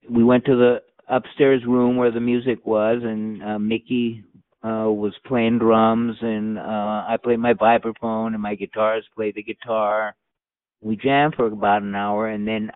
we 0.09 0.23
went 0.23 0.45
to 0.45 0.55
the 0.55 0.81
upstairs 1.09 1.61
room 1.67 1.97
where 1.97 2.11
the 2.11 2.19
music 2.19 2.65
was 2.65 3.01
and 3.03 3.43
uh, 3.43 3.59
Mickey 3.59 4.23
uh 4.63 4.89
was 4.89 5.13
playing 5.25 5.59
drums 5.59 6.15
and 6.21 6.57
uh 6.57 6.61
I 7.07 7.17
played 7.23 7.39
my 7.39 7.53
vibraphone 7.53 8.33
and 8.33 8.41
my 8.41 8.55
guitarist 8.55 9.03
played 9.15 9.35
the 9.35 9.43
guitar. 9.43 10.15
We 10.81 10.95
jammed 10.95 11.35
for 11.35 11.47
about 11.47 11.81
an 11.81 11.95
hour 11.95 12.27
and 12.27 12.47
then 12.47 12.71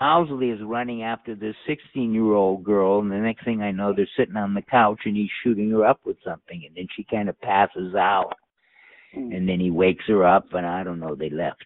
Owsley 0.00 0.50
is 0.50 0.60
running 0.62 1.02
after 1.02 1.34
this 1.34 1.56
16 1.66 2.14
year 2.14 2.32
old 2.32 2.64
girl 2.64 3.00
and 3.00 3.10
the 3.10 3.16
next 3.16 3.44
thing 3.44 3.60
I 3.60 3.72
know 3.72 3.92
they're 3.94 4.08
sitting 4.16 4.36
on 4.36 4.54
the 4.54 4.62
couch 4.62 5.00
and 5.04 5.16
he's 5.16 5.30
shooting 5.42 5.70
her 5.70 5.84
up 5.84 6.00
with 6.04 6.16
something 6.24 6.62
and 6.66 6.76
then 6.76 6.86
she 6.96 7.04
kind 7.10 7.28
of 7.28 7.38
passes 7.40 7.94
out 7.94 8.34
and 9.14 9.48
then 9.48 9.60
he 9.60 9.70
wakes 9.70 10.04
her 10.08 10.26
up 10.26 10.46
and 10.52 10.66
I 10.66 10.84
don't 10.84 11.00
know 11.00 11.14
they 11.14 11.30
left. 11.30 11.64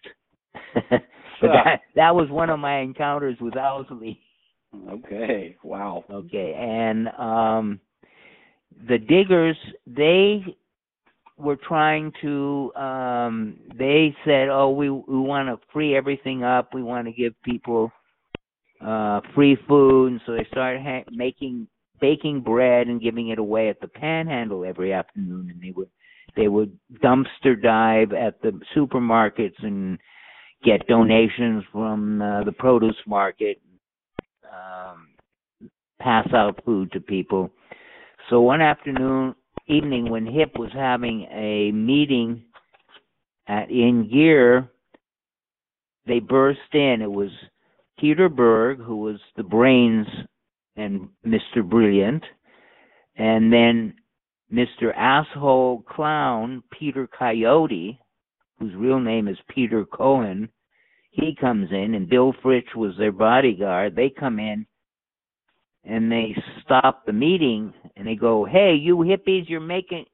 but 0.89 1.01
that 1.41 1.81
that 1.95 2.15
was 2.15 2.29
one 2.29 2.49
of 2.49 2.59
my 2.59 2.79
encounters 2.79 3.37
with 3.39 3.55
Owsley. 3.57 4.19
Okay. 4.89 5.55
Wow. 5.63 6.03
Okay, 6.09 6.53
and 6.57 7.07
um 7.17 7.79
the 8.87 8.97
diggers 8.97 9.55
they 9.85 10.43
were 11.37 11.57
trying 11.67 12.11
to 12.21 12.73
um 12.75 13.59
they 13.77 14.15
said 14.25 14.49
oh 14.49 14.71
we 14.71 14.89
we 14.89 15.19
want 15.19 15.47
to 15.47 15.65
free 15.71 15.95
everything 15.95 16.43
up. 16.43 16.73
We 16.73 16.83
want 16.83 17.07
to 17.07 17.13
give 17.13 17.33
people 17.43 17.91
uh 18.85 19.21
free 19.35 19.57
food. 19.67 20.13
And 20.13 20.21
so 20.25 20.33
they 20.33 20.47
started 20.51 20.81
ha- 20.81 21.09
making 21.11 21.67
baking 22.01 22.41
bread 22.41 22.87
and 22.87 23.01
giving 23.01 23.29
it 23.29 23.39
away 23.39 23.69
at 23.69 23.79
the 23.79 23.87
panhandle 23.87 24.65
every 24.65 24.91
afternoon. 24.91 25.49
And 25.51 25.61
they 25.61 25.71
would 25.71 25.89
they 26.35 26.47
would 26.47 26.77
dumpster 27.03 27.61
dive 27.61 28.11
at 28.13 28.41
the 28.41 28.59
supermarkets 28.75 29.61
and 29.63 29.99
get 30.63 30.87
donations 30.87 31.63
from 31.71 32.21
uh, 32.21 32.43
the 32.43 32.51
produce 32.51 32.95
market 33.05 33.61
um 34.53 35.07
pass 35.99 36.27
out 36.33 36.59
food 36.65 36.91
to 36.91 36.99
people 36.99 37.49
so 38.29 38.41
one 38.41 38.61
afternoon 38.61 39.33
evening 39.67 40.09
when 40.09 40.25
hip 40.25 40.51
was 40.57 40.71
having 40.73 41.27
a 41.31 41.71
meeting 41.71 42.43
at 43.47 43.69
in 43.69 44.09
gear 44.11 44.69
they 46.05 46.19
burst 46.19 46.59
in 46.73 47.01
it 47.01 47.11
was 47.11 47.29
Peter 47.99 48.27
Berg, 48.27 48.79
who 48.79 48.97
was 48.97 49.19
the 49.37 49.43
brains 49.43 50.07
and 50.75 51.07
Mr. 51.25 51.63
Brilliant, 51.63 52.23
and 53.15 53.53
then 53.53 53.93
Mr. 54.51 54.93
Asshole 54.95 55.83
Clown, 55.87 56.63
Peter 56.77 57.07
Coyote, 57.07 57.99
whose 58.59 58.73
real 58.75 58.99
name 58.99 59.27
is 59.27 59.37
Peter 59.47 59.85
Cohon, 59.85 60.49
he 61.13 61.35
comes 61.39 61.69
in, 61.71 61.93
and 61.93 62.09
Bill 62.09 62.33
Fritsch 62.43 62.75
was 62.75 62.93
their 62.97 63.11
bodyguard. 63.11 63.95
They 63.95 64.09
come 64.09 64.39
in 64.39 64.65
and 65.85 66.11
they 66.11 66.35
stop 66.63 67.05
the 67.05 67.13
meeting 67.13 67.71
and 67.95 68.07
they 68.07 68.15
go, 68.15 68.45
"Hey, 68.45 68.73
you 68.73 68.97
hippies, 68.97 69.47
you're 69.47 69.59
making 69.59 70.05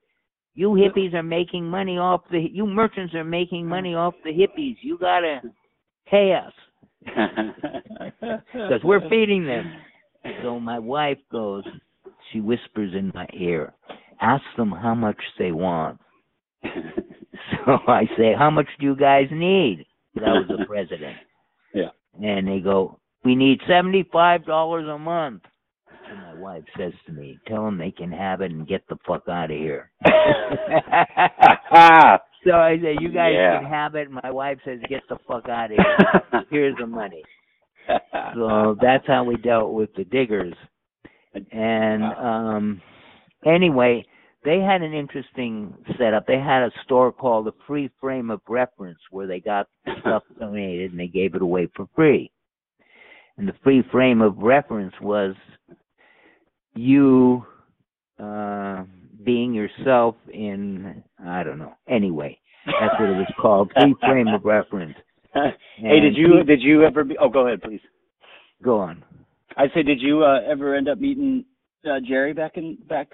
you 0.56 0.72
hippies 0.72 1.14
are 1.14 1.24
making 1.24 1.64
money 1.70 1.98
off 1.98 2.22
the 2.30 2.40
you 2.52 2.66
merchants 2.66 3.16
are 3.16 3.24
making 3.24 3.66
money 3.66 3.96
off 3.96 4.14
the 4.26 4.32
hippies. 4.32 4.76
You 4.82 4.98
gotta 4.98 5.42
pay 6.06 6.34
us 6.34 6.54
because 7.06 8.84
we're 8.84 9.08
feeding 9.10 9.46
them." 9.46 9.72
So 10.44 10.60
my 10.60 10.80
wife 10.80 11.20
goes, 11.32 11.64
she 12.32 12.42
whispers 12.42 12.94
in 12.94 13.14
my 13.16 13.28
ear, 13.34 13.74
"Ask 14.20 14.44
them 14.58 14.72
how 14.72 14.96
much 14.96 15.22
they 15.38 15.54
want." 15.54 15.98
so 16.64 17.78
I 17.88 18.04
say, 18.18 18.34
"How 18.38 18.50
much 18.50 18.68
do 18.80 18.86
you 18.86 18.98
guys 18.98 19.28
need?" 19.32 19.86
I 20.18 20.22
was 20.40 20.48
the 20.48 20.66
president. 20.68 21.18
Yeah. 21.74 21.90
And 22.22 22.48
they 22.48 22.60
go, 22.60 23.00
"We 23.24 23.36
need 23.36 23.60
seventy-five 23.68 24.46
dollars 24.46 24.88
a 24.88 24.98
month." 24.98 25.44
And 26.10 26.18
my 26.20 26.34
wife 26.42 26.64
says 26.78 26.94
to 27.06 27.12
me, 27.14 27.38
"Tell 27.48 27.64
them 27.64 27.78
they 27.78 27.92
can 27.92 28.12
have 28.12 28.42
it 28.42 28.52
and 28.52 28.68
get 28.68 28.82
the 28.90 28.98
fuck 29.08 29.28
out 29.30 29.52
of 29.52 29.58
here." 29.58 29.92
so 30.06 30.12
I 32.54 32.78
say, 32.82 32.96
"You 33.00 33.10
guys 33.10 33.34
Yeah. 33.36 33.60
can 33.62 33.70
have 33.70 33.96
it." 33.96 34.10
My 34.10 34.32
wife 34.32 34.58
says, 34.66 34.80
"Get 34.90 35.04
the 35.10 35.18
fuck 35.28 35.48
out 35.50 35.72
of 35.72 35.78
here. 35.78 36.44
Here's 36.50 36.76
the 36.78 36.88
money." 36.88 37.24
So 38.36 38.76
that's 38.82 39.06
how 39.08 39.24
we 39.24 39.36
dealt 39.38 39.74
with 39.74 39.94
the 39.96 40.04
diggers. 40.04 40.54
And 41.52 42.04
um 42.04 42.82
anyway, 43.46 44.06
they 44.44 44.60
had 44.60 44.82
an 44.82 44.94
interesting 44.94 45.74
setup. 45.98 46.26
They 46.26 46.40
had 46.40 46.64
a 46.64 46.72
store 46.84 47.12
called 47.12 47.46
the 47.46 47.54
Free 47.68 47.90
Frame 48.00 48.30
of 48.32 48.42
Reference 48.48 49.00
where 49.12 49.28
they 49.28 49.40
got 49.40 49.68
stuff 50.02 50.24
donated 50.40 50.92
and 50.92 51.00
they 51.00 51.08
gave 51.08 51.36
it 51.36 51.42
away 51.42 51.68
for 51.76 51.88
free. 51.96 52.32
And 53.38 53.48
the 53.48 53.54
free 53.64 53.84
frame 53.92 54.22
of 54.22 54.38
reference 54.38 54.94
was 55.02 55.36
you 56.76 57.46
uh 58.20 58.84
being 59.24 59.54
yourself 59.54 60.16
in 60.34 61.04
I 61.24 61.44
don't 61.44 61.60
know. 61.60 61.74
Anyway, 61.88 62.40
that's 62.66 63.00
what 63.00 63.10
it 63.10 63.14
was 63.14 63.34
called. 63.40 63.72
Free 63.80 63.96
frame 64.02 64.28
of 64.28 64.44
reference. 64.46 64.96
hey, 65.34 65.52
And 65.78 66.02
did 66.02 66.18
you 66.18 66.44
did 66.44 66.62
you 66.62 66.84
ever? 66.84 67.04
Be, 67.04 67.18
oh, 67.20 67.30
go 67.30 67.48
ahead, 67.48 67.62
please. 67.62 67.82
Go 68.64 68.80
on. 68.80 69.04
I 69.58 69.68
say, 69.74 69.84
did 69.84 70.02
you 70.02 70.24
uh, 70.24 70.40
ever 70.50 70.76
end 70.76 70.90
up 70.90 71.00
meeting 71.00 71.46
uh, 71.86 72.00
Jerry 72.06 72.34
back 72.34 72.58
in 72.58 72.78
back 72.88 73.10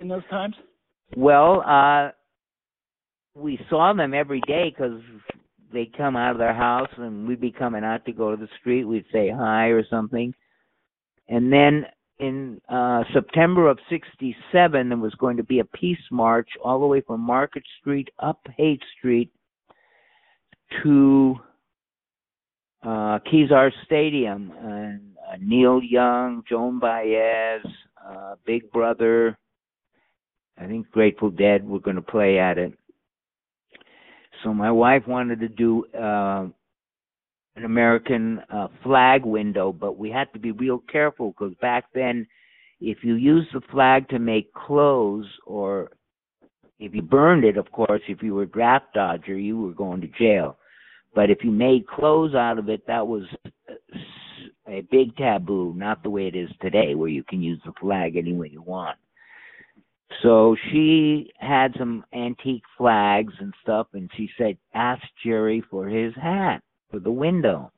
in 0.00 0.08
those 0.08 0.26
times? 0.30 0.54
Well, 1.16 1.62
uh, 1.66 2.10
we 3.34 3.58
saw 3.68 3.92
them 3.92 4.14
every 4.14 4.40
day 4.46 4.70
because 4.70 5.00
they'd 5.72 5.96
come 5.96 6.16
out 6.16 6.32
of 6.32 6.38
their 6.38 6.54
house 6.54 6.90
and 6.96 7.26
we'd 7.26 7.40
be 7.40 7.52
coming 7.52 7.84
out 7.84 8.04
to 8.06 8.12
go 8.12 8.30
to 8.30 8.36
the 8.36 8.48
street. 8.60 8.84
We'd 8.84 9.06
say 9.12 9.30
hi 9.30 9.66
or 9.66 9.84
something. 9.88 10.34
And 11.28 11.52
then 11.52 11.86
in 12.18 12.60
uh, 12.68 13.04
September 13.12 13.68
of 13.68 13.78
67, 13.90 14.88
there 14.88 14.98
was 14.98 15.14
going 15.14 15.36
to 15.38 15.42
be 15.42 15.60
a 15.60 15.64
peace 15.64 15.98
march 16.10 16.48
all 16.62 16.80
the 16.80 16.86
way 16.86 17.00
from 17.00 17.20
Market 17.20 17.62
Street 17.80 18.08
up 18.18 18.40
Haight 18.56 18.82
Street 18.98 19.30
to 20.82 21.36
uh, 22.82 23.18
Kezar 23.30 23.70
Stadium. 23.84 24.52
And 24.62 25.16
uh, 25.26 25.36
Neil 25.40 25.80
Young, 25.82 26.42
Joan 26.48 26.78
Baez, 26.78 27.62
uh, 28.06 28.34
Big 28.44 28.70
Brother, 28.72 29.38
I 30.58 30.66
think 30.66 30.90
Grateful 30.90 31.30
Dead 31.30 31.66
were 31.66 31.80
going 31.80 31.96
to 31.96 32.02
play 32.02 32.38
at 32.38 32.58
it. 32.58 32.72
So 34.42 34.52
my 34.52 34.70
wife 34.70 35.02
wanted 35.06 35.40
to 35.40 35.48
do 35.48 35.84
uh, 35.94 36.46
an 37.56 37.64
American 37.64 38.40
uh, 38.52 38.68
flag 38.82 39.24
window, 39.24 39.72
but 39.72 39.98
we 39.98 40.10
had 40.10 40.32
to 40.32 40.38
be 40.38 40.52
real 40.52 40.82
careful 40.90 41.30
because 41.30 41.54
back 41.60 41.84
then, 41.94 42.26
if 42.80 42.98
you 43.02 43.14
used 43.14 43.48
the 43.52 43.60
flag 43.70 44.08
to 44.08 44.18
make 44.18 44.52
clothes, 44.52 45.26
or 45.46 45.92
if 46.80 46.94
you 46.94 47.02
burned 47.02 47.44
it, 47.44 47.56
of 47.56 47.70
course, 47.70 48.02
if 48.08 48.22
you 48.22 48.34
were 48.34 48.42
a 48.42 48.46
draft 48.46 48.86
dodger, 48.94 49.38
you 49.38 49.60
were 49.60 49.72
going 49.72 50.00
to 50.00 50.08
jail. 50.18 50.56
But 51.14 51.30
if 51.30 51.44
you 51.44 51.50
made 51.50 51.86
clothes 51.86 52.34
out 52.34 52.58
of 52.58 52.68
it, 52.68 52.86
that 52.86 53.06
was 53.06 53.24
a 54.66 54.80
big 54.90 55.14
taboo, 55.16 55.74
not 55.76 56.02
the 56.02 56.10
way 56.10 56.26
it 56.26 56.34
is 56.34 56.48
today, 56.60 56.94
where 56.94 57.08
you 57.08 57.22
can 57.22 57.42
use 57.42 57.60
the 57.64 57.72
flag 57.80 58.16
any 58.16 58.32
way 58.32 58.48
you 58.50 58.62
want. 58.62 58.96
So 60.22 60.56
she 60.70 61.30
had 61.38 61.74
some 61.78 62.04
antique 62.12 62.64
flags 62.76 63.32
and 63.38 63.52
stuff, 63.62 63.88
and 63.92 64.10
she 64.16 64.30
said, 64.36 64.58
"Ask 64.74 65.02
Jerry 65.24 65.60
for 65.70 65.88
his 65.88 66.14
hat 66.14 66.62
for 66.90 66.98
the 66.98 67.10
window." 67.10 67.72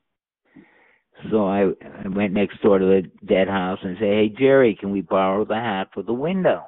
So 1.31 1.47
I, 1.47 1.71
I 2.05 2.09
went 2.09 2.33
next 2.33 2.61
door 2.61 2.79
to 2.79 2.85
the 2.85 3.11
dead 3.27 3.49
house 3.49 3.79
and 3.83 3.97
said, 3.99 4.09
"Hey 4.09 4.29
Jerry, 4.29 4.75
can 4.75 4.91
we 4.91 5.01
borrow 5.01 5.45
the 5.45 5.55
hat 5.55 5.89
for 5.95 6.03
the 6.03 6.13
window?" 6.13 6.65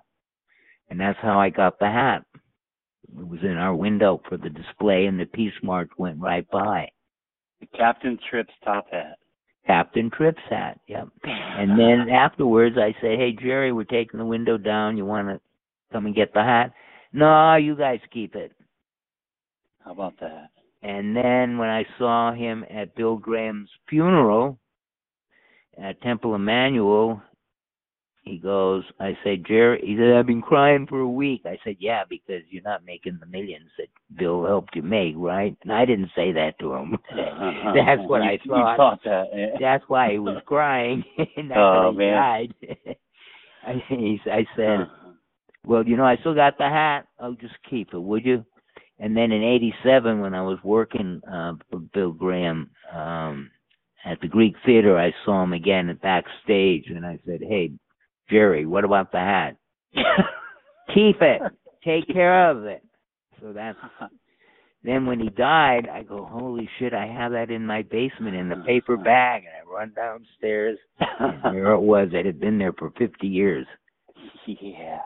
And 0.88 1.01
that's 1.01 1.18
how 1.20 1.40
I 1.40 1.51
got 1.51 1.78
the 1.78 1.90
hat. 1.90 2.24
It 3.18 3.26
was 3.26 3.40
in 3.43 3.56
our 3.56 3.74
window 3.74 4.20
for 4.28 4.36
the 4.36 4.51
display, 4.51 5.06
and 5.06 5.18
the 5.18 5.26
Peace 5.26 5.55
March 5.62 5.90
went 5.97 6.20
right 6.20 6.48
by. 6.51 6.90
Captain 7.76 8.18
Trips' 8.30 8.52
top 8.64 8.86
hat. 8.90 9.18
Captain 9.66 10.10
Trips' 10.10 10.38
hat. 10.48 10.80
Yep. 10.86 11.09
And 11.24 11.78
then 11.78 12.10
afterwards, 12.10 12.76
I 12.78 12.94
said, 13.01 13.18
"Hey 13.18 13.32
Jerry, 13.32 13.72
we're 13.72 13.84
taking 13.84 14.18
the 14.18 14.26
window 14.26 14.59
down. 14.59 14.97
You 14.97 15.06
want 15.06 15.28
to 15.28 15.40
come 15.93 16.07
and 16.07 16.15
get 16.15 16.33
the 16.35 16.43
hat?" 16.43 16.73
No, 17.13 17.57
you 17.57 17.77
guys 17.77 18.01
keep 18.13 18.35
it. 18.35 18.53
How 19.85 19.93
about 19.93 20.19
that? 20.21 20.51
And 20.83 21.17
then 21.17 21.59
when 21.59 21.69
I 21.69 21.85
saw 21.99 22.33
him 22.33 22.65
at 22.71 22.95
Bill 22.95 23.17
Graham's 23.17 23.71
funeral 23.89 24.59
at 25.79 26.01
Temple 26.03 26.33
Emanu-El, 26.33 27.23
he 28.23 28.39
goes, 28.39 28.83
I 28.99 29.17
said, 29.23 29.45
Jerry, 29.47 29.81
he 29.85 29.97
said, 29.97 30.15
I've 30.17 30.27
been 30.27 30.43
crying 30.43 30.87
for 30.89 30.99
a 31.01 31.09
week. 31.09 31.43
I 31.47 31.59
said, 31.63 31.77
yeah, 31.79 32.03
because 32.09 32.43
you're 32.51 32.63
not 32.63 32.85
making 32.85 33.19
the 33.21 33.27
millions 33.27 33.71
that 33.79 33.87
Bill 34.19 34.45
helped 34.45 34.75
you 34.75 34.83
make, 34.83 35.15
right? 35.17 35.57
And 35.63 35.73
I 35.73 35.85
didn't 35.85 36.11
say 36.17 36.33
that 36.33 36.59
to 36.59 36.73
him. 36.75 36.99
That's 37.75 38.01
what 38.09 38.23
You- 38.23 38.29
I 38.29 38.33
you 38.33 38.39
thought. 38.49 38.77
thought 38.77 39.01
that, 39.05 39.29
yeah. 39.33 39.57
That's 39.61 39.85
why 39.89 40.11
he 40.13 40.19
was 40.19 40.39
crying. 40.47 41.05
and 41.37 41.51
that's 41.51 41.59
Oh, 41.61 41.91
he 41.93 41.99
man. 41.99 42.13
died. 42.13 42.55
I, 43.65 43.83
he, 43.89 44.21
I 44.27 44.45
said, 44.57 44.89
well, 45.66 45.86
you 45.86 45.97
know, 45.97 46.05
I 46.05 46.16
still 46.18 46.34
got 46.34 46.56
the 46.59 46.64
hat. 46.68 47.06
I'll 47.20 47.34
just 47.34 47.55
keep 47.68 47.93
it, 47.93 47.98
would 47.98 48.24
you? 48.24 48.44
And 48.98 49.16
then 49.16 49.32
in 49.32 49.43
'87, 49.43 50.20
when 50.20 50.32
I 50.32 50.43
was 50.43 50.59
working 50.64 51.20
uh, 51.30 51.55
for 51.70 51.80
Bill 51.80 52.12
Graham 52.12 52.70
um, 52.94 53.51
at 54.05 54.20
the 54.20 54.28
Greek 54.28 54.55
Theater, 54.64 54.98
I 54.98 55.12
saw 55.24 55.43
him 55.43 55.52
again 55.52 55.98
backstage, 56.02 56.86
and 56.88 57.05
I 57.05 57.18
said, 57.26 57.40
"Hey, 57.43 57.72
Jerry, 58.30 58.64
what 58.64 58.84
about 58.84 59.12
the 59.12 59.18
hat? 59.18 59.56
keep 60.94 61.20
it. 61.20 61.43
Take 61.84 62.06
care 62.06 62.48
of 62.51 62.64
it." 62.64 62.82
So 63.40 63.52
that's. 63.52 63.78
Then 64.84 65.05
when 65.05 65.18
he 65.18 65.30
died, 65.30 65.88
I 65.93 66.05
go, 66.05 66.24
"Holy 66.30 66.68
shit! 66.78 66.94
I 66.94 67.06
have 67.06 67.32
that 67.32 67.51
in 67.51 67.66
my 67.66 67.82
basement 67.82 68.36
in 68.36 68.48
the 68.48 68.62
paper 68.64 68.97
bag," 69.05 69.43
and 69.43 69.52
I 69.52 69.68
run 69.68 69.93
downstairs, 69.97 70.78
and 71.01 71.43
there 71.43 71.72
it 71.72 71.80
was. 71.80 72.10
It 72.12 72.24
had 72.24 72.38
been 72.38 72.56
there 72.56 72.72
for 72.72 72.93
50 72.97 73.26
years 73.26 73.66
Yeah. 74.47 74.98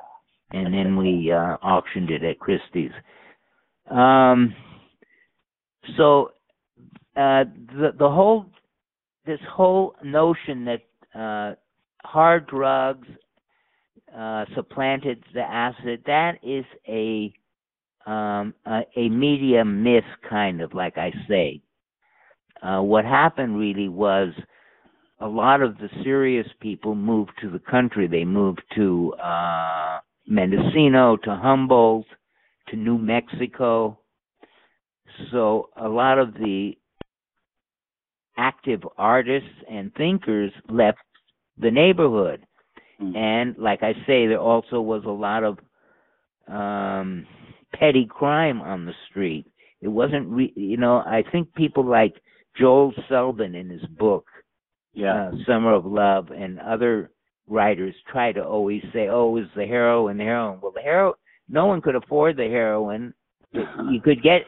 And 0.52 0.72
then 0.74 0.96
we 0.96 1.32
uh, 1.32 1.56
auctioned 1.62 2.10
it 2.10 2.22
at 2.22 2.38
Christie's. 2.38 2.92
Um, 3.90 4.54
so 5.96 6.32
uh, 7.16 7.44
the 7.74 7.92
the 7.98 8.08
whole 8.08 8.46
this 9.26 9.40
whole 9.52 9.94
notion 10.04 10.64
that 10.64 10.82
uh, 11.18 11.54
hard 12.04 12.46
drugs 12.46 13.08
uh, 14.16 14.44
supplanted 14.54 15.22
the 15.34 15.40
acid 15.40 16.02
that 16.06 16.38
is 16.42 16.64
a 16.88 17.32
um, 18.06 18.54
a, 18.66 18.80
a 18.96 19.08
media 19.08 19.64
myth, 19.64 20.04
kind 20.28 20.60
of 20.60 20.74
like 20.74 20.98
I 20.98 21.12
say. 21.28 21.60
Uh, 22.62 22.80
what 22.82 23.04
happened 23.04 23.58
really 23.58 23.88
was 23.88 24.32
a 25.20 25.26
lot 25.26 25.62
of 25.62 25.76
the 25.78 25.88
serious 26.02 26.46
people 26.60 26.94
moved 26.94 27.32
to 27.40 27.50
the 27.50 27.58
country. 27.58 28.06
They 28.08 28.24
moved 28.24 28.62
to 28.76 29.14
uh, 29.22 30.00
Mendocino, 30.30 31.16
to 31.16 31.36
Humboldt, 31.36 32.06
to 32.68 32.76
New 32.76 32.96
Mexico. 32.96 33.98
So 35.32 35.68
a 35.76 35.88
lot 35.88 36.18
of 36.18 36.34
the 36.34 36.72
active 38.38 38.80
artists 38.96 39.48
and 39.68 39.92
thinkers 39.94 40.52
left 40.68 40.98
the 41.58 41.70
neighborhood. 41.70 42.46
And 43.16 43.56
like 43.58 43.82
I 43.82 43.92
say, 44.06 44.26
there 44.26 44.38
also 44.38 44.80
was 44.80 45.02
a 45.06 45.10
lot 45.10 45.42
of 45.42 45.58
um, 46.48 47.26
petty 47.74 48.06
crime 48.08 48.60
on 48.60 48.84
the 48.84 48.92
street. 49.08 49.46
It 49.80 49.88
wasn't, 49.88 50.28
re- 50.28 50.52
you 50.54 50.76
know, 50.76 50.98
I 50.98 51.24
think 51.32 51.54
people 51.54 51.84
like 51.84 52.14
Joel 52.58 52.92
Selvin 53.10 53.58
in 53.58 53.70
his 53.70 53.84
book, 53.98 54.26
uh, 54.98 55.30
Summer 55.46 55.72
of 55.72 55.86
Love, 55.86 56.28
and 56.30 56.60
other 56.60 57.10
writers 57.50 57.94
try 58.10 58.32
to 58.32 58.42
always 58.42 58.82
say, 58.92 59.08
"Oh, 59.08 59.36
it's 59.36 59.50
the 59.54 59.66
heroine, 59.66 60.16
the 60.16 60.24
heroine." 60.24 60.60
Well, 60.62 60.72
the 60.72 60.80
hero, 60.80 61.14
no 61.48 61.66
one 61.66 61.82
could 61.82 61.96
afford 61.96 62.36
the 62.36 62.44
heroine. 62.44 63.12
You 63.52 63.62
uh-huh. 63.62 64.00
could 64.04 64.22
get 64.22 64.42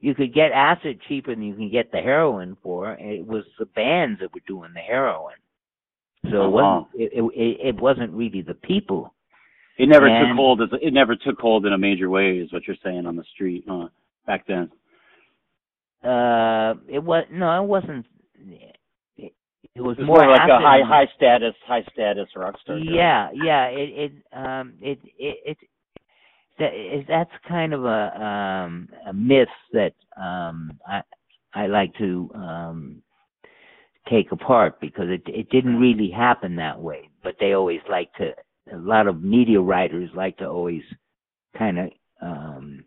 you 0.00 0.14
could 0.14 0.34
get 0.34 0.52
acid 0.52 1.00
cheaper 1.08 1.34
than 1.34 1.42
you 1.42 1.54
can 1.54 1.70
get 1.70 1.90
the 1.90 1.98
heroin 1.98 2.56
for. 2.62 2.94
It 2.94 3.26
was 3.26 3.44
the 3.58 3.66
bands 3.66 4.20
that 4.20 4.34
were 4.34 4.40
doing 4.46 4.72
the 4.74 4.80
heroin, 4.80 5.36
so 6.30 6.44
it 6.44 6.50
wasn't 6.50 6.86
uh-huh. 6.86 6.94
it, 6.94 7.12
it, 7.34 7.68
it 7.68 7.80
wasn't 7.80 8.12
really 8.12 8.42
the 8.42 8.54
people. 8.54 9.14
It 9.78 9.88
never 9.88 10.08
And- 10.08 10.28
took 10.28 10.36
hold. 10.36 10.62
As, 10.62 10.68
it 10.82 10.92
never 10.92 11.16
took 11.16 11.38
hold 11.38 11.64
in 11.66 11.72
a 11.72 11.78
major 11.78 12.10
way, 12.10 12.38
is 12.38 12.52
what 12.52 12.66
you're 12.66 12.76
saying 12.84 13.06
on 13.06 13.16
the 13.16 13.24
street 13.34 13.64
huh, 13.68 13.88
back 14.26 14.46
then. 14.46 14.70
Uh, 16.02 16.74
it 16.88 17.02
was 17.02 17.24
no, 17.32 17.62
it 17.62 17.66
wasn't. 17.66 18.06
It, 19.78 19.82
was 19.82 19.96
It 19.96 20.00
was 20.00 20.06
more, 20.08 20.24
more 20.24 20.32
like 20.32 20.50
a 20.50 20.58
high 20.58 20.80
high 20.84 21.06
status 21.14 21.54
high 21.64 21.84
status 21.92 22.28
rock 22.34 22.56
star. 22.62 22.78
Yeah, 22.78 23.30
yeah. 23.32 23.66
It 23.66 23.90
it 23.96 24.12
um 24.32 24.74
it 24.80 24.98
it 25.16 25.38
it 25.46 25.58
that 26.58 26.70
it, 26.72 27.06
that's 27.08 27.30
kind 27.46 27.72
of 27.72 27.84
a 27.84 28.20
um 28.20 28.88
a 29.08 29.12
myth 29.12 29.48
that 29.72 29.92
um 30.20 30.80
I 30.84 31.02
I 31.54 31.68
like 31.68 31.94
to 31.98 32.28
um 32.34 33.02
take 34.10 34.32
apart 34.32 34.80
because 34.80 35.06
it 35.10 35.22
it 35.26 35.48
didn't 35.50 35.78
really 35.78 36.10
happen 36.10 36.56
that 36.56 36.80
way. 36.80 37.08
But 37.22 37.36
they 37.38 37.52
always 37.52 37.80
like 37.88 38.12
to 38.14 38.32
a 38.72 38.76
lot 38.76 39.06
of 39.06 39.22
media 39.22 39.60
writers 39.60 40.10
like 40.12 40.38
to 40.38 40.48
always 40.48 40.82
kind 41.56 41.78
of 41.78 41.90
um 42.20 42.84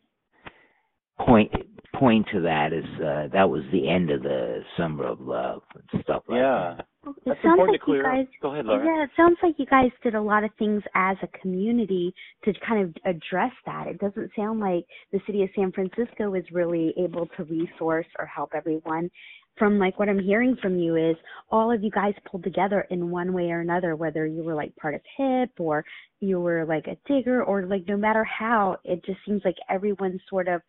point 1.22 1.54
point 1.96 2.28
to 2.34 2.42
that 2.42 2.74
is 2.74 2.86
uh, 3.02 3.28
that 3.34 3.50
was 3.50 3.64
the 3.72 3.90
end 3.90 4.10
of 4.10 4.24
the 4.24 4.64
summer 4.78 5.06
of 5.06 5.20
love 5.20 5.62
and 5.92 6.04
stuff 6.04 6.24
like 6.28 6.38
Yeah. 6.40 6.76
that. 6.78 6.88
It 7.04 7.16
That's 7.26 7.42
sounds 7.42 7.54
important 7.54 7.70
like 7.72 7.80
to 7.80 7.86
clear 7.86 7.98
you 7.98 8.26
guys. 8.26 8.28
Go 8.44 8.54
ahead, 8.54 8.66
Laura. 8.66 8.86
Yeah, 8.86 9.04
it 9.04 9.10
sounds 9.18 9.38
like 9.42 9.56
you 9.58 9.66
guys 9.66 9.90
did 10.04 10.14
a 10.14 10.22
lot 10.22 10.44
of 10.44 10.52
things 10.60 10.84
as 10.94 11.18
a 11.24 11.28
community 11.40 12.14
to 12.44 12.54
kind 12.66 12.84
of 12.84 12.96
address 13.06 13.52
that. 13.66 13.88
It 13.88 14.00
doesn't 14.00 14.30
sound 14.36 14.60
like 14.60 14.86
the 15.12 15.20
city 15.26 15.42
of 15.42 15.50
San 15.56 15.72
Francisco 15.72 16.36
is 16.36 16.46
really 16.52 16.94
able 17.00 17.26
to 17.38 17.44
resource 17.46 18.06
or 18.20 18.28
help 18.28 18.52
everyone. 18.54 19.10
From 19.58 19.78
like 19.78 20.00
what 20.00 20.10
I'm 20.10 20.20
hearing 20.20 20.56
from 20.62 20.80
you 20.80 20.96
is 20.96 21.16
all 21.50 21.72
of 21.72 21.84
you 21.84 21.92
guys 21.92 22.14
pulled 22.26 22.44
together 22.44 22.88
in 22.90 23.12
one 23.12 23.34
way 23.34 23.52
or 23.52 23.60
another, 23.60 23.96
whether 23.96 24.26
you 24.26 24.44
were 24.44 24.56
like 24.56 24.76
part 24.76 24.96
of 24.96 25.02
HIP 25.18 25.60
or 25.60 25.86
you 26.20 26.40
were 26.40 26.66
like 26.66 26.88
a 26.88 26.98
digger 27.08 27.44
or 27.44 27.66
like 27.66 27.88
no 27.88 27.98
matter 27.98 28.24
how, 28.24 28.78
it 28.84 29.04
just 29.06 29.20
seems 29.26 29.42
like 29.46 29.58
everyone 29.70 30.20
sort 30.30 30.48
of 30.48 30.62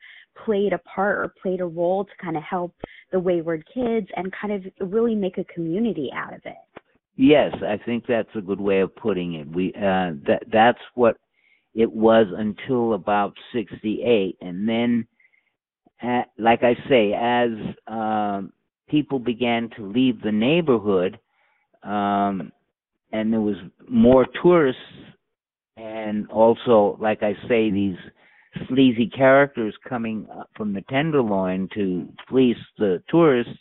played 0.44 0.72
a 0.72 0.78
part 0.78 1.18
or 1.18 1.34
played 1.40 1.60
a 1.60 1.64
role 1.64 2.04
to 2.04 2.10
kind 2.22 2.36
of 2.36 2.42
help 2.42 2.74
the 3.12 3.20
wayward 3.20 3.64
kids 3.72 4.08
and 4.16 4.32
kind 4.38 4.52
of 4.52 4.90
really 4.90 5.14
make 5.14 5.38
a 5.38 5.44
community 5.44 6.10
out 6.14 6.34
of 6.34 6.40
it. 6.44 6.56
Yes, 7.16 7.54
I 7.62 7.78
think 7.84 8.04
that's 8.06 8.34
a 8.34 8.40
good 8.40 8.60
way 8.60 8.80
of 8.80 8.94
putting 8.96 9.34
it. 9.34 9.48
We 9.48 9.72
uh 9.74 10.16
that 10.26 10.42
that's 10.50 10.80
what 10.94 11.18
it 11.74 11.90
was 11.90 12.26
until 12.36 12.94
about 12.94 13.34
68 13.52 14.36
and 14.40 14.68
then 14.68 15.06
like 16.38 16.62
I 16.62 16.74
say 16.88 17.12
as 17.12 17.50
um 17.86 18.52
people 18.92 19.18
began 19.18 19.68
to 19.76 19.84
leave 19.84 20.22
the 20.22 20.30
neighborhood 20.30 21.18
um 21.82 22.52
and 23.12 23.32
there 23.32 23.40
was 23.40 23.56
more 23.88 24.26
tourists 24.40 24.80
and 25.76 26.30
also 26.30 26.96
like 27.00 27.22
I 27.22 27.32
say 27.48 27.70
these 27.70 27.96
sleazy 28.68 29.08
characters 29.08 29.74
coming 29.88 30.26
up 30.38 30.50
from 30.56 30.74
the 30.74 30.82
tenderloin 30.82 31.68
to 31.74 32.08
fleece 32.28 32.64
the 32.78 33.02
tourists 33.08 33.58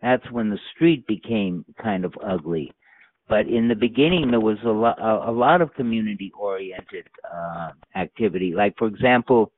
that's 0.00 0.30
when 0.30 0.48
the 0.48 0.58
street 0.74 1.06
became 1.06 1.64
kind 1.82 2.04
of 2.04 2.14
ugly. 2.24 2.72
But 3.28 3.48
in 3.48 3.68
the 3.68 3.74
beginning 3.74 4.30
there 4.30 4.40
was 4.40 4.58
a 4.64 4.70
lot 4.70 4.98
a, 5.00 5.30
a 5.30 5.32
lot 5.32 5.60
of 5.60 5.74
community 5.74 6.32
oriented 6.38 7.06
uh, 7.30 7.70
activity. 7.96 8.54
Like 8.54 8.74
for 8.78 8.86
example 8.86 9.52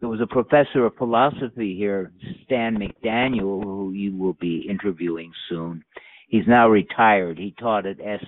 there 0.00 0.08
was 0.08 0.20
a 0.20 0.26
professor 0.26 0.84
of 0.84 0.94
philosophy 0.96 1.74
here 1.76 2.12
stan 2.44 2.76
mcdaniel 2.76 3.62
who 3.62 3.92
you 3.92 4.16
will 4.16 4.34
be 4.34 4.66
interviewing 4.68 5.32
soon. 5.48 5.82
He's 6.28 6.46
now 6.46 6.68
retired. 6.68 7.38
He 7.38 7.54
taught 7.58 7.86
at 7.86 8.00
s 8.00 8.24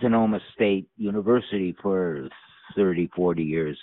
sonoma 0.00 0.40
state 0.54 0.86
university 0.96 1.76
for 1.82 2.28
30 2.76 3.10
40 3.14 3.42
years. 3.42 3.78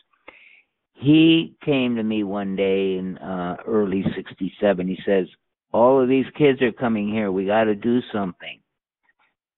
He 0.94 1.56
came 1.66 1.96
to 1.96 2.04
me 2.04 2.24
one 2.24 2.56
day 2.56 2.98
in 2.98 3.18
uh 3.18 3.58
early 3.68 4.04
67 4.16 4.88
he 4.88 4.98
says 5.06 5.28
all 5.74 6.02
of 6.02 6.10
these 6.10 6.26
kids 6.38 6.62
are 6.62 6.72
coming 6.72 7.10
here. 7.10 7.32
We 7.32 7.46
got 7.46 7.66
to 7.66 7.76
do 7.76 8.00
something. 8.12 8.60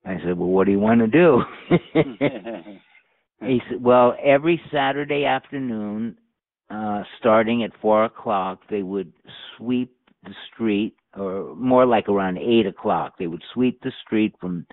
I 0.05 0.17
said, 0.23 0.37
"Well, 0.37 0.49
what 0.49 0.65
do 0.65 0.71
you 0.71 0.79
want 0.79 0.99
to 0.99 1.07
do?" 1.07 1.41
he 3.41 3.61
said, 3.69 3.81
"Well, 3.81 4.15
every 4.23 4.61
Saturday 4.71 5.25
afternoon, 5.25 6.17
uh, 6.69 7.03
starting 7.19 7.63
at 7.63 7.71
four 7.81 8.05
o'clock, 8.05 8.59
they 8.69 8.83
would 8.83 9.11
sweep 9.57 9.95
the 10.23 10.33
street, 10.51 10.95
or 11.15 11.55
more 11.55 11.85
like 11.85 12.09
around 12.09 12.37
eight 12.37 12.65
o'clock. 12.65 13.13
They 13.17 13.27
would 13.27 13.43
sweep 13.53 13.81
the 13.81 13.91
street 14.05 14.35
from. 14.39 14.65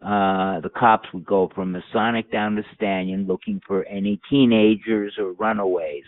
Uh, 0.00 0.60
the 0.60 0.70
cops 0.76 1.08
would 1.12 1.26
go 1.26 1.50
from 1.56 1.72
Masonic 1.72 2.30
down 2.30 2.54
to 2.54 2.62
Stanyan 2.76 3.26
looking 3.26 3.60
for 3.66 3.84
any 3.86 4.20
teenagers 4.30 5.14
or 5.18 5.32
runaways. 5.32 6.04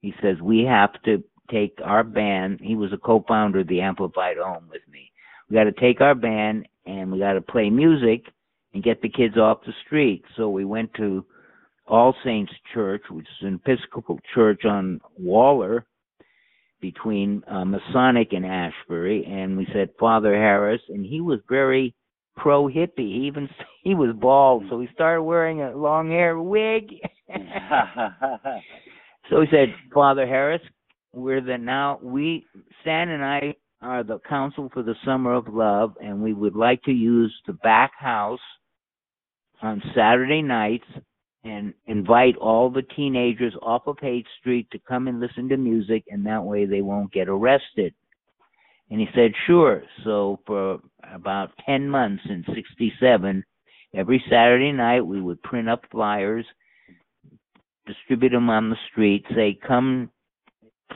He 0.00 0.14
says 0.22 0.40
we 0.40 0.62
have 0.62 0.90
to 1.02 1.22
take 1.50 1.78
our 1.84 2.02
band. 2.02 2.60
He 2.62 2.76
was 2.76 2.94
a 2.94 2.96
co-founder 2.96 3.60
of 3.60 3.68
the 3.68 3.82
Amplified 3.82 4.38
Ohm 4.38 4.68
with 4.70 4.82
me. 4.90 5.10
We 5.50 5.54
got 5.54 5.64
to 5.64 5.72
take 5.72 6.00
our 6.00 6.14
band 6.14 6.66
and 6.86 7.12
we 7.12 7.18
got 7.18 7.34
to 7.34 7.42
play 7.42 7.68
music 7.68 8.24
and 8.72 8.82
get 8.82 9.02
the 9.02 9.08
kids 9.08 9.36
off 9.36 9.64
the 9.66 9.72
street. 9.84 10.24
So 10.36 10.48
we 10.48 10.64
went 10.64 10.92
to 10.94 11.24
All 11.88 12.14
Saints 12.24 12.52
Church, 12.74 13.02
which 13.10 13.26
is 13.26 13.46
an 13.46 13.60
Episcopal 13.64 14.18
church 14.34 14.64
on 14.64 15.00
Waller 15.18 15.86
between 16.80 17.42
uh, 17.48 17.64
Masonic 17.64 18.32
and 18.32 18.44
Ashbury, 18.44 19.24
and 19.24 19.56
we 19.56 19.66
said 19.72 19.90
Father 19.98 20.34
Harris, 20.34 20.82
and 20.88 21.04
he 21.04 21.20
was 21.20 21.40
very 21.48 21.94
pro 22.36 22.68
hippie. 22.68 22.98
He 22.98 23.26
even 23.26 23.48
he 23.82 23.94
was 23.94 24.14
bald, 24.14 24.64
so 24.68 24.80
he 24.80 24.88
started 24.94 25.22
wearing 25.22 25.62
a 25.62 25.76
long 25.76 26.10
hair 26.10 26.38
wig. 26.38 26.92
so 29.30 29.40
he 29.40 29.46
said, 29.50 29.74
Father 29.92 30.26
Harris, 30.26 30.62
we're 31.12 31.40
the 31.40 31.56
now 31.56 31.98
we 32.02 32.44
Stan 32.82 33.08
and 33.08 33.24
I 33.24 33.54
are 33.82 34.02
the 34.02 34.18
Council 34.28 34.70
for 34.72 34.82
the 34.82 34.94
Summer 35.04 35.34
of 35.34 35.48
Love, 35.48 35.94
and 36.00 36.22
we 36.22 36.32
would 36.32 36.56
like 36.56 36.82
to 36.82 36.92
use 36.92 37.34
the 37.46 37.52
back 37.52 37.92
house 37.98 38.40
on 39.62 39.82
Saturday 39.94 40.42
nights 40.42 40.84
and 41.46 41.72
invite 41.86 42.36
all 42.36 42.68
the 42.70 42.82
teenagers 42.82 43.54
off 43.62 43.86
of 43.86 43.96
Haight 44.00 44.26
Street 44.40 44.68
to 44.72 44.78
come 44.80 45.06
and 45.06 45.20
listen 45.20 45.48
to 45.48 45.56
music, 45.56 46.04
and 46.08 46.26
that 46.26 46.42
way 46.42 46.66
they 46.66 46.82
won't 46.82 47.12
get 47.12 47.28
arrested. 47.28 47.94
And 48.90 49.00
he 49.00 49.06
said, 49.14 49.32
sure. 49.46 49.82
So 50.04 50.40
for 50.46 50.80
about 51.12 51.50
10 51.64 51.88
months 51.88 52.22
in 52.28 52.44
67, 52.52 53.44
every 53.94 54.22
Saturday 54.28 54.72
night 54.72 55.06
we 55.06 55.20
would 55.20 55.42
print 55.42 55.68
up 55.68 55.84
flyers, 55.90 56.44
distribute 57.86 58.30
them 58.30 58.50
on 58.50 58.70
the 58.70 58.76
street, 58.90 59.24
say, 59.34 59.58
come, 59.66 60.10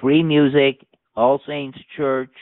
free 0.01 0.23
music, 0.23 0.85
All 1.17 1.41
Saints 1.47 1.79
Church, 1.97 2.35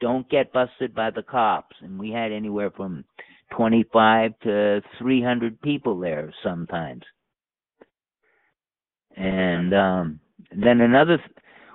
don't 0.00 0.28
get 0.30 0.52
busted 0.52 0.94
by 0.94 1.10
the 1.10 1.22
cops. 1.22 1.76
And 1.82 1.98
we 1.98 2.10
had 2.10 2.32
anywhere 2.32 2.70
from 2.70 3.04
25 3.54 4.32
to 4.44 4.82
300 4.98 5.60
people 5.60 5.98
there 5.98 6.32
sometimes. 6.42 7.02
And 9.16 9.74
um 9.74 10.20
then 10.56 10.80
another 10.80 11.18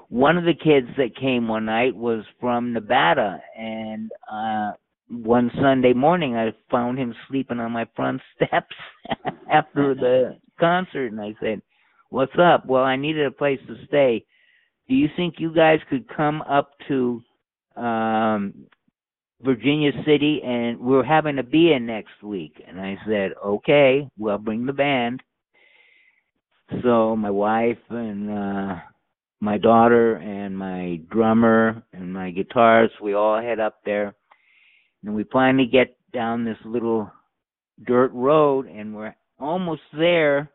one 0.10 0.38
of 0.38 0.46
the 0.46 0.54
kids 0.54 0.88
that 0.98 1.16
came 1.16 1.48
one 1.48 1.66
night 1.66 1.96
was 1.96 2.24
from 2.40 2.74
Nevada 2.74 3.42
and 3.58 4.10
uh 4.32 4.72
one 5.10 5.52
Sunday 5.62 5.94
morning 5.94 6.36
I 6.36 6.54
found 6.72 6.98
him 7.00 7.16
sleeping 7.28 7.60
on 7.60 7.72
my 7.72 7.88
front 7.96 8.22
steps 8.36 8.76
after 9.52 9.96
the 9.96 10.38
concert 10.60 11.12
and 11.12 11.22
I 11.22 11.36
said, 11.42 11.62
"What's 12.10 12.38
up?" 12.40 12.66
"Well, 12.66 12.84
I 12.84 12.96
needed 12.96 13.26
a 13.26 13.32
place 13.32 13.60
to 13.68 13.76
stay. 13.88 14.26
Do 14.88 14.96
you 14.96 15.08
think 15.16 15.36
you 15.40 15.54
guys 15.54 15.80
could 15.90 16.08
come 16.16 16.42
up 16.44 16.72
to 16.88 17.22
um 17.76 18.54
Virginia 19.42 19.92
City 20.06 20.42
and 20.44 20.80
we're 20.80 21.04
having 21.04 21.40
a 21.40 21.44
be-in 21.44 21.86
next 21.86 22.22
week?" 22.24 22.62
And 22.68 22.80
I 22.80 22.98
said, 23.08 23.32
"Okay, 23.44 24.08
well, 24.18 24.38
bring 24.38 24.66
the 24.66 24.74
band." 24.74 25.22
So 26.84 27.16
my 27.16 27.32
wife 27.32 27.78
and 27.90 28.30
uh 28.30 28.76
my 29.42 29.58
daughter 29.58 30.16
and 30.16 30.58
my 30.58 31.00
drummer 31.10 31.82
and 31.94 32.14
my 32.14 32.32
guitarist, 32.32 33.00
we 33.02 33.14
all 33.14 33.42
head 33.42 33.60
up 33.60 33.80
there. 33.86 34.14
And 35.04 35.16
we 35.16 35.24
finally 35.32 35.66
get 35.66 35.96
down 36.14 36.44
this 36.44 36.58
little 36.66 37.10
dirt 37.88 38.12
road 38.14 38.68
and 38.68 38.94
we're 38.94 39.16
almost 39.40 39.82
there. 39.98 40.52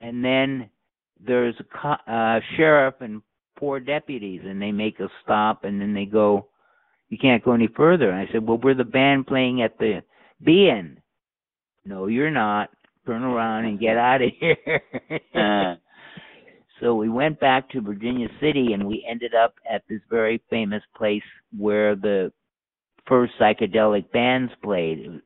And 0.00 0.24
then 0.24 0.70
there's 1.24 1.56
a 1.58 1.64
co- 1.64 2.12
uh, 2.12 2.40
sheriff 2.56 2.94
and 3.00 3.20
four 3.58 3.80
deputies 3.80 4.42
and 4.44 4.62
they 4.62 4.70
make 4.70 5.00
us 5.00 5.10
stop 5.24 5.64
and 5.64 5.80
then 5.80 5.92
they 5.92 6.04
go, 6.04 6.46
you 7.08 7.18
can't 7.18 7.44
go 7.44 7.52
any 7.52 7.68
further. 7.76 8.10
And 8.10 8.28
I 8.28 8.30
said, 8.32 8.46
well, 8.46 8.58
we're 8.58 8.74
the 8.74 8.84
band 8.84 9.26
playing 9.26 9.62
at 9.62 9.78
the 9.78 10.02
Be-In. 10.44 11.00
No, 11.84 12.06
you're 12.06 12.30
not. 12.30 12.70
Turn 13.08 13.22
around 13.22 13.64
and 13.64 13.80
get 13.80 13.96
out 13.96 14.20
of 14.20 14.30
here. 14.38 14.82
Uh. 15.34 15.76
so 16.78 16.94
we 16.94 17.08
went 17.08 17.40
back 17.40 17.70
to 17.70 17.80
Virginia 17.80 18.28
City 18.38 18.74
and 18.74 18.86
we 18.86 19.02
ended 19.08 19.34
up 19.34 19.54
at 19.70 19.82
this 19.88 20.00
very 20.10 20.42
famous 20.50 20.82
place 20.94 21.22
where 21.56 21.96
the 21.96 22.30
first 23.06 23.32
psychedelic 23.40 24.10
bands 24.12 24.52
played, 24.62 25.22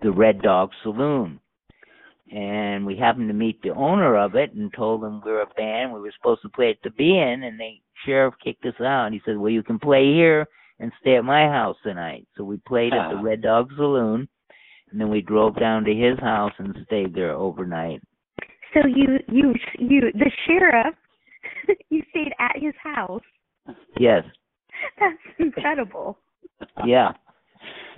the 0.00 0.10
Red 0.10 0.40
Dog 0.40 0.70
Saloon. 0.82 1.38
And 2.32 2.86
we 2.86 2.96
happened 2.96 3.28
to 3.28 3.34
meet 3.34 3.60
the 3.60 3.74
owner 3.74 4.16
of 4.16 4.34
it 4.34 4.54
and 4.54 4.72
told 4.72 5.04
him 5.04 5.20
we 5.22 5.30
were 5.30 5.42
a 5.42 5.54
band. 5.58 5.92
We 5.92 6.00
were 6.00 6.12
supposed 6.16 6.40
to 6.42 6.48
play 6.48 6.70
at 6.70 6.78
the 6.82 6.90
Be-In, 6.90 7.42
and 7.42 7.60
the 7.60 7.74
sheriff 8.06 8.34
kicked 8.42 8.64
us 8.64 8.80
out. 8.80 9.04
And 9.04 9.14
he 9.14 9.20
said, 9.26 9.36
"Well, 9.36 9.52
you 9.52 9.62
can 9.62 9.78
play 9.78 10.06
here 10.12 10.48
and 10.80 10.90
stay 11.02 11.16
at 11.16 11.24
my 11.24 11.46
house 11.48 11.76
tonight." 11.84 12.26
So 12.36 12.44
we 12.44 12.56
played 12.66 12.94
at 12.94 13.10
the 13.10 13.18
Ah. 13.18 13.22
Red 13.22 13.42
Dog 13.42 13.70
Saloon, 13.76 14.26
and 14.96 15.00
then 15.02 15.10
we 15.10 15.20
drove 15.20 15.60
down 15.60 15.84
to 15.84 15.92
his 15.94 16.18
house 16.20 16.54
and 16.58 16.74
stayed 16.86 17.14
there 17.14 17.32
overnight. 17.32 18.00
So 18.72 18.80
you 18.88 19.18
you 19.28 19.52
you 19.78 20.00
the 20.14 20.30
sheriff 20.46 20.94
you 21.90 22.02
stayed 22.08 22.32
at 22.40 22.52
his 22.58 22.72
house. 22.82 23.20
Yes, 24.00 24.22
That's 24.98 25.18
incredible. 25.38 26.18
yeah. 26.86 27.10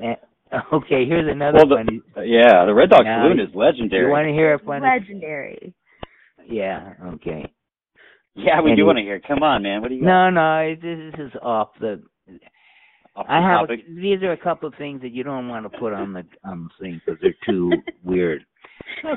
And, 0.03 0.17
okay, 0.73 1.07
here's 1.07 1.31
another 1.31 1.59
Well, 1.59 1.69
the- 1.69 2.01
funny. 2.17 2.29
yeah, 2.29 2.65
the 2.65 2.75
Red 2.75 2.91
Dog 2.91 3.05
Now, 3.05 3.23
Saloon 3.23 3.39
is 3.39 3.55
legendary. 3.55 4.07
You 4.07 4.11
want 4.11 4.27
to 4.27 4.33
hear 4.33 4.55
a 4.55 4.59
funny? 4.59 4.85
Legendary. 4.85 5.75
Yeah. 6.49 6.95
Okay. 7.15 7.53
Yeah, 8.35 8.61
we 8.61 8.75
do 8.75 8.87
want 8.87 8.99
to 8.99 9.03
hear. 9.03 9.21
Come 9.21 9.45
on, 9.45 9.63
man. 9.63 9.83
What 9.83 9.89
do 9.91 9.95
you 9.95 10.01
got? 10.03 10.31
No, 10.31 10.31
no, 10.31 10.75
this 10.75 11.15
is 11.27 11.33
off 11.43 11.69
the. 11.81 12.03
I 13.29 13.41
have. 13.41 13.69
topic. 13.69 13.81
These 13.89 14.23
are 14.23 14.33
a 14.33 14.37
couple 14.37 14.69
of 14.69 14.75
things 14.77 15.01
that 15.03 15.13
you 15.13 15.23
don't 15.23 15.49
want 15.49 15.71
to 15.71 15.79
put 15.79 15.93
on 15.93 16.13
the 16.13 16.25
on 16.45 16.65
the 16.65 16.85
thing 16.85 17.01
because 17.05 17.21
they're 17.21 17.35
too 17.47 17.73
weird. 18.05 18.45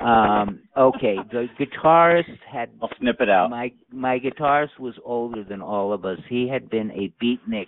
Um. 0.02 0.62
Okay. 0.78 1.18
The 1.32 1.48
guitarist 1.60 2.38
had. 2.52 2.70
I'll 2.82 2.90
snip 3.00 3.22
it 3.22 3.30
out. 3.30 3.50
My 3.50 3.72
my 3.92 4.20
guitarist 4.20 4.80
was 4.80 4.96
older 5.04 5.44
than 5.44 5.62
all 5.62 5.94
of 5.94 6.06
us. 6.06 6.20
He 6.30 6.48
had 6.48 6.70
been 6.70 6.92
a 6.92 7.14
beatnik 7.24 7.68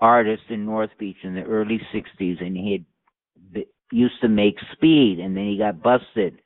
artist 0.00 0.44
in 0.48 0.64
North 0.64 0.90
Beach 0.98 1.16
in 1.22 1.34
the 1.34 1.42
early 1.42 1.80
'60s, 1.94 2.42
and 2.44 2.56
he 2.56 2.72
had 2.72 3.64
used 3.90 4.20
to 4.20 4.28
make 4.28 4.56
speed, 4.72 5.18
and 5.18 5.36
then 5.36 5.46
he 5.46 5.58
got 5.58 5.82
busted. 5.82 6.40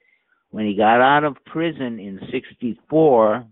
When 0.51 0.67
he 0.67 0.77
got 0.77 1.01
out 1.01 1.25
of 1.25 1.37
prison 1.47 1.99
in 1.99 2.21
'64, 2.31 3.47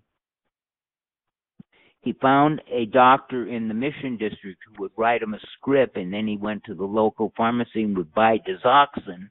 he 2.02 2.14
found 2.14 2.62
a 2.70 2.86
doctor 2.86 3.46
in 3.46 3.68
the 3.68 3.74
Mission 3.74 4.16
District 4.16 4.58
who 4.66 4.82
would 4.82 4.92
write 4.96 5.22
him 5.22 5.34
a 5.34 5.40
script, 5.58 5.96
and 5.96 6.12
then 6.12 6.26
he 6.26 6.36
went 6.36 6.64
to 6.64 6.74
the 6.74 6.84
local 6.84 7.32
pharmacy 7.36 7.82
and 7.82 7.96
would 7.96 8.14
buy 8.14 8.38
Desoxyn. 8.38 9.28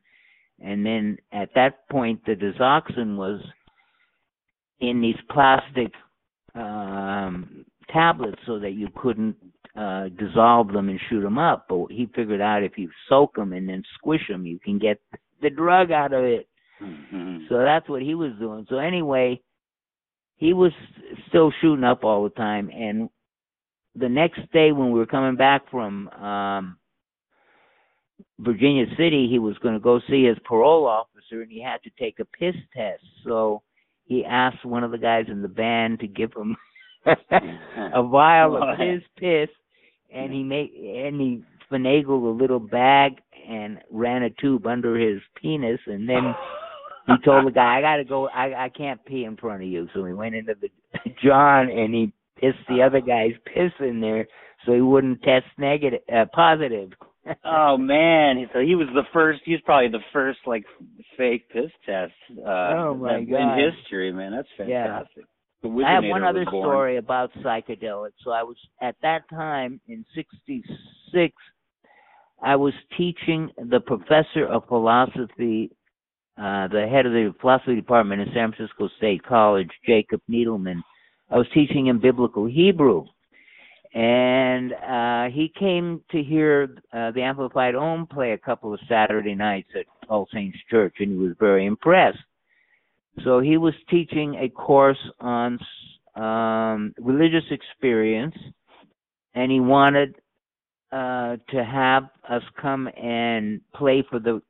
And 0.62 0.86
then 0.86 1.18
at 1.32 1.50
that 1.56 1.90
point, 1.90 2.24
the 2.26 2.36
Desoxyn 2.36 3.18
was 3.18 3.42
in 4.80 5.02
these 5.02 5.16
plastic 5.32 5.92
um, 6.54 7.66
tablets 7.92 8.40
so 8.46 8.60
that 8.60 8.72
you 8.72 8.88
couldn't 8.96 9.36
uh, 9.76 10.10
dissolve 10.10 10.72
them 10.72 10.90
and 10.90 11.00
shoot 11.10 11.22
them 11.22 11.38
up. 11.38 11.66
But 11.70 11.88
he 11.90 12.08
figured 12.16 12.42
out 12.42 12.64
if 12.64 12.78
you 12.78 12.90
soak 13.08 13.36
them 13.36 13.54
and 13.54 13.68
then 13.68 13.84
squish 13.96 14.28
them, 14.30 14.46
you 14.46 14.60
can 14.60 14.78
get 14.78 15.00
the 15.42 15.50
drug 15.50 15.92
out 15.92 16.14
of 16.14 16.24
it. 16.24 16.48
Mhm. 16.82 17.48
So 17.50 17.58
that's 17.58 17.90
what 17.90 18.02
he 18.02 18.16
was 18.16 18.32
doing. 18.40 18.66
So 18.70 18.78
anyway, 18.78 19.42
he 20.40 20.54
was 20.54 20.72
still 21.28 21.52
shooting 21.62 21.84
up 21.84 22.04
all 22.04 22.24
the 22.24 22.30
time. 22.32 22.72
And 22.74 23.10
the 23.96 24.10
next 24.10 24.40
day 24.52 24.72
when 24.72 24.92
we 24.92 25.00
were 25.00 25.06
coming 25.06 25.36
back 25.36 25.70
from 25.70 26.08
um 26.10 26.78
Virginia 28.40 28.86
City, 28.98 29.28
he 29.30 29.38
was 29.38 29.58
going 29.58 29.74
to 29.74 29.80
go 29.80 30.00
see 30.10 30.26
his 30.26 30.38
parole 30.46 30.88
officer, 30.88 31.42
and 31.42 31.52
he 31.52 31.62
had 31.62 31.82
to 31.84 31.90
take 32.00 32.20
a 32.20 32.26
piss 32.26 32.56
test. 32.76 33.04
So 33.26 33.62
he 34.06 34.26
asked 34.26 34.66
one 34.66 34.84
of 34.84 34.92
the 34.92 34.98
guys 34.98 35.26
in 35.30 35.42
the 35.42 35.48
band 35.50 36.00
to 36.00 36.08
give 36.08 36.32
him 36.34 36.56
a 37.06 38.04
vial 38.04 38.58
of 38.58 38.80
his 38.80 39.02
piss, 39.18 39.50
and 40.14 40.32
he 40.34 40.44
made 40.44 40.72
and 40.72 41.20
he 41.20 41.44
finagled 41.72 42.24
a 42.24 42.38
little 42.42 42.60
bag 42.60 43.14
and 43.48 43.80
ran 43.92 44.24
a 44.24 44.30
tube 44.30 44.66
under 44.66 44.98
his 44.98 45.22
penis, 45.36 45.80
and 45.86 46.08
then 46.08 46.34
he 47.10 47.26
told 47.26 47.46
the 47.46 47.52
guy, 47.52 47.78
"I 47.78 47.82
got 47.82 47.98
to 47.98 48.04
go. 48.04 48.28
I 48.28 48.66
I 48.66 48.70
can't 48.70 49.04
pee 49.06 49.24
in 49.24 49.38
front 49.38 49.64
of 49.64 49.70
you." 49.70 49.88
So 49.94 50.06
he 50.06 50.14
went 50.14 50.36
into 50.36 50.54
the 50.60 50.70
John 51.24 51.70
and 51.70 51.94
he 51.94 52.14
pissed 52.40 52.66
the 52.68 52.82
other 52.82 53.02
guy's 53.02 53.34
piss 53.46 53.72
in 53.80 54.00
there, 54.02 54.28
so 54.66 54.74
he 54.74 54.82
wouldn't 54.82 55.22
test 55.24 55.46
negative, 55.58 56.02
uh, 56.14 56.26
positive. 56.34 56.92
Oh 57.44 57.78
man, 57.78 58.50
so 58.54 58.60
he 58.60 58.74
was 58.76 58.88
the 58.96 59.04
first. 59.14 59.42
He 59.46 59.52
was 59.52 59.62
probably 59.64 59.90
the 59.90 60.04
first 60.12 60.40
like 60.48 60.64
fake 61.18 61.48
piss 61.50 61.70
test 61.86 62.14
uh, 62.40 62.50
Oh, 62.50 62.96
my 62.96 63.18
in 63.18 63.28
history, 63.28 64.12
man. 64.12 64.32
That's 64.32 64.48
fantastic. 64.58 65.26
The 65.62 65.84
I 65.86 65.94
have 65.94 66.04
one 66.06 66.24
other 66.24 66.46
story 66.48 66.98
about 66.98 67.32
psychedelics. 67.44 68.14
So 68.24 68.32
I 68.32 68.42
was 68.44 68.56
at 68.82 68.96
that 69.04 69.30
time 69.30 69.82
in 69.88 70.06
'66. 70.16 71.34
I 72.42 72.56
was 72.56 72.74
teaching 72.98 73.50
the 73.58 73.82
professor 73.82 74.48
of 74.50 74.66
philosophy, 74.68 75.72
uh, 76.40 76.68
the 76.70 76.88
head 76.90 77.06
of 77.06 77.12
the 77.12 77.34
philosophy 77.42 77.76
department 77.76 78.22
at 78.22 78.34
San 78.34 78.54
Francisco 78.54 78.90
State 78.98 79.24
College, 79.24 79.70
Jacob 79.86 80.22
Needleman. 80.30 80.82
I 81.30 81.38
was 81.38 81.48
teaching 81.54 81.88
him 81.88 82.00
biblical 82.00 82.46
Hebrew, 82.46 83.06
and 83.94 84.72
uh, 84.74 85.36
he 85.36 85.52
came 85.60 86.02
to 86.12 86.24
hear 86.24 86.70
uh, 86.94 87.12
the 87.12 87.22
Amplified 87.22 87.76
Ohm 87.76 88.08
play 88.08 88.32
a 88.32 88.38
couple 88.38 88.74
of 88.74 88.80
Saturday 88.88 89.36
nights 89.36 89.68
at 89.78 89.86
All 90.10 90.28
Saints 90.34 90.58
Church, 90.72 90.96
and 91.00 91.12
he 91.12 91.18
was 91.18 91.34
very 91.40 91.66
impressed. 91.66 92.20
So 93.24 93.42
he 93.42 93.58
was 93.58 93.74
teaching 93.90 94.36
a 94.36 94.48
course 94.50 94.98
on 95.20 95.60
um, 96.16 96.94
religious 97.00 97.44
experience, 97.52 98.36
and 99.36 99.52
he 99.52 99.60
wanted 99.60 100.16
uh, 100.92 101.36
to 101.50 101.66
have 101.66 102.10
us 102.30 102.44
come 102.62 102.88
and 102.98 103.60
play 103.76 104.04
for 104.10 104.20
the 104.20 104.42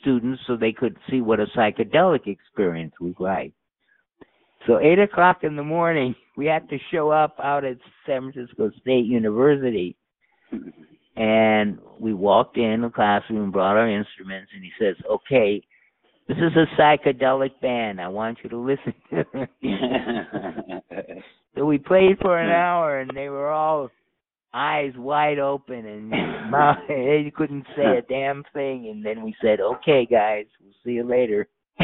students 0.00 0.42
so 0.46 0.56
they 0.56 0.72
could 0.72 0.96
see 1.10 1.20
what 1.20 1.40
a 1.40 1.46
psychedelic 1.56 2.26
experience 2.26 2.94
was 3.00 3.14
like. 3.18 3.52
So 4.66 4.78
eight 4.78 4.98
o'clock 4.98 5.40
in 5.42 5.56
the 5.56 5.62
morning, 5.62 6.14
we 6.36 6.46
had 6.46 6.68
to 6.70 6.78
show 6.90 7.10
up 7.10 7.36
out 7.42 7.64
at 7.64 7.76
San 8.06 8.32
Francisco 8.32 8.70
State 8.80 9.04
University, 9.06 9.96
and 11.16 11.78
we 11.98 12.14
walked 12.14 12.56
in 12.56 12.82
the 12.82 12.90
classroom, 12.90 13.50
brought 13.50 13.76
our 13.76 13.88
instruments, 13.88 14.50
and 14.54 14.62
he 14.64 14.70
says, 14.78 14.96
"Okay, 15.10 15.62
this 16.28 16.38
is 16.38 16.52
a 16.56 16.80
psychedelic 16.80 17.60
band. 17.60 18.00
I 18.00 18.08
want 18.08 18.38
you 18.42 18.50
to 18.50 18.56
listen 18.56 18.94
to 19.10 19.24
it." 19.34 21.24
so 21.54 21.64
we 21.64 21.78
played 21.78 22.18
for 22.20 22.38
an 22.38 22.48
hmm. 22.48 22.54
hour, 22.54 23.00
and 23.00 23.10
they 23.14 23.28
were 23.28 23.50
all 23.50 23.90
eyes 24.54 24.92
wide 24.96 25.38
open, 25.38 25.84
and 25.84 26.10
mouth, 26.50 26.78
they 26.88 27.32
couldn't 27.34 27.66
say 27.76 27.98
a 27.98 28.02
damn 28.02 28.44
thing. 28.54 28.88
And 28.90 29.04
then 29.04 29.22
we 29.22 29.34
said, 29.42 29.60
"Okay, 29.60 30.06
guys, 30.10 30.46
we'll 30.62 30.72
see 30.84 30.92
you 30.92 31.04
later." 31.04 31.48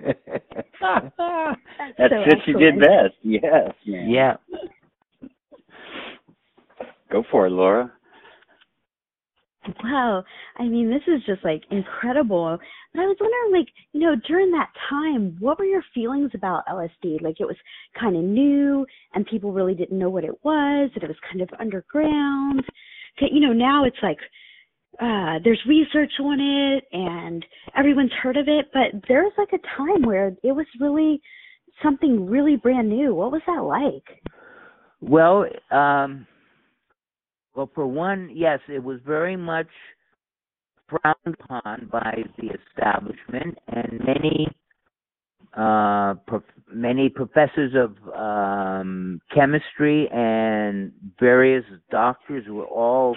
That's 0.00 1.16
so 1.16 1.54
what 1.98 2.46
you 2.46 2.58
did 2.58 2.78
best. 2.78 3.14
Yes, 3.22 3.72
man. 3.86 4.10
yeah. 4.10 4.36
Go 7.10 7.24
for 7.30 7.46
it, 7.46 7.50
Laura. 7.50 7.92
Wow. 9.82 10.24
I 10.56 10.64
mean, 10.64 10.90
this 10.90 11.02
is 11.06 11.22
just 11.26 11.44
like 11.44 11.62
incredible. 11.70 12.58
But 12.92 13.00
I 13.00 13.06
was 13.06 13.16
wondering, 13.20 13.60
like, 13.60 13.74
you 13.92 14.00
know, 14.00 14.14
during 14.26 14.50
that 14.52 14.70
time, 14.88 15.36
what 15.40 15.58
were 15.58 15.64
your 15.64 15.84
feelings 15.94 16.30
about 16.34 16.66
LSD? 16.66 17.22
Like, 17.22 17.40
it 17.40 17.46
was 17.46 17.56
kind 17.98 18.16
of 18.16 18.22
new 18.22 18.86
and 19.14 19.26
people 19.26 19.52
really 19.52 19.74
didn't 19.74 19.98
know 19.98 20.10
what 20.10 20.24
it 20.24 20.44
was, 20.44 20.90
and 20.94 21.02
it 21.02 21.08
was 21.08 21.16
kind 21.30 21.40
of 21.40 21.48
underground. 21.58 22.62
You 23.20 23.40
know, 23.40 23.52
now 23.52 23.84
it's 23.84 23.96
like, 24.02 24.18
uh, 25.00 25.38
there's 25.42 25.60
research 25.66 26.12
on 26.20 26.38
it 26.40 26.84
and 26.92 27.44
everyone's 27.76 28.12
heard 28.22 28.36
of 28.36 28.46
it, 28.48 28.66
but 28.72 29.02
there 29.08 29.22
was 29.22 29.32
like 29.36 29.48
a 29.52 29.76
time 29.76 30.02
where 30.02 30.28
it 30.42 30.52
was 30.52 30.66
really 30.80 31.20
something 31.82 32.26
really 32.26 32.56
brand 32.56 32.88
new. 32.88 33.14
What 33.14 33.32
was 33.32 33.42
that 33.46 33.62
like? 33.62 34.22
Well, 35.00 35.46
um, 35.70 36.26
well, 37.54 37.70
for 37.74 37.86
one, 37.86 38.30
yes, 38.34 38.60
it 38.68 38.82
was 38.82 39.00
very 39.06 39.36
much 39.36 39.68
frowned 40.88 41.36
upon 41.40 41.88
by 41.90 42.22
the 42.38 42.48
establishment, 42.48 43.56
and 43.68 44.00
many, 44.04 44.48
uh, 45.56 46.14
prof- 46.26 46.42
many 46.72 47.08
professors 47.08 47.72
of 47.74 47.96
um, 48.14 49.20
chemistry 49.32 50.08
and 50.12 50.92
various 51.20 51.64
doctors 51.90 52.44
were 52.48 52.66
all 52.66 53.16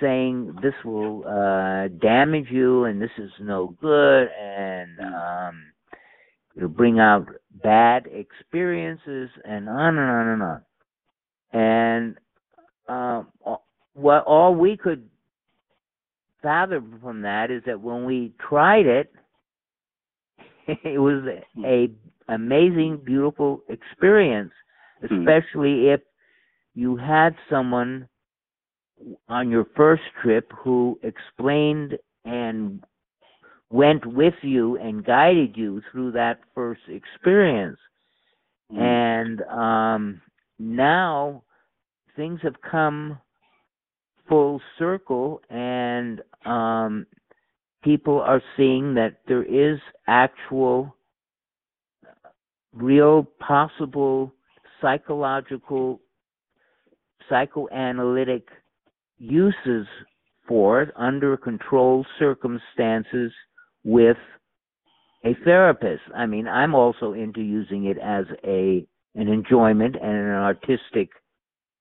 saying 0.00 0.54
this 0.62 0.74
will 0.84 1.24
uh, 1.26 1.88
damage 2.00 2.48
you, 2.50 2.84
and 2.84 3.00
this 3.00 3.10
is 3.18 3.30
no 3.40 3.76
good, 3.80 4.28
and 4.40 4.98
um, 5.00 5.62
it'll 6.56 6.68
bring 6.68 6.98
out 6.98 7.26
bad 7.62 8.06
experiences, 8.06 9.30
and 9.44 9.68
on 9.68 9.98
and 9.98 10.10
on 10.10 10.28
and 10.28 10.42
on. 10.42 10.62
And 11.52 12.16
um, 12.88 13.28
what 13.94 14.24
all 14.24 14.54
we 14.54 14.76
could 14.76 15.08
fathom 16.42 16.98
from 17.02 17.22
that 17.22 17.50
is 17.50 17.62
that 17.66 17.80
when 17.80 18.04
we 18.04 18.32
tried 18.48 18.86
it, 18.86 19.12
it 20.84 21.00
was 21.00 21.24
a 21.64 21.88
amazing, 22.28 23.00
beautiful 23.04 23.62
experience, 23.68 24.52
especially 25.02 25.88
if 25.88 26.00
you 26.74 26.96
had 26.96 27.34
someone 27.48 28.08
on 29.28 29.50
your 29.50 29.66
first 29.76 30.02
trip 30.22 30.50
who 30.62 30.98
explained 31.02 31.96
and 32.24 32.82
went 33.70 34.04
with 34.06 34.34
you 34.42 34.76
and 34.78 35.04
guided 35.04 35.56
you 35.56 35.82
through 35.90 36.12
that 36.12 36.40
first 36.54 36.80
experience. 36.88 37.78
And 38.70 39.42
um, 39.42 40.20
now 40.58 41.42
things 42.16 42.40
have 42.42 42.56
come 42.68 43.18
full 44.28 44.60
circle, 44.78 45.40
and 45.50 46.20
um, 46.44 47.06
people 47.84 48.20
are 48.20 48.42
seeing 48.56 48.94
that 48.94 49.18
there 49.28 49.44
is 49.44 49.78
actual, 50.08 50.96
real, 52.72 53.26
possible 53.38 54.32
psychological, 54.80 56.00
psychoanalytic 57.28 58.48
uses 59.18 59.86
for 60.48 60.82
it 60.82 60.90
under 60.96 61.36
controlled 61.36 62.06
circumstances 62.18 63.32
with 63.84 64.16
a 65.24 65.34
therapist. 65.44 66.02
I 66.14 66.26
mean, 66.26 66.46
I'm 66.46 66.74
also 66.74 67.12
into 67.12 67.40
using 67.40 67.86
it 67.86 67.98
as 67.98 68.26
a 68.44 68.86
an 69.14 69.28
enjoyment 69.28 69.96
and 69.96 70.14
an 70.14 70.34
artistic 70.34 71.08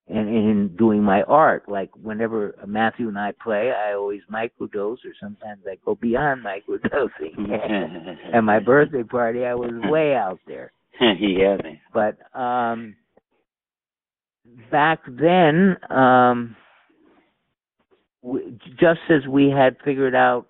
and 0.08 0.30
in 0.30 0.76
doing 0.78 1.02
my 1.04 1.24
art. 1.24 1.68
Like 1.68 1.90
whenever 2.02 2.56
Matthew 2.66 3.08
and 3.08 3.18
I 3.18 3.34
play, 3.42 3.72
I 3.72 3.94
always 3.94 4.22
microdose, 4.32 5.04
or 5.06 5.14
sometimes 5.20 5.62
I 5.68 5.78
go 5.84 5.96
beyond 5.96 6.44
microdosing. 6.46 7.50
At 8.34 8.42
my 8.42 8.60
birthday 8.60 9.04
party, 9.04 9.46
I 9.46 9.56
was 9.56 9.72
way 9.86 10.14
out 10.16 10.40
there. 10.48 10.72
yeah, 11.02 11.58
man. 11.62 11.80
But 11.94 12.18
um 12.40 12.96
back 14.72 15.00
then, 15.08 15.78
um 15.90 16.56
w- 18.24 18.58
just 18.80 19.00
as 19.10 19.28
we 19.28 19.50
had 19.50 19.78
figured 19.84 20.16
out, 20.16 20.48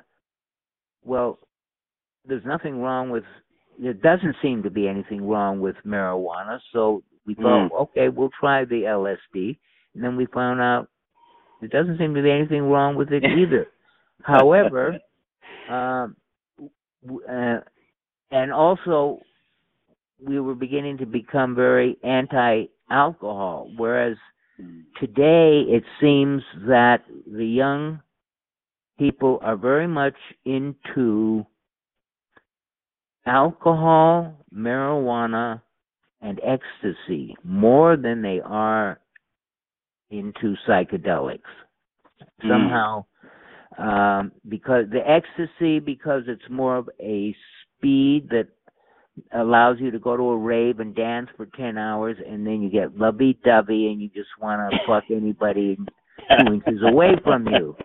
well, 1.03 1.39
there's 2.25 2.45
nothing 2.45 2.81
wrong 2.81 3.09
with. 3.09 3.23
There 3.77 3.93
doesn't 3.93 4.37
seem 4.41 4.63
to 4.63 4.69
be 4.69 4.87
anything 4.87 5.27
wrong 5.27 5.59
with 5.59 5.75
marijuana, 5.85 6.59
so 6.71 7.03
we 7.25 7.33
thought, 7.33 7.71
okay, 7.73 8.09
we'll 8.09 8.29
try 8.39 8.65
the 8.65 8.83
LSD, 8.83 9.57
and 9.93 10.03
then 10.03 10.15
we 10.15 10.27
found 10.27 10.61
out 10.61 10.87
there 11.59 11.69
doesn't 11.69 11.97
seem 11.97 12.13
to 12.13 12.21
be 12.21 12.31
anything 12.31 12.63
wrong 12.63 12.95
with 12.95 13.11
it 13.11 13.23
either. 13.37 13.67
However, 14.21 14.99
um, 15.69 16.15
uh, 17.29 17.57
and 18.31 18.51
also 18.51 19.19
we 20.25 20.39
were 20.39 20.55
beginning 20.55 20.97
to 20.99 21.05
become 21.05 21.55
very 21.55 21.97
anti-alcohol, 22.03 23.71
whereas 23.77 24.17
today 24.99 25.63
it 25.67 25.83
seems 25.99 26.41
that 26.67 27.03
the 27.31 27.45
young 27.45 28.01
people 28.97 29.39
are 29.41 29.57
very 29.57 29.87
much 29.87 30.15
into 30.45 31.45
alcohol, 33.25 34.33
marijuana, 34.53 35.61
and 36.25 36.41
ecstasy 36.43 37.35
more 37.43 37.95
than 37.95 38.21
they 38.21 38.41
are 38.43 38.99
into 40.09 40.55
psychedelics. 40.67 41.39
Mm. 42.43 42.49
Somehow, 42.49 43.05
um, 43.77 44.31
because 44.49 44.85
the 44.91 45.01
ecstasy, 45.07 45.79
because 45.79 46.23
it's 46.27 46.49
more 46.49 46.77
of 46.77 46.89
a 46.99 47.35
speed 47.77 48.29
that 48.29 48.47
allows 49.33 49.77
you 49.79 49.91
to 49.91 49.99
go 49.99 50.17
to 50.17 50.23
a 50.23 50.37
rave 50.37 50.79
and 50.79 50.95
dance 50.95 51.29
for 51.37 51.45
10 51.45 51.77
hours 51.77 52.17
and 52.27 52.45
then 52.45 52.61
you 52.61 52.69
get 52.69 52.97
lovey 52.97 53.37
dovey 53.45 53.87
and 53.87 54.01
you 54.01 54.09
just 54.09 54.29
want 54.41 54.59
to 54.71 54.77
fuck 54.87 55.03
anybody 55.11 55.77
two 56.39 56.53
inches 56.53 56.81
away 56.83 57.11
from 57.23 57.47
you. 57.47 57.75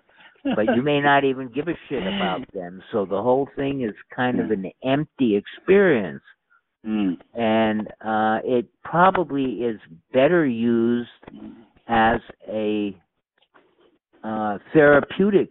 But 0.57 0.75
you 0.75 0.83
may 0.83 1.01
not 1.01 1.25
even 1.25 1.49
give 1.49 1.69
a 1.69 1.75
shit 1.89 2.03
about 2.03 2.41
them. 2.55 2.83
So 2.93 3.05
the 3.05 3.21
whole 3.21 3.49
thing 3.57 3.83
is 3.83 3.95
kind 4.15 4.41
of 4.41 4.51
an 4.51 4.71
empty 4.83 5.37
experience. 5.37 6.23
And 6.83 7.89
uh, 8.05 8.39
it 8.45 8.67
probably 8.85 9.45
is 9.63 9.81
better 10.13 10.47
used 10.47 11.09
as 11.89 12.21
a 12.49 12.97
uh, 14.23 14.59
therapeutic 14.73 15.51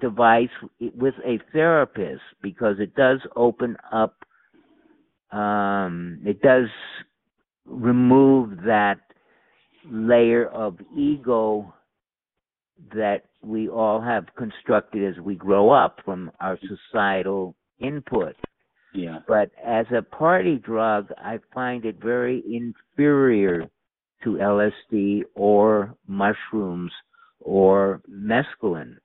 device 0.00 0.48
with 0.96 1.14
a 1.24 1.38
therapist 1.52 2.22
because 2.42 2.76
it 2.78 2.94
does 2.94 3.20
open 3.36 3.76
up 3.92 4.16
um, 5.32 6.20
it 6.24 6.40
does 6.42 6.68
remove 7.66 8.58
that 8.66 9.00
layer 9.90 10.46
of 10.46 10.78
ego 10.96 11.74
that 12.94 13.24
we 13.42 13.68
all 13.68 14.00
have 14.00 14.26
constructed 14.36 15.04
as 15.04 15.20
we 15.20 15.34
grow 15.34 15.70
up 15.70 15.98
from 16.04 16.30
our 16.40 16.58
societal 16.68 17.54
input. 17.80 18.36
Yeah. 18.94 19.18
But 19.26 19.50
as 19.62 19.86
a 19.96 20.02
party 20.02 20.56
drug, 20.56 21.08
I 21.18 21.40
find 21.52 21.84
it 21.84 21.96
very 22.00 22.42
inferior 22.46 23.68
to 24.22 24.38
LSD 24.38 25.24
or 25.34 25.94
mushrooms 26.06 26.92
or 27.40 28.00
mescaline. 28.08 28.96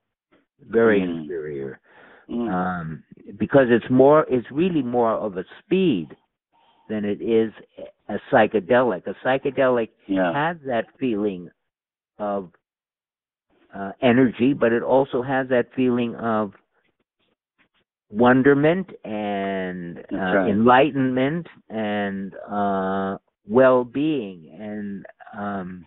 Very 0.60 1.00
Mm. 1.00 1.22
inferior. 1.22 1.80
Um, 2.28 3.02
because 3.38 3.70
it's 3.70 3.90
more, 3.90 4.24
it's 4.28 4.50
really 4.52 4.82
more 4.82 5.12
of 5.12 5.36
a 5.36 5.44
speed 5.58 6.16
than 6.88 7.04
it 7.04 7.20
is 7.20 7.52
a 8.08 8.20
psychedelic. 8.30 9.06
A 9.06 9.14
psychedelic 9.24 9.90
Yeah. 10.06 10.32
has 10.32 10.56
that 10.66 10.86
feeling 10.98 11.50
of 12.18 12.52
uh, 13.72 13.92
energy, 14.00 14.52
but 14.52 14.72
it 14.72 14.82
also 14.82 15.22
has 15.22 15.48
that 15.48 15.72
feeling 15.74 16.14
of 16.16 16.54
wonderment 18.10 18.90
and 19.04 19.98
uh, 20.12 20.16
right. 20.16 20.50
enlightenment 20.50 21.46
and 21.68 22.34
uh, 22.50 23.16
well-being. 23.48 24.56
And 24.58 25.06
um, 25.36 25.86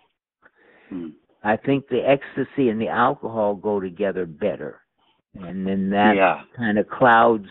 Hmm. 0.89 1.09
I 1.43 1.57
think 1.57 1.87
the 1.87 1.99
ecstasy 2.07 2.69
and 2.69 2.79
the 2.79 2.87
alcohol 2.87 3.55
go 3.55 3.79
together 3.79 4.25
better, 4.25 4.81
and 5.33 5.65
then 5.67 5.89
that 5.89 6.15
Yeah. 6.15 6.43
kind 6.55 6.77
of 6.77 6.87
clouds. 6.87 7.47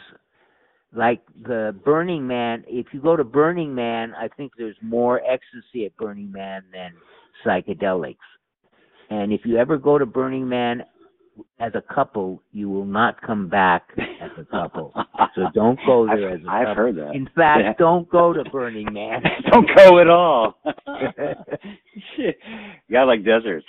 Like 0.94 1.22
the 1.42 1.74
Burning 1.84 2.26
Man, 2.26 2.64
if 2.66 2.86
you 2.92 3.00
go 3.00 3.16
to 3.16 3.24
Burning 3.24 3.74
Man, 3.74 4.14
I 4.14 4.28
think 4.28 4.52
there's 4.56 4.76
more 4.82 5.22
ecstasy 5.26 5.86
at 5.86 5.96
Burning 5.96 6.30
Man 6.30 6.64
than 6.72 6.92
psychedelics. 7.44 8.16
And 9.10 9.32
if 9.32 9.44
you 9.44 9.56
ever 9.56 9.78
go 9.78 9.98
to 9.98 10.06
Burning 10.06 10.48
Man 10.48 10.84
as 11.58 11.72
a 11.74 11.82
couple, 11.94 12.42
you 12.52 12.68
will 12.68 12.84
not 12.84 13.20
come 13.22 13.48
back 13.48 13.88
as 13.98 14.30
a 14.38 14.44
couple. 14.44 14.92
So 15.34 15.42
don't 15.54 15.78
go 15.86 16.06
there 16.14 16.30
I've- 16.32 16.42
as 16.42 16.46
a 16.46 16.50
I've 16.50 16.66
couple. 16.66 16.74
heard 16.84 16.96
that. 16.96 17.14
In 17.14 17.28
fact, 17.34 17.60
Yeah. 17.64 17.72
don't 17.78 18.08
go 18.10 18.32
to 18.32 18.44
Burning 18.50 18.92
Man. 18.92 19.22
Don't 19.50 19.68
go 19.76 19.98
at 20.00 20.08
all. 20.08 20.54
You 22.16 22.32
got 22.90 23.04
like 23.04 23.24
deserts. 23.24 23.66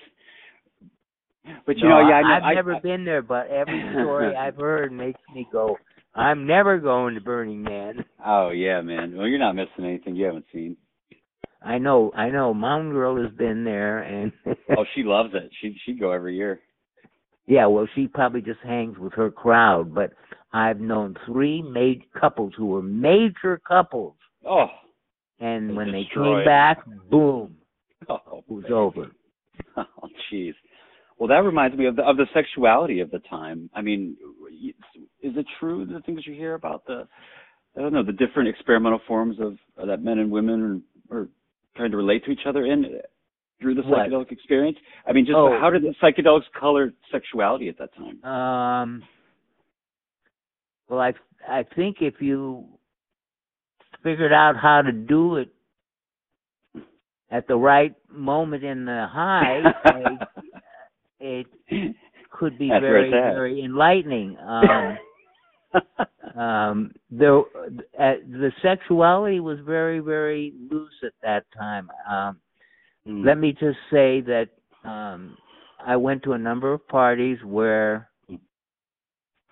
But 1.66 1.78
you 1.78 1.88
No, 1.90 2.02
know, 2.02 2.10
yeah, 2.10 2.22
I 2.26 2.52
I- 2.52 2.54
never 2.54 2.76
I- 2.76 2.80
been 2.80 3.04
there, 3.06 3.22
but 3.22 3.48
every 3.48 3.82
story 3.94 4.36
I've 4.36 4.56
heard 4.56 4.92
makes 4.92 5.20
me 5.34 5.48
go, 5.52 5.78
I'm 6.16 6.46
never 6.46 6.78
going 6.80 7.16
to 7.16 7.22
Burning 7.22 7.62
Man. 7.64 8.06
Oh 8.26 8.50
yeah, 8.52 8.82
man. 8.82 9.16
Well, 9.18 9.28
you're 9.28 9.40
not 9.40 9.56
missing 9.56 9.84
anything 9.86 10.16
you 10.16 10.26
haven't 10.26 10.46
seen. 10.54 10.78
I 11.62 11.78
know, 11.78 12.12
I 12.16 12.30
know. 12.30 12.54
Mountain 12.54 12.92
Girl 12.92 13.22
has 13.24 13.32
been 13.34 13.64
there, 13.64 14.00
and 14.00 14.32
oh, 14.78 14.84
she 14.96 15.04
loves 15.04 15.34
it. 15.34 15.50
She 15.62 15.76
she'd 15.86 16.00
go 16.00 16.12
every 16.12 16.36
year. 16.36 16.60
Yeah, 17.46 17.66
well, 17.68 17.88
she 17.96 18.08
probably 18.08 18.42
just 18.42 18.60
hangs 18.62 18.98
with 18.98 19.14
her 19.14 19.30
crowd. 19.30 19.94
But 19.94 20.14
I've 20.54 20.80
known 20.80 21.16
three 21.26 21.62
major 21.62 22.06
couples 22.20 22.54
who 22.58 22.68
were 22.68 22.82
major 22.82 23.62
couples, 23.68 24.16
Oh, 24.46 24.68
and 25.40 25.76
when 25.76 25.92
they 25.92 26.08
came 26.14 26.44
back, 26.46 26.80
boom, 27.10 27.56
oh, 28.10 28.40
it 28.40 28.52
was 28.52 28.66
over. 28.72 29.12
oh, 29.78 30.10
jeez. 30.32 30.54
Well, 31.18 31.30
that 31.30 31.46
reminds 31.46 31.78
me 31.78 31.86
of 31.86 31.96
the 31.96 32.04
of 32.04 32.18
the 32.18 32.26
sexuality 32.34 33.00
of 33.00 33.12
the 33.12 33.20
time. 33.20 33.70
I 33.74 33.82
mean, 33.82 34.18
is 35.22 35.34
it 35.38 35.46
true 35.60 35.86
the 35.86 36.02
things 36.02 36.26
you 36.26 36.34
hear 36.34 36.56
about 36.56 36.86
the 36.86 37.08
I 37.78 37.82
don't 37.82 37.94
know 37.94 38.04
the 38.04 38.12
different 38.12 38.50
experimental 38.50 39.00
forms 39.08 39.38
of 39.40 39.58
uh, 39.82 39.86
that 39.86 40.04
men 40.04 40.20
and 40.20 40.32
women 40.32 40.84
are, 41.10 41.18
are 41.18 41.30
trying 41.76 41.92
to 41.92 41.98
relate 41.98 42.26
to 42.26 42.32
each 42.32 42.46
other 42.48 42.66
in 42.66 43.00
through 43.64 43.76
the 43.76 43.82
psychedelic 43.82 44.32
experience? 44.32 44.78
I 45.08 45.14
mean, 45.14 45.26
just 45.26 45.36
Oh. 45.36 45.58
how 45.60 45.70
did 45.72 45.82
the 45.82 45.96
psychedelics 46.02 46.52
color 46.52 46.94
sexuality 47.10 47.70
at 47.70 47.78
that 47.78 47.90
time? 47.96 48.24
Um, 48.24 49.04
well, 50.90 51.00
I 51.00 51.14
I 51.48 51.64
think 51.64 52.02
if 52.02 52.22
you 52.22 52.66
figured 54.04 54.34
out 54.34 54.56
how 54.56 54.82
to 54.82 54.92
do 54.92 55.38
it 55.38 55.50
at 57.32 57.48
the 57.48 57.56
right 57.56 57.96
moment 58.10 58.64
in 58.64 58.86
the 58.86 59.08
high, 59.08 59.62
uh, 59.86 60.26
it 61.20 61.48
could 62.30 62.58
be 62.58 62.70
That's 62.70 62.82
very 62.82 63.10
very 63.10 63.64
enlightening. 63.64 64.38
Um, 64.38 64.98
um, 66.40 66.92
there, 67.10 67.40
uh, 67.40 67.42
the 68.28 68.52
sexuality 68.62 69.40
was 69.40 69.60
very 69.62 70.00
very 70.00 70.54
loose 70.70 71.04
at 71.04 71.14
that 71.24 71.46
time. 71.58 71.90
Um, 72.10 72.38
Mm. 73.08 73.26
Let 73.26 73.38
me 73.38 73.52
just 73.52 73.78
say 73.92 74.22
that 74.22 74.48
um, 74.84 75.38
I 75.86 75.96
went 75.98 76.24
to 76.24 76.34
a 76.34 76.38
number 76.38 76.74
of 76.74 76.88
parties 76.88 77.38
where 77.44 78.10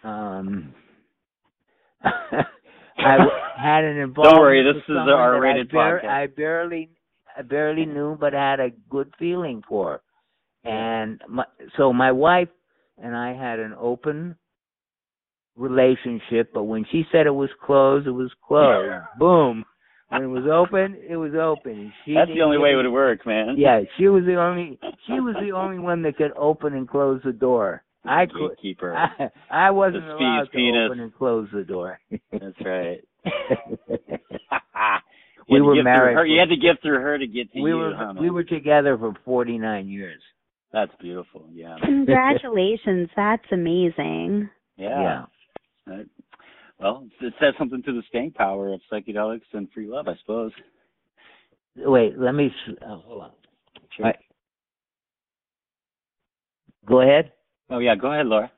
um, 0.04 0.74
I 2.04 3.18
had 3.58 3.84
an 3.84 3.98
involvement. 3.98 4.34
Don't 4.36 4.42
worry, 4.42 4.64
this 4.64 4.78
is 4.82 4.88
someone 4.88 5.10
R-rated 5.10 5.70
I, 5.72 5.74
bar- 5.74 6.02
podcast. 6.04 6.10
I 6.10 6.28
barely, 6.28 6.90
I 7.38 7.42
barely 7.42 7.86
knew, 7.86 8.18
but 8.20 8.34
had 8.34 8.60
a 8.60 8.70
good 8.90 9.14
feeling 9.20 9.62
for. 9.68 10.02
And 10.64 11.22
my, 11.28 11.46
so 11.78 11.92
my 11.92 12.12
wife 12.12 12.50
and 13.02 13.16
I 13.16 13.34
had 13.34 13.60
an 13.60 13.74
open 13.80 14.36
relationship, 15.56 16.52
but 16.54 16.64
when 16.64 16.86
she 16.92 17.04
said 17.12 17.26
it 17.26 17.32
was 17.32 17.50
closed, 17.64 18.08
it 18.08 18.12
was 18.12 18.32
closed. 18.48 19.06
Boom. 19.18 19.66
When 20.12 20.24
it 20.24 20.28
was 20.28 20.44
open, 20.52 20.98
it 21.08 21.16
was 21.16 21.32
open. 21.36 21.94
She 22.06 22.14
That's 22.14 22.30
the 22.34 22.42
only 22.42 22.58
way 22.58 22.74
it 22.74 22.76
would 22.76 22.92
work, 22.92 23.26
man. 23.26 23.56
yeah, 23.58 23.82
she 23.98 24.08
was 24.08 24.24
the 24.26 24.36
only 24.36 24.78
she 25.08 25.14
was 25.14 25.36
the 25.42 25.52
only 25.56 25.80
one 25.80 26.02
that 26.04 26.18
could 26.18 26.32
open 26.38 26.74
and 26.74 26.88
close 26.88 27.22
the 27.24 27.32
door. 27.32 27.84
I 28.04 28.26
could 28.26 28.50
Gatekeeper. 28.58 28.96
I, 29.50 29.68
I 29.68 29.72
wasn't 29.72 30.06
The 30.06 30.14
allowed 30.16 30.46
Speed's 30.48 30.52
to 30.52 30.58
penis. 30.58 30.88
open 30.90 31.00
and 31.00 31.14
close 31.16 31.48
the 31.54 31.64
door. 31.64 32.00
That's 32.32 32.56
right. 32.66 33.00
we 35.50 35.58
You 35.58 35.58
had 35.58 35.60
to 35.60 35.64
were 35.64 35.84
married. 35.84 36.16
Her, 36.16 36.26
you 36.26 36.40
had 36.40 36.50
to 36.50 36.58
get 36.58 36.82
through 36.82 37.00
her 37.00 37.18
to 37.18 37.28
get 37.28 37.52
to 37.54 37.62
we 37.62 37.70
you. 37.72 37.78
were 37.78 37.94
huh, 37.96 38.14
we 38.20 38.30
were 38.30 38.44
together 38.44 38.98
for 38.98 39.14
49 39.24 39.88
years. 39.88 40.22
That's 40.74 40.92
beautiful. 41.00 41.48
Yeah. 41.52 41.76
Congratulations, 41.84 43.10
that's 43.16 43.44
amazing. 43.52 44.50
Yeah. 44.78 45.26
Right. 45.86 46.06
Well, 46.82 47.08
it 47.22 47.34
says 47.40 47.54
something 47.60 47.84
to 47.84 47.94
the 47.94 48.02
staying 48.10 48.32
power 48.32 48.74
of 48.74 48.82
psychedelics 48.92 49.42
and 49.54 49.72
free 49.72 49.88
love, 49.88 50.08
I 50.08 50.16
suppose. 50.22 50.52
Wait, 51.76 52.18
let 52.18 52.34
me 52.34 52.48
s- 52.48 52.76
uh, 52.82 52.98
hold 52.98 53.24
on. 53.24 53.32
Sure. 53.96 54.08
I- 54.08 54.18
go 56.86 57.02
ahead. 57.02 57.34
Oh 57.70 57.78
yeah, 57.78 57.96
go 57.96 58.12
ahead, 58.12 58.26
Laura. 58.26 58.52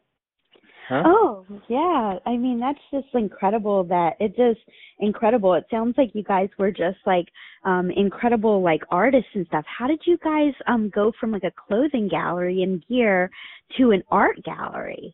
Huh? 0.88 1.04
Oh, 1.06 1.45
yeah. 1.70 2.20
I 2.26 2.36
mean, 2.36 2.60
that's 2.60 2.80
just 2.91 3.14
incredible 3.14 3.84
that 3.86 4.16
it 4.20 4.36
just 4.36 4.60
incredible. 5.00 5.54
It 5.54 5.66
sounds 5.70 5.98
like 5.98 6.14
you 6.14 6.24
guys 6.24 6.50
were 6.58 6.72
just 6.72 6.98
like 7.06 7.28
um 7.64 7.91
incredible 7.91 8.62
like 8.62 8.84
artists 8.90 9.30
and 9.34 9.45
stuff. 9.48 9.66
How 9.66 9.88
did 9.88 10.02
you 10.06 10.18
guys 10.24 10.54
um 10.68 10.90
go 10.90 11.12
from 11.20 11.32
like 11.32 11.44
a 11.44 11.52
clothing 11.52 12.08
gallery 12.08 12.64
and 12.64 12.86
gear 12.88 13.30
to 13.78 13.91
an 13.91 14.04
art 14.10 14.41
gallery? 14.44 15.14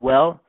Well, 0.00 0.40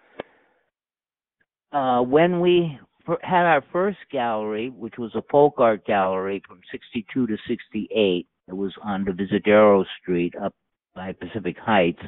uh, 1.72 2.02
when 2.02 2.40
we 2.40 2.80
had 3.22 3.46
our 3.46 3.64
first 3.72 3.98
gallery, 4.12 4.70
which 4.70 4.96
was 4.98 5.12
a 5.16 5.24
folk 5.32 5.56
art 5.58 5.86
gallery 5.86 6.42
from 6.48 6.60
62 6.72 7.28
to 7.28 7.38
68, 7.48 8.28
it 8.48 8.54
was 8.54 8.74
on 8.84 9.06
Divisadero 9.06 9.86
Street 10.02 10.34
up 10.42 10.54
by 10.96 11.14
Pacific 11.14 11.56
Heights. 11.60 12.02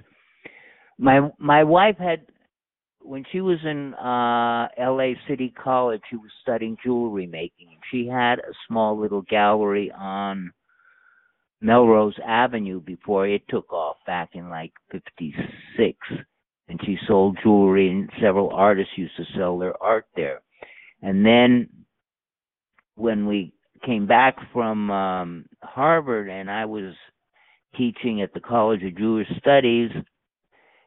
My 0.97 1.29
my 1.39 1.63
wife 1.63 1.97
had 1.97 2.25
when 3.03 3.23
she 3.31 3.41
was 3.41 3.57
in 3.63 3.93
uh 3.95 4.67
LA 4.79 5.13
City 5.27 5.53
College, 5.63 6.01
she 6.09 6.15
was 6.15 6.29
studying 6.41 6.77
jewelry 6.83 7.27
making. 7.27 7.69
She 7.91 8.07
had 8.07 8.39
a 8.39 8.53
small 8.67 8.99
little 8.99 9.23
gallery 9.23 9.91
on 9.91 10.51
Melrose 11.61 12.17
Avenue 12.25 12.81
before 12.81 13.27
it 13.27 13.43
took 13.49 13.71
off 13.71 13.97
back 14.05 14.31
in 14.33 14.49
like 14.49 14.73
56 14.91 15.97
and 16.72 16.80
she 16.85 16.98
sold 17.06 17.38
jewelry 17.43 17.89
and 17.89 18.10
several 18.22 18.49
artists 18.52 18.93
used 18.95 19.15
to 19.18 19.26
sell 19.38 19.60
their 19.60 19.76
art 19.84 20.06
there. 20.15 20.41
And 21.02 21.26
then 21.26 21.68
when 22.95 23.27
we 23.27 23.53
came 23.85 24.07
back 24.07 24.38
from 24.53 24.89
um 24.89 25.45
Harvard 25.61 26.30
and 26.30 26.49
I 26.49 26.65
was 26.65 26.93
teaching 27.76 28.22
at 28.22 28.34
the 28.34 28.39
College 28.39 28.84
of 28.84 28.98
Jewish 28.98 29.27
Studies 29.38 29.91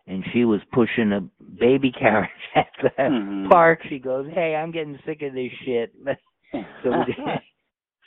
and 0.06 0.24
she 0.32 0.44
was 0.44 0.60
pushing 0.72 1.12
a 1.12 1.20
baby 1.60 1.92
carriage 1.92 2.30
at 2.54 2.68
the 2.82 2.90
Mhm. 2.98 3.48
park, 3.50 3.80
she 3.88 3.98
goes, 3.98 4.26
"Hey, 4.32 4.54
I'm 4.56 4.70
getting 4.70 4.98
sick 5.04 5.20
of 5.22 5.34
this 5.34 5.52
shit." 5.64 5.92
so 6.82 7.04
we 7.06 7.14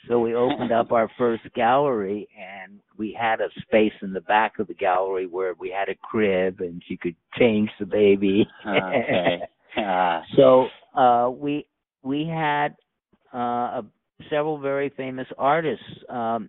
so 0.06 0.20
we 0.20 0.34
opened 0.34 0.72
up 0.72 0.92
our 0.92 1.10
first 1.18 1.42
gallery 1.54 2.28
and 2.38 2.78
we 2.96 3.16
had 3.18 3.40
a 3.40 3.48
space 3.62 3.92
in 4.02 4.12
the 4.12 4.20
back 4.22 4.58
of 4.58 4.68
the 4.68 4.74
gallery 4.74 5.26
where 5.26 5.54
we 5.58 5.70
had 5.70 5.88
a 5.88 5.94
crib 5.96 6.60
and 6.60 6.82
she 6.86 6.96
could 6.96 7.16
change 7.38 7.70
the 7.80 7.86
baby. 7.86 8.46
okay. 8.66 9.40
Ah. 9.80 10.22
so 10.34 10.66
uh 10.96 11.30
we 11.30 11.64
we 12.02 12.26
had 12.26 12.74
uh 13.32 13.82
several 14.28 14.58
very 14.58 14.88
famous 14.96 15.26
artists. 15.36 15.84
Um 16.08 16.48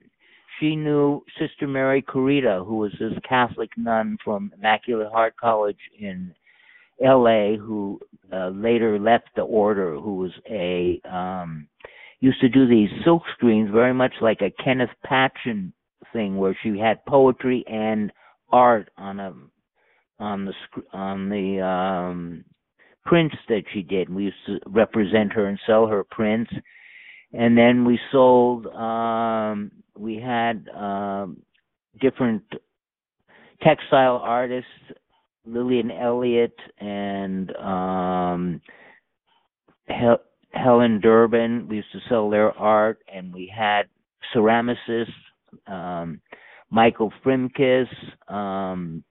she 0.60 0.76
knew 0.76 1.24
Sister 1.40 1.68
Mary 1.68 2.02
Corita, 2.02 2.66
who 2.66 2.78
was 2.78 2.92
this 3.00 3.14
Catholic 3.28 3.70
nun 3.78 4.18
from 4.24 4.52
Immaculate 4.58 5.12
Heart 5.12 5.36
College 5.38 5.78
in 6.00 6.34
L.A., 7.04 7.56
who 7.58 8.00
uh, 8.34 8.50
later 8.50 9.00
left 9.00 9.30
the 9.36 9.42
order, 9.42 9.96
who 9.96 10.16
was 10.16 10.32
a 10.50 11.00
um, 11.10 11.68
used 12.20 12.42
to 12.42 12.50
do 12.50 12.68
these 12.68 12.90
silk 13.04 13.24
screens, 13.34 13.70
very 13.72 13.94
much 13.94 14.14
like 14.22 14.42
a 14.42 14.64
Kenneth 14.64 14.90
Patchen 15.04 15.74
thing, 16.14 16.38
where 16.38 16.58
she 16.64 16.78
had 16.78 17.06
poetry 17.06 17.64
and 17.68 18.12
art 18.52 18.90
on 18.98 19.20
a 19.20 19.34
on 20.20 20.46
the 20.46 20.54
on 20.92 21.30
the 21.30 21.62
um, 21.66 22.44
prints 23.06 23.36
that 23.48 23.64
she 23.74 23.82
did. 23.82 24.10
We 24.10 24.26
used 24.26 24.36
to 24.48 24.60
represent 24.68 25.34
her 25.34 25.46
and 25.46 25.60
sell 25.66 25.88
her 25.88 26.04
prints 26.04 26.52
and 27.34 27.58
then 27.58 27.86
we 27.86 28.00
sold 28.12 28.66
um 28.68 29.72
we 29.98 30.16
had 30.16 30.68
um 30.76 31.38
different 32.02 32.44
textile 33.62 34.18
artists 34.24 34.70
lillian 35.46 35.92
elliott 35.92 36.56
and 36.80 37.56
um 37.58 38.62
Hel- 39.88 40.22
helen 40.52 41.00
durbin 41.00 41.68
we 41.70 41.78
used 41.78 41.92
to 41.92 42.00
sell 42.10 42.30
their 42.30 42.52
art 42.58 43.00
and 43.14 43.34
we 43.34 43.52
had 43.54 43.84
ceramicists 44.36 45.08
um 45.68 46.20
michael 46.70 47.12
frimkess 47.24 47.88
um 48.28 49.04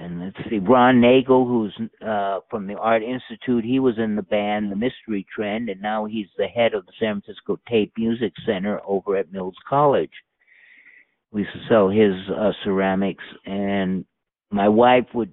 and 0.00 0.20
let's 0.20 0.48
see, 0.48 0.58
Ron 0.58 1.00
Nagle, 1.00 1.46
who's 1.46 1.78
uh, 2.06 2.40
from 2.48 2.66
the 2.66 2.74
Art 2.74 3.02
Institute, 3.02 3.64
he 3.64 3.78
was 3.80 3.98
in 3.98 4.16
the 4.16 4.22
band 4.22 4.72
The 4.72 4.76
Mystery 4.76 5.26
Trend, 5.34 5.68
and 5.68 5.80
now 5.82 6.06
he's 6.06 6.28
the 6.38 6.46
head 6.46 6.72
of 6.72 6.86
the 6.86 6.92
San 6.98 7.20
Francisco 7.20 7.58
Tape 7.68 7.92
Music 7.98 8.32
Center 8.46 8.80
over 8.86 9.16
at 9.16 9.30
Mills 9.30 9.56
College. 9.68 10.10
We 11.32 11.42
used 11.42 11.52
to 11.52 11.68
sell 11.68 11.90
his 11.90 12.14
uh, 12.34 12.52
ceramics, 12.64 13.24
and 13.44 14.06
my 14.50 14.68
wife 14.68 15.06
would 15.14 15.32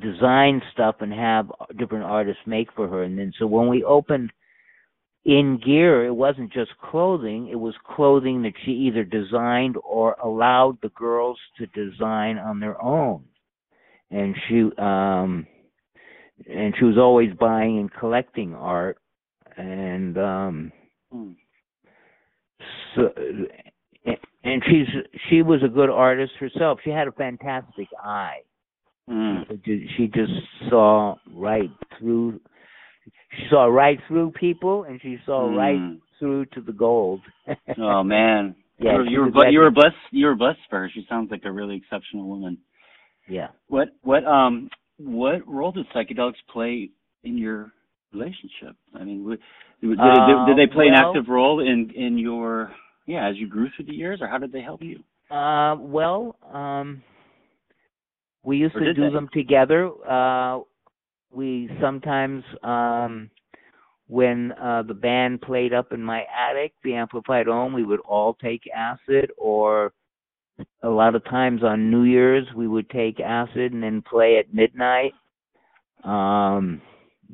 design 0.00 0.62
stuff 0.72 0.96
and 1.00 1.12
have 1.12 1.50
different 1.78 2.04
artists 2.04 2.42
make 2.46 2.72
for 2.74 2.88
her. 2.88 3.02
And 3.04 3.18
then, 3.18 3.32
so 3.38 3.46
when 3.46 3.68
we 3.68 3.84
opened 3.84 4.30
in 5.24 5.60
gear, 5.64 6.06
it 6.06 6.14
wasn't 6.14 6.52
just 6.52 6.70
clothing, 6.78 7.48
it 7.48 7.56
was 7.56 7.74
clothing 7.84 8.42
that 8.42 8.52
she 8.64 8.70
either 8.70 9.04
designed 9.04 9.76
or 9.82 10.14
allowed 10.22 10.78
the 10.82 10.90
girls 10.90 11.38
to 11.58 11.66
design 11.66 12.38
on 12.38 12.60
their 12.60 12.80
own. 12.80 13.24
And 14.10 14.36
she 14.48 14.60
um 14.78 15.46
and 16.48 16.74
she 16.78 16.84
was 16.84 16.96
always 16.96 17.32
buying 17.40 17.78
and 17.78 17.92
collecting 17.92 18.54
art 18.54 18.98
and 19.56 20.16
um 20.18 20.72
Hmm. 21.10 21.32
so 22.94 23.12
and 24.44 24.62
she's 24.66 24.86
she 25.28 25.42
was 25.42 25.62
a 25.64 25.68
good 25.68 25.90
artist 25.90 26.32
herself. 26.38 26.78
She 26.84 26.90
had 26.90 27.08
a 27.08 27.12
fantastic 27.12 27.88
eye. 28.02 28.38
Mm. 29.08 29.60
She 29.96 30.08
just 30.08 30.32
saw 30.68 31.16
right 31.34 31.70
through 31.98 32.40
she 33.38 33.44
saw 33.50 33.66
right 33.66 33.98
through 34.08 34.32
people 34.32 34.84
and 34.84 35.00
she 35.00 35.18
saw 35.24 35.46
right 35.54 35.76
Mm. 35.78 36.00
through 36.18 36.46
to 36.46 36.60
the 36.60 36.72
gold. 36.72 37.20
Oh 37.78 38.02
man. 38.02 38.56
Yeah, 38.78 38.92
you 38.92 38.98
were, 38.98 39.04
you 39.28 39.32
were 39.32 39.48
you 39.48 39.58
were 39.60 39.70
blessed 39.70 39.94
you 40.10 40.26
were 40.26 40.34
blessed 40.34 40.58
for 40.68 40.80
her. 40.80 40.90
She 40.92 41.06
sounds 41.08 41.30
like 41.30 41.42
a 41.44 41.52
really 41.52 41.76
exceptional 41.76 42.26
woman. 42.28 42.58
yeah. 43.28 43.48
What 43.68 43.88
what 44.02 44.24
um 44.26 44.68
what 44.98 45.46
role 45.46 45.72
did 45.72 45.86
psychedelics 45.94 46.34
play 46.52 46.90
in 47.22 47.38
your 47.38 47.70
relationship? 48.12 48.76
I 48.94 49.04
mean, 49.04 49.18
w- 49.22 49.38
did, 49.82 49.88
did, 49.90 50.46
did 50.46 50.56
they 50.58 50.72
play 50.72 50.86
an 50.88 50.94
well- 50.94 51.10
active 51.10 51.28
role 51.28 51.60
in 51.60 51.90
in 51.94 52.18
your 52.18 52.72
yeah 53.06 53.28
as 53.28 53.36
you 53.36 53.46
grew 53.48 53.68
through 53.76 53.86
the 53.86 53.94
years, 53.94 54.20
or 54.20 54.26
how 54.28 54.38
did 54.38 54.52
they 54.52 54.62
help 54.62 54.82
you? 54.82 54.98
Uh, 55.34 55.76
well, 55.78 56.36
um, 56.52 57.02
we 58.46 58.56
used 58.58 58.74
Or 58.76 58.80
to 58.80 58.94
do 58.94 59.08
they? 59.08 59.14
them 59.14 59.28
together. 59.32 59.90
Uh, 60.08 60.60
we 61.32 61.68
sometimes, 61.80 62.44
um, 62.62 63.30
when 64.08 64.52
uh, 64.52 64.82
the 64.84 64.94
band 64.94 65.42
played 65.42 65.74
up 65.74 65.92
in 65.92 66.02
my 66.02 66.24
attic, 66.34 66.72
the 66.84 66.94
amplified 66.94 67.48
Ohm, 67.48 67.72
we 67.74 67.84
would 67.84 68.00
all 68.00 68.34
take 68.34 68.62
acid, 68.74 69.30
or 69.36 69.92
a 70.82 70.88
lot 70.88 71.14
of 71.14 71.24
times 71.24 71.62
on 71.64 71.90
New 71.90 72.04
Year's 72.04 72.46
we 72.54 72.68
would 72.68 72.88
take 72.90 73.20
acid 73.20 73.72
and 73.72 73.82
then 73.82 74.02
play 74.02 74.38
at 74.38 74.54
midnight. 74.54 75.12
Um, 76.04 76.80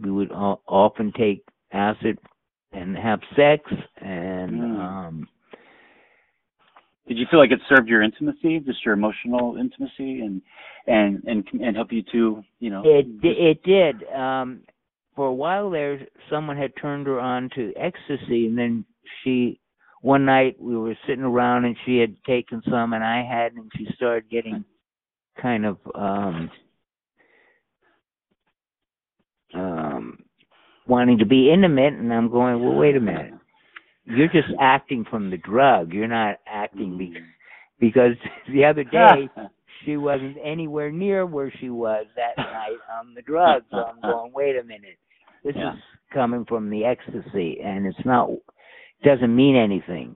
we 0.02 0.10
would 0.10 0.32
often 0.32 1.12
take 1.12 1.44
acid 1.72 2.18
and 2.72 2.96
have 2.96 3.20
sex 3.36 3.70
and 3.98 4.60
Mm. 4.62 4.80
um 4.80 5.28
Did 7.08 7.18
you 7.18 7.26
feel 7.30 7.40
like 7.40 7.50
it 7.50 7.60
served 7.68 7.88
your 7.88 8.02
intimacy, 8.02 8.60
just 8.60 8.84
your 8.84 8.94
emotional 8.94 9.56
intimacy, 9.58 10.20
and 10.20 10.40
and 10.86 11.22
and 11.24 11.44
and 11.60 11.76
help 11.76 11.92
you 11.92 12.02
to, 12.12 12.42
you 12.60 12.70
know? 12.70 12.82
It 12.84 13.06
it 13.22 13.62
did. 13.64 14.04
Um, 14.12 14.60
for 15.14 15.26
a 15.26 15.34
while 15.34 15.70
there, 15.70 16.00
someone 16.30 16.56
had 16.56 16.72
turned 16.80 17.06
her 17.06 17.20
on 17.20 17.50
to 17.54 17.72
ecstasy, 17.76 18.46
and 18.46 18.56
then 18.56 18.84
she, 19.22 19.60
one 20.00 20.24
night 20.24 20.56
we 20.60 20.76
were 20.76 20.96
sitting 21.06 21.24
around, 21.24 21.64
and 21.64 21.76
she 21.84 21.98
had 21.98 22.16
taken 22.24 22.62
some, 22.70 22.92
and 22.92 23.04
I 23.04 23.22
had, 23.22 23.52
and 23.52 23.70
she 23.76 23.86
started 23.96 24.30
getting 24.30 24.64
kind 25.40 25.66
of 25.66 25.78
um, 25.94 26.50
um, 29.54 30.18
wanting 30.86 31.18
to 31.18 31.26
be 31.26 31.52
intimate, 31.52 31.94
and 31.94 32.12
I'm 32.12 32.30
going, 32.30 32.62
well, 32.62 32.74
wait 32.74 32.96
a 32.96 33.00
minute, 33.00 33.34
you're 34.04 34.28
just 34.28 34.48
acting 34.60 35.04
from 35.08 35.30
the 35.30 35.36
drug. 35.38 35.92
You're 35.92 36.08
not 36.08 36.36
acting 36.46 36.98
be- 36.98 37.16
because 37.80 38.12
the 38.52 38.64
other 38.64 38.84
day 38.84 39.28
she 39.84 39.96
wasn't 39.96 40.36
anywhere 40.42 40.90
near 40.90 41.26
where 41.26 41.52
she 41.60 41.70
was 41.70 42.06
that 42.16 42.36
night 42.36 42.76
on 42.98 43.14
the 43.14 43.22
drug. 43.22 43.62
So 43.70 43.78
I'm 43.78 44.00
going, 44.00 44.32
wait 44.34 44.56
a 44.56 44.62
minute, 44.64 44.98
this 45.44 45.54
Yeah. 45.56 45.74
is 45.74 45.78
coming 46.12 46.44
from 46.44 46.68
the 46.70 46.84
ecstasy, 46.84 47.60
and 47.64 47.86
it's 47.86 48.04
not 48.04 48.28
doesn't 49.04 49.34
mean 49.34 49.56
anything. 49.56 50.14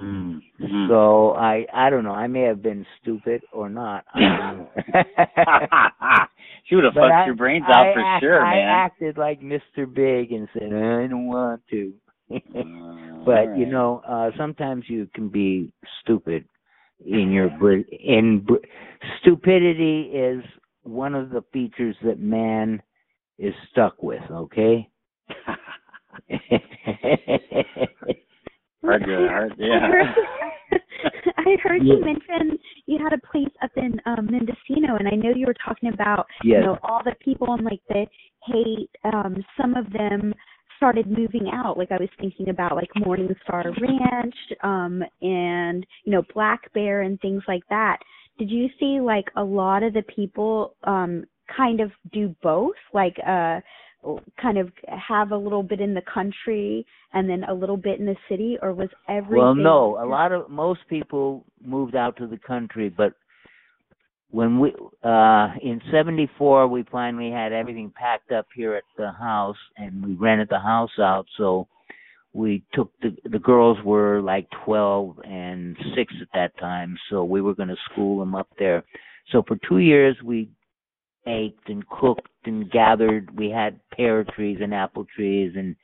Mm-hmm. 0.00 0.88
So 0.88 1.32
I 1.32 1.66
I 1.72 1.90
don't 1.90 2.02
know. 2.04 2.12
I 2.12 2.26
may 2.26 2.42
have 2.42 2.62
been 2.62 2.84
stupid 3.00 3.42
or 3.52 3.68
not. 3.68 4.04
I 4.14 4.66
she 6.64 6.74
would 6.76 6.84
have 6.84 6.94
But 6.94 7.00
fucked 7.02 7.12
I- 7.12 7.26
your 7.26 7.34
brains 7.34 7.64
out 7.68 7.86
I 7.88 7.94
for 7.94 8.00
act- 8.00 8.22
sure, 8.22 8.44
I 8.44 8.54
man. 8.56 8.68
acted 8.68 9.18
like 9.18 9.40
Mr. 9.40 9.92
Big 9.92 10.32
and 10.32 10.48
said 10.54 10.72
I 10.72 11.06
don't 11.08 11.26
want 11.26 11.62
to. 11.70 11.92
Uh, 12.34 13.24
but 13.24 13.48
all 13.48 13.56
you 13.56 13.66
know, 13.66 14.02
uh 14.06 14.30
sometimes 14.36 14.84
you 14.88 15.08
can 15.14 15.28
be 15.28 15.72
stupid 16.00 16.44
in 17.04 17.30
your 17.30 17.50
br- 17.50 17.88
in 17.90 18.40
br- 18.40 18.64
stupidity 19.20 20.10
is 20.14 20.42
one 20.82 21.14
of 21.14 21.30
the 21.30 21.42
features 21.52 21.96
that 22.04 22.18
man 22.18 22.82
is 23.38 23.54
stuck 23.70 24.02
with. 24.02 24.22
Okay. 24.30 24.88
hard 28.84 29.04
to, 29.04 29.28
hard, 29.28 29.52
I 29.52 29.54
yeah. 29.58 29.88
heard, 29.88 30.14
I 31.38 31.56
heard 31.62 31.82
Yeah. 31.82 31.94
you 31.94 32.04
mention 32.04 32.58
you 32.86 32.98
had 32.98 33.12
a 33.12 33.18
place 33.30 33.52
up 33.62 33.70
in 33.76 34.00
um, 34.06 34.28
Mendocino, 34.30 34.96
and 34.96 35.08
I 35.08 35.14
know 35.16 35.30
you 35.34 35.46
were 35.46 35.56
talking 35.64 35.92
about 35.92 36.26
you 36.42 36.60
know 36.60 36.78
all 36.82 37.02
the 37.04 37.14
people 37.20 37.52
and 37.54 37.64
like 37.64 37.80
the 37.88 38.06
Haight. 38.46 38.90
Um, 39.04 39.44
some 39.60 39.74
of 39.74 39.90
them 39.92 40.34
started 40.82 41.06
moving 41.06 41.48
out. 41.52 41.78
Like 41.78 41.92
I 41.92 41.96
was 41.96 42.08
thinking 42.20 42.48
about 42.48 42.74
like 42.74 42.90
Morningstar 42.96 43.64
Ranch, 43.80 44.34
um, 44.64 45.00
and 45.20 45.86
you 46.02 46.10
know 46.10 46.22
Black 46.34 46.72
Bear 46.74 47.02
and 47.02 47.20
things 47.20 47.42
like 47.46 47.62
that. 47.70 47.98
Did 48.36 48.50
you 48.50 48.68
see 48.80 48.98
like 49.00 49.26
a 49.36 49.44
lot 49.44 49.84
of 49.84 49.92
the 49.92 50.02
people 50.02 50.74
um, 50.82 51.24
kind 51.56 51.80
of 51.80 51.92
do 52.12 52.34
both, 52.42 52.74
like 52.92 53.16
uh, 53.24 53.60
kind 54.40 54.58
of 54.58 54.72
have 54.88 55.30
a 55.30 55.36
little 55.36 55.62
bit 55.62 55.80
in 55.80 55.94
the 55.94 56.02
country 56.12 56.84
and 57.12 57.30
then 57.30 57.44
a 57.44 57.54
little 57.54 57.76
bit 57.76 58.00
in 58.00 58.06
the 58.06 58.16
city, 58.28 58.58
or 58.60 58.72
was 58.72 58.88
everything? 59.08 59.38
Well, 59.38 59.54
no, 59.54 59.98
a 60.02 60.06
lot 60.06 60.32
of 60.32 60.50
most 60.50 60.80
people 60.88 61.44
moved 61.64 61.94
out 61.94 62.16
to 62.16 62.26
the 62.26 62.38
country, 62.38 62.88
but 62.88 63.12
when 64.32 64.58
we 64.58 64.74
uh 65.04 65.48
in 65.62 65.80
74 65.92 66.66
we 66.66 66.84
finally 66.90 67.30
had 67.30 67.52
everything 67.52 67.92
packed 67.94 68.32
up 68.32 68.46
here 68.54 68.74
at 68.74 68.82
the 68.96 69.12
house 69.12 69.56
and 69.76 70.04
we 70.04 70.14
rented 70.14 70.48
the 70.50 70.58
house 70.58 70.90
out 70.98 71.26
so 71.38 71.68
we 72.32 72.64
took 72.72 72.90
the 73.02 73.14
the 73.30 73.38
girls 73.38 73.78
were 73.84 74.20
like 74.20 74.48
12 74.64 75.18
and 75.24 75.76
6 75.94 76.14
at 76.20 76.28
that 76.34 76.58
time 76.58 76.96
so 77.10 77.24
we 77.24 77.42
were 77.42 77.54
going 77.54 77.68
to 77.68 77.76
school 77.90 78.18
them 78.18 78.34
up 78.34 78.48
there. 78.58 78.84
So 79.30 79.42
for 79.46 79.56
2 79.68 79.78
years 79.78 80.16
we 80.24 80.50
baked 81.24 81.68
and 81.68 81.86
cooked 81.88 82.28
and 82.44 82.70
gathered. 82.70 83.36
We 83.36 83.50
had 83.50 83.80
pear 83.90 84.24
trees 84.24 84.58
and 84.60 84.74
apple 84.74 85.06
trees 85.14 85.52
and 85.56 85.76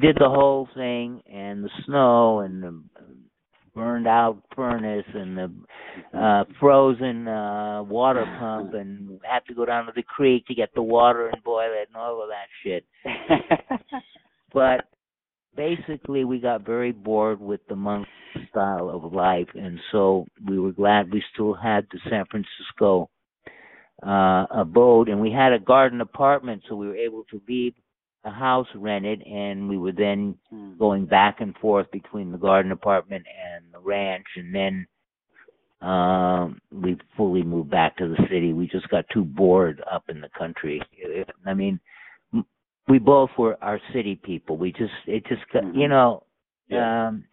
did 0.00 0.16
the 0.16 0.28
whole 0.28 0.68
thing 0.74 1.20
and 1.30 1.64
the 1.64 1.70
snow 1.84 2.40
and 2.40 2.62
the 2.62 2.82
burned 3.78 4.08
out 4.08 4.42
furnace 4.56 5.06
and 5.14 5.38
the 5.38 6.18
uh 6.18 6.44
frozen 6.58 7.28
uh 7.28 7.80
water 7.84 8.24
pump 8.40 8.74
and 8.74 9.20
had 9.22 9.38
to 9.46 9.54
go 9.54 9.64
down 9.64 9.86
to 9.86 9.92
the 9.94 10.02
creek 10.02 10.44
to 10.46 10.54
get 10.54 10.68
the 10.74 10.82
water 10.82 11.28
and 11.28 11.42
boil 11.44 11.70
it 11.70 11.86
and 11.88 11.96
all 11.96 12.20
of 12.20 12.28
that 12.28 12.48
shit. 12.64 12.84
but 14.52 14.86
basically 15.56 16.24
we 16.24 16.40
got 16.40 16.66
very 16.66 16.90
bored 16.90 17.40
with 17.40 17.60
the 17.68 17.76
monk 17.76 18.06
style 18.50 18.90
of 18.90 19.12
life 19.12 19.48
and 19.54 19.78
so 19.92 20.26
we 20.48 20.58
were 20.58 20.72
glad 20.72 21.12
we 21.12 21.22
still 21.32 21.54
had 21.54 21.86
the 21.92 22.00
San 22.10 22.24
Francisco 22.26 23.08
uh 24.02 24.46
abode 24.50 25.08
and 25.08 25.20
we 25.20 25.30
had 25.30 25.52
a 25.52 25.58
garden 25.58 26.00
apartment 26.00 26.62
so 26.68 26.74
we 26.74 26.88
were 26.88 26.96
able 26.96 27.22
to 27.30 27.40
leave 27.48 27.74
a 28.24 28.30
house 28.30 28.66
rented 28.74 29.22
and 29.22 29.68
we 29.68 29.78
were 29.78 29.92
then 29.92 30.36
going 30.78 31.06
back 31.06 31.40
and 31.40 31.56
forth 31.56 31.90
between 31.92 32.32
the 32.32 32.38
garden 32.38 32.72
apartment 32.72 33.24
and 33.26 33.64
the 33.72 33.78
ranch 33.78 34.26
and 34.36 34.54
then 34.54 34.86
um 35.80 36.60
we 36.72 36.98
fully 37.16 37.42
moved 37.42 37.70
back 37.70 37.96
to 37.96 38.08
the 38.08 38.26
city. 38.28 38.52
We 38.52 38.66
just 38.66 38.88
got 38.88 39.04
too 39.12 39.24
bored 39.24 39.82
up 39.90 40.04
in 40.08 40.20
the 40.20 40.30
country. 40.36 40.82
I 41.46 41.54
mean 41.54 41.78
we 42.88 42.98
both 42.98 43.30
were 43.38 43.56
our 43.62 43.80
city 43.92 44.16
people. 44.16 44.56
We 44.56 44.72
just 44.72 44.92
it 45.06 45.24
just 45.26 45.42
got 45.52 45.74
you 45.74 45.88
know 45.88 46.24
um 46.72 47.24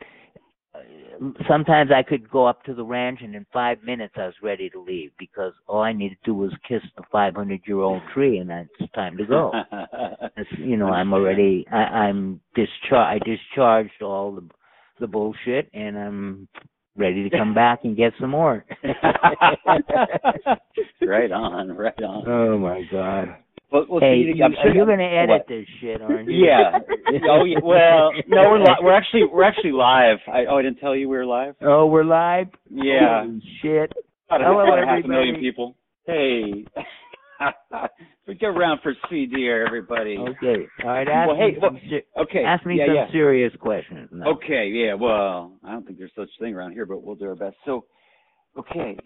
sometimes 1.47 1.91
I 1.95 2.03
could 2.03 2.29
go 2.29 2.45
up 2.45 2.63
to 2.63 2.73
the 2.73 2.83
ranch 2.83 3.19
and 3.21 3.35
in 3.35 3.45
five 3.53 3.81
minutes 3.83 4.15
I 4.17 4.25
was 4.25 4.35
ready 4.41 4.69
to 4.71 4.81
leave 4.81 5.11
because 5.17 5.53
all 5.67 5.81
I 5.81 5.93
needed 5.93 6.17
to 6.23 6.31
do 6.31 6.35
was 6.35 6.51
kiss 6.67 6.81
the 6.97 7.03
500 7.11 7.61
year 7.65 7.79
old 7.79 8.01
tree 8.13 8.37
and 8.37 8.49
it's 8.51 8.91
time 8.93 9.17
to 9.17 9.25
go. 9.25 9.51
You 10.57 10.77
know, 10.77 10.87
I'm 10.87 11.13
already, 11.13 11.65
I, 11.71 11.77
I'm 11.77 12.41
discharged, 12.55 13.23
I 13.23 13.25
discharged 13.25 14.01
all 14.01 14.33
the, 14.33 14.47
the 14.99 15.07
bullshit 15.07 15.69
and 15.73 15.97
I'm 15.97 16.47
ready 16.97 17.27
to 17.29 17.37
come 17.37 17.53
back 17.53 17.79
and 17.83 17.95
get 17.95 18.13
some 18.19 18.31
more. 18.31 18.65
right 21.01 21.31
on, 21.31 21.71
right 21.71 22.03
on. 22.03 22.27
oh 22.27 22.57
my 22.57 22.83
God. 22.91 23.37
Well, 23.75 23.85
well, 23.89 23.99
hey, 23.99 24.23
see, 24.23 24.37
you, 24.37 24.43
are 24.43 24.73
you 24.73 24.85
going 24.85 24.99
to 24.99 25.03
edit 25.03 25.29
what? 25.29 25.47
this 25.49 25.65
shit, 25.81 26.01
aren't 26.01 26.29
you? 26.29 26.45
Yeah. 26.45 26.79
oh, 27.29 27.43
yeah. 27.43 27.59
Well, 27.61 28.11
no, 28.27 28.49
we're 28.49 28.59
li- 28.59 28.77
we're 28.81 28.93
actually 28.93 29.23
we're 29.25 29.43
actually 29.43 29.73
live. 29.73 30.17
I 30.31 30.45
oh, 30.49 30.57
I 30.57 30.61
didn't 30.61 30.79
tell 30.79 30.95
you 30.95 31.09
we 31.09 31.17
were 31.17 31.25
live. 31.25 31.55
Oh, 31.61 31.85
we're 31.87 32.05
live? 32.05 32.47
Yeah. 32.69 33.23
Holy 33.23 33.43
shit. 33.61 33.91
About 34.29 34.41
Hello, 34.41 34.59
about 34.61 34.81
a 34.81 34.85
half 34.85 35.03
a 35.03 35.07
million 35.07 35.35
everybody. 35.35 35.49
people. 35.51 35.75
Hey. 36.05 36.65
we 38.27 38.35
go 38.35 38.47
around 38.47 38.79
for 38.81 38.93
CDR, 39.11 39.65
everybody. 39.67 40.17
Okay. 40.17 40.67
All 40.83 40.89
right. 40.89 41.07
Ask 41.07 41.27
Well, 41.27 41.37
me 41.37 41.43
hey, 41.43 41.59
some 41.59 41.73
well, 41.73 42.23
okay. 42.23 42.43
Ask 42.45 42.65
me 42.65 42.77
yeah, 42.77 42.85
some 42.85 42.95
yeah. 42.95 43.11
serious 43.11 43.51
questions. 43.59 44.07
now. 44.13 44.31
Okay, 44.35 44.69
yeah, 44.73 44.93
well, 44.93 45.51
I 45.65 45.73
don't 45.73 45.85
think 45.85 45.97
there's 45.99 46.11
such 46.15 46.29
a 46.39 46.43
thing 46.43 46.55
around 46.55 46.71
here, 46.71 46.85
but 46.85 47.03
we'll 47.03 47.15
do 47.15 47.25
our 47.25 47.35
best. 47.35 47.57
So, 47.65 47.85
okay, 48.57 48.97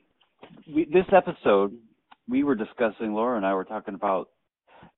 we, 0.71 0.85
this 0.85 1.05
episode, 1.11 1.73
we 2.27 2.43
were 2.43 2.55
discussing, 2.55 3.13
Laura 3.13 3.35
and 3.35 3.45
I 3.45 3.55
were 3.55 3.65
talking 3.65 3.95
about 3.95 4.29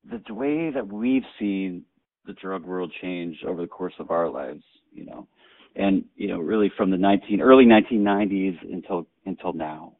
the 0.09 0.33
way 0.33 0.71
that 0.71 0.87
we've 0.87 1.23
seen 1.39 1.83
the 2.25 2.33
drug 2.33 2.65
world 2.65 2.91
change 3.01 3.37
over 3.47 3.61
the 3.61 3.67
course 3.67 3.93
of 3.99 4.11
our 4.11 4.29
lives, 4.29 4.63
you 4.93 5.05
know, 5.05 5.27
and 5.75 6.03
you 6.15 6.27
know, 6.27 6.39
really 6.39 6.71
from 6.77 6.91
the 6.91 6.97
19 6.97 7.41
early 7.41 7.65
1990s 7.65 8.57
until 8.71 9.07
until 9.25 9.53
now. 9.53 9.93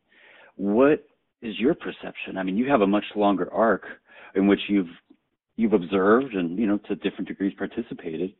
What 0.56 1.06
is 1.41 1.58
your 1.60 1.74
perception? 1.74 2.38
I 2.38 2.44
mean, 2.44 2.58
you 2.58 2.70
have 2.70 2.82
a 2.82 2.88
much 2.88 3.06
longer 3.16 3.52
arc 3.52 3.84
in 4.36 4.48
which 4.48 4.60
you've 4.68 4.90
you've 5.56 5.74
observed 5.74 6.34
and 6.34 6.58
you 6.58 6.68
know 6.68 6.78
to 6.88 6.95
different 6.95 7.28
degrees 7.28 7.53
participated. 7.58 8.34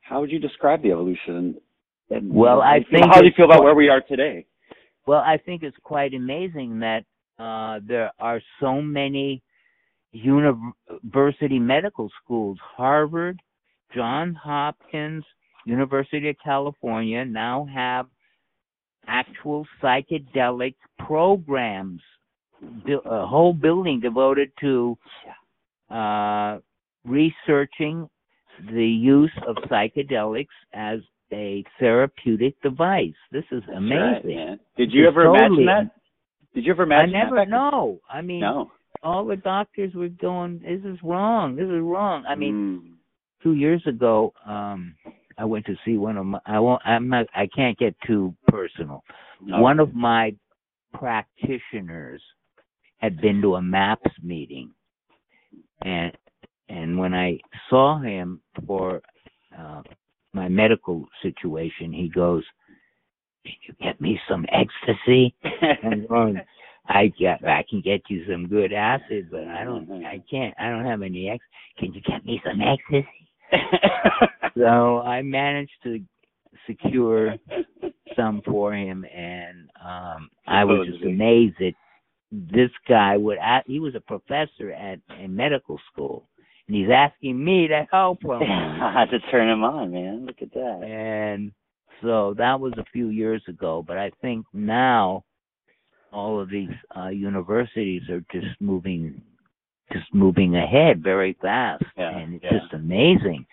How 0.00 0.20
would 0.20 0.30
you 0.30 0.38
describe 0.38 0.82
the 0.82 0.92
evolution? 0.92 1.56
And, 2.10 2.30
Well, 2.30 2.60
I 2.60 2.80
think 2.90 3.06
how 3.06 3.20
do 3.20 3.26
you 3.26 3.32
feel 3.34 3.46
about 3.46 3.64
where 3.64 3.74
we 3.74 3.88
are 3.88 4.02
today? 4.02 4.44
Well, 5.06 5.20
I 5.20 5.38
think 5.38 5.62
it's 5.62 5.76
quite 5.82 6.12
amazing 6.14 6.80
that 6.80 7.04
uh, 7.38 7.80
there 7.86 8.10
are 8.20 8.40
so 8.60 8.80
many 8.80 9.42
university 10.14 11.58
medical 11.58 12.10
schools. 12.22 12.58
Harvard, 12.76 13.40
Johns 13.94 14.36
Hopkins, 14.42 15.24
University 15.66 16.28
of 16.28 16.36
California 16.42 17.24
now 17.24 17.66
have 17.72 18.06
actual 19.06 19.66
psychedelic 19.82 20.74
programs, 20.98 22.00
a 22.88 23.26
whole 23.26 23.52
building 23.52 24.00
devoted 24.00 24.50
to 24.60 24.96
uh, 25.90 26.58
researching 27.04 28.08
the 28.72 28.86
use 28.86 29.32
of 29.46 29.56
psychedelics 29.70 30.46
as 30.72 31.00
a 31.32 31.64
therapeutic 31.80 32.60
device. 32.62 33.14
This 33.32 33.44
is 33.50 33.62
amazing. 33.74 34.36
right. 34.36 34.58
Did 34.76 34.92
you 34.92 35.08
It's 35.08 35.12
ever 35.12 35.24
imagine 35.24 35.66
that? 35.66 35.90
Did 36.54 36.64
you 36.64 36.72
ever 36.72 36.84
imagine 36.84 37.12
that 37.12 37.18
I 37.18 37.24
never 37.24 37.46
know. 37.46 37.98
I 38.08 38.22
mean, 38.22 38.40
No. 38.40 38.70
All 39.04 39.24
the 39.24 39.36
doctors 39.36 39.94
were 39.94 40.08
going, 40.08 40.58
"This 40.60 40.82
is 40.84 41.00
wrong. 41.02 41.54
This 41.54 41.68
is 41.68 41.80
wrong." 41.80 42.24
I 42.26 42.34
mean, 42.34 42.80
Mm. 42.80 42.96
two 43.42 43.52
years 43.54 43.86
ago, 43.86 44.32
um, 44.46 44.96
I 45.38 45.44
went 45.44 45.66
to 45.66 45.76
see 45.84 45.98
one 45.98 46.16
of 46.16 46.26
my. 46.26 46.40
I 46.46 46.58
won't. 46.58 46.82
I'm 46.84 47.08
not. 47.08 47.26
I 47.34 47.46
can't 47.46 47.76
get 47.78 47.94
too 48.06 48.34
personal. 48.48 49.04
One 49.40 49.78
of 49.78 49.94
my 49.94 50.34
practitioners 50.94 52.22
had 52.98 53.20
been 53.20 53.42
to 53.42 53.56
a 53.56 53.62
MAPS 53.62 54.10
meeting, 54.22 54.70
and 55.82 56.16
and 56.68 56.98
when 56.98 57.12
I 57.14 57.38
saw 57.68 57.98
him 57.98 58.40
for 58.66 59.02
uh, 59.56 59.82
my 60.32 60.48
medical 60.48 61.06
situation, 61.20 61.92
he 61.92 62.08
goes, 62.08 62.44
"Can 63.44 63.54
you 63.68 63.74
get 63.82 64.00
me 64.00 64.18
some 64.28 64.46
ecstasy?" 64.48 65.34
I'm 65.82 66.06
going, 66.06 66.40
I 66.86 67.12
get, 67.18 67.44
I 67.44 67.64
can 67.68 67.80
get 67.80 68.02
you 68.08 68.24
some 68.30 68.46
good 68.46 68.72
acid, 68.72 69.28
but 69.30 69.44
I 69.48 69.64
don't, 69.64 70.04
I 70.04 70.22
can't, 70.30 70.54
I 70.58 70.68
don't 70.68 70.84
have 70.84 71.02
any 71.02 71.30
ex. 71.30 71.42
Can 71.78 71.94
you 71.94 72.00
get 72.02 72.24
me 72.24 72.40
some 72.44 72.60
ecstasy? 72.60 73.08
so 74.56 75.00
I 75.00 75.22
managed 75.22 75.72
to 75.84 76.00
secure 76.66 77.36
some 78.16 78.42
for 78.44 78.74
him, 78.74 79.04
and 79.04 79.68
um 79.84 80.30
I 80.46 80.64
was 80.64 80.86
just 80.88 81.04
amazed 81.04 81.56
that 81.60 81.72
this 82.30 82.70
guy 82.88 83.16
would. 83.16 83.38
Ask, 83.38 83.66
he 83.66 83.80
was 83.80 83.94
a 83.94 84.00
professor 84.00 84.72
at 84.72 84.98
a 85.18 85.26
medical 85.26 85.78
school, 85.92 86.28
and 86.66 86.76
he's 86.76 86.90
asking 86.92 87.42
me 87.42 87.68
to 87.68 87.86
help 87.90 88.22
him. 88.24 88.42
I 88.42 88.92
had 88.92 89.10
to 89.10 89.18
turn 89.30 89.48
him 89.48 89.64
on, 89.64 89.92
man. 89.92 90.26
Look 90.26 90.42
at 90.42 90.52
that. 90.52 90.82
And 90.84 91.52
so 92.02 92.34
that 92.38 92.58
was 92.58 92.72
a 92.76 92.84
few 92.92 93.08
years 93.08 93.42
ago, 93.48 93.84
but 93.86 93.98
I 93.98 94.10
think 94.20 94.46
now 94.52 95.24
all 96.14 96.40
of 96.40 96.48
these 96.48 96.70
uh, 96.96 97.08
universities 97.08 98.02
are 98.08 98.24
just 98.32 98.60
moving, 98.60 99.20
just 99.92 100.12
moving 100.14 100.56
ahead 100.56 101.02
very 101.02 101.36
fast, 101.42 101.84
Yeah, 101.96 102.16
and 102.16 102.34
it's 102.34 102.44
yeah. 102.44 102.58
just 102.60 102.72
amazing. 102.72 103.44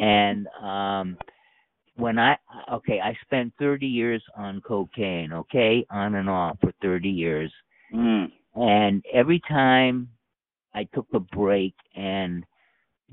And 0.00 0.46
um, 0.62 1.18
when 1.96 2.18
I 2.18 2.36
okay, 2.72 3.00
I 3.00 3.16
spent 3.22 3.52
30 3.58 3.86
years 3.86 4.22
on 4.36 4.60
cocaine, 4.60 5.32
okay, 5.32 5.84
on 5.90 6.14
and 6.16 6.28
off 6.28 6.58
for 6.60 6.72
30 6.82 7.08
years, 7.08 7.52
Mm. 7.92 8.32
and 8.56 9.04
every 9.12 9.40
time 9.40 10.08
I 10.74 10.84
took 10.94 11.06
a 11.14 11.20
break 11.20 11.74
and 11.94 12.44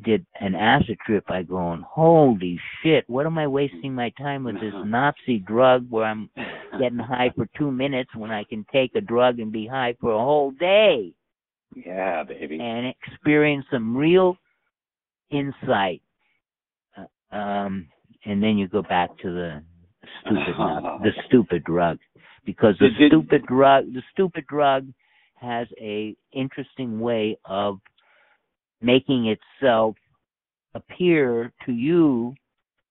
did 0.03 0.25
an 0.39 0.55
acid 0.55 0.97
trip, 1.05 1.23
I 1.29 1.43
going, 1.43 1.83
holy 1.87 2.59
shit, 2.81 3.03
what 3.09 3.25
am 3.25 3.37
I 3.37 3.47
wasting 3.47 3.93
my 3.93 4.09
time 4.17 4.43
with 4.43 4.55
this 4.59 4.73
Nazi 4.85 5.39
drug 5.39 5.85
where 5.89 6.05
I'm 6.05 6.29
getting 6.79 6.99
high 6.99 7.31
for 7.35 7.47
two 7.57 7.71
minutes 7.71 8.09
when 8.15 8.31
I 8.31 8.43
can 8.43 8.65
take 8.71 8.95
a 8.95 9.01
drug 9.01 9.39
and 9.39 9.51
be 9.51 9.67
high 9.67 9.95
for 10.01 10.11
a 10.13 10.17
whole 10.19 10.51
day 10.51 11.13
Yeah, 11.75 12.23
baby. 12.23 12.59
and 12.59 12.93
experience 13.07 13.65
some 13.71 13.95
real 13.95 14.37
insight. 15.29 16.01
Uh, 16.97 17.35
Um, 17.35 17.87
and 18.25 18.41
then 18.43 18.57
you 18.57 18.67
go 18.67 18.81
back 18.81 19.09
to 19.19 19.31
the 19.31 19.63
stupid, 20.21 20.55
nut- 20.59 21.01
the 21.03 21.11
stupid 21.27 21.63
drug, 21.63 21.97
because 22.45 22.75
the 22.79 22.89
Did- 22.89 22.97
did- 22.97 23.09
stupid 23.11 23.45
drug, 23.47 23.93
the 23.93 24.03
stupid 24.11 24.45
drug 24.47 24.87
has 25.39 25.67
a 25.79 26.15
interesting 26.33 26.99
way 26.99 27.35
of 27.45 27.79
making 28.81 29.27
itself 29.35 29.95
appear 30.73 31.51
to 31.65 31.71
you 31.71 32.33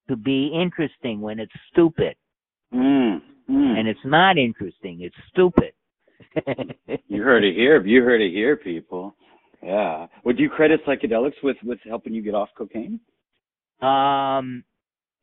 to 0.08 0.16
be 0.16 0.48
interesting 0.54 1.20
when 1.20 1.38
it's 1.40 1.52
stupid, 1.72 2.14
Mm. 2.72 3.20
Mm. 3.48 3.78
and 3.78 3.88
it's 3.88 4.04
not 4.04 4.38
interesting; 4.38 5.00
it's 5.02 5.16
stupid. 5.28 5.72
You 7.08 7.22
heard 7.22 7.42
it 7.44 7.54
here. 7.56 7.84
You 7.84 8.02
heard 8.04 8.20
it 8.20 8.30
here, 8.32 8.56
people. 8.56 9.14
Yeah. 9.62 10.06
Would 10.24 10.38
you 10.38 10.48
credit 10.48 10.84
psychedelics 10.86 11.42
with 11.42 11.56
with 11.64 11.78
helping 11.84 12.14
you 12.14 12.22
get 12.22 12.34
off 12.34 12.48
cocaine? 12.56 13.00
um, 13.82 14.62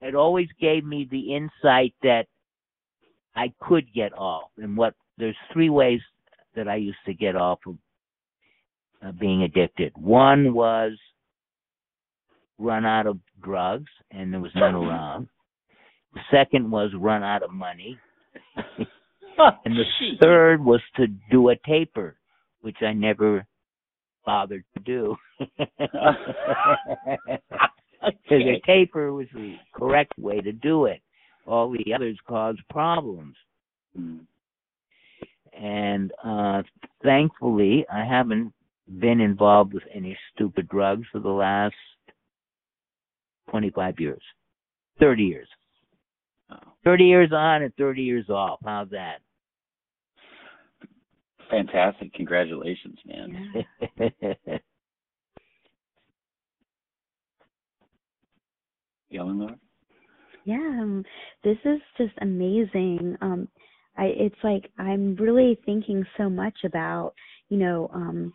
it 0.02 0.16
always 0.16 0.48
gave 0.60 0.84
me 0.84 1.08
the 1.10 1.36
insight 1.36 1.94
that 2.04 2.26
I 3.36 3.52
could 3.62 3.86
get 3.94 4.14
off. 4.18 4.50
And 4.58 4.76
what 4.78 4.96
there's 5.18 5.36
three 5.54 5.70
ways 5.70 6.02
that 6.56 6.68
I 6.68 6.76
used 6.76 6.98
to 7.06 7.14
get 7.14 7.36
off 7.36 7.60
of 7.68 7.76
uh, 9.06 9.12
being 9.12 9.44
addicted. 9.44 9.94
One 9.96 10.54
was 10.54 10.94
run 12.58 12.86
out 12.86 13.08
of 13.08 13.20
drugs, 13.44 13.92
and 14.12 14.34
there 14.34 14.40
was 14.40 14.52
none 14.56 14.76
around. 14.76 15.28
The 16.14 16.22
second 16.32 16.70
was 16.72 16.92
run 16.96 17.24
out 17.24 17.44
of 17.44 17.52
money. 17.52 17.98
and 18.56 19.76
the 19.76 19.84
third 20.22 20.64
was 20.64 20.82
to 20.96 21.08
do 21.30 21.50
a 21.50 21.56
taper, 21.66 22.16
which 22.62 22.78
I 22.82 22.94
never 22.94 23.46
bothered 24.26 24.64
to 24.76 24.84
do. 24.84 25.16
Because 28.00 28.44
a 28.44 28.62
taper 28.66 29.12
was 29.12 29.28
the 29.34 29.56
correct 29.74 30.14
way 30.20 30.40
to 30.40 30.52
do 30.52 30.86
it. 30.86 31.02
All 31.46 31.72
the 31.72 31.94
others 31.94 32.18
caused 32.28 32.60
problems. 32.70 33.36
Mm. 33.98 34.20
And 35.60 36.12
uh 36.24 36.62
thankfully 37.04 37.86
I 37.92 38.06
haven't 38.06 38.54
been 38.88 39.20
involved 39.22 39.74
with 39.74 39.84
any 39.94 40.18
stupid 40.34 40.68
drugs 40.70 41.06
for 41.12 41.20
the 41.20 41.30
last 41.30 41.76
twenty 43.50 43.70
five 43.70 44.00
years. 44.00 44.22
Thirty 45.00 45.24
years. 45.24 45.48
Thirty 46.84 47.06
years 47.06 47.32
on 47.34 47.64
and 47.64 47.76
thirty 47.76 48.04
years 48.04 48.30
off. 48.30 48.60
How's 48.64 48.90
that? 48.90 49.20
Fantastic. 51.50 52.14
Congratulations, 52.14 52.98
man. 53.06 53.66
Eleanor? 59.18 59.56
Yeah, 60.44 60.56
um, 60.56 61.04
this 61.44 61.58
is 61.66 61.80
just 61.98 62.14
amazing. 62.22 63.18
Um, 63.22 63.48
I 63.98 64.06
it's 64.06 64.36
like 64.44 64.72
I'm 64.78 65.16
really 65.16 65.60
thinking 65.66 66.06
so 66.18 66.30
much 66.30 66.56
about 66.64 67.14
you 67.50 67.58
know 67.58 67.90
um, 67.94 68.34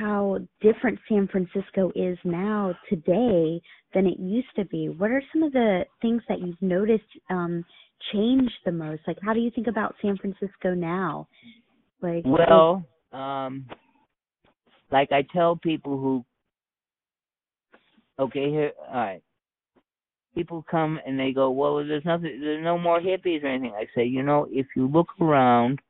how 0.00 0.38
different 0.60 0.98
San 1.08 1.28
Francisco 1.28 1.92
is 1.94 2.16
now 2.24 2.74
today 2.88 3.60
than 3.94 4.06
it 4.06 4.18
used 4.18 4.48
to 4.56 4.64
be. 4.64 4.88
What 4.88 5.10
are 5.10 5.22
some 5.32 5.42
of 5.42 5.52
the 5.52 5.84
things 6.00 6.22
that 6.28 6.40
you've 6.40 6.60
noticed 6.62 7.04
um, 7.28 7.64
change 8.12 8.50
the 8.64 8.72
most? 8.72 9.02
Like, 9.06 9.18
how 9.22 9.34
do 9.34 9.40
you 9.40 9.50
think 9.50 9.66
about 9.66 9.94
San 10.00 10.16
Francisco 10.16 10.74
now? 10.74 11.28
Like, 12.00 12.24
Well, 12.24 12.84
um, 13.12 13.66
like 14.90 15.12
I 15.12 15.24
tell 15.32 15.56
people 15.56 15.98
who, 15.98 16.24
okay, 18.18 18.50
here, 18.50 18.72
all 18.88 18.94
right. 18.94 19.22
People 20.34 20.64
come 20.70 21.00
and 21.06 21.18
they 21.18 21.32
go, 21.32 21.50
well, 21.50 21.76
there's 21.76 22.04
nothing, 22.04 22.40
there's 22.40 22.64
no 22.64 22.78
more 22.78 23.00
hippies 23.00 23.42
or 23.42 23.48
anything. 23.48 23.74
I 23.76 23.86
say, 23.94 24.04
you 24.04 24.22
know, 24.22 24.46
if 24.50 24.66
you 24.76 24.86
look 24.86 25.08
around 25.20 25.80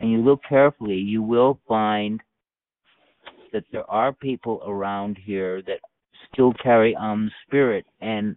and 0.00 0.10
you 0.10 0.18
look 0.18 0.40
carefully, 0.48 0.96
you 0.96 1.22
will 1.22 1.60
find 1.68 2.20
that 3.52 3.64
there 3.72 3.88
are 3.90 4.12
people 4.12 4.62
around 4.66 5.18
here 5.24 5.62
that 5.62 5.80
still 6.32 6.52
carry 6.62 6.94
on 6.94 7.26
the 7.26 7.30
spirit. 7.46 7.84
And 8.00 8.36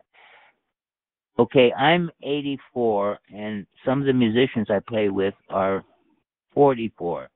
okay, 1.39 1.71
I'm 1.73 2.09
84, 2.21 3.19
and 3.33 3.65
some 3.85 4.01
of 4.01 4.07
the 4.07 4.13
musicians 4.13 4.67
I 4.69 4.79
play 4.87 5.09
with 5.09 5.33
are 5.49 5.83
44. 6.53 7.29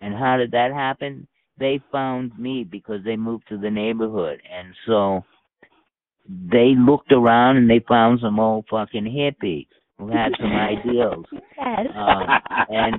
And 0.00 0.14
how 0.14 0.36
did 0.36 0.52
that 0.52 0.72
happen? 0.72 1.26
They 1.58 1.80
found 1.92 2.38
me 2.38 2.64
because 2.64 3.04
they 3.04 3.16
moved 3.16 3.44
to 3.48 3.58
the 3.58 3.70
neighborhood. 3.70 4.40
And 4.50 4.74
so 4.86 5.24
they 6.26 6.74
looked 6.76 7.12
around 7.12 7.58
and 7.58 7.68
they 7.68 7.84
found 7.86 8.20
some 8.22 8.40
old 8.40 8.64
fucking 8.70 9.04
hippie 9.04 9.66
who 9.98 10.08
had 10.08 10.32
some 10.40 10.52
ideals. 10.52 11.26
Yes. 11.32 11.86
Um, 11.94 12.22
and 12.70 12.94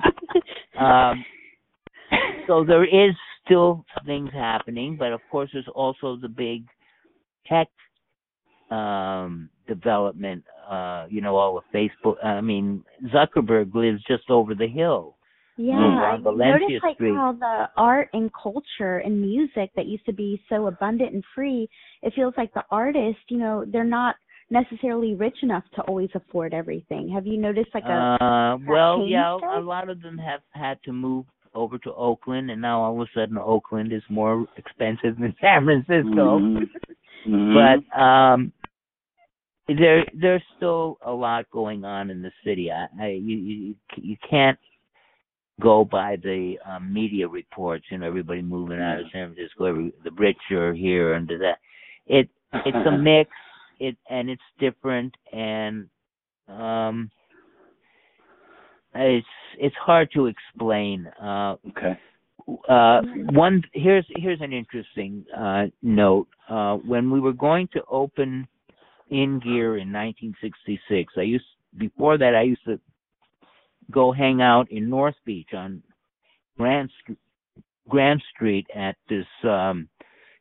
um, 0.79 1.25
so 2.47 2.63
there 2.63 2.83
is 2.83 3.15
still 3.51 3.85
things 4.05 4.29
happening, 4.33 4.95
but 4.97 5.11
of 5.11 5.21
course 5.29 5.49
there's 5.53 5.67
also 5.75 6.17
the 6.21 6.29
big 6.29 6.63
tech 7.47 7.67
um 8.69 9.49
development 9.67 10.43
uh 10.69 11.05
you 11.09 11.19
know 11.19 11.35
all 11.35 11.57
of 11.57 11.63
facebook 11.73 12.15
i 12.23 12.39
mean 12.39 12.81
zuckerberg 13.13 13.73
lives 13.75 14.01
just 14.07 14.29
over 14.29 14.55
the 14.55 14.67
hill 14.67 15.17
Yeah, 15.57 15.75
I 15.75 16.13
on 16.13 16.23
Valencia 16.23 16.59
noticed 16.59 16.83
like 16.83 16.95
Street. 16.95 17.15
how 17.15 17.33
the 17.33 17.69
art 17.75 18.09
and 18.13 18.31
culture 18.33 18.99
and 18.99 19.19
music 19.19 19.71
that 19.75 19.87
used 19.87 20.05
to 20.05 20.13
be 20.13 20.41
so 20.47 20.67
abundant 20.67 21.13
and 21.13 21.23
free, 21.35 21.69
it 22.01 22.13
feels 22.15 22.33
like 22.37 22.53
the 22.53 22.63
artist, 22.71 23.19
you 23.27 23.37
know, 23.37 23.65
they're 23.67 23.83
not 23.83 24.15
necessarily 24.49 25.15
rich 25.15 25.37
enough 25.43 25.63
to 25.75 25.81
always 25.83 26.09
afford 26.15 26.53
everything. 26.53 27.09
Have 27.09 27.27
you 27.27 27.37
noticed 27.37 27.69
like 27.73 27.83
a 27.83 28.17
Uh, 28.21 28.57
well, 28.67 29.05
yeah, 29.05 29.37
a 29.59 29.59
lot 29.59 29.89
of 29.89 30.01
them 30.01 30.17
have 30.17 30.41
had 30.51 30.77
to 30.85 30.93
move 30.93 31.25
over 31.53 31.77
to 31.79 31.93
Oakland, 31.93 32.49
and 32.49 32.61
now 32.61 32.81
all 32.81 33.01
of 33.01 33.07
a 33.07 33.19
sudden 33.19 33.37
Oakland 33.37 33.91
is 33.91 34.03
more 34.09 34.45
expensive 34.57 35.17
than 35.17 35.35
San 35.41 35.65
Francisco. 35.65 36.39
Mhm. 36.39 36.69
Mhm. 37.27 37.53
But 37.53 37.99
um, 37.99 38.51
there 39.67 40.05
there's 40.13 40.43
still 40.57 40.97
a 41.05 41.11
lot 41.11 41.49
going 41.51 41.85
on 41.85 42.09
in 42.09 42.21
the 42.21 42.31
city. 42.43 42.71
I, 42.71 42.87
I 42.99 43.07
you, 43.09 43.37
you 43.37 43.75
you 43.95 44.17
can't 44.27 44.59
go 45.61 45.85
by 45.85 46.15
the 46.17 46.57
um, 46.65 46.91
media 46.91 47.27
reports. 47.27 47.85
You 47.91 47.99
know, 47.99 48.07
everybody 48.07 48.41
moving 48.41 48.79
out 48.79 48.99
of 48.99 49.05
San 49.11 49.33
Francisco. 49.33 49.65
Every, 49.65 49.93
the 50.03 50.11
rich 50.11 50.39
are 50.51 50.73
here 50.73 51.13
and 51.13 51.27
that. 51.27 51.57
It 52.07 52.29
it's 52.65 52.87
a 52.87 52.91
mix. 52.97 53.29
It 53.79 53.97
and 54.09 54.29
it's 54.29 54.41
different 54.59 55.13
and 55.33 55.87
um 56.47 57.09
it's 58.95 59.27
it's 59.57 59.75
hard 59.75 60.09
to 60.13 60.27
explain. 60.27 61.07
Uh, 61.21 61.55
okay. 61.69 61.99
Uh, 62.67 63.01
one 63.31 63.61
here's 63.73 64.05
here's 64.15 64.41
an 64.41 64.53
interesting 64.53 65.25
uh, 65.37 65.65
note. 65.81 66.27
Uh, 66.49 66.75
when 66.77 67.11
we 67.11 67.19
were 67.19 67.33
going 67.33 67.67
to 67.73 67.81
open 67.89 68.47
in 69.09 69.39
gear 69.39 69.77
in 69.77 69.91
1966, 69.91 71.13
I 71.17 71.21
used 71.21 71.45
before 71.77 72.17
that 72.17 72.35
I 72.35 72.43
used 72.43 72.65
to 72.65 72.79
go 73.91 74.11
hang 74.11 74.41
out 74.41 74.71
in 74.71 74.89
North 74.89 75.15
Beach 75.25 75.49
on 75.53 75.83
Grand 76.57 76.89
Grand 77.89 78.21
Street 78.33 78.67
at 78.75 78.95
this 79.09 79.25
um, 79.43 79.87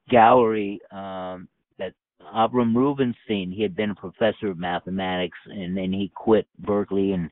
gallery 0.08 0.80
um, 0.90 1.48
that 1.78 1.92
Avram 2.34 2.74
Rubinstein. 2.74 3.52
He 3.52 3.62
had 3.62 3.76
been 3.76 3.90
a 3.90 3.94
professor 3.94 4.48
of 4.48 4.58
mathematics, 4.58 5.38
and 5.46 5.76
then 5.76 5.92
he 5.92 6.10
quit 6.14 6.46
Berkeley 6.58 7.12
and 7.12 7.30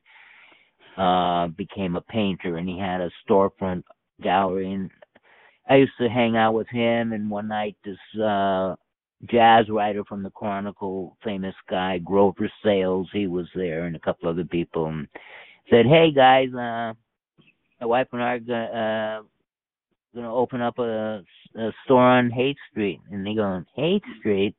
uh 0.97 1.47
became 1.47 1.95
a 1.95 2.01
painter 2.01 2.57
and 2.57 2.67
he 2.67 2.77
had 2.77 3.01
a 3.01 3.11
storefront 3.27 3.83
gallery 4.21 4.73
and 4.73 4.89
I 5.69 5.75
used 5.75 5.93
to 5.99 6.09
hang 6.09 6.35
out 6.35 6.53
with 6.53 6.67
him 6.69 7.13
and 7.13 7.29
one 7.29 7.47
night 7.47 7.75
this 7.85 7.97
uh 8.21 8.75
jazz 9.29 9.67
writer 9.69 10.05
from 10.05 10.23
the 10.23 10.29
Chronicle, 10.29 11.17
famous 11.23 11.55
guy, 11.69 11.97
Grover 11.97 12.49
Sales, 12.63 13.09
he 13.11 13.27
was 13.27 13.47
there 13.53 13.85
and 13.85 13.95
a 13.95 13.99
couple 13.99 14.29
other 14.29 14.45
people 14.45 14.85
and 14.87 15.07
said, 15.69 15.85
Hey 15.85 16.11
guys, 16.11 16.49
uh 16.53 16.93
my 17.79 17.85
wife 17.85 18.07
and 18.11 18.23
I 18.23 18.33
are 18.33 18.39
gonna 18.39 18.63
uh 18.65 19.23
gonna 20.15 20.33
open 20.33 20.61
up 20.61 20.79
a, 20.79 21.23
a 21.55 21.71
store 21.85 22.01
on 22.01 22.29
Haight 22.29 22.57
Street 22.71 22.99
and 23.11 23.25
they 23.25 23.35
go, 23.35 23.63
Haight 23.75 24.03
Street? 24.19 24.55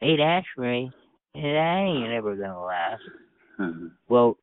Haight 0.00 0.20
Ashbury? 0.20 0.90
That 1.34 1.84
ain't 1.86 2.12
ever 2.12 2.36
gonna 2.36 2.62
last. 2.62 3.02
Mm-hmm. 3.58 3.86
Well, 4.08 4.36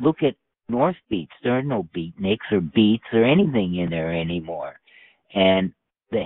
look 0.00 0.22
at 0.22 0.34
North 0.70 0.96
Beach. 1.08 1.30
There 1.42 1.58
are 1.58 1.62
no 1.62 1.88
beatniks 1.94 2.50
or 2.50 2.60
beats 2.60 3.04
or 3.12 3.24
anything 3.24 3.76
in 3.76 3.90
there 3.90 4.12
anymore. 4.12 4.78
And 5.34 5.72
the 6.10 6.24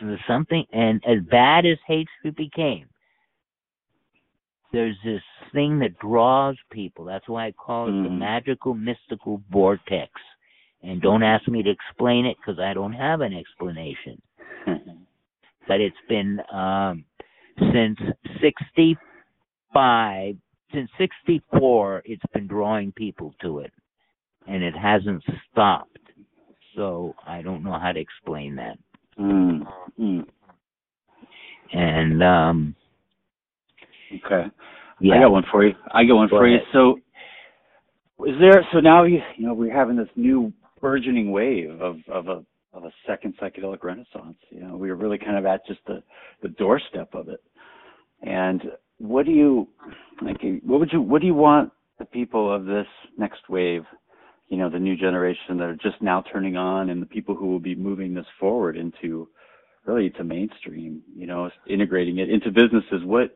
the 0.00 0.16
something 0.26 0.64
and 0.72 1.02
as 1.06 1.18
bad 1.30 1.66
as 1.66 1.78
Haight 1.86 2.08
Street 2.18 2.36
became, 2.36 2.86
there's 4.72 4.96
this 5.04 5.22
thing 5.52 5.78
that 5.80 5.98
draws 5.98 6.56
people. 6.70 7.04
That's 7.04 7.28
why 7.28 7.46
I 7.46 7.52
call 7.52 7.88
it 7.88 8.02
the 8.02 8.10
magical 8.10 8.74
mystical 8.74 9.42
vortex. 9.50 10.10
And 10.82 11.00
don't 11.02 11.22
ask 11.22 11.48
me 11.48 11.62
to 11.62 11.70
explain 11.70 12.26
it 12.26 12.36
because 12.36 12.60
I 12.60 12.74
don't 12.74 12.92
have 12.92 13.20
an 13.20 13.34
explanation. 13.34 14.20
but 15.68 15.80
it's 15.80 15.96
been 16.08 16.40
um 16.52 17.04
since 17.72 17.98
65 18.40 20.36
since 20.72 20.90
64 20.98 22.02
it's 22.04 22.22
been 22.32 22.46
drawing 22.46 22.92
people 22.92 23.34
to 23.42 23.60
it 23.60 23.72
and 24.46 24.62
it 24.62 24.74
hasn't 24.76 25.22
stopped 25.50 25.98
so 26.76 27.14
i 27.26 27.42
don't 27.42 27.62
know 27.64 27.78
how 27.78 27.92
to 27.92 28.00
explain 28.00 28.54
that 28.56 28.78
Mm. 29.18 29.66
Mm. 29.98 30.26
and 31.72 32.22
um 32.22 32.74
Okay. 34.24 34.46
yeah 35.00 35.16
I 35.16 35.20
got 35.20 35.30
one 35.32 35.44
for 35.50 35.64
you. 35.66 35.74
I 35.92 36.04
got 36.04 36.14
one 36.14 36.28
Go 36.28 36.38
for 36.38 36.48
you. 36.48 36.58
So, 36.72 36.98
is 38.26 38.36
there? 38.40 38.66
So 38.72 38.80
now 38.80 39.04
you 39.04 39.20
you 39.36 39.46
know 39.46 39.54
we're 39.54 39.74
having 39.74 39.96
this 39.96 40.08
new 40.16 40.52
burgeoning 40.80 41.30
wave 41.30 41.80
of 41.80 41.96
of 42.08 42.28
a 42.28 42.44
of 42.72 42.84
a 42.84 42.92
second 43.06 43.34
psychedelic 43.40 43.82
renaissance. 43.82 44.36
You 44.50 44.60
know, 44.60 44.76
we 44.76 44.88
are 44.90 44.94
really 44.94 45.18
kind 45.18 45.36
of 45.36 45.46
at 45.46 45.66
just 45.66 45.80
the 45.86 46.02
the 46.42 46.48
doorstep 46.50 47.14
of 47.14 47.28
it. 47.28 47.42
And 48.22 48.62
what 48.98 49.26
do 49.26 49.32
you 49.32 49.68
like? 50.22 50.38
What 50.64 50.80
would 50.80 50.92
you 50.92 51.00
what 51.00 51.20
do 51.20 51.26
you 51.26 51.34
want 51.34 51.72
the 51.98 52.04
people 52.04 52.52
of 52.52 52.64
this 52.64 52.86
next 53.16 53.48
wave? 53.48 53.82
You 54.48 54.56
know, 54.56 54.70
the 54.70 54.78
new 54.78 54.96
generation 54.96 55.58
that 55.58 55.64
are 55.64 55.76
just 55.76 56.00
now 56.00 56.24
turning 56.32 56.56
on, 56.56 56.90
and 56.90 57.02
the 57.02 57.06
people 57.06 57.34
who 57.34 57.46
will 57.46 57.60
be 57.60 57.74
moving 57.74 58.14
this 58.14 58.26
forward 58.40 58.76
into 58.76 59.28
really 59.84 60.10
to 60.10 60.24
mainstream. 60.24 61.02
You 61.16 61.26
know, 61.26 61.50
integrating 61.68 62.18
it 62.18 62.30
into 62.30 62.50
businesses. 62.50 63.04
What 63.04 63.34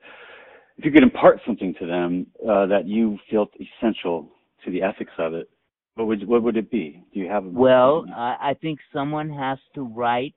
if 0.78 0.84
you 0.84 0.90
could 0.90 1.02
impart 1.02 1.40
something 1.46 1.74
to 1.78 1.86
them 1.86 2.26
uh, 2.42 2.66
that 2.66 2.86
you 2.86 3.18
felt 3.30 3.50
essential 3.54 4.28
to 4.64 4.70
the 4.70 4.82
ethics 4.82 5.12
of 5.18 5.34
it? 5.34 5.48
What 5.94 6.06
would 6.06 6.26
what 6.26 6.42
would 6.42 6.56
it 6.56 6.70
be? 6.70 7.04
Do 7.12 7.20
you 7.20 7.28
have? 7.28 7.44
well 7.44 8.04
I, 8.16 8.36
I 8.40 8.54
think 8.60 8.80
someone 8.92 9.30
has 9.30 9.58
to 9.74 9.82
write 9.82 10.34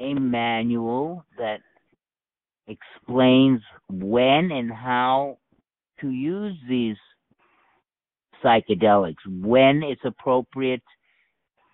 a 0.00 0.14
manual 0.14 1.24
that 1.38 1.60
explains 2.66 3.60
when 3.90 4.50
and 4.52 4.72
how 4.72 5.38
to 6.00 6.10
use 6.10 6.56
these 6.68 6.96
psychedelics, 8.42 9.16
when 9.40 9.82
it's 9.82 10.04
appropriate 10.04 10.82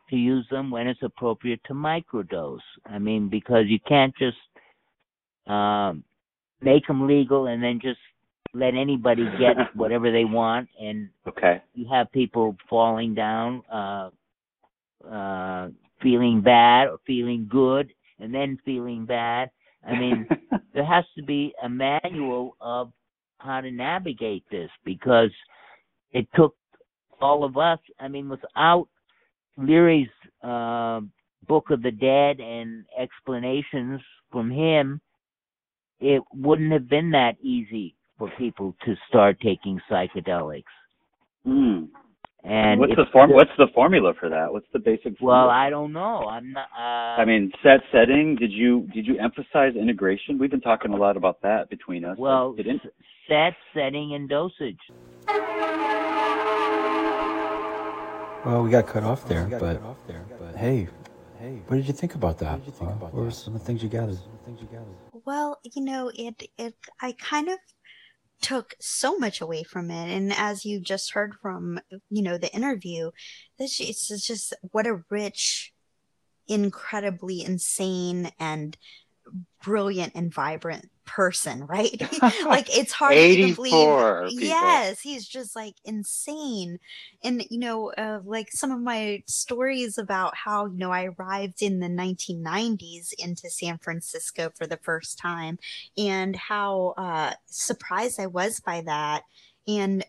to 0.08 0.16
use 0.16 0.46
them, 0.50 0.70
when 0.70 0.86
it's 0.86 1.02
appropriate 1.02 1.60
to 1.66 1.74
microdose. 1.74 2.58
I 2.86 2.98
mean, 2.98 3.28
because 3.28 3.64
you 3.66 3.78
can't 3.88 4.14
just 4.18 4.36
um, 5.50 6.04
make 6.60 6.86
them 6.86 7.06
legal 7.06 7.46
and 7.46 7.62
then 7.62 7.80
just 7.80 7.98
let 8.52 8.74
anybody 8.74 9.24
get 9.38 9.56
whatever 9.74 10.10
they 10.10 10.24
want, 10.24 10.68
and 10.80 11.08
okay, 11.26 11.62
you 11.74 11.86
have 11.90 12.10
people 12.12 12.56
falling 12.68 13.14
down, 13.14 13.62
uh, 13.72 14.10
uh, 15.08 15.68
feeling 16.02 16.40
bad 16.40 16.88
or 16.88 16.98
feeling 17.06 17.48
good, 17.50 17.92
and 18.18 18.34
then 18.34 18.58
feeling 18.64 19.06
bad. 19.06 19.50
I 19.86 19.98
mean, 19.98 20.28
there 20.74 20.84
has 20.84 21.04
to 21.16 21.22
be 21.22 21.52
a 21.62 21.68
manual 21.68 22.56
of 22.60 22.92
how 23.38 23.60
to 23.60 23.70
navigate 23.70 24.44
this 24.50 24.70
because 24.84 25.30
it 26.12 26.26
took 26.34 26.54
all 27.20 27.44
of 27.44 27.56
us. 27.56 27.78
I 27.98 28.08
mean, 28.08 28.28
without 28.28 28.88
Leary's 29.56 30.08
uh, 30.42 31.00
Book 31.46 31.70
of 31.70 31.82
the 31.82 31.90
Dead 31.90 32.40
and 32.40 32.84
explanations 32.98 34.00
from 34.30 34.50
him, 34.50 35.00
it 36.00 36.22
wouldn't 36.34 36.72
have 36.72 36.88
been 36.88 37.10
that 37.10 37.36
easy 37.42 37.94
for 38.18 38.30
people 38.38 38.74
to 38.84 38.94
start 39.08 39.38
taking 39.40 39.80
psychedelics. 39.90 40.62
Mm. 41.46 41.88
And 42.42 42.80
what's 42.80 42.96
the 42.96 43.04
form? 43.12 43.30
What's 43.32 43.50
the 43.58 43.66
formula 43.74 44.14
for 44.18 44.30
that? 44.30 44.50
What's 44.52 44.66
the 44.72 44.78
basic? 44.78 45.18
Formula? 45.18 45.46
Well. 45.46 45.50
I 45.50 45.68
don't 45.68 45.92
know. 45.92 46.24
I'm 46.26 46.52
not. 46.52 46.68
Uh, 46.76 47.20
I 47.20 47.24
mean, 47.26 47.52
set 47.62 47.80
setting. 47.92 48.36
Did 48.36 48.50
you 48.50 48.88
did 48.94 49.06
you 49.06 49.18
emphasize 49.18 49.76
integration? 49.76 50.38
We've 50.38 50.50
been 50.50 50.60
talking 50.62 50.92
a 50.92 50.96
lot 50.96 51.16
about 51.18 51.42
that 51.42 51.68
between 51.68 52.04
us. 52.04 52.16
well, 52.18 52.52
Did 52.54 52.66
in- 52.66 52.76
s- 52.76 52.92
set, 53.28 53.52
setting, 53.74 54.14
and 54.14 54.28
dosage. 54.28 54.78
Well, 58.44 58.62
we 58.62 58.70
got 58.70 58.86
cut 58.86 59.04
off 59.04 59.28
there, 59.28 59.46
but, 59.60 59.82
hey, 60.56 60.88
hey, 61.38 61.60
what 61.66 61.76
did 61.76 61.86
you 61.86 61.92
think 61.92 62.14
about 62.14 62.38
that? 62.38 62.54
Uh, 62.80 62.86
what 62.86 63.12
were 63.12 63.30
some 63.30 63.54
of 63.54 63.60
the 63.60 63.66
things 63.66 63.82
you 63.82 63.88
gathered? 63.90 64.16
Well, 65.26 65.58
you 65.62 65.84
know, 65.84 66.10
it 66.14 66.48
it 66.56 66.74
I 67.02 67.12
kind 67.20 67.48
of 67.50 67.58
took 68.40 68.74
so 68.80 69.18
much 69.18 69.40
away 69.40 69.62
from 69.62 69.90
it 69.90 70.10
and 70.10 70.32
as 70.32 70.64
you 70.64 70.80
just 70.80 71.12
heard 71.12 71.34
from 71.42 71.78
you 72.08 72.22
know 72.22 72.38
the 72.38 72.52
interview 72.54 73.10
this 73.58 73.80
it's 73.80 74.26
just 74.26 74.54
what 74.72 74.86
a 74.86 75.02
rich 75.10 75.72
incredibly 76.48 77.44
insane 77.44 78.30
and 78.38 78.76
brilliant 79.62 80.12
and 80.14 80.32
vibrant 80.32 80.89
person 81.06 81.66
right 81.66 82.00
like 82.48 82.66
it's 82.76 82.92
hard 82.92 83.28
to 83.30 83.38
believe 83.38 84.04
people. 84.36 84.84
yes 84.88 85.00
he's 85.00 85.26
just 85.26 85.56
like 85.56 85.74
insane 85.84 86.78
and 87.24 87.44
you 87.50 87.58
know 87.58 87.90
uh, 87.92 88.20
like 88.24 88.50
some 88.52 88.70
of 88.70 88.80
my 88.80 89.22
stories 89.26 89.98
about 89.98 90.36
how 90.36 90.66
you 90.66 90.76
know 90.78 90.92
i 90.92 91.04
arrived 91.18 91.62
in 91.62 91.80
the 91.80 91.88
1990s 91.88 93.12
into 93.18 93.50
san 93.50 93.78
francisco 93.78 94.50
for 94.56 94.66
the 94.66 94.78
first 94.78 95.18
time 95.18 95.58
and 95.96 96.36
how 96.36 96.94
uh, 96.96 97.32
surprised 97.46 98.20
i 98.20 98.26
was 98.26 98.60
by 98.60 98.80
that 98.82 99.22
and 99.66 100.04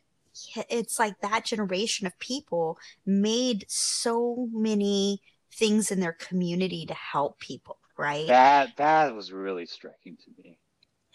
it's 0.70 1.00
like 1.00 1.20
that 1.22 1.46
generation 1.46 2.08
of 2.08 2.18
people 2.20 2.78
made 3.06 3.66
so 3.68 4.48
many 4.54 5.22
things 5.54 5.92
in 5.92 6.00
their 6.00 6.14
community 6.14 6.86
to 6.86 6.94
help 6.94 7.40
people 7.40 7.78
right 7.98 8.28
That 8.28 8.78
that 8.78 9.14
was 9.16 9.32
really 9.32 9.66
striking 9.68 10.18
to 10.18 10.32
me. 10.44 10.58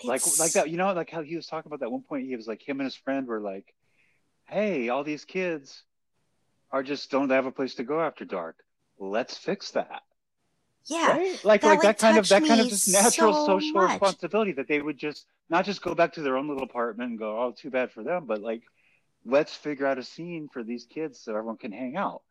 Like 0.04 0.22
like 0.38 0.52
that, 0.52 0.70
you 0.70 0.76
know, 0.76 0.92
like 0.92 1.10
how 1.10 1.22
he 1.22 1.36
was 1.36 1.46
talking 1.46 1.68
about 1.68 1.80
that 1.80 1.90
one 1.90 2.02
point. 2.02 2.26
He 2.26 2.36
was 2.36 2.46
like 2.46 2.66
him 2.66 2.80
and 2.80 2.86
his 2.86 2.96
friend 2.96 3.26
were 3.26 3.40
like, 3.40 3.74
"Hey, 4.44 4.88
all 4.88 5.04
these 5.04 5.24
kids 5.24 5.82
are 6.70 6.82
just 6.82 7.10
don't 7.10 7.30
have 7.30 7.46
a 7.46 7.52
place 7.52 7.76
to 7.76 7.84
go 7.84 8.00
after 8.00 8.24
dark. 8.24 8.56
Let's 8.98 9.36
fix 9.36 9.70
that." 9.72 10.02
yeah 10.88 11.08
Right? 11.08 11.44
Like 11.44 11.60
that, 11.62 11.68
like 11.68 11.82
that 11.82 11.98
kind 11.98 12.18
of 12.18 12.28
that 12.28 12.44
kind 12.44 12.60
of 12.60 12.68
just 12.68 12.88
natural 12.88 13.32
so 13.32 13.58
social 13.58 13.80
much. 13.80 13.90
responsibility 13.92 14.52
that 14.52 14.68
they 14.68 14.80
would 14.80 14.98
just 14.98 15.26
not 15.48 15.64
just 15.64 15.82
go 15.82 15.94
back 15.94 16.12
to 16.14 16.22
their 16.22 16.36
own 16.36 16.48
little 16.48 16.64
apartment 16.64 17.10
and 17.10 17.18
go, 17.18 17.40
oh, 17.40 17.54
too 17.56 17.70
bad 17.70 17.90
for 17.90 18.02
them, 18.02 18.26
but 18.26 18.40
like, 18.40 18.62
let's 19.24 19.54
figure 19.54 19.86
out 19.86 19.98
a 19.98 20.02
scene 20.02 20.48
for 20.52 20.62
these 20.62 20.84
kids 20.84 21.20
so 21.20 21.32
everyone 21.32 21.56
can 21.56 21.72
hang 21.72 21.96
out. 21.96 22.22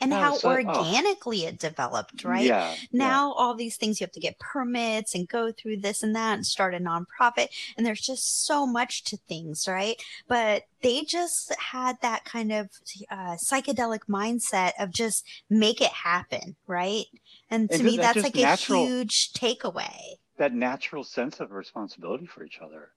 And 0.00 0.12
Yeah, 0.12 0.20
how 0.20 0.36
so- 0.36 0.48
oh. 0.50 0.52
organically 0.52 1.44
it 1.44 1.58
developed, 1.58 2.24
right? 2.24 2.46
Yeah, 2.46 2.74
Now 2.92 3.32
all 3.32 3.54
these 3.54 3.76
things 3.76 4.00
you 4.00 4.04
have 4.04 4.12
to 4.12 4.20
get 4.20 4.38
permits 4.38 5.14
and 5.14 5.28
go 5.28 5.50
through 5.52 5.78
this 5.78 6.02
and 6.02 6.14
that 6.14 6.34
and 6.34 6.46
start 6.46 6.74
a 6.74 6.78
nonprofit 6.78 7.48
and 7.76 7.84
there's 7.84 8.00
just 8.00 8.44
so 8.46 8.66
much 8.66 9.02
to 9.04 9.16
things, 9.16 9.66
right? 9.68 10.00
But 10.28 10.64
they 10.82 11.02
just 11.02 11.54
had 11.56 12.00
that 12.02 12.24
kind 12.24 12.52
of 12.52 12.68
uh, 13.10 13.36
psychedelic 13.36 14.00
mindset 14.08 14.72
of 14.78 14.90
just 14.90 15.24
make 15.50 15.80
it 15.80 15.90
happen, 15.90 16.56
right? 16.66 17.06
And 17.50 17.68
to 17.70 17.76
And 17.76 17.84
me 17.84 17.96
that 17.96 18.14
that's 18.14 18.24
like 18.24 18.34
natural- 18.36 18.84
a 18.84 18.86
huge 18.86 19.32
takeaway. 19.32 20.16
That 20.36 20.54
natural 20.54 21.02
sense 21.02 21.40
of 21.40 21.50
responsibility 21.50 22.26
for 22.26 22.44
each 22.44 22.60
other. 22.62 22.90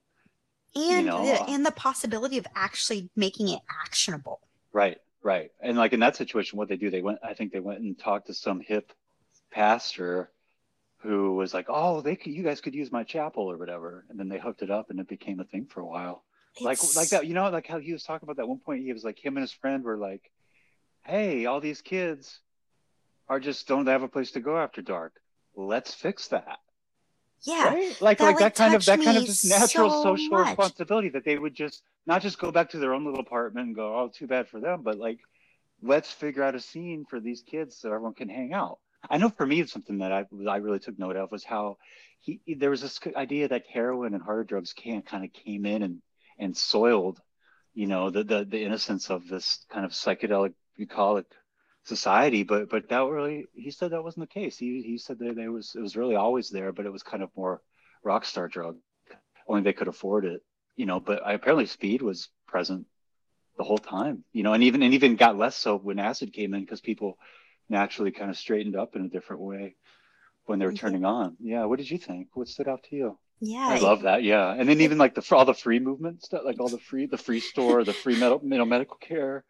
And 0.75 1.07
know, 1.07 1.25
the, 1.25 1.41
and 1.49 1.65
the 1.65 1.71
possibility 1.71 2.37
of 2.37 2.45
actually 2.55 3.09
making 3.15 3.49
it 3.49 3.59
actionable. 3.83 4.39
Right, 4.71 4.99
right. 5.23 5.51
And 5.61 5.77
like 5.77 5.93
in 5.93 5.99
that 6.01 6.15
situation, 6.15 6.57
what 6.57 6.69
they 6.69 6.77
do, 6.77 6.89
they 6.89 7.01
went, 7.01 7.19
I 7.23 7.33
think 7.33 7.51
they 7.51 7.59
went 7.59 7.79
and 7.79 7.97
talked 7.97 8.27
to 8.27 8.33
some 8.33 8.59
hip 8.59 8.91
pastor 9.51 10.31
who 10.99 11.35
was 11.35 11.53
like, 11.53 11.65
oh, 11.67 12.01
they 12.01 12.15
could, 12.15 12.31
you 12.33 12.43
guys 12.43 12.61
could 12.61 12.75
use 12.75 12.91
my 12.91 13.03
chapel 13.03 13.51
or 13.51 13.57
whatever. 13.57 14.05
And 14.09 14.19
then 14.19 14.29
they 14.29 14.39
hooked 14.39 14.61
it 14.61 14.69
up 14.69 14.89
and 14.89 14.99
it 14.99 15.07
became 15.07 15.39
a 15.39 15.43
thing 15.43 15.65
for 15.65 15.81
a 15.81 15.85
while. 15.85 16.23
Like, 16.59 16.77
It's- 16.77 16.95
like 16.95 17.09
that, 17.09 17.25
you 17.27 17.33
know, 17.33 17.49
like 17.49 17.67
how 17.67 17.79
he 17.79 17.93
was 17.93 18.03
talking 18.03 18.25
about 18.27 18.37
that 18.37 18.47
one 18.47 18.59
point, 18.59 18.83
he 18.83 18.93
was 18.93 19.03
like, 19.03 19.23
him 19.23 19.37
and 19.37 19.41
his 19.41 19.51
friend 19.51 19.83
were 19.83 19.97
like, 19.97 20.29
hey, 21.03 21.45
all 21.45 21.59
these 21.59 21.81
kids 21.81 22.39
are 23.27 23.39
just 23.39 23.67
don't 23.67 23.87
have 23.87 24.03
a 24.03 24.07
place 24.07 24.31
to 24.31 24.39
go 24.39 24.57
after 24.57 24.81
dark. 24.81 25.13
Let's 25.55 25.93
fix 25.93 26.27
that. 26.27 26.59
Yeah. 27.43 27.69
Right? 27.69 28.01
Like, 28.01 28.19
that, 28.19 28.25
like 28.25 28.37
that 28.37 28.55
kind 28.55 28.75
of, 28.75 28.85
that 28.85 29.01
kind 29.01 29.17
of 29.17 29.25
just 29.25 29.45
natural 29.49 29.89
so 29.89 30.03
social 30.15 30.29
much. 30.29 30.47
responsibility 30.49 31.09
that 31.09 31.25
they 31.25 31.37
would 31.37 31.55
just 31.55 31.81
not 32.05 32.21
just 32.21 32.39
go 32.39 32.51
back 32.51 32.69
to 32.71 32.79
their 32.79 32.93
own 32.93 33.05
little 33.05 33.19
apartment 33.19 33.67
and 33.67 33.75
go, 33.75 33.95
oh, 33.95 34.11
too 34.13 34.27
bad 34.27 34.47
for 34.47 34.59
them, 34.59 34.81
but 34.83 34.97
like, 34.97 35.19
let's 35.81 36.11
figure 36.11 36.43
out 36.43 36.55
a 36.55 36.59
scene 36.59 37.05
for 37.09 37.19
these 37.19 37.41
kids 37.41 37.77
so 37.77 37.89
everyone 37.89 38.13
can 38.13 38.29
hang 38.29 38.53
out. 38.53 38.79
I 39.09 39.17
know 39.17 39.29
for 39.29 39.45
me, 39.45 39.61
it's 39.61 39.71
something 39.71 39.99
that 39.99 40.11
I 40.11 40.25
I 40.47 40.57
really 40.57 40.79
took 40.79 40.99
note 40.99 41.15
of 41.15 41.31
was 41.31 41.43
how 41.43 41.77
he 42.19 42.39
there 42.47 42.69
was 42.69 42.81
this 42.81 42.99
idea 43.15 43.47
that 43.47 43.65
heroin 43.67 44.13
and 44.13 44.23
hard 44.23 44.47
drugs 44.47 44.73
can 44.73 45.01
kind 45.01 45.25
of 45.25 45.33
came 45.33 45.65
in 45.65 45.81
and 45.81 46.01
and 46.37 46.55
soiled, 46.55 47.19
you 47.73 47.87
know, 47.87 48.09
the 48.09 48.23
the 48.23 48.45
the 48.45 48.63
innocence 48.63 49.09
of 49.09 49.27
this 49.27 49.65
kind 49.71 49.85
of 49.85 49.91
psychedelic 49.91 50.53
bucolic 50.77 51.25
society. 51.83 52.43
But 52.43 52.69
but 52.69 52.89
that 52.89 53.05
really 53.05 53.47
he 53.55 53.71
said 53.71 53.91
that 53.91 54.03
wasn't 54.03 54.29
the 54.29 54.39
case. 54.39 54.57
He 54.57 54.83
he 54.83 54.97
said 54.97 55.17
that 55.19 55.35
there 55.35 55.51
was 55.51 55.73
it 55.75 55.81
was 55.81 55.97
really 55.97 56.15
always 56.15 56.49
there, 56.49 56.71
but 56.71 56.85
it 56.85 56.91
was 56.93 57.03
kind 57.03 57.23
of 57.23 57.29
more 57.35 57.61
rock 58.03 58.25
star 58.25 58.47
drug. 58.47 58.77
Only 59.47 59.63
they 59.63 59.73
could 59.73 59.87
afford 59.87 60.25
it, 60.25 60.41
you 60.75 60.85
know. 60.85 60.99
But 60.99 61.21
apparently, 61.25 61.65
speed 61.65 62.01
was 62.01 62.29
present 62.47 62.85
the 63.57 63.63
whole 63.63 63.77
time, 63.77 64.23
you 64.33 64.43
know, 64.43 64.53
and 64.53 64.63
even 64.63 64.83
and 64.83 64.93
even 64.93 65.15
got 65.15 65.37
less 65.37 65.55
so 65.55 65.77
when 65.77 65.99
acid 65.99 66.33
came 66.33 66.53
in 66.53 66.61
because 66.61 66.81
people 66.81 67.17
naturally 67.69 68.11
kind 68.11 68.29
of 68.29 68.37
straightened 68.37 68.75
up 68.75 68.95
in 68.95 69.05
a 69.05 69.09
different 69.09 69.41
way 69.41 69.75
when 70.45 70.59
they 70.59 70.65
were 70.65 70.71
mm-hmm. 70.71 70.85
turning 70.85 71.05
on. 71.05 71.37
Yeah, 71.39 71.65
what 71.65 71.77
did 71.79 71.89
you 71.89 71.97
think? 71.97 72.27
What 72.33 72.47
stood 72.47 72.67
out 72.67 72.83
to 72.89 72.95
you? 72.95 73.17
Yeah. 73.39 73.67
I 73.67 73.79
love 73.79 74.03
that. 74.03 74.23
Yeah, 74.23 74.53
and 74.53 74.69
then 74.69 74.81
even 74.81 74.97
like 74.97 75.15
the 75.15 75.35
all 75.35 75.45
the 75.45 75.53
free 75.53 75.79
movement 75.79 76.23
stuff, 76.23 76.43
like 76.45 76.59
all 76.59 76.69
the 76.69 76.77
free 76.77 77.07
the 77.07 77.17
free 77.17 77.39
store, 77.39 77.83
the 77.83 77.93
free 77.93 78.19
medical 78.19 78.47
you 78.47 78.57
know, 78.57 78.65
medical 78.65 78.97
care. 78.97 79.43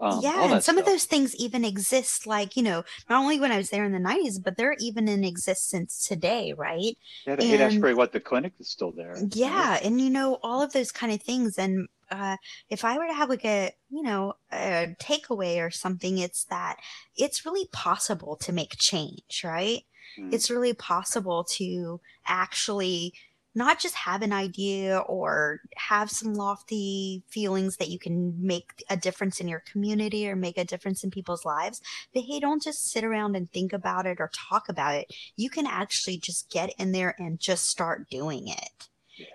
Um, 0.00 0.20
yeah, 0.22 0.50
and 0.50 0.64
some 0.64 0.78
of 0.78 0.86
those 0.86 1.04
things 1.04 1.36
even 1.36 1.62
exist, 1.62 2.26
like, 2.26 2.56
you 2.56 2.62
know, 2.62 2.84
not 3.08 3.20
only 3.20 3.38
when 3.38 3.52
I 3.52 3.58
was 3.58 3.68
there 3.68 3.84
in 3.84 3.92
the 3.92 3.98
90s, 3.98 4.42
but 4.42 4.56
they're 4.56 4.76
even 4.80 5.08
in 5.08 5.24
existence 5.24 6.06
today, 6.08 6.54
right? 6.56 6.96
Yeah, 7.26 7.36
the 7.36 7.52
and- 7.52 7.62
Ashbury, 7.62 7.94
what 7.94 8.12
the 8.12 8.20
clinic 8.20 8.54
is 8.58 8.68
still 8.68 8.92
there. 8.92 9.14
Yeah, 9.32 9.78
and 9.82 10.00
you 10.00 10.08
know, 10.08 10.38
all 10.42 10.62
of 10.62 10.72
those 10.72 10.90
kind 10.90 11.12
of 11.12 11.22
things. 11.22 11.58
And 11.58 11.88
uh, 12.10 12.38
if 12.70 12.82
I 12.84 12.96
were 12.96 13.06
to 13.06 13.14
have 13.14 13.28
like 13.28 13.44
a, 13.44 13.72
you 13.90 14.02
know, 14.02 14.34
a 14.50 14.96
takeaway 14.98 15.64
or 15.64 15.70
something, 15.70 16.16
it's 16.16 16.44
that 16.44 16.78
it's 17.16 17.44
really 17.44 17.68
possible 17.70 18.36
to 18.36 18.52
make 18.52 18.76
change, 18.78 19.42
right? 19.44 19.82
Mm. 20.18 20.32
It's 20.32 20.50
really 20.50 20.72
possible 20.72 21.44
to 21.44 22.00
actually 22.26 23.12
not 23.54 23.80
just 23.80 23.94
have 23.94 24.22
an 24.22 24.32
idea 24.32 24.98
or 24.98 25.60
have 25.76 26.10
some 26.10 26.34
lofty 26.34 27.22
feelings 27.28 27.76
that 27.76 27.88
you 27.88 27.98
can 27.98 28.34
make 28.40 28.84
a 28.88 28.96
difference 28.96 29.40
in 29.40 29.48
your 29.48 29.60
community 29.60 30.28
or 30.28 30.36
make 30.36 30.56
a 30.56 30.64
difference 30.64 31.02
in 31.02 31.10
people's 31.10 31.44
lives 31.44 31.80
but 32.14 32.22
hey 32.22 32.40
don't 32.40 32.62
just 32.62 32.90
sit 32.90 33.04
around 33.04 33.36
and 33.36 33.50
think 33.50 33.72
about 33.72 34.06
it 34.06 34.20
or 34.20 34.30
talk 34.32 34.68
about 34.68 34.94
it. 34.94 35.12
You 35.36 35.50
can 35.50 35.66
actually 35.66 36.18
just 36.18 36.50
get 36.50 36.72
in 36.78 36.92
there 36.92 37.14
and 37.18 37.38
just 37.38 37.68
start 37.68 38.08
doing 38.10 38.48
it. 38.48 38.88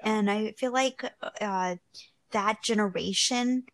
And 0.04 0.30
i 0.32 0.52
feel 0.58 0.72
like 0.72 1.04
uh, 1.42 1.76
that 2.32 2.62
generation 2.62 3.66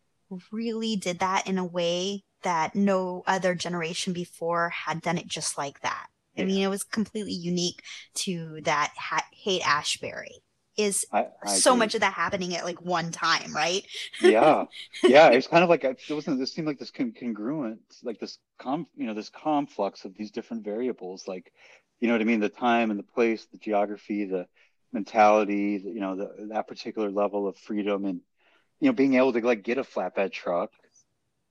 really 0.51 0.95
did 0.95 1.19
that 1.19 1.47
in 1.47 1.57
a 1.57 1.65
way 1.65 2.23
that 2.43 2.75
no 2.75 3.23
other 3.27 3.53
generation 3.53 4.13
before 4.13 4.69
had 4.69 5.01
done 5.01 5.17
it 5.17 5.27
just 5.27 5.57
like 5.57 5.81
that 5.81 6.07
I 6.37 6.43
mean, 6.43 6.61
it 6.63 6.69
was 6.69 6.83
completely 6.83 7.33
unique 7.33 7.81
to 8.15 8.61
that 8.63 8.93
ha- 8.97 9.27
Haight 9.33 9.67
Ashbury. 9.67 10.41
Is 10.77 11.05
I 11.11 11.27
so 11.45 11.71
agree. 11.71 11.79
much 11.79 11.95
of 11.95 12.01
that 12.01 12.13
happening 12.13 12.55
at 12.55 12.65
like 12.65 12.81
one 12.81 13.11
time, 13.11 13.53
right? 13.53 13.85
yeah 14.19 14.65
yeah 15.03 15.29
it's 15.29 15.47
kind 15.47 15.63
of 15.63 15.69
like 15.69 15.83
it 15.83 15.99
wasn't 16.09 16.39
this 16.39 16.53
seemed 16.53 16.67
like 16.67 16.79
this 16.79 16.91
con- 16.91 17.13
congruent 17.17 17.79
like 18.03 18.19
this 18.19 18.37
com 18.57 18.87
you 18.95 19.05
know 19.05 19.13
this 19.13 19.29
conflux 19.29 20.05
of 20.05 20.15
these 20.15 20.31
different 20.31 20.63
variables 20.63 21.27
like 21.27 21.51
you 21.99 22.07
know 22.07 22.13
what 22.13 22.21
i 22.21 22.25
mean 22.25 22.39
the 22.39 22.49
time 22.49 22.89
and 22.91 22.99
the 22.99 23.03
place 23.03 23.45
the 23.51 23.57
geography 23.57 24.25
the 24.25 24.47
mentality 24.93 25.77
the, 25.77 25.89
you 25.89 25.99
know 25.99 26.15
the, 26.15 26.47
that 26.49 26.67
particular 26.67 27.11
level 27.11 27.47
of 27.47 27.57
freedom 27.57 28.05
and 28.05 28.21
you 28.79 28.87
know 28.87 28.93
being 28.93 29.15
able 29.15 29.33
to 29.33 29.41
like 29.41 29.63
get 29.63 29.77
a 29.77 29.83
flatbed 29.83 30.31
truck 30.31 30.71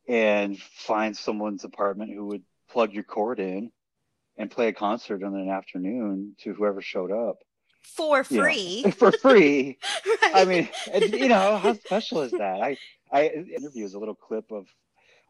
and 0.08 0.58
find 0.58 1.16
someone's 1.16 1.64
apartment 1.64 2.12
who 2.12 2.26
would 2.26 2.42
plug 2.70 2.92
your 2.92 3.04
cord 3.04 3.38
in 3.40 3.70
and 4.36 4.50
play 4.50 4.68
a 4.68 4.72
concert 4.72 5.22
in 5.22 5.34
an 5.34 5.48
afternoon 5.48 6.34
to 6.40 6.54
whoever 6.54 6.80
showed 6.80 7.10
up 7.10 7.38
For 7.82 8.24
free. 8.24 8.82
for 8.96 9.12
free 9.12 9.78
I 10.34 10.44
mean, 10.44 10.68
you 11.12 11.28
know, 11.28 11.56
how 11.56 11.74
special 11.74 12.22
is 12.22 12.32
that? 12.32 12.60
I 12.62 12.76
I 13.12 13.28
interviews 13.28 13.94
a 13.94 13.98
little 13.98 14.14
clip 14.14 14.50
of 14.50 14.66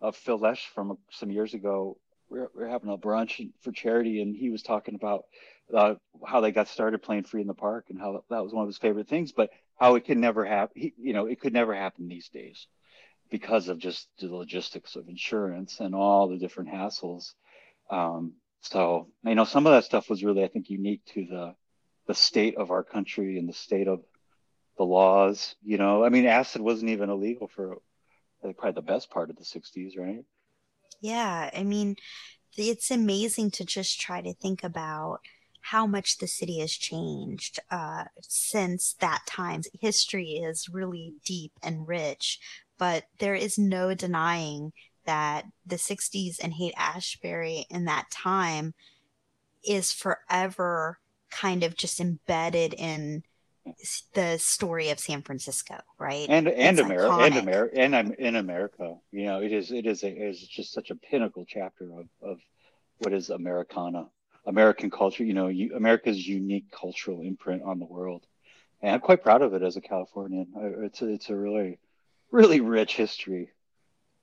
of 0.01 0.17
Phil 0.17 0.39
Lesh 0.39 0.67
from 0.75 0.99
some 1.11 1.31
years 1.31 1.55
ago. 1.55 1.97
We 2.29 2.39
were, 2.39 2.51
we 2.55 2.63
were 2.63 2.69
having 2.69 2.91
a 2.91 2.97
brunch 2.97 3.51
for 3.61 3.73
charity, 3.73 4.23
and 4.23 4.37
he 4.37 4.51
was 4.51 4.63
talking 4.63 4.95
about 4.95 5.25
uh, 5.75 5.95
how 6.25 6.41
they 6.41 6.53
got 6.53 6.69
started 6.69 7.03
playing 7.03 7.25
free 7.25 7.41
in 7.41 7.47
the 7.47 7.55
park, 7.55 7.87
and 7.91 7.99
how 7.99 8.25
that 8.31 8.43
was 8.43 8.53
one 8.53 8.63
of 8.63 8.69
his 8.69 8.79
favorite 8.79 9.09
things. 9.09 9.33
But 9.33 9.51
how 9.77 9.95
it 9.95 10.05
could 10.05 10.19
never 10.19 10.45
happen, 10.45 10.93
you 10.97 11.13
know, 11.13 11.27
it 11.27 11.41
could 11.41 11.53
never 11.53 11.75
happen 11.75 12.09
these 12.09 12.29
days 12.29 12.67
because 13.31 13.69
of 13.69 13.79
just 13.79 14.09
the 14.19 14.35
logistics 14.35 14.97
of 14.97 15.09
insurance 15.09 15.81
and 15.81 15.95
all 15.95 16.29
the 16.29 16.39
different 16.39 16.71
hassles. 16.71 17.35
Um, 17.91 18.35
so 18.61 19.09
you 19.25 19.35
know, 19.35 19.45
some 19.45 19.67
of 19.67 19.73
that 19.73 19.85
stuff 19.85 20.11
was 20.11 20.25
really, 20.25 20.45
I 20.45 20.49
think, 20.49 20.71
unique 20.71 21.05
to 21.15 21.27
the 21.27 21.55
the 22.07 22.15
state 22.15 22.57
of 22.57 22.71
our 22.71 22.83
country 22.83 23.39
and 23.39 23.49
the 23.49 23.53
state 23.53 23.89
of 23.89 24.01
the 24.77 24.85
laws. 24.85 25.55
You 25.63 25.79
know, 25.79 26.05
I 26.05 26.09
mean, 26.09 26.27
acid 26.27 26.61
wasn't 26.61 26.91
even 26.91 27.11
illegal 27.11 27.49
for 27.49 27.79
like, 28.43 28.57
probably 28.57 28.75
the 28.75 28.83
best 28.93 29.11
part 29.11 29.31
of 29.31 29.37
the 29.37 29.45
'60s, 29.45 29.99
right? 29.99 30.25
Yeah, 31.01 31.51
I 31.55 31.63
mean, 31.63 31.97
it's 32.57 32.91
amazing 32.91 33.53
to 33.53 33.65
just 33.65 34.01
try 34.01 34.21
to 34.21 34.35
think 34.35 34.63
about 34.65 35.21
how 35.63 35.87
much 35.87 36.19
the 36.19 36.27
city 36.27 36.59
has 36.61 36.73
changed 36.73 37.61
uh, 37.71 38.05
since 38.23 38.95
that 39.01 39.23
time. 39.27 39.63
History 39.81 40.33
is 40.33 40.69
really 40.69 41.15
deep 41.25 41.53
and 41.63 41.87
rich, 41.87 42.39
but 42.79 43.05
there 43.19 43.35
is 43.35 43.59
no 43.59 43.95
denying 43.95 44.73
that 45.05 45.47
the 45.67 45.77
60s 45.77 46.39
and 46.43 46.55
Haight 46.55 46.75
Ashbury 46.77 47.67
in 47.71 47.85
that 47.87 48.11
time 48.11 48.75
is 49.65 49.93
forever 49.93 50.99
kind 51.31 51.63
of 51.63 51.77
just 51.77 52.01
embedded 52.01 52.75
in 52.75 53.23
the 54.15 54.39
story 54.39 54.91
of 54.91 54.99
San 54.99 55.23
Francisco, 55.23 55.77
right? 55.99 56.27
And 56.29 56.49
and 56.49 56.79
It's 56.79 56.87
America 56.87 57.13
and. 57.13 57.37
America 57.37 57.79
and 57.79 57.95
I'm 57.95 58.13
in 58.15 58.37
America. 58.37 58.97
You 59.13 59.25
know, 59.25 59.43
it 59.43 59.53
is 59.53 59.71
it 59.71 59.87
is 59.87 60.03
a 60.03 60.09
it 60.09 60.31
is 60.31 60.41
just 60.41 60.73
such 60.73 60.91
a 60.91 60.95
pinnacle 60.95 61.45
chapter 61.47 61.85
of 61.85 62.09
of 62.23 62.41
what 62.99 63.13
is 63.13 63.31
Americana, 63.31 64.07
American 64.47 64.91
culture. 64.91 65.25
You 65.25 65.35
know, 65.35 65.49
you, 65.49 65.75
America's 65.77 66.27
unique 66.27 66.71
cultural 66.71 67.21
imprint 67.21 67.63
on 67.63 67.79
the 67.79 67.85
world, 67.85 68.27
and 68.83 68.95
I'm 68.95 69.01
quite 69.01 69.23
proud 69.23 69.43
of 69.43 69.55
it 69.55 69.63
as 69.63 69.77
a 69.77 69.81
Californian. 69.81 70.49
It's 70.57 71.03
a, 71.03 71.09
it's 71.09 71.31
a 71.31 71.37
really 71.37 71.79
really 72.31 72.61
rich 72.61 72.97
history. 72.97 73.51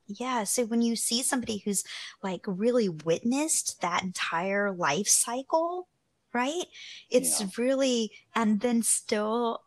Yeah, 0.07 0.43
so 0.45 0.65
when 0.65 0.81
you 0.81 0.95
see 0.95 1.21
somebody 1.21 1.59
who's 1.59 1.83
like 2.23 2.41
really 2.47 2.87
witnessed 2.89 3.81
that 3.81 4.03
entire 4.03 4.71
life 4.71 5.07
cycle, 5.07 5.87
right? 6.33 6.65
It's 7.09 7.43
really, 7.57 8.11
and 8.35 8.61
then 8.61 8.83
still 8.83 9.63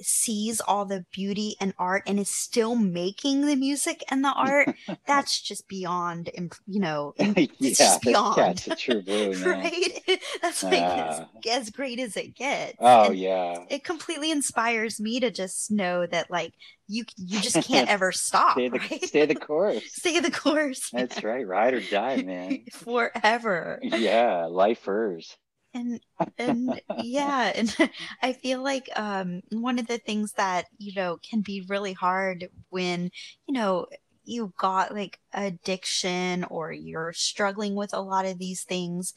sees 0.00 0.60
all 0.60 0.84
the 0.84 1.04
beauty 1.12 1.56
and 1.60 1.74
art 1.78 2.02
and 2.06 2.18
is 2.18 2.28
still 2.30 2.74
making 2.76 3.42
the 3.46 3.56
music 3.56 4.02
and 4.10 4.24
the 4.24 4.32
art 4.32 4.70
that's 5.06 5.40
just 5.40 5.68
beyond 5.68 6.30
you 6.66 6.80
know 6.80 7.14
it's 7.62 7.78
yeah, 7.78 7.78
just 7.78 8.00
beyond 8.00 8.62
a 8.66 8.70
true 8.70 9.02
blue, 9.02 9.34
right 9.44 10.00
that's 10.42 10.62
like 10.62 10.90
as, 10.96 11.20
Ah. 11.20 11.28
as 11.50 11.70
great 11.70 11.98
as 12.00 12.16
it 12.16 12.34
gets 12.34 12.78
Oh 12.78 13.10
And 13.10 13.12
yeah. 13.12 13.66
it 13.68 13.84
completely 13.84 14.30
inspires 14.30 15.00
me 15.00 15.20
to 15.20 15.30
just 15.30 15.70
know 15.70 16.06
that 16.06 16.30
like 16.30 16.54
you 16.88 17.04
you 17.16 17.40
just 17.40 17.60
can't 17.60 17.88
ever 17.88 18.12
stop 18.12 18.56
Stay 18.56 18.68
the 18.68 18.78
right 18.78 19.02
stay 19.02 19.26
the 19.26 19.34
course. 19.36 19.82
stay 19.92 20.20
the 20.20 20.30
course 20.30 20.92
That's 20.92 21.22
right. 21.24 21.46
Ride 21.46 21.74
or 21.74 21.80
die, 21.82 22.18
man. 22.18 22.68
forever 22.70 23.80
Yeah, 23.82 24.46
lifers. 24.46 25.36
And 25.74 26.00
and 26.38 26.80
yeah 26.94 27.52
and 27.54 27.76
i 28.22 28.32
feel 28.32 28.62
like 28.62 28.88
um 28.96 29.40
one 29.50 29.78
of 29.78 29.86
the 29.86 29.98
things 29.98 30.32
that 30.34 30.66
you 30.78 30.92
know 30.94 31.18
can 31.28 31.40
be 31.40 31.62
really 31.68 31.92
hard 31.92 32.48
when 32.70 33.10
you 33.46 33.54
know 33.54 33.86
you've 34.24 34.54
got 34.56 34.94
like 34.94 35.18
addiction 35.34 36.44
or 36.44 36.70
you're 36.72 37.12
struggling 37.12 37.74
with 37.74 37.92
a 37.92 38.00
lot 38.00 38.24
of 38.24 38.38
these 38.38 38.62
things 38.62 39.14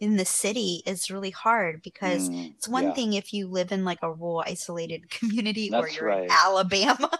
in 0.00 0.16
the 0.16 0.24
city 0.24 0.82
is 0.86 1.10
really 1.10 1.30
hard 1.30 1.82
because 1.82 2.30
Mm, 2.30 2.54
it's 2.56 2.66
one 2.68 2.90
yeah. 2.90 2.92
thing 2.92 3.12
if 3.12 3.32
you 3.34 3.48
live 3.48 3.70
in 3.70 3.84
like 3.84 3.98
a 4.02 4.10
rural 4.12 4.42
isolated 4.46 5.10
community 5.10 5.70
or 5.74 5.88
you're 5.88 6.08
in 6.08 6.18
alabama 6.30 7.10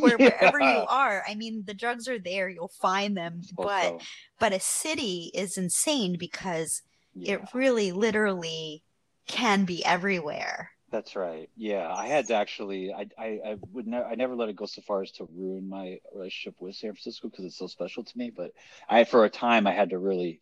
or 0.00 0.18
wherever 0.18 0.60
you 0.60 0.84
are 0.86 1.24
i 1.28 1.34
mean 1.34 1.64
the 1.66 1.74
drugs 1.74 2.08
are 2.08 2.18
there 2.18 2.48
you'll 2.48 2.68
find 2.80 3.16
them 3.16 3.42
but 3.60 3.92
so. 3.92 4.06
but 4.38 4.52
a 4.52 4.60
city 4.60 5.30
is 5.34 5.58
insane 5.58 6.16
because 6.18 6.82
Yeah. 7.20 7.34
it 7.34 7.40
really 7.54 7.92
literally 7.92 8.82
can 9.26 9.64
be 9.64 9.84
everywhere. 9.84 10.70
That's 10.90 11.16
right. 11.16 11.50
Yeah, 11.56 11.92
I 11.92 12.06
had 12.06 12.28
to 12.28 12.34
actually. 12.34 12.92
I 12.92 13.06
I, 13.18 13.26
I 13.44 13.56
would 13.72 13.86
never. 13.86 14.06
I 14.06 14.14
never 14.14 14.34
let 14.34 14.48
it 14.48 14.56
go 14.56 14.64
so 14.64 14.80
far 14.82 15.02
as 15.02 15.12
to 15.12 15.28
ruin 15.30 15.68
my 15.68 15.98
relationship 16.14 16.54
with 16.60 16.76
San 16.76 16.92
Francisco 16.92 17.28
because 17.28 17.44
it's 17.44 17.58
so 17.58 17.66
special 17.66 18.04
to 18.04 18.18
me. 18.18 18.30
But 18.34 18.52
I, 18.88 19.04
for 19.04 19.24
a 19.24 19.30
time, 19.30 19.66
I 19.66 19.72
had 19.72 19.90
to 19.90 19.98
really 19.98 20.40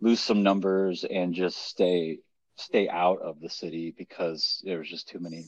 lose 0.00 0.20
some 0.20 0.42
numbers 0.42 1.04
and 1.04 1.34
just 1.34 1.58
stay 1.58 2.20
stay 2.56 2.88
out 2.88 3.20
of 3.20 3.40
the 3.40 3.50
city 3.50 3.94
because 3.96 4.62
there 4.64 4.78
was 4.78 4.88
just 4.88 5.08
too 5.08 5.20
many 5.20 5.44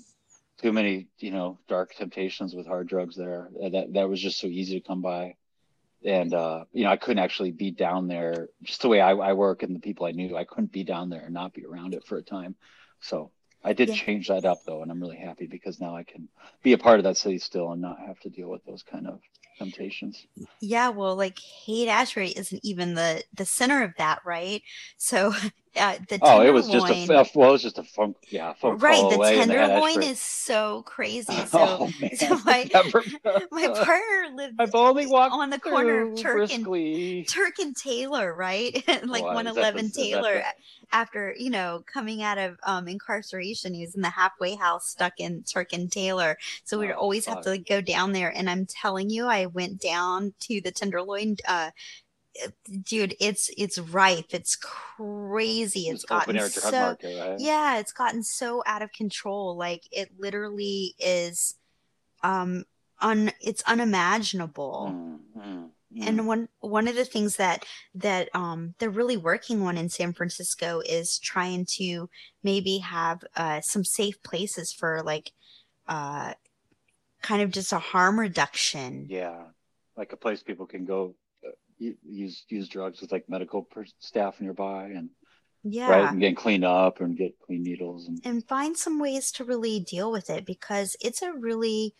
too 0.60 0.72
many 0.72 1.06
you 1.18 1.30
know 1.30 1.58
dark 1.66 1.94
temptations 1.94 2.54
with 2.54 2.66
hard 2.66 2.86
drugs 2.86 3.16
there. 3.16 3.48
That 3.72 3.94
that 3.94 4.08
was 4.10 4.20
just 4.20 4.38
so 4.38 4.46
easy 4.46 4.78
to 4.78 4.86
come 4.86 5.00
by. 5.00 5.36
And 6.04 6.32
uh, 6.32 6.64
you 6.72 6.84
know, 6.84 6.90
I 6.90 6.96
couldn't 6.96 7.22
actually 7.22 7.50
be 7.50 7.70
down 7.70 8.06
there 8.08 8.48
just 8.62 8.82
the 8.82 8.88
way 8.88 9.00
I, 9.00 9.12
I 9.12 9.32
work 9.32 9.62
and 9.62 9.74
the 9.74 9.80
people 9.80 10.06
I 10.06 10.12
knew. 10.12 10.36
I 10.36 10.44
couldn't 10.44 10.72
be 10.72 10.84
down 10.84 11.10
there 11.10 11.24
and 11.24 11.34
not 11.34 11.54
be 11.54 11.66
around 11.66 11.94
it 11.94 12.06
for 12.06 12.18
a 12.18 12.22
time. 12.22 12.54
So 13.00 13.32
I 13.64 13.72
did 13.72 13.88
Yeah. 13.88 13.94
change 13.94 14.28
that 14.28 14.44
up 14.44 14.62
though, 14.64 14.82
and 14.82 14.90
I'm 14.90 15.00
really 15.00 15.16
happy 15.18 15.46
because 15.46 15.80
now 15.80 15.96
I 15.96 16.04
can 16.04 16.28
be 16.62 16.72
a 16.72 16.78
part 16.78 17.00
of 17.00 17.04
that 17.04 17.16
city 17.16 17.38
still 17.38 17.72
and 17.72 17.82
not 17.82 17.98
have 18.06 18.18
to 18.20 18.30
deal 18.30 18.48
with 18.48 18.64
those 18.64 18.82
kind 18.82 19.06
of 19.06 19.20
temptations. 19.58 20.26
Yeah, 20.60 20.88
well, 20.90 21.16
like 21.16 21.38
Haight 21.38 21.88
Ashbury 21.88 22.30
isn't 22.30 22.60
even 22.64 22.94
the 22.94 23.22
the 23.34 23.44
center 23.44 23.82
of 23.82 23.92
that, 23.98 24.20
right? 24.24 24.62
So 24.96 25.32
uh, 25.78 25.98
the 26.08 26.18
Oh, 26.22 26.40
it 26.42 26.50
was 26.50 26.68
just 26.68 26.88
a 26.88 27.06
well, 27.34 27.48
it 27.50 27.52
was 27.52 27.62
just 27.62 27.78
a 27.78 27.82
phone, 27.82 28.14
yeah, 28.28 28.52
phone 28.54 28.78
right. 28.78 29.08
The 29.10 29.16
away. 29.16 29.38
and 29.38 29.50
they 29.50 29.56
had 29.56 29.68
tenderloin 29.68 30.02
is 30.02 30.20
so 30.20 30.82
crazy. 30.82 31.32
So, 31.48 31.58
oh 31.60 31.90
man, 32.00 32.16
so 32.16 32.38
my 32.44 32.68
Never- 32.74 33.04
my 33.50 33.68
partner 33.68 34.36
lived 34.36 34.54
I've 34.58 34.74
only 34.74 35.06
walked 35.06 35.32
on 35.32 35.50
the 35.50 35.58
corner 35.58 36.12
of 36.12 36.20
Turk 36.20 36.52
and. 36.52 36.64
Turk 37.28 37.58
and 37.58 37.74
Taylor, 37.76 38.34
right? 38.34 38.74
like 39.04 39.22
the- 39.22 39.32
111 39.32 39.90
Taylor. 39.92 40.42
After 40.90 41.34
you 41.38 41.50
know 41.50 41.84
coming 41.92 42.22
out 42.22 42.38
of 42.38 42.58
um, 42.62 42.88
incarceration, 42.88 43.74
he 43.74 43.82
was 43.82 43.94
in 43.94 44.00
the 44.02 44.08
halfway 44.10 44.54
house 44.54 44.88
stuck 44.88 45.14
in 45.18 45.42
Turk 45.42 45.72
and 45.74 45.92
Taylor. 45.92 46.38
So 46.64 46.78
we'd 46.78 46.92
Oh, 46.92 46.94
always 47.00 47.26
have 47.26 47.42
to 47.42 47.50
like 47.50 47.66
go 47.68 47.80
down 47.82 48.12
there. 48.12 48.34
And 48.34 48.48
I'm 48.48 48.64
telling 48.66 49.10
you, 49.10 49.26
I 49.26 49.46
went 49.46 49.80
down 49.82 50.32
to 50.40 50.60
the 50.62 50.70
Tenderloin. 50.70 51.36
Uh, 51.46 51.70
dude, 52.84 53.14
it's 53.20 53.50
it's 53.56 53.78
ripe. 53.78 54.26
It's 54.30 54.56
crazy. 54.56 55.88
It's 55.88 56.02
It's 56.02 56.04
gotten 56.04 56.38
so 56.40 56.70
market, 56.70 57.18
right? 57.18 57.40
yeah, 57.40 57.78
it's 57.78 57.92
gotten 57.92 58.22
so 58.22 58.62
out 58.66 58.82
of 58.82 58.92
control. 58.92 59.56
Like 59.56 59.82
it 59.90 60.10
literally 60.18 60.94
is 60.98 61.54
um 62.22 62.64
un 63.00 63.32
it's 63.40 63.62
unimaginable. 63.62 64.92
Mm, 64.94 65.18
mm, 65.36 65.70
mm. 65.94 66.06
And 66.06 66.26
one 66.26 66.48
one 66.60 66.88
of 66.88 66.94
the 66.96 67.04
things 67.04 67.36
that 67.36 67.64
that 67.94 68.28
um 68.34 68.74
they're 68.78 68.90
really 68.90 69.16
working 69.16 69.62
on 69.62 69.76
in 69.76 69.88
San 69.88 70.12
Francisco 70.12 70.80
is 70.84 71.18
trying 71.18 71.64
to 71.76 72.08
maybe 72.42 72.78
have 72.78 73.24
uh 73.36 73.60
some 73.60 73.84
safe 73.84 74.22
places 74.22 74.72
for 74.72 75.02
like 75.02 75.32
uh 75.86 76.34
kind 77.22 77.42
of 77.42 77.50
just 77.50 77.72
a 77.72 77.78
harm 77.78 78.18
reduction. 78.20 79.06
yeah, 79.08 79.44
like 79.96 80.12
a 80.12 80.16
place 80.16 80.42
people 80.42 80.66
can 80.66 80.84
go 80.84 81.14
use 81.78 82.44
use 82.48 82.68
drugs 82.68 83.00
with 83.00 83.12
like 83.12 83.28
medical 83.28 83.62
per- 83.62 83.86
staff 83.98 84.40
nearby 84.40 84.86
and 84.86 85.10
Yeah. 85.64 85.90
right 85.90 86.10
and 86.10 86.20
get 86.20 86.36
cleaned 86.36 86.64
up 86.64 87.00
and 87.00 87.16
get 87.16 87.38
clean 87.44 87.62
needles 87.62 88.08
and 88.08 88.20
And 88.24 88.46
find 88.46 88.76
some 88.76 88.98
ways 88.98 89.32
to 89.32 89.44
really 89.44 89.80
deal 89.80 90.10
with 90.10 90.30
it 90.30 90.44
because 90.44 90.96
it's 91.00 91.22
a 91.22 91.32
really 91.32 91.94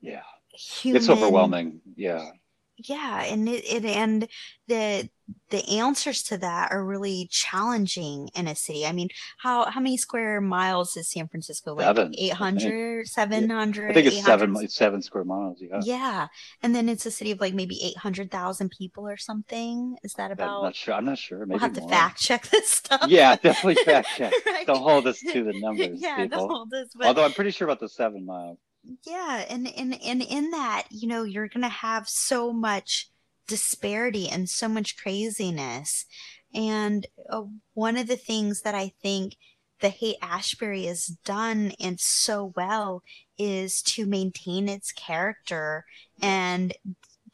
yeah, 0.00 0.22
human 0.52 0.96
it's 0.96 1.08
overwhelming. 1.08 1.80
Yeah, 1.96 2.28
yeah 2.76 3.22
and 3.22 3.48
it, 3.48 3.64
it 3.64 3.84
and 3.84 4.28
the 4.66 5.08
the 5.50 5.78
answers 5.78 6.22
to 6.22 6.36
that 6.38 6.72
are 6.72 6.84
really 6.84 7.28
challenging 7.30 8.28
in 8.34 8.48
a 8.48 8.54
city 8.56 8.86
i 8.86 8.92
mean 8.92 9.08
how 9.38 9.66
how 9.70 9.80
many 9.80 9.96
square 9.96 10.40
miles 10.40 10.96
is 10.96 11.08
san 11.10 11.28
francisco 11.28 11.74
like 11.74 11.84
Seven, 11.86 12.08
I 12.08 12.10
think. 12.10 12.16
800 12.18 13.06
700 13.08 13.90
I 13.90 13.94
think 13.94 14.06
it's 14.06 14.16
800? 14.16 14.24
seven 14.24 14.56
it's 14.64 14.74
seven 14.74 15.02
square 15.02 15.24
miles. 15.24 15.58
Yeah, 15.60 15.80
yeah 15.84 16.28
and 16.62 16.74
then 16.74 16.88
it's 16.88 17.06
a 17.06 17.10
city 17.10 17.30
of 17.32 17.40
like 17.40 17.54
maybe 17.54 17.78
800000 17.84 18.70
people 18.70 19.06
or 19.08 19.16
something 19.16 19.96
is 20.02 20.14
that 20.14 20.30
about? 20.30 20.58
I'm 20.58 20.62
not 20.64 20.74
sure. 20.76 20.94
I'm 20.94 21.04
not 21.04 21.18
sure. 21.18 21.46
Maybe 21.46 21.50
we'll 21.52 21.60
have 21.60 21.72
to 21.74 21.88
fact 21.88 22.18
check 22.20 22.48
this 22.48 22.70
stuff 22.70 23.04
Yeah, 23.08 23.36
definitely 23.36 23.82
fact 23.84 24.08
check. 24.16 24.32
Right. 24.46 24.66
Don't 24.66 24.82
hold 24.82 25.06
us 25.06 25.20
to 25.20 25.44
the 25.44 25.52
numbers, 25.60 25.98
yeah 26.00 26.16
people. 26.16 26.38
don't 26.38 26.50
hold 26.50 26.72
us 26.74 26.88
but 26.94 27.06
Although 27.08 27.24
I'm 27.24 27.32
pretty 27.32 27.50
sure 27.50 27.66
about 27.68 27.80
the 27.80 27.88
seven 27.88 28.24
miles. 28.26 28.58
yeah 29.06 29.44
and 29.48 29.68
and 29.76 29.96
and 30.02 30.22
in 30.22 30.50
that 30.50 30.84
you 30.90 31.06
know 31.08 31.22
you're 31.22 31.48
gonna 31.48 31.68
have 31.68 32.08
so 32.08 32.52
much 32.52 33.08
disparity 33.46 34.28
and 34.28 34.48
so 34.48 34.68
much 34.68 34.96
craziness 34.96 36.06
and 36.54 37.06
uh, 37.30 37.42
one 37.74 37.96
of 37.96 38.06
the 38.06 38.16
things 38.16 38.62
that 38.62 38.74
i 38.74 38.92
think 39.02 39.36
the 39.80 39.88
Haight 39.88 40.16
Ashbury 40.22 40.84
has 40.84 41.06
done 41.24 41.72
and 41.80 41.98
so 41.98 42.52
well 42.56 43.02
is 43.36 43.82
to 43.82 44.06
maintain 44.06 44.68
its 44.68 44.92
character 44.92 45.84
and 46.22 46.72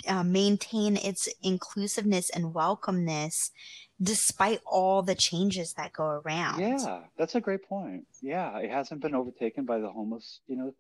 uh, 0.09 0.25
maintain 0.25 0.97
its 0.97 1.29
inclusiveness 1.43 2.31
and 2.31 2.55
welcomeness 2.55 3.51
despite 4.01 4.61
all 4.65 5.03
the 5.03 5.15
changes 5.15 5.75
that 5.75 5.93
go 5.93 6.05
around 6.05 6.61
Yeah, 6.61 7.01
that's 7.17 7.35
a 7.35 7.41
great 7.41 7.69
point. 7.69 8.07
Yeah, 8.23 8.57
it 8.59 8.71
hasn't 8.71 9.03
been 9.03 9.15
overtaken 9.15 9.65
by 9.65 9.79
the 9.79 9.91
homeless. 9.91 10.41
You 10.47 10.57
know, 10.57 10.75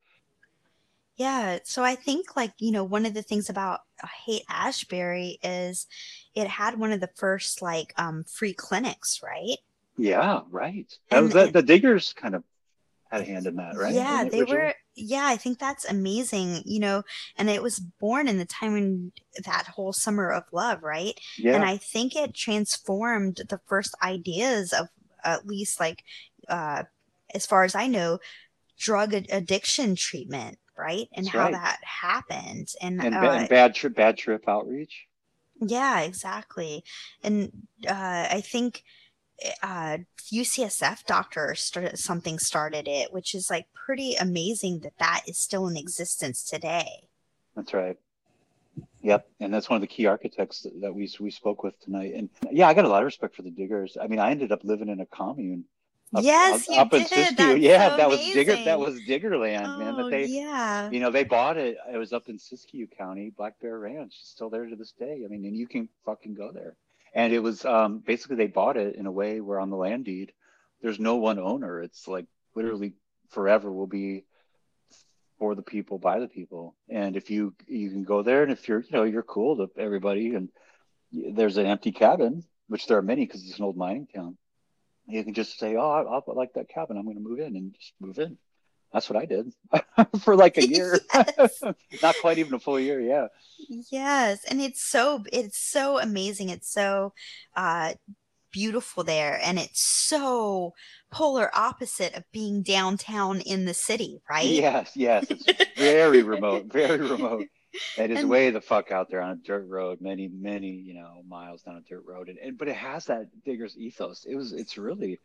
Yeah, 1.18 1.58
so 1.64 1.82
I 1.82 1.96
think 1.96 2.36
like, 2.36 2.52
you 2.58 2.70
know, 2.70 2.84
one 2.84 3.04
of 3.04 3.12
the 3.12 3.22
things 3.22 3.50
about 3.50 3.80
Haight 4.24 4.44
Ashbury 4.48 5.38
is 5.42 5.86
it 6.34 6.46
had 6.46 6.78
one 6.78 6.92
of 6.92 7.00
the 7.00 7.10
first 7.16 7.60
like 7.60 7.92
um 7.98 8.24
free 8.24 8.54
clinics, 8.54 9.20
right? 9.22 9.58
yeah, 10.00 10.42
right. 10.50 10.86
That 11.10 11.16
And- 11.18 11.24
was 11.26 11.34
that. 11.34 11.52
The 11.52 11.62
Diggers 11.62 12.12
kind 12.12 12.36
of 12.36 12.44
had 13.10 13.22
a 13.22 13.24
hand 13.24 13.46
in 13.48 13.56
that, 13.56 13.76
right? 13.76 13.92
Yeah, 13.92 14.24
they 14.30 14.40
originally? 14.40 14.62
were 14.66 14.74
yeah, 14.94 15.26
I 15.26 15.36
think 15.36 15.58
that's 15.58 15.84
amazing, 15.88 16.62
you 16.64 16.78
know, 16.80 17.02
and 17.36 17.48
it 17.50 17.62
was 17.62 17.78
born 17.80 18.28
in 18.28 18.38
the 18.38 18.44
time 18.44 18.72
when 18.74 19.12
that 19.44 19.66
whole 19.66 19.92
summer 19.92 20.30
of 20.30 20.44
love, 20.52 20.82
right? 20.84 21.18
Yeah. 21.36 21.54
And 21.54 21.64
I 21.64 21.76
think 21.78 22.14
it 22.14 22.34
transformed 22.34 23.40
the 23.48 23.60
first 23.66 23.94
ideas 24.02 24.72
of 24.72 24.88
at 25.24 25.46
least 25.48 25.80
like 25.80 26.04
uh 26.48 26.84
as 27.34 27.44
far 27.44 27.64
as 27.64 27.74
I 27.74 27.88
know, 27.88 28.20
drug 28.78 29.14
ad- 29.14 29.26
addiction 29.32 29.96
treatment, 29.96 30.58
right? 30.78 31.08
And 31.14 31.26
That's 31.26 31.34
how 31.34 31.44
right. 31.44 31.52
that 31.52 31.78
happened. 31.82 32.72
And, 32.80 33.02
and, 33.02 33.14
uh, 33.14 33.30
and 33.30 33.48
bad 33.48 33.74
trip, 33.74 33.94
bad 33.94 34.16
trip 34.16 34.48
outreach. 34.48 35.06
Yeah, 35.60 36.00
exactly. 36.00 36.84
And 37.22 37.50
uh, 37.86 38.28
I 38.30 38.42
think 38.42 38.84
uh, 39.62 39.98
UCSF 40.32 41.04
doctor 41.04 41.54
started 41.54 41.98
something 41.98 42.38
started 42.38 42.88
it, 42.88 43.12
which 43.12 43.34
is 43.34 43.50
like 43.50 43.66
pretty 43.72 44.14
amazing 44.14 44.80
that 44.80 44.98
that 44.98 45.22
is 45.26 45.38
still 45.38 45.66
in 45.68 45.76
existence 45.76 46.42
today. 46.42 47.04
That's 47.54 47.74
right. 47.74 47.96
Yep, 49.02 49.28
and 49.40 49.54
that's 49.54 49.70
one 49.70 49.76
of 49.76 49.80
the 49.80 49.86
key 49.86 50.06
architects 50.06 50.62
that, 50.62 50.80
that 50.80 50.94
we 50.94 51.10
we 51.20 51.30
spoke 51.30 51.62
with 51.62 51.78
tonight. 51.80 52.14
And 52.14 52.28
yeah, 52.50 52.68
I 52.68 52.74
got 52.74 52.84
a 52.84 52.88
lot 52.88 53.02
of 53.02 53.06
respect 53.06 53.36
for 53.36 53.42
the 53.42 53.50
Diggers. 53.50 53.96
I 54.00 54.06
mean, 54.06 54.18
I 54.18 54.30
ended 54.30 54.52
up 54.52 54.64
living 54.64 54.88
in 54.88 55.00
a 55.00 55.06
commune. 55.06 55.64
Up, 56.14 56.24
Yes, 56.24 56.68
up, 56.68 56.74
you 56.74 56.80
up 56.80 56.92
in 56.94 57.02
did. 57.02 57.10
Siskiyou. 57.10 57.36
That's 57.36 57.60
Yeah, 57.60 57.90
so 57.90 57.96
that 57.98 58.08
was 58.08 58.20
Digger. 58.20 58.56
That 58.64 58.78
was 58.78 59.00
Diggerland, 59.00 59.78
man. 59.78 59.94
Oh, 59.94 60.04
That 60.04 60.10
they, 60.10 60.26
yeah. 60.26 60.90
you 60.90 61.00
know, 61.00 61.10
they 61.10 61.24
bought 61.24 61.58
it. 61.58 61.76
It 61.92 61.98
was 61.98 62.14
up 62.14 62.28
in 62.28 62.38
Siskiyou 62.38 62.88
County, 62.96 63.30
Black 63.36 63.60
Bear 63.60 63.78
Ranch. 63.78 64.14
It's 64.20 64.30
still 64.30 64.48
there 64.48 64.64
to 64.64 64.74
this 64.74 64.92
day. 64.92 65.22
I 65.24 65.28
mean, 65.28 65.44
and 65.44 65.56
you 65.56 65.66
can 65.66 65.88
fucking 66.06 66.34
go 66.34 66.50
there. 66.50 66.76
And 67.14 67.32
it 67.32 67.40
was 67.40 67.64
um, 67.64 67.98
basically 67.98 68.36
they 68.36 68.46
bought 68.46 68.76
it 68.76 68.96
in 68.96 69.06
a 69.06 69.12
way 69.12 69.40
where 69.40 69.60
on 69.60 69.70
the 69.70 69.76
land 69.76 70.06
deed, 70.06 70.32
there's 70.80 70.98
no 71.00 71.16
one 71.16 71.38
owner. 71.38 71.82
It's 71.82 72.08
like 72.08 72.26
literally 72.54 72.94
forever 73.30 73.70
will 73.70 73.86
be 73.86 74.24
for 75.38 75.54
the 75.54 75.62
people 75.62 75.98
by 75.98 76.18
the 76.20 76.28
people. 76.28 76.74
And 76.88 77.16
if 77.16 77.30
you 77.30 77.54
you 77.66 77.90
can 77.90 78.04
go 78.04 78.22
there, 78.22 78.42
and 78.42 78.52
if 78.52 78.66
you're 78.68 78.80
you 78.80 78.92
know 78.92 79.04
you're 79.04 79.22
cool 79.22 79.56
to 79.56 79.70
everybody, 79.80 80.34
and 80.34 80.48
there's 81.12 81.56
an 81.56 81.66
empty 81.66 81.92
cabin, 81.92 82.44
which 82.68 82.86
there 82.86 82.98
are 82.98 83.02
many 83.02 83.26
because 83.26 83.44
it's 83.44 83.58
an 83.58 83.64
old 83.64 83.76
mining 83.76 84.06
town. 84.14 84.36
You 85.08 85.24
can 85.24 85.34
just 85.34 85.58
say, 85.58 85.76
"Oh, 85.76 85.90
I, 85.90 86.02
I 86.02 86.34
like 86.34 86.52
that 86.54 86.68
cabin. 86.68 86.96
I'm 86.96 87.04
going 87.04 87.16
to 87.16 87.22
move 87.22 87.40
in," 87.40 87.56
and 87.56 87.74
just 87.74 87.94
move 88.00 88.18
in. 88.18 88.36
That's 88.92 89.10
what 89.10 89.20
I 89.20 89.26
did 89.26 89.52
for 90.20 90.34
like 90.34 90.56
a 90.56 90.66
year, 90.66 90.98
not 92.02 92.16
quite 92.20 92.38
even 92.38 92.54
a 92.54 92.58
full 92.58 92.80
year. 92.80 93.00
Yeah. 93.00 93.28
Yes, 93.90 94.44
and 94.44 94.60
it's 94.60 94.82
so 94.82 95.24
it's 95.32 95.58
so 95.58 95.98
amazing. 95.98 96.48
It's 96.48 96.72
so 96.72 97.12
uh, 97.56 97.94
beautiful 98.52 99.04
there, 99.04 99.40
and 99.42 99.58
it's 99.58 99.80
so 99.80 100.74
polar 101.10 101.50
opposite 101.54 102.14
of 102.14 102.24
being 102.32 102.62
downtown 102.62 103.40
in 103.40 103.64
the 103.64 103.74
city, 103.74 104.20
right? 104.28 104.46
Yes, 104.46 104.92
yes. 104.94 105.26
It's 105.28 105.44
very 105.76 106.22
remote, 106.22 106.66
very 106.66 106.98
remote. 106.98 107.46
It 107.96 108.10
is 108.10 108.20
And- 108.20 108.30
way 108.30 108.50
the 108.50 108.60
fuck 108.60 108.90
out 108.90 109.10
there 109.10 109.22
on 109.22 109.30
a 109.30 109.36
dirt 109.36 109.66
road, 109.66 110.00
many, 110.00 110.28
many, 110.28 110.70
you 110.70 110.94
know, 110.94 111.22
miles 111.26 111.62
down 111.62 111.76
a 111.76 111.80
dirt 111.80 112.04
road. 112.06 112.28
And, 112.28 112.38
and 112.38 112.58
but 112.58 112.68
it 112.68 112.76
has 112.76 113.06
that 113.06 113.28
digger's 113.44 113.76
ethos. 113.76 114.24
It 114.24 114.34
was 114.34 114.52
it's 114.52 114.78
really 114.78 115.20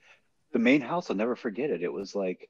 the 0.51 0.59
main 0.59 0.82
house, 0.82 1.09
I'll 1.09 1.15
never 1.15 1.35
forget 1.35 1.69
it. 1.69 1.83
It 1.83 1.91
was 1.91 2.15
like 2.15 2.49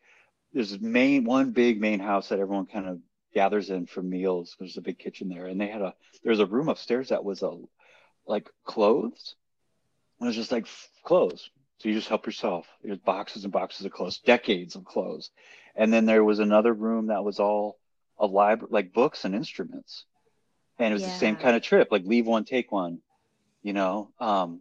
there's 0.53 0.79
main 0.79 1.23
one 1.23 1.51
big 1.51 1.81
main 1.81 1.99
house 1.99 2.29
that 2.29 2.39
everyone 2.39 2.67
kind 2.67 2.87
of 2.87 2.99
gathers 3.33 3.69
in 3.69 3.87
for 3.87 4.01
meals. 4.01 4.55
There's 4.59 4.77
a 4.77 4.81
big 4.81 4.99
kitchen 4.99 5.29
there. 5.29 5.47
And 5.47 5.59
they 5.59 5.67
had 5.67 5.81
a 5.81 5.93
there's 6.23 6.39
a 6.39 6.45
room 6.45 6.69
upstairs 6.69 7.09
that 7.09 7.23
was 7.23 7.41
a 7.41 7.57
like 8.27 8.49
clothes. 8.65 9.35
It 10.21 10.25
was 10.25 10.35
just 10.35 10.51
like 10.51 10.67
clothes. 11.03 11.49
So 11.79 11.89
you 11.89 11.95
just 11.95 12.07
help 12.07 12.25
yourself. 12.25 12.67
There's 12.83 12.99
boxes 12.99 13.43
and 13.43 13.51
boxes 13.51 13.85
of 13.85 13.91
clothes, 13.91 14.19
decades 14.19 14.75
of 14.75 14.85
clothes. 14.85 15.31
And 15.75 15.91
then 15.91 16.05
there 16.05 16.23
was 16.23 16.39
another 16.39 16.71
room 16.71 17.07
that 17.07 17.23
was 17.23 17.39
all 17.39 17.77
a 18.19 18.25
library, 18.25 18.69
like 18.71 18.93
books 18.93 19.25
and 19.25 19.35
instruments. 19.35 20.05
And 20.79 20.91
it 20.91 20.93
was 20.93 21.03
the 21.03 21.09
same 21.09 21.35
kind 21.35 21.55
of 21.55 21.61
trip, 21.61 21.89
like 21.91 22.03
leave 22.05 22.25
one, 22.25 22.45
take 22.45 22.71
one. 22.71 22.99
You 23.61 23.73
know, 23.73 24.09
um, 24.19 24.59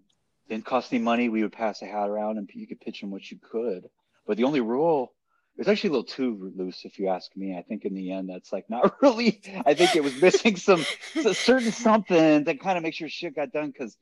didn't 0.49 0.65
cost 0.65 0.93
any 0.93 1.03
money. 1.03 1.29
We 1.29 1.43
would 1.43 1.53
pass 1.53 1.83
a 1.83 1.87
hat 1.87 2.09
around 2.09 2.39
and 2.39 2.49
you 2.53 2.67
could 2.67 2.81
pitch 2.81 3.03
in 3.03 3.11
what 3.11 3.29
you 3.31 3.39
could. 3.51 3.89
But 4.27 4.37
the 4.37 4.45
only 4.45 4.61
rule, 4.61 5.13
it 5.57 5.61
was 5.61 5.69
actually 5.69 5.89
a 5.89 5.93
little 5.93 6.05
too 6.05 6.53
loose, 6.57 6.85
if 6.85 6.99
you 6.99 7.09
ask 7.09 7.35
me. 7.37 7.57
I 7.57 7.63
think 7.63 7.85
in 7.85 7.95
the 7.95 8.13
end, 8.13 8.29
that's 8.29 8.53
like 8.53 8.69
not 8.71 8.97
really. 9.03 9.41
I 9.67 9.75
think 9.75 9.97
it 9.97 10.05
was 10.05 10.21
missing 10.21 10.57
some 10.57 10.85
a 11.17 11.35
certain 11.35 11.73
something 11.73 12.45
that 12.45 12.61
kind 12.61 12.77
of 12.77 12.83
makes 12.83 12.97
sure 12.97 13.09
shit 13.09 13.35
got 13.35 13.53
done. 13.53 13.71
Because, 13.71 13.97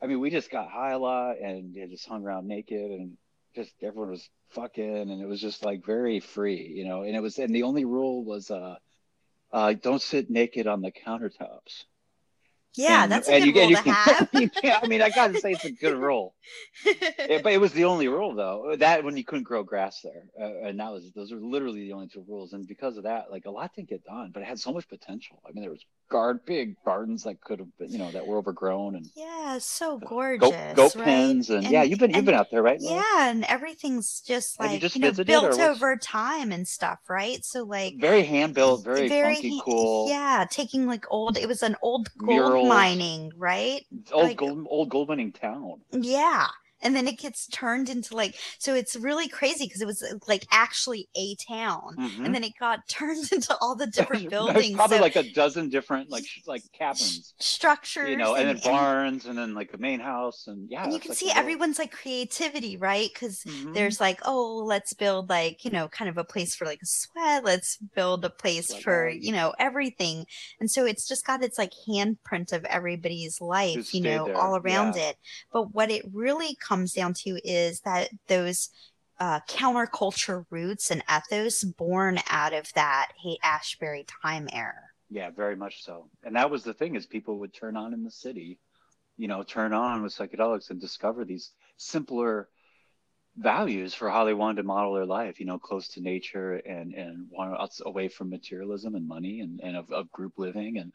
I 0.00 0.06
mean, 0.06 0.20
we 0.20 0.30
just 0.30 0.50
got 0.50 0.70
high 0.70 0.92
a 0.92 0.98
lot 0.98 1.38
and 1.38 1.74
just 1.74 2.08
hung 2.08 2.24
around 2.24 2.46
naked 2.46 2.90
and 2.92 3.16
just 3.54 3.72
everyone 3.82 4.10
was 4.10 4.28
fucking 4.50 5.10
and 5.10 5.20
it 5.20 5.26
was 5.26 5.40
just 5.40 5.64
like 5.64 5.84
very 5.84 6.20
free, 6.20 6.72
you 6.76 6.86
know. 6.86 7.02
And 7.02 7.16
it 7.16 7.20
was 7.20 7.38
and 7.38 7.54
the 7.54 7.64
only 7.64 7.84
rule 7.84 8.24
was 8.24 8.50
uh, 8.50 8.76
uh, 9.52 9.74
don't 9.74 10.02
sit 10.02 10.30
naked 10.30 10.66
on 10.66 10.82
the 10.82 10.92
countertops. 10.92 11.84
Yeah, 12.76 13.04
And- 13.04 13.12
that's 13.12 13.28
a 13.28 13.34
and 13.34 13.44
good 13.44 13.48
you, 13.48 13.54
rule 13.54 13.62
and 13.62 13.70
you 13.70 13.76
to 13.76 13.82
can- 13.82 13.92
have. 13.94 14.52
can't- 14.62 14.84
I 14.84 14.86
mean, 14.86 15.02
I 15.02 15.10
gotta 15.10 15.38
say 15.40 15.52
it's 15.52 15.64
a 15.64 15.70
good 15.72 15.96
rule. 15.96 16.34
Yeah, 17.28 17.40
but 17.42 17.52
it 17.52 17.60
was 17.60 17.72
the 17.72 17.84
only 17.86 18.06
rule 18.06 18.34
though. 18.34 18.76
That 18.78 19.02
when 19.02 19.16
you 19.16 19.24
couldn't 19.24 19.44
grow 19.44 19.64
grass 19.64 20.00
there, 20.04 20.22
uh, 20.40 20.68
and 20.68 20.78
that 20.78 20.92
was 20.92 21.10
those 21.14 21.32
are 21.32 21.40
literally 21.40 21.80
the 21.80 21.92
only 21.92 22.06
two 22.06 22.24
rules. 22.28 22.52
And 22.52 22.68
because 22.68 22.96
of 22.96 23.02
that, 23.04 23.32
like 23.32 23.46
a 23.46 23.50
lot 23.50 23.72
didn't 23.74 23.88
get 23.88 24.04
done, 24.04 24.30
but 24.32 24.42
it 24.42 24.46
had 24.46 24.60
so 24.60 24.72
much 24.72 24.88
potential. 24.88 25.40
I 25.44 25.50
mean, 25.52 25.62
there 25.62 25.70
was 25.72 25.84
guard 26.08 26.44
big 26.46 26.76
gardens 26.84 27.24
that 27.24 27.40
could 27.40 27.58
have 27.58 27.76
been, 27.78 27.90
you 27.90 27.98
know, 27.98 28.12
that 28.12 28.24
were 28.24 28.38
overgrown 28.38 28.94
and 28.94 29.06
Yeah, 29.16 29.58
so 29.58 29.98
gorgeous. 29.98 30.50
goat 30.50 30.74
goat 30.76 30.94
right? 30.94 31.04
pens 31.04 31.50
and, 31.50 31.64
yeah, 31.64 31.82
you've 31.82 31.98
been 31.98 32.14
you've 32.14 32.24
been 32.24 32.34
out 32.36 32.50
there, 32.52 32.62
right? 32.62 32.80
Laura? 32.80 33.02
Yeah, 33.02 33.30
and 33.30 33.44
everything's 33.46 34.20
just 34.20 34.60
like 34.60 34.80
just 34.80 34.94
you 34.94 35.00
know 35.02 35.10
built 35.12 35.58
over 35.58 35.96
time 35.96 36.52
and 36.52 36.68
stuff, 36.68 37.00
right? 37.08 37.44
So 37.44 37.64
like 37.64 37.94
Very 37.98 38.22
hand 38.22 38.54
built, 38.54 38.84
very, 38.84 39.08
funky, 39.08 39.60
cool. 39.64 40.08
Yeah, 40.08 40.46
taking 40.48 40.86
like 40.86 41.06
old. 41.10 41.36
It 41.36 41.48
was 41.48 41.62
an 41.64 41.74
old 41.82 42.10
gold 42.68 42.78
mining, 42.78 43.32
right? 43.36 43.80
Old 44.12 44.24
Like- 44.24 44.36
gold 44.36 44.66
old 44.68 44.88
gold 44.88 45.08
mining 45.08 45.32
town. 45.32 45.80
Yeah. 45.92 46.46
And 46.86 46.94
then 46.96 47.06
it 47.08 47.18
gets 47.18 47.46
turned 47.48 47.88
into 47.88 48.14
like 48.16 48.36
so 48.58 48.74
it's 48.74 48.94
really 48.96 49.28
crazy 49.28 49.66
because 49.66 49.80
it 49.82 49.86
was 49.86 50.02
uh, 50.02 50.14
like 50.28 50.46
actually 50.52 51.08
a 51.16 51.34
town 51.34 51.96
Mhm. 51.98 52.24
and 52.24 52.34
then 52.34 52.44
it 52.44 52.52
got 52.60 52.86
turned 52.88 53.30
into 53.32 53.56
all 53.60 53.74
the 53.74 53.86
different 53.96 54.30
buildings 54.30 54.76
probably 54.76 54.98
so 54.98 55.02
like 55.02 55.16
a 55.16 55.32
dozen 55.32 55.68
different 55.68 56.10
like 56.10 56.24
like 56.46 56.62
cabins. 56.72 57.34
structures 57.40 58.08
you 58.10 58.16
know, 58.16 58.34
and, 58.34 58.48
and- 58.50 58.60
then 58.60 58.72
barns, 58.72 59.26
and, 59.26 59.36
then 59.36 59.52
like 59.54 59.70
a 59.74 59.78
main 59.78 60.00
house, 60.00 60.46
and 60.46 60.70
yeah, 60.70 60.84
and 60.84 60.92
you 60.92 61.00
can 61.00 61.10
like 61.10 61.18
see 61.18 61.30
everyone's 61.30 61.78
like 61.78 61.92
creativity 61.92 62.76
right 62.76 63.10
because 63.12 63.42
Mm-hmm. 63.46 63.72
there's 63.74 64.00
like 64.00 64.20
oh 64.24 64.62
let's 64.64 64.92
build 64.94 65.28
like 65.28 65.64
you 65.64 65.70
know 65.70 65.88
kind 65.88 66.08
of 66.08 66.16
a 66.18 66.24
place 66.24 66.54
for 66.54 66.64
like 66.64 66.80
a 66.82 66.86
sweat 66.86 67.44
let's 67.44 67.76
build 67.94 68.24
a 68.24 68.30
place 68.30 68.72
for 68.74 69.08
you 69.08 69.32
know 69.32 69.54
everything 69.58 70.24
and 70.60 70.70
so 70.70 70.84
it's 70.84 71.06
just 71.06 71.26
got 71.26 71.42
its 71.42 71.58
like 71.58 71.72
handprint 71.88 72.52
of 72.52 72.64
everybody's 72.66 73.40
life 73.40 73.92
you 73.94 74.00
know 74.00 74.26
there, 74.26 74.36
all 74.36 74.56
around 74.56 74.94
yeah. 74.96 75.10
it 75.10 75.16
but 75.52 75.74
what 75.74 75.90
it 75.90 76.04
really 76.12 76.54
comes 76.56 76.75
down 76.84 77.14
to 77.14 77.40
is 77.44 77.80
that 77.80 78.10
those 78.28 78.70
uh, 79.18 79.40
counterculture 79.48 80.44
roots 80.50 80.90
and 80.90 81.02
ethos 81.08 81.64
born 81.64 82.18
out 82.28 82.52
of 82.52 82.70
that 82.74 83.12
Haight 83.22 83.38
Ashbury 83.42 84.04
time 84.22 84.48
era 84.52 84.74
Yeah, 85.10 85.30
very 85.30 85.56
much 85.56 85.84
so. 85.84 86.08
And 86.22 86.36
that 86.36 86.50
was 86.50 86.62
the 86.62 86.74
thing 86.74 86.96
is 86.96 87.06
people 87.06 87.38
would 87.38 87.54
turn 87.54 87.76
on 87.76 87.94
in 87.94 88.04
the 88.04 88.10
city, 88.10 88.58
you 89.16 89.28
know, 89.28 89.42
turn 89.42 89.72
on 89.72 90.02
with 90.02 90.14
psychedelics 90.14 90.70
and 90.70 90.80
discover 90.80 91.24
these 91.24 91.52
simpler 91.78 92.48
values 93.38 93.94
for 93.94 94.08
how 94.08 94.24
they 94.24 94.34
wanted 94.34 94.56
to 94.56 94.62
model 94.62 94.94
their 94.94 95.06
life, 95.06 95.38
you 95.40 95.46
know, 95.46 95.58
close 95.58 95.88
to 95.88 96.00
nature 96.00 96.54
and 96.54 96.94
and 96.94 97.26
want 97.30 97.58
away 97.84 98.08
from 98.08 98.30
materialism 98.30 98.94
and 98.94 99.06
money 99.06 99.40
and, 99.40 99.60
and 99.62 99.76
of, 99.76 99.90
of 99.92 100.10
group 100.12 100.34
living 100.36 100.78
and 100.78 100.92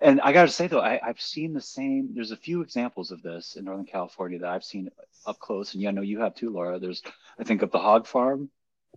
and 0.00 0.20
I 0.20 0.32
gotta 0.32 0.50
say 0.50 0.66
though, 0.66 0.80
I, 0.80 1.00
I've 1.02 1.20
seen 1.20 1.54
the 1.54 1.60
same. 1.60 2.10
There's 2.14 2.30
a 2.30 2.36
few 2.36 2.62
examples 2.62 3.10
of 3.10 3.22
this 3.22 3.56
in 3.56 3.64
Northern 3.64 3.86
California 3.86 4.38
that 4.38 4.50
I've 4.50 4.64
seen 4.64 4.90
up 5.26 5.38
close, 5.38 5.74
and 5.74 5.82
yeah, 5.82 5.90
I 5.90 5.92
know 5.92 6.02
you 6.02 6.20
have 6.20 6.34
too, 6.34 6.50
Laura. 6.50 6.78
There's, 6.78 7.02
I 7.38 7.44
think 7.44 7.62
of 7.62 7.70
the 7.70 7.78
Hog 7.78 8.06
Farm, 8.06 8.50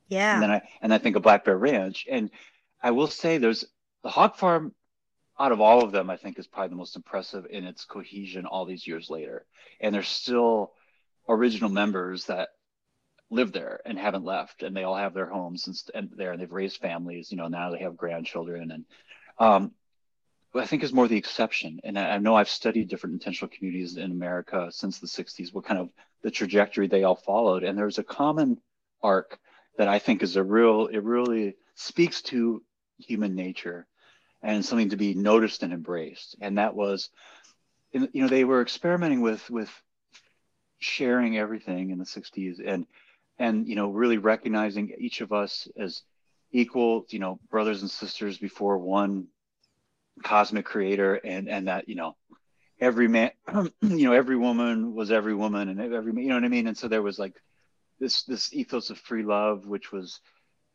yeah 0.08 0.34
and 0.34 0.44
then 0.44 0.52
I 0.52 0.62
and 0.82 0.94
I 0.94 0.98
think 0.98 1.16
of 1.16 1.24
Black 1.24 1.46
Bear 1.46 1.58
Ranch, 1.58 2.06
and 2.10 2.30
I 2.82 2.92
will 2.92 3.08
say 3.08 3.38
there's 3.38 3.66
the 4.04 4.10
Hog 4.10 4.36
Farm. 4.36 4.74
Out 5.40 5.54
of 5.54 5.62
all 5.62 5.84
of 5.84 5.92
them, 5.92 6.12
I 6.12 6.18
think 6.18 6.38
is 6.38 6.46
probably 6.46 6.70
the 6.70 6.76
most 6.76 6.96
impressive 6.96 7.48
in 7.50 7.64
its 7.64 7.84
cohesion 7.86 8.46
all 8.46 8.66
these 8.66 8.86
years 8.86 9.10
later, 9.10 9.46
and 9.80 9.96
there's 9.96 10.08
still 10.08 10.74
original 11.28 11.70
members 11.70 12.26
that 12.26 12.50
live 13.32 13.52
there 13.52 13.82
and 13.86 13.98
haven't 13.98 14.26
left, 14.26 14.62
and 14.62 14.76
they 14.76 14.84
all 14.84 14.98
have 14.98 15.16
their 15.16 15.26
homes 15.26 15.66
and, 15.66 15.76
and 15.96 16.10
there, 16.16 16.34
and 16.34 16.42
they've 16.42 16.52
raised 16.52 16.78
families. 16.78 17.32
You 17.32 17.38
know, 17.38 17.48
now 17.48 17.72
they 17.72 17.80
have 17.80 17.98
grandchildren, 17.98 18.70
and 18.70 18.86
um, 19.40 19.72
I 20.56 20.66
think 20.66 20.84
is 20.84 20.94
more 20.94 21.08
the 21.08 21.18
exception. 21.18 21.80
And 21.84 21.98
I, 21.98 22.12
I 22.12 22.18
know 22.18 22.36
I've 22.36 22.50
studied 22.50 22.90
different 22.90 23.14
intentional 23.14 23.50
communities 23.56 23.98
in 23.98 24.12
America 24.12 24.68
since 24.72 25.00
the 25.00 25.08
60s, 25.08 25.54
what 25.54 25.66
kind 25.66 25.80
of 25.80 25.90
the 26.24 26.32
trajectory 26.32 26.88
they 26.88 27.04
all 27.04 27.16
followed. 27.16 27.64
And 27.64 27.78
there's 27.78 28.00
a 28.00 28.04
common 28.04 28.60
arc 29.02 29.40
that 29.78 29.88
I 29.88 30.00
think 30.00 30.24
is 30.24 30.36
a 30.36 30.44
real, 30.44 30.88
it 30.88 31.04
really 31.04 31.56
speaks 31.76 32.22
to 32.24 32.62
human 33.00 33.36
nature 33.36 33.88
and 34.44 34.66
something 34.66 34.90
to 34.90 34.98
be 34.98 35.14
noticed 35.14 35.64
and 35.64 35.72
embraced. 35.72 36.36
And 36.42 36.58
that 36.58 36.76
was, 36.76 37.10
you 37.94 38.10
know, 38.14 38.28
they 38.28 38.44
were 38.44 38.62
experimenting 38.62 39.22
with, 39.22 39.50
with 39.50 39.70
sharing 40.80 41.38
everything 41.38 41.92
in 41.92 41.98
the 41.98 42.06
60s 42.06 42.60
and, 42.66 42.86
and, 43.40 43.68
you 43.68 43.76
know, 43.76 43.90
really 43.90 44.18
recognizing 44.18 44.94
each 44.98 45.22
of 45.22 45.32
us 45.32 45.68
as 45.80 46.02
equal, 46.52 47.06
you 47.10 47.20
know, 47.20 47.40
brothers 47.50 47.82
and 47.82 47.90
sisters 47.90 48.38
before 48.38 48.78
one 48.78 49.28
cosmic 50.22 50.66
creator 50.66 51.16
and 51.16 51.50
and 51.50 51.67
that 51.67 51.88
you 51.90 51.95
know 51.95 52.16
every 52.80 53.08
man 53.08 53.32
you 53.82 54.06
know 54.06 54.14
every 54.14 54.38
woman 54.38 54.93
was 54.93 55.11
every 55.11 55.35
woman 55.35 55.69
and 55.69 55.80
every 55.80 56.14
you 56.24 56.30
know 56.30 56.35
what 56.35 56.43
i 56.43 56.50
mean? 56.50 56.67
And 56.67 56.77
so 56.77 56.88
there 56.88 57.01
was 57.01 57.19
like 57.19 57.35
this 58.00 58.24
this 58.24 58.53
ethos 58.53 58.90
of 58.90 58.98
free 58.98 59.24
love 59.24 59.66
which 59.66 59.91
was 59.91 60.19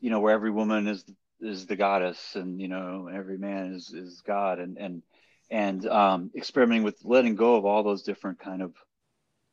you 0.00 0.10
know 0.10 0.20
where 0.20 0.34
every 0.34 0.50
woman 0.50 0.86
is 0.86 1.04
is 1.40 1.66
the 1.66 1.76
goddess 1.76 2.36
and 2.36 2.60
you 2.60 2.68
know 2.68 3.08
every 3.12 3.38
man 3.38 3.74
is 3.74 3.92
is 3.92 4.22
god 4.26 4.58
and 4.58 4.78
and 4.78 5.02
and 5.50 5.86
um 5.86 6.30
experimenting 6.34 6.84
with 6.84 6.98
letting 7.04 7.34
go 7.34 7.56
of 7.56 7.64
all 7.64 7.82
those 7.82 8.02
different 8.02 8.38
kind 8.38 8.62
of 8.62 8.74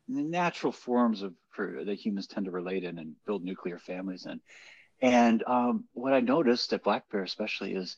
natural 0.07 0.71
forms 0.71 1.21
of 1.21 1.33
for 1.49 1.83
that 1.85 1.95
humans 1.95 2.27
tend 2.27 2.45
to 2.45 2.51
relate 2.51 2.83
in 2.83 2.97
and 2.97 3.15
build 3.25 3.43
nuclear 3.43 3.77
families 3.79 4.25
in. 4.25 4.39
And 5.01 5.43
um 5.47 5.85
what 5.93 6.13
i 6.13 6.19
noticed 6.19 6.73
at 6.73 6.83
black 6.83 7.09
bear 7.09 7.23
especially 7.23 7.73
is 7.73 7.97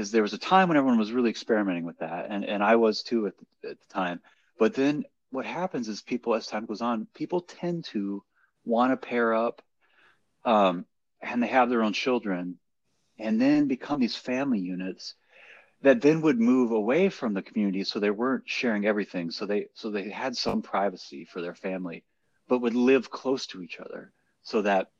is 0.00 0.10
there 0.10 0.22
was 0.22 0.32
a 0.32 0.38
time 0.38 0.68
when 0.68 0.76
everyone 0.76 0.98
was 0.98 1.12
really 1.12 1.30
experimenting 1.30 1.84
with 1.84 1.98
that 1.98 2.26
and 2.30 2.44
and 2.44 2.62
I 2.62 2.76
was 2.76 3.02
too 3.02 3.26
at 3.26 3.34
the, 3.38 3.70
at 3.70 3.80
the 3.80 3.86
time. 3.92 4.20
But 4.58 4.74
then 4.74 5.04
what 5.30 5.46
happens 5.46 5.88
is 5.88 6.02
people 6.02 6.34
as 6.34 6.46
time 6.46 6.66
goes 6.66 6.82
on 6.82 7.06
people 7.14 7.40
tend 7.42 7.84
to 7.86 8.24
want 8.64 8.92
to 8.92 8.96
pair 8.96 9.34
up 9.34 9.62
um, 10.44 10.84
and 11.20 11.42
they 11.42 11.46
have 11.48 11.70
their 11.70 11.82
own 11.82 11.92
children 11.92 12.58
and 13.18 13.40
then 13.40 13.68
become 13.68 14.00
these 14.00 14.16
family 14.16 14.58
units 14.58 15.14
that 15.82 16.00
then 16.00 16.20
would 16.20 16.38
move 16.38 16.72
away 16.72 17.08
from 17.08 17.32
the 17.32 17.42
community 17.42 17.84
so 17.84 17.98
they 17.98 18.10
weren't 18.10 18.44
sharing 18.46 18.86
everything 18.86 19.30
so 19.30 19.46
they 19.46 19.66
so 19.74 19.90
they 19.90 20.10
had 20.10 20.36
some 20.36 20.62
privacy 20.62 21.24
for 21.24 21.40
their 21.40 21.54
family 21.54 22.04
but 22.48 22.60
would 22.60 22.74
live 22.74 23.10
close 23.10 23.46
to 23.46 23.62
each 23.62 23.78
other 23.78 24.12
so 24.42 24.62
that 24.62 24.90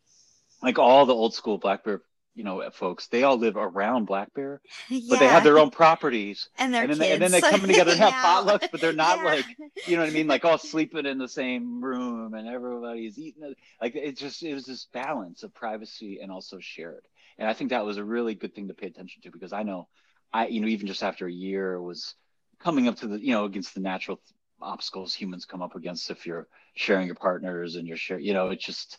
like 0.63 0.79
all 0.79 1.07
the 1.07 1.15
old 1.15 1.35
school 1.35 1.59
black 1.59 1.85
bear 1.85 2.03
you 2.41 2.45
know 2.45 2.69
folks 2.71 3.07
they 3.09 3.23
all 3.23 3.37
live 3.37 3.57
around 3.57 4.07
Black 4.07 4.33
Bear, 4.35 4.63
yeah. 4.89 5.01
but 5.11 5.19
they 5.19 5.29
have 5.29 5.45
their 5.45 5.59
own 5.59 5.71
properties. 5.71 6.49
and 6.59 6.73
their 6.73 6.83
and 6.85 6.91
then, 6.93 6.99
kids 6.99 7.09
they, 7.09 7.13
and 7.13 7.23
then 7.23 7.31
they 7.33 7.41
come 7.43 7.61
together 7.61 7.91
and 7.93 8.01
have 8.01 8.15
potlucks, 8.25 8.69
but 8.73 8.81
they're 8.81 8.95
not 8.95 9.19
Yeah. 9.19 9.25
like 9.25 9.45
you 9.87 9.97
know 9.97 10.03
what 10.03 10.11
I 10.11 10.15
mean, 10.15 10.27
like 10.27 10.45
all 10.47 10.57
sleeping 10.59 11.05
in 11.05 11.19
the 11.19 11.29
same 11.29 11.85
room 11.85 12.33
and 12.35 12.49
everybody's 12.49 13.19
eating. 13.19 13.43
it. 13.45 13.59
Like 13.81 13.95
it 13.95 14.17
just 14.17 14.43
it 14.43 14.55
was 14.55 14.65
this 14.65 14.87
balance 14.93 15.43
of 15.43 15.53
privacy 15.55 16.21
and 16.23 16.33
also 16.33 16.59
shared, 16.61 17.05
and 17.39 17.47
I 17.49 17.53
think 17.53 17.71
that 17.71 17.85
was 17.85 17.99
a 17.99 18.05
really 18.05 18.35
good 18.35 18.55
thing 18.55 18.69
to 18.69 18.75
pay 18.75 18.87
attention 18.87 19.21
to 19.23 19.31
because 19.31 19.53
I 19.53 19.63
know, 19.63 19.89
I 20.33 20.47
you 20.47 20.61
know 20.63 20.69
even 20.69 20.87
just 20.87 21.03
after 21.03 21.27
a 21.27 21.33
year 21.33 21.81
was 21.81 22.15
coming 22.59 22.89
up 22.89 22.97
to 23.01 23.07
the 23.09 23.19
you 23.21 23.33
know 23.35 23.45
against 23.45 23.75
the 23.75 23.81
natural 23.81 24.21
obstacles 24.63 25.15
humans 25.15 25.47
come 25.47 25.63
up 25.63 25.75
against 25.75 26.11
if 26.11 26.27
you're 26.27 26.47
sharing 26.75 27.07
your 27.07 27.15
partners 27.15 27.77
and 27.77 27.89
you're 27.89 27.97
sharing 27.97 28.25
you 28.25 28.35
know 28.35 28.49
it's 28.49 28.65
just 28.65 28.99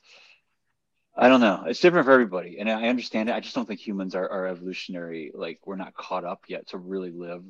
I 1.15 1.27
don't 1.27 1.41
know. 1.41 1.65
It's 1.67 1.81
different 1.81 2.06
for 2.06 2.14
everybody, 2.14 2.57
and 2.59 2.69
I 2.69 2.88
understand 2.88 3.30
it. 3.30 3.35
I 3.35 3.41
just 3.41 3.53
don't 3.53 3.67
think 3.67 3.80
humans 3.80 4.15
are, 4.15 4.30
are 4.30 4.48
evolutionary. 4.48 5.31
Like 5.33 5.59
we're 5.65 5.75
not 5.75 5.93
caught 5.93 6.23
up 6.23 6.43
yet 6.48 6.69
to 6.69 6.77
really 6.77 7.11
live 7.11 7.43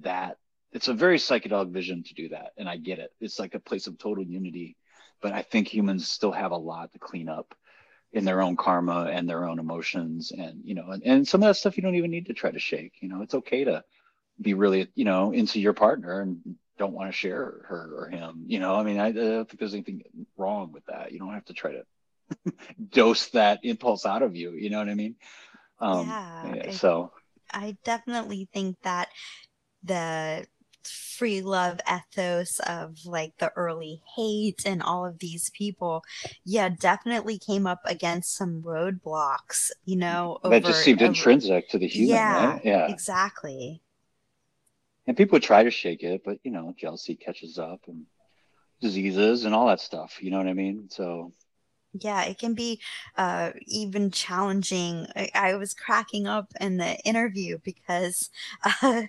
that. 0.00 0.38
It's 0.72 0.88
a 0.88 0.94
very 0.94 1.18
psychedelic 1.18 1.70
vision 1.70 2.02
to 2.04 2.14
do 2.14 2.30
that, 2.30 2.52
and 2.56 2.68
I 2.68 2.78
get 2.78 2.98
it. 2.98 3.12
It's 3.20 3.38
like 3.38 3.54
a 3.54 3.60
place 3.60 3.86
of 3.86 3.98
total 3.98 4.24
unity, 4.24 4.76
but 5.20 5.32
I 5.32 5.42
think 5.42 5.68
humans 5.68 6.08
still 6.08 6.32
have 6.32 6.52
a 6.52 6.56
lot 6.56 6.92
to 6.92 6.98
clean 6.98 7.28
up 7.28 7.54
in 8.12 8.24
their 8.24 8.40
own 8.40 8.56
karma 8.56 9.10
and 9.12 9.28
their 9.28 9.46
own 9.46 9.58
emotions, 9.58 10.32
and 10.32 10.62
you 10.64 10.74
know, 10.74 10.90
and, 10.90 11.02
and 11.04 11.28
some 11.28 11.42
of 11.42 11.48
that 11.48 11.56
stuff 11.56 11.76
you 11.76 11.82
don't 11.82 11.96
even 11.96 12.10
need 12.10 12.26
to 12.26 12.34
try 12.34 12.50
to 12.50 12.58
shake. 12.58 12.94
You 13.00 13.10
know, 13.10 13.20
it's 13.20 13.34
okay 13.34 13.64
to 13.64 13.84
be 14.40 14.54
really, 14.54 14.88
you 14.94 15.04
know, 15.04 15.32
into 15.32 15.60
your 15.60 15.74
partner 15.74 16.22
and 16.22 16.56
don't 16.78 16.94
want 16.94 17.10
to 17.10 17.16
share 17.16 17.66
her 17.68 17.92
or 17.94 18.08
him. 18.08 18.44
You 18.46 18.58
know, 18.58 18.74
I 18.74 18.82
mean, 18.82 18.98
I, 18.98 19.08
I 19.08 19.12
don't 19.12 19.48
think 19.48 19.58
there's 19.58 19.74
anything 19.74 20.02
wrong 20.38 20.72
with 20.72 20.86
that. 20.86 21.12
You 21.12 21.18
don't 21.18 21.34
have 21.34 21.44
to 21.46 21.52
try 21.52 21.72
to 21.72 21.84
dose 22.90 23.28
that 23.30 23.60
impulse 23.62 24.06
out 24.06 24.22
of 24.22 24.36
you. 24.36 24.52
You 24.52 24.70
know 24.70 24.78
what 24.78 24.88
I 24.88 24.94
mean? 24.94 25.16
Um, 25.80 26.06
Yeah, 26.08 26.54
yeah, 26.54 26.62
I- 26.68 26.70
so 26.70 27.12
I 27.52 27.76
definitely 27.84 28.48
think 28.52 28.76
that 28.82 29.08
the 29.84 30.46
free 30.84 31.42
love 31.42 31.78
ethos 31.88 32.58
of 32.60 32.96
like 33.04 33.36
the 33.38 33.50
early 33.56 34.02
Haight 34.16 34.62
and 34.66 34.82
all 34.82 35.06
of 35.06 35.18
these 35.18 35.50
people, 35.50 36.02
yeah, 36.44 36.68
definitely 36.70 37.38
came 37.38 37.66
up 37.66 37.80
against 37.84 38.34
some 38.34 38.62
roadblocks, 38.62 39.70
you 39.84 39.96
know. 39.96 40.38
that 40.44 40.64
just 40.64 40.82
seemed 40.82 41.00
over- 41.02 41.06
intrinsic 41.08 41.68
to 41.68 41.78
the 41.78 41.86
human, 41.86 42.08
yeah, 42.16 42.46
right? 42.52 42.64
Yeah. 42.64 42.88
exactly. 42.88 43.82
And 45.06 45.16
people 45.16 45.36
would 45.36 45.42
try 45.42 45.62
to 45.64 45.70
shake 45.70 46.02
it, 46.04 46.22
but 46.24 46.38
you 46.44 46.50
know, 46.52 46.74
jealousy 46.78 47.16
catches 47.16 47.58
up 47.58 47.80
and 47.86 48.06
diseases 48.80 49.44
and 49.44 49.54
all 49.54 49.66
that 49.66 49.80
stuff. 49.80 50.18
You 50.22 50.30
know 50.30 50.38
what 50.38 50.46
I 50.48 50.52
mean? 50.54 50.88
So 50.90 51.32
Yeah, 51.94 52.24
it 52.24 52.38
can 52.38 52.54
be 52.54 52.80
uh, 53.16 53.50
even 53.66 54.10
challenging. 54.10 55.06
I, 55.14 55.30
I 55.34 55.54
was 55.56 55.74
cracking 55.74 56.26
up 56.26 56.52
in 56.60 56.78
the 56.78 56.98
interview 57.00 57.58
because 57.64 58.30
uh, 58.64 58.70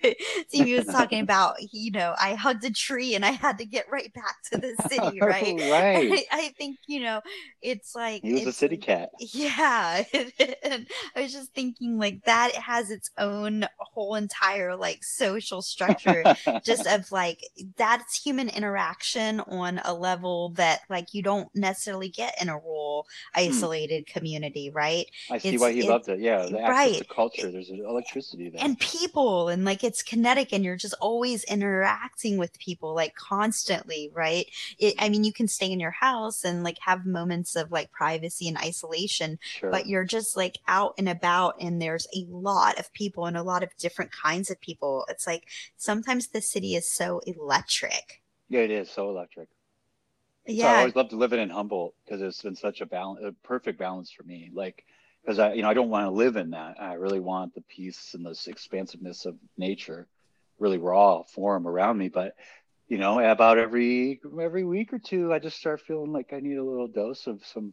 Tsvi 0.52 0.76
was 0.76 0.86
talking 0.92 1.20
about, 1.20 1.56
you 1.72 1.90
know, 1.90 2.14
I 2.20 2.34
hugged 2.34 2.64
a 2.64 2.70
tree 2.70 3.14
and 3.14 3.24
I 3.24 3.30
had 3.30 3.58
to 3.58 3.64
get 3.64 3.90
right 3.90 4.12
back 4.12 4.36
to 4.52 4.58
the 4.58 4.76
city, 4.88 5.20
right? 5.20 5.58
Right. 5.74 6.12
I, 6.12 6.26
I 6.30 6.48
think, 6.58 6.78
you 6.86 7.00
know, 7.00 7.20
it's 7.62 7.94
like 7.94 8.22
he 8.22 8.34
was 8.34 8.46
a 8.46 8.52
city 8.52 8.76
cat. 8.76 9.10
yeah, 9.18 10.04
and 10.12 10.86
I 11.16 11.22
was 11.22 11.32
just 11.32 11.52
thinking 11.54 11.98
like 11.98 12.24
that 12.24 12.52
has 12.54 12.90
its 12.90 13.10
own 13.18 13.66
whole 13.78 14.14
entire 14.14 14.76
like 14.76 15.02
social 15.04 15.62
structure, 15.62 16.22
just 16.64 16.86
of 16.86 17.10
like 17.12 17.40
that's 17.76 18.22
human 18.22 18.48
interaction 18.48 19.40
on 19.40 19.80
a 19.84 19.94
level 19.94 20.50
that 20.50 20.80
like 20.90 21.14
you 21.14 21.22
don't 21.22 21.48
necessarily 21.54 22.08
get 22.08 22.40
in 22.40 22.48
a 22.48 22.58
rural 22.74 23.06
isolated 23.34 24.06
community, 24.06 24.70
right? 24.70 25.06
Hmm. 25.28 25.34
I 25.34 25.38
see 25.38 25.48
It's- 25.48 25.60
why 25.60 25.72
he 25.72 25.80
it- 25.80 25.88
loved 25.88 26.08
it. 26.08 26.20
Yeah, 26.20 26.38
the 26.46 26.60
access 26.60 26.68
right. 26.68 26.98
to 26.98 27.04
culture. 27.04 27.50
There's 27.50 27.70
an 27.70 27.84
electricity 27.84 28.48
there. 28.50 28.62
and 28.64 28.78
people 28.78 29.48
and 29.48 29.64
like 29.64 29.82
it's 29.84 30.02
kinetic 30.02 30.52
and 30.52 30.64
you're 30.64 30.76
just 30.76 30.94
always 31.00 31.44
interacting 31.44 32.36
with 32.38 32.58
people 32.58 32.94
like 32.94 33.14
constantly 33.14 34.10
right 34.14 34.46
it, 34.78 34.94
i 34.98 35.08
mean 35.08 35.24
you 35.24 35.32
can 35.32 35.48
stay 35.48 35.70
in 35.70 35.80
your 35.80 35.90
house 35.90 36.44
and 36.44 36.62
like 36.64 36.78
have 36.80 37.04
moments 37.06 37.56
of 37.56 37.70
like 37.70 37.90
privacy 37.90 38.48
and 38.48 38.56
isolation 38.58 39.38
Sure. 39.42 39.70
but 39.70 39.86
you're 39.86 40.04
just 40.04 40.36
like 40.36 40.58
out 40.68 40.94
and 40.98 41.08
about 41.08 41.54
and 41.60 41.80
there's 41.80 42.06
a 42.16 42.24
lot 42.28 42.78
of 42.78 42.92
people 42.92 43.26
and 43.26 43.36
a 43.36 43.42
lot 43.42 43.62
of 43.62 43.76
different 43.76 44.10
kinds 44.12 44.50
of 44.50 44.60
people 44.60 45.04
it's 45.08 45.26
like 45.26 45.44
sometimes 45.76 46.28
the 46.28 46.40
city 46.42 46.74
is 46.74 46.90
so 46.90 47.20
electric 47.26 48.22
yeah, 48.50 48.60
it 48.60 48.70
is 48.70 48.90
so 48.90 49.08
electric. 49.08 49.48
So 50.52 50.68
I 50.68 50.72
yeah 50.72 50.78
always 50.78 50.94
loved 50.96 51.12
living 51.12 51.40
in 51.40 51.50
Humboldt 51.50 51.94
because 52.04 52.22
it's 52.22 52.42
been 52.42 52.56
such 52.56 52.80
a 52.80 52.86
balance, 52.86 53.20
a 53.24 53.32
perfect 53.46 53.78
balance 53.78 54.10
for 54.10 54.22
me. 54.24 54.50
Like, 54.52 54.84
because 55.22 55.38
I, 55.38 55.54
you 55.54 55.62
know, 55.62 55.70
I 55.70 55.74
don't 55.74 55.90
want 55.90 56.06
to 56.06 56.10
live 56.10 56.36
in 56.36 56.50
that. 56.50 56.80
I 56.80 56.94
really 56.94 57.20
want 57.20 57.54
the 57.54 57.62
peace 57.62 58.14
and 58.14 58.26
this 58.26 58.46
expansiveness 58.46 59.24
of 59.26 59.36
nature, 59.56 60.06
really 60.58 60.78
raw 60.78 61.22
form 61.22 61.66
around 61.66 61.98
me. 61.98 62.08
But, 62.08 62.34
you 62.88 62.98
know, 62.98 63.18
about 63.20 63.58
every 63.58 64.20
every 64.40 64.64
week 64.64 64.92
or 64.92 64.98
two, 64.98 65.32
I 65.32 65.38
just 65.38 65.56
start 65.56 65.80
feeling 65.80 66.12
like 66.12 66.32
I 66.32 66.40
need 66.40 66.56
a 66.56 66.64
little 66.64 66.88
dose 66.88 67.26
of 67.26 67.44
some 67.46 67.72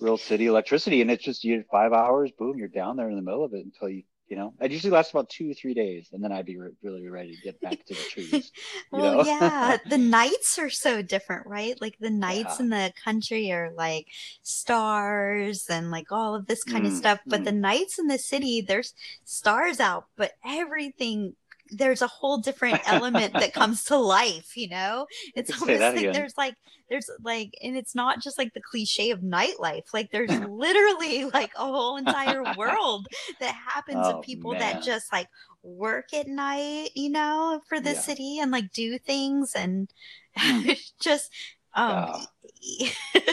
real 0.00 0.16
city 0.16 0.46
electricity, 0.46 1.02
and 1.02 1.10
it's 1.10 1.24
just 1.24 1.44
you 1.44 1.64
five 1.70 1.92
hours, 1.92 2.30
boom, 2.38 2.58
you're 2.58 2.68
down 2.68 2.96
there 2.96 3.10
in 3.10 3.16
the 3.16 3.22
middle 3.22 3.44
of 3.44 3.54
it 3.54 3.64
until 3.64 3.88
you. 3.88 4.04
You 4.28 4.36
know, 4.36 4.54
it 4.60 4.70
usually 4.72 4.90
lasts 4.92 5.12
about 5.12 5.30
two 5.30 5.50
or 5.50 5.54
three 5.54 5.74
days, 5.74 6.10
and 6.12 6.22
then 6.22 6.32
I'd 6.32 6.46
be 6.46 6.58
re- 6.58 6.70
really 6.82 7.08
ready 7.08 7.34
to 7.36 7.42
get 7.42 7.60
back 7.62 7.84
to 7.86 7.94
the 7.94 8.04
trees. 8.04 8.52
Well 8.90 9.16
yeah 9.16 9.78
the 9.86 9.98
nights 9.98 10.58
are 10.58 10.70
so 10.70 11.02
different 11.02 11.46
right 11.46 11.80
like 11.80 11.96
the 12.00 12.10
nights 12.10 12.58
Yeah. 12.58 12.60
in 12.60 12.68
the 12.70 12.92
country 13.02 13.50
are 13.52 13.72
like 13.76 14.06
stars 14.42 15.66
and 15.68 15.90
like 15.90 16.10
all 16.12 16.34
of 16.34 16.46
this 16.46 16.64
kind 16.64 16.86
of 16.86 16.92
Mm, 16.92 16.92
stuff 16.92 17.20
but 17.28 17.44
mm. 17.44 17.44
the 17.44 17.52
nights 17.52 17.98
in 17.98 18.06
the 18.06 18.18
city 18.18 18.60
there's 18.60 18.94
stars 19.24 19.80
out 19.80 20.06
but 20.16 20.32
everything 20.44 21.34
there's 21.70 22.02
a 22.02 22.06
whole 22.06 22.38
different 22.38 22.80
element 22.84 23.38
that 23.38 23.52
comes 23.54 23.84
to 23.84 23.96
life 23.96 24.56
you 24.56 24.68
know 24.68 25.06
it's 25.34 25.60
almost 25.62 25.94
like 25.94 26.08
again. 26.08 26.12
there's 26.12 26.34
like 26.36 26.54
there's 26.88 27.10
like 27.22 27.50
and 27.62 27.76
it's 27.76 27.94
not 27.94 28.20
just 28.22 28.38
like 28.38 28.52
the 28.54 28.60
cliche 28.60 29.10
of 29.10 29.20
nightlife 29.20 29.92
like 29.92 30.10
there's 30.10 30.38
literally 30.38 31.24
like 31.26 31.52
a 31.56 31.64
whole 31.64 31.96
entire 31.96 32.44
world 32.44 33.08
that 33.40 33.54
happens 33.54 34.08
Oh, 34.08 34.08
of 34.08 34.20
people 34.20 34.54
man. 34.54 34.56
that 34.56 34.80
just 34.80 35.12
like 35.12 35.28
work 35.62 36.12
at 36.14 36.26
night 36.26 36.90
you 36.94 37.10
know 37.10 37.60
for 37.68 37.80
the 37.80 37.94
Yeah. 37.94 37.94
city 37.94 38.38
and 38.40 38.50
like 38.50 38.72
do 38.72 38.98
things 38.98 39.52
and 39.54 39.90
Hmm. 40.36 40.62
just 41.00 41.30
um 41.74 42.06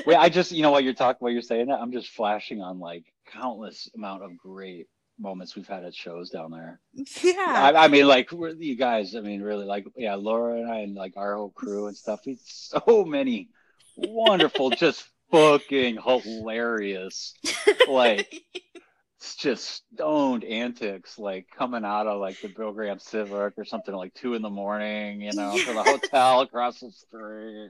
Wait, 0.06 0.16
I 0.18 0.30
just, 0.30 0.52
you 0.52 0.62
know, 0.62 0.72
while 0.72 0.82
you're 0.82 0.94
talking, 0.94 1.18
while 1.20 1.32
you're 1.32 1.42
saying 1.42 1.68
that, 1.68 1.80
I'm 1.80 1.92
just 1.92 2.10
flashing 2.10 2.62
on 2.62 2.80
like 2.80 3.04
countless 3.28 3.90
amount 3.96 4.24
of 4.24 4.38
great 4.38 4.88
moments 5.20 5.56
we've 5.56 5.68
had 5.68 5.84
at 5.84 5.96
shows 5.96 6.30
down 6.30 6.52
there. 6.52 6.80
yeah 7.24 7.72
I, 7.76 7.86
I 7.86 7.88
mean, 7.88 8.08
like 8.08 8.32
we're, 8.32 8.50
you 8.50 8.76
guys, 8.76 9.16
I 9.16 9.22
mean, 9.22 9.42
really, 9.42 9.66
like, 9.66 9.86
yeah, 9.96 10.16
Laura 10.16 10.60
and 10.60 10.72
I 10.72 10.80
and 10.80 10.96
like 10.96 11.14
our 11.18 11.36
whole 11.36 11.52
crew 11.52 11.88
and 11.88 11.96
stuff. 11.96 12.22
We 12.26 12.38
so 12.44 13.06
many 13.06 13.50
wonderful, 13.96 14.70
just 14.72 15.08
fucking 15.32 15.98
hilarious, 16.04 17.34
like 17.88 18.44
it's 19.18 19.36
just 19.38 19.84
stoned 19.94 20.44
antics, 20.44 21.18
like 21.18 21.48
coming 21.56 21.86
out 21.86 22.08
of 22.08 22.20
like 22.20 22.40
the 22.42 22.50
Bill 22.50 22.74
Graham 22.74 23.00
Civic 23.00 23.54
or 23.58 23.66
something 23.66 23.94
like 23.96 24.14
two 24.14 24.34
in 24.34 24.42
the 24.42 24.50
morning, 24.50 25.22
you 25.22 25.34
know, 25.34 25.58
to 25.58 25.74
the 25.74 25.84
hotel 25.84 26.42
across 26.42 26.80
the 26.80 26.92
street. 26.92 27.70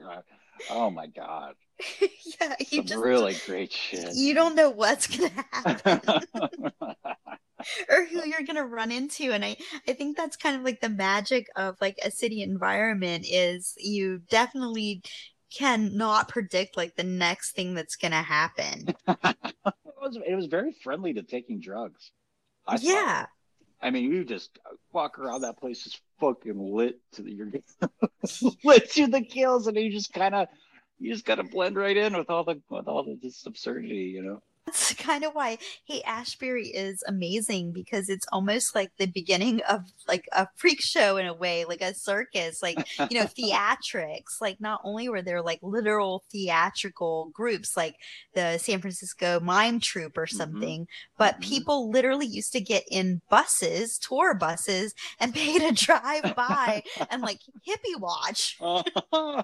Oh 0.68 0.90
my 0.90 1.06
god, 1.06 1.54
yeah 2.00 2.54
you 2.58 2.78
some 2.78 2.86
just 2.86 3.02
really 3.02 3.34
great 3.46 3.72
shit. 3.72 4.14
you 4.14 4.34
don't 4.34 4.54
know 4.54 4.70
what's 4.70 5.06
gonna 5.06 5.44
happen 5.52 6.00
or 7.88 8.04
who 8.06 8.26
you're 8.26 8.42
gonna 8.46 8.64
run 8.64 8.92
into 8.92 9.32
and 9.32 9.44
i 9.44 9.56
i 9.88 9.92
think 9.92 10.16
that's 10.16 10.36
kind 10.36 10.56
of 10.56 10.62
like 10.62 10.80
the 10.80 10.88
magic 10.88 11.46
of 11.56 11.76
like 11.80 11.98
a 12.04 12.10
city 12.10 12.42
environment 12.42 13.26
is 13.28 13.74
you 13.78 14.20
definitely 14.30 15.02
cannot 15.52 16.28
predict 16.28 16.76
like 16.76 16.96
the 16.96 17.04
next 17.04 17.52
thing 17.52 17.74
that's 17.74 17.96
gonna 17.96 18.22
happen 18.22 18.94
it 19.08 19.74
was 20.00 20.18
it 20.26 20.34
was 20.34 20.46
very 20.46 20.72
friendly 20.72 21.12
to 21.12 21.22
taking 21.22 21.60
drugs. 21.60 22.10
I 22.66 22.78
yeah 22.80 23.26
I 23.80 23.90
mean, 23.90 24.10
you 24.10 24.24
just 24.24 24.58
walk 24.92 25.18
around 25.18 25.42
that 25.42 25.58
place 25.58 25.86
is 25.86 26.00
fucking 26.20 26.58
lit 26.58 26.98
to 27.12 27.22
the 27.22 27.32
you're 27.32 27.50
lit 28.64 28.90
to 28.92 29.06
the 29.06 29.20
gills, 29.20 29.66
and 29.66 29.76
you 29.76 29.90
just 29.90 30.12
kind 30.12 30.34
of 30.34 30.48
you 30.98 31.12
just 31.12 31.26
gotta 31.26 31.44
blend 31.44 31.76
right 31.76 31.96
in 31.96 32.16
with 32.16 32.30
all 32.30 32.44
the 32.44 32.60
with 32.70 32.88
all 32.88 33.04
the 33.04 33.18
this 33.22 33.44
absurdity, 33.46 34.12
you 34.14 34.22
know. 34.22 34.42
That's 34.66 34.94
kind 34.94 35.24
of 35.24 35.34
why 35.34 35.58
Haight 35.84 36.02
Ashbury 36.04 36.68
is 36.68 37.02
amazing 37.06 37.72
because 37.72 38.08
it's 38.08 38.26
almost 38.32 38.74
like 38.74 38.90
the 38.98 39.06
beginning 39.06 39.62
of 39.68 39.82
like 40.08 40.26
a 40.32 40.48
freak 40.56 40.80
show 40.80 41.16
in 41.16 41.26
a 41.26 41.34
way 41.34 41.64
like 41.64 41.80
a 41.80 41.94
circus 41.94 42.62
like 42.62 42.86
you 43.10 43.18
know 43.18 43.26
theatrics. 43.26 44.40
Like 44.40 44.60
not 44.60 44.80
only 44.84 45.08
were 45.08 45.22
there 45.22 45.42
like 45.42 45.60
literal 45.62 46.24
theatrical 46.30 47.30
groups 47.32 47.76
like 47.76 47.96
the 48.34 48.58
san 48.58 48.80
francisco 48.80 49.40
mime 49.40 49.80
troupe 49.80 50.16
or 50.16 50.26
mm-hmm. 50.26 50.36
something 50.36 50.86
but 51.16 51.34
mm-hmm. 51.34 51.48
people 51.48 51.90
literally 51.90 52.26
used 52.26 52.52
to 52.52 52.60
get 52.60 52.84
in 52.90 53.20
buses 53.30 53.98
tour 53.98 54.34
buses 54.34 54.94
and 55.20 55.34
pay 55.34 55.58
to 55.58 55.72
drive 55.72 56.34
by 56.36 56.82
and 57.10 57.22
like 57.22 57.40
hippie 57.66 57.98
watch 57.98 58.56
oh. 58.60 59.42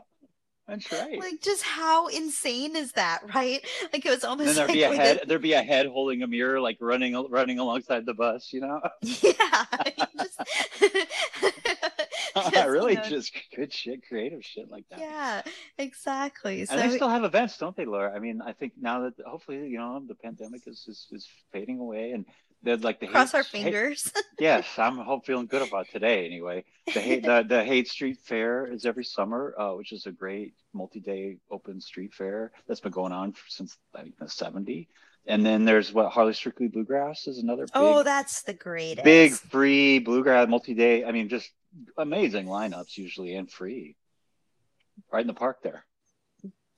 That's 0.69 0.91
right. 1.01 1.19
Like, 1.19 1.41
just 1.41 1.63
how 1.63 2.09
insane 2.09 2.77
is 2.77 2.93
that, 2.93 3.23
right? 3.35 3.65
Like, 3.93 4.07
it 4.07 4.11
was 4.11 4.25
almost 4.25 4.47
then 4.47 4.57
there'd 4.67 4.69
like 4.69 4.75
be 4.75 4.83
a 4.83 4.95
head. 4.95 5.23
There'd 5.27 5.43
be 5.43 5.53
a 5.55 5.63
head 5.63 5.87
holding 5.87 6.23
a 6.23 6.27
mirror, 6.27 6.61
like 6.61 6.79
running 6.81 7.15
running 7.31 7.59
alongside 7.59 8.07
the 8.07 8.15
bus. 8.15 8.53
You 8.53 8.61
know, 8.61 8.81
Yeah. 9.03 9.65
Just, 10.19 10.41
really, 12.67 12.93
you 12.93 12.99
know, 12.99 13.09
just 13.09 13.33
good 13.55 13.73
shit, 13.73 14.07
creative 14.09 14.45
shit 14.45 14.71
like 14.71 14.85
that. 14.91 15.01
Yeah, 15.01 15.43
exactly. 15.79 16.65
So 16.65 16.75
And 16.75 16.91
they 16.91 16.97
still 16.97 17.09
have 17.09 17.25
events, 17.25 17.59
don't 17.59 17.77
they, 17.77 17.85
Laura? 17.85 18.15
I 18.15 18.19
mean, 18.19 18.41
I 18.41 18.53
think 18.53 18.73
now 18.81 19.03
that 19.03 19.15
hopefully, 19.27 19.69
you 19.69 19.79
know, 19.79 20.03
the 20.07 20.15
pandemic 20.15 20.63
is 20.67 20.87
is, 20.89 21.07
is 21.11 21.29
fading 21.53 21.79
away, 21.79 22.13
and 22.13 22.25
they're 22.63 22.77
like 22.77 23.01
the 23.01 23.07
cross 23.09 23.33
hate- 23.33 23.39
our 23.39 23.43
hate- 23.43 23.65
fingers. 23.65 24.13
yes, 24.39 24.67
I'm 24.79 24.99
hope 24.99 25.27
feeling 25.27 25.47
good 25.47 25.67
about 25.67 25.89
today 25.89 26.27
anyway. 26.27 26.65
The 26.87 27.01
Haight 27.01 27.23
the, 27.25 27.45
the 27.47 27.65
Haight 27.65 27.89
Street 27.89 28.19
Fair 28.19 28.67
is 28.67 28.87
every 28.87 29.05
summer, 29.05 29.55
uh, 29.59 29.73
which 29.73 29.93
is 29.93 30.07
a 30.07 30.13
great 30.13 30.55
multi-day 30.73 31.39
open 31.51 31.81
street 31.81 32.15
fair 32.15 32.53
that's 32.67 32.81
been 32.81 32.93
going 32.93 33.13
on 33.13 33.33
for, 33.33 33.43
since 33.49 33.77
I 33.95 34.03
think 34.03 34.19
the 34.19 34.29
70. 34.29 34.89
And 35.27 35.47
then 35.47 35.65
there's 35.65 35.93
what 35.93 36.11
Hardly 36.11 36.35
Strictly 36.35 36.67
Bluegrass 36.69 37.29
is 37.29 37.39
another 37.39 37.65
big, 37.67 37.73
oh, 37.75 38.03
that's 38.03 38.43
the 38.43 38.55
greatest. 38.55 39.05
big 39.05 39.33
free 39.33 40.01
bluegrass 40.01 40.49
multi-day. 40.49 41.05
I 41.05 41.13
mean, 41.13 41.29
just 41.29 41.51
amazing 41.97 42.47
lineups 42.47 42.97
usually 42.99 43.35
and 43.37 43.51
free, 43.51 43.95
right 45.13 45.21
in 45.21 45.29
the 45.29 45.35
park 45.35 45.63
there. 45.63 45.85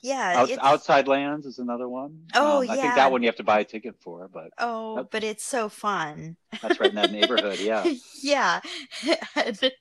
Yeah. 0.05 0.41
Out, 0.41 0.51
outside 0.61 1.09
Lands 1.09 1.47
is 1.47 1.59
another 1.59 1.89
one. 1.89 2.21
Oh, 2.35 2.61
Um, 2.61 2.71
I 2.71 2.77
think 2.77 2.95
that 2.95 3.11
one 3.11 3.23
you 3.23 3.29
have 3.29 3.37
to 3.37 3.45
buy 3.45 3.61
a 3.61 3.65
ticket 3.65 3.97
for, 4.01 4.29
but 4.29 4.51
Oh, 4.59 5.09
but 5.11 5.25
it's 5.25 5.45
so 5.45 5.69
fun. 5.69 6.37
that's 6.63 6.81
right 6.81 6.89
in 6.91 6.95
that 6.97 7.11
neighborhood. 7.13 7.59
Yeah. 7.61 7.85
yeah. 8.23 8.61
And 9.37 9.73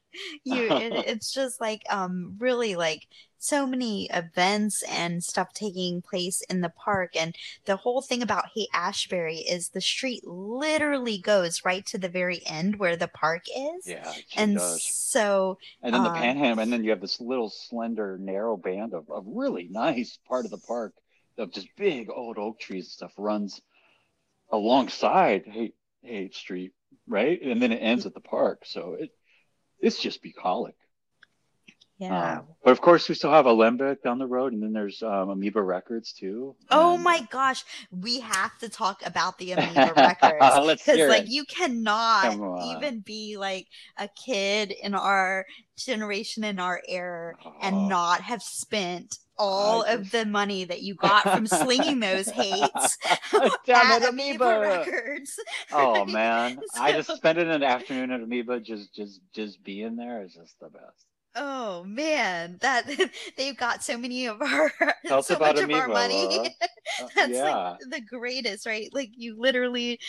you 0.43 0.67
it, 0.69 0.93
it's 1.08 1.33
just 1.33 1.59
like 1.59 1.83
um 1.90 2.35
really 2.40 2.75
like 2.75 3.08
so 3.43 3.67
many 3.67 4.09
events 4.14 4.83
and 4.83 5.22
stuff 5.22 5.53
taking 5.53 6.01
place 6.01 6.42
in 6.50 6.61
the 6.61 6.69
park 6.69 7.11
and 7.14 7.35
the 7.66 7.75
whole 7.75 8.01
thing 8.01 8.22
about 8.22 8.45
Haight 8.56 8.69
Ashbury 8.74 9.40
is 9.40 9.69
the 9.69 9.82
street 9.82 10.25
literally 10.25 11.17
goes 11.17 11.66
right 11.66 11.85
to 11.88 11.98
the 11.98 12.08
very 12.08 12.42
end 12.45 12.77
where 12.77 12.95
the 12.95 13.09
park 13.09 13.43
is. 13.53 13.85
Yeah, 13.85 14.14
and 14.38 14.56
does. 14.56 14.83
so 14.83 15.58
And 15.82 15.93
then 15.93 16.03
the 16.03 16.09
um, 16.09 16.16
panhandle, 16.16 16.64
and 16.64 16.72
then 16.72 16.85
you 16.85 16.92
have 16.92 17.01
this 17.01 17.19
little 17.19 17.50
slender, 17.50 18.17
narrow 18.17 18.56
band 18.56 18.93
of, 18.93 19.09
of 19.09 19.25
really 19.27 19.67
nice 19.69 20.17
part 20.25 20.45
of 20.45 20.51
the 20.51 20.58
park 20.58 20.93
of 21.38 21.51
just 21.51 21.67
big 21.75 22.09
old 22.09 22.38
oak 22.38 22.59
trees 22.59 22.85
and 22.85 22.92
stuff 22.92 23.11
runs 23.17 23.61
alongside 24.51 25.45
Haight, 25.45 25.75
Haight 26.03 26.33
Street, 26.33 26.72
right? 27.08 27.42
And 27.42 27.61
then 27.61 27.72
it 27.72 27.77
ends 27.77 28.06
at 28.06 28.14
the 28.14 28.22
park. 28.22 28.61
So 28.66 28.95
it 29.00 29.09
it's 29.83 29.99
just 29.99 30.21
bucolic. 30.23 30.75
Yeah. 31.99 32.39
Um, 32.39 32.47
but 32.63 32.71
of 32.71 32.81
course, 32.81 33.07
we 33.07 33.15
still 33.15 33.31
have 33.31 33.45
Alembic 33.45 34.03
down 34.03 34.17
the 34.17 34.25
road, 34.25 34.51
and 34.51 34.61
then 34.63 34.73
there's 34.73 35.01
um, 35.03 35.29
Amoeba 35.29 35.61
Records 35.61 36.11
too. 36.11 36.55
Oh 36.71 36.97
my 36.97 37.21
gosh, 37.29 37.63
we 37.91 38.19
have 38.19 38.57
to 38.59 38.67
talk 38.67 39.01
about 39.05 39.37
the 39.37 39.51
Amoeba 39.53 39.93
records 39.95 40.35
Let's 40.65 40.87
like 40.87 41.23
it. 41.23 41.27
you 41.29 41.45
cannot 41.45 42.33
even 42.75 43.01
be 43.01 43.37
like 43.37 43.67
a 43.97 44.09
kid 44.25 44.71
in 44.81 44.95
our 44.95 45.45
generation 45.77 46.43
in 46.43 46.59
our 46.59 46.81
era 46.87 47.35
Oh. 47.45 47.53
and 47.61 47.87
not 47.89 48.21
have 48.21 48.41
spent 48.41 49.19
all 49.37 49.83
of 49.83 50.11
the 50.11 50.25
money 50.25 50.63
that 50.65 50.81
you 50.83 50.95
got 50.95 51.29
from 51.29 51.47
slinging 51.47 51.99
those 51.99 52.29
hates 52.29 52.97
at 53.67 54.03
Amoeba 54.03 54.09
Amoeba. 54.09 54.59
Records. 54.59 55.39
Oh 55.71 56.05
man, 56.05 56.59
I 56.77 56.93
just 56.93 57.09
So- 57.09 57.15
spending 57.15 57.49
an 57.49 57.63
afternoon 57.63 58.11
at 58.11 58.21
Amoeba 58.21 58.59
just 58.59 58.93
just 58.93 59.21
just 59.33 59.63
being 59.63 59.95
there 59.95 60.23
is 60.23 60.33
just 60.33 60.59
the 60.59 60.69
best. 60.69 61.05
Oh 61.35 61.83
man, 61.85 62.57
that 62.61 62.85
they've 63.37 63.57
got 63.57 63.83
so 63.83 63.97
many 63.97 64.27
of 64.27 64.41
our 64.41 64.71
Tell 65.07 65.23
so 65.23 65.35
about 65.35 65.55
much 65.55 65.59
of 65.59 65.71
our 65.71 65.87
money. 65.87 66.55
Uh, 66.99 67.07
that's 67.15 67.31
yeah. 67.33 67.71
like 67.71 67.79
the 67.89 68.01
greatest, 68.01 68.65
right? 68.67 68.89
Like 68.93 69.11
you 69.15 69.35
literally 69.39 69.99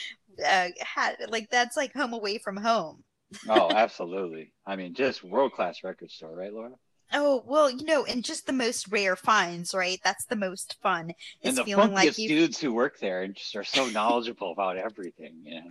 uh, 0.44 0.68
had 0.80 1.16
like 1.28 1.48
that's 1.50 1.76
like 1.76 1.92
home 1.94 2.12
away 2.12 2.38
from 2.38 2.56
home. 2.58 3.04
oh, 3.48 3.70
absolutely. 3.74 4.52
I 4.66 4.76
mean, 4.76 4.94
just 4.94 5.24
world 5.24 5.52
class 5.52 5.82
record 5.82 6.10
store, 6.10 6.34
right, 6.36 6.52
Laura? 6.52 6.72
Oh 7.12 7.42
well, 7.46 7.70
you 7.70 7.84
know, 7.84 8.04
and 8.04 8.24
just 8.24 8.46
the 8.46 8.52
most 8.52 8.88
rare 8.88 9.16
finds, 9.16 9.74
right? 9.74 10.00
That's 10.02 10.24
the 10.26 10.36
most 10.36 10.76
fun. 10.82 11.12
and 11.42 11.56
the 11.56 11.64
feeling 11.64 11.90
funkiest 11.90 11.94
like 11.94 12.18
you. 12.18 12.28
dudes 12.28 12.60
who 12.60 12.72
work 12.72 12.98
there 12.98 13.22
and 13.22 13.34
just 13.34 13.54
are 13.56 13.64
so 13.64 13.86
knowledgeable 13.86 14.52
about 14.52 14.76
everything. 14.76 15.42
You 15.44 15.54
know, 15.56 15.70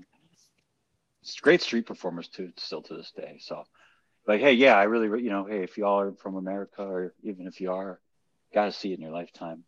it's 1.22 1.40
great 1.40 1.62
street 1.62 1.86
performers 1.86 2.28
too, 2.28 2.52
still 2.58 2.82
to 2.84 2.95
this 2.95 3.12
day. 3.12 3.40
So, 3.42 3.64
but 4.26 4.40
hey, 4.40 4.53
yeah, 4.53 4.76
I 4.76 4.84
really, 4.84 5.24
you 5.24 5.30
know, 5.30 5.45
hey, 5.45 5.64
if 5.64 5.78
y'all 5.78 6.00
are 6.00 6.14
from 6.14 6.36
America 6.36 6.84
or 6.84 7.14
even 7.24 7.48
if 7.48 7.60
you 7.60 7.72
are, 7.72 8.00
got 8.53 8.66
to 8.66 8.72
see 8.72 8.92
it 8.92 8.95
in 8.95 9.02
your 9.02 9.12
lifetime. 9.12 9.64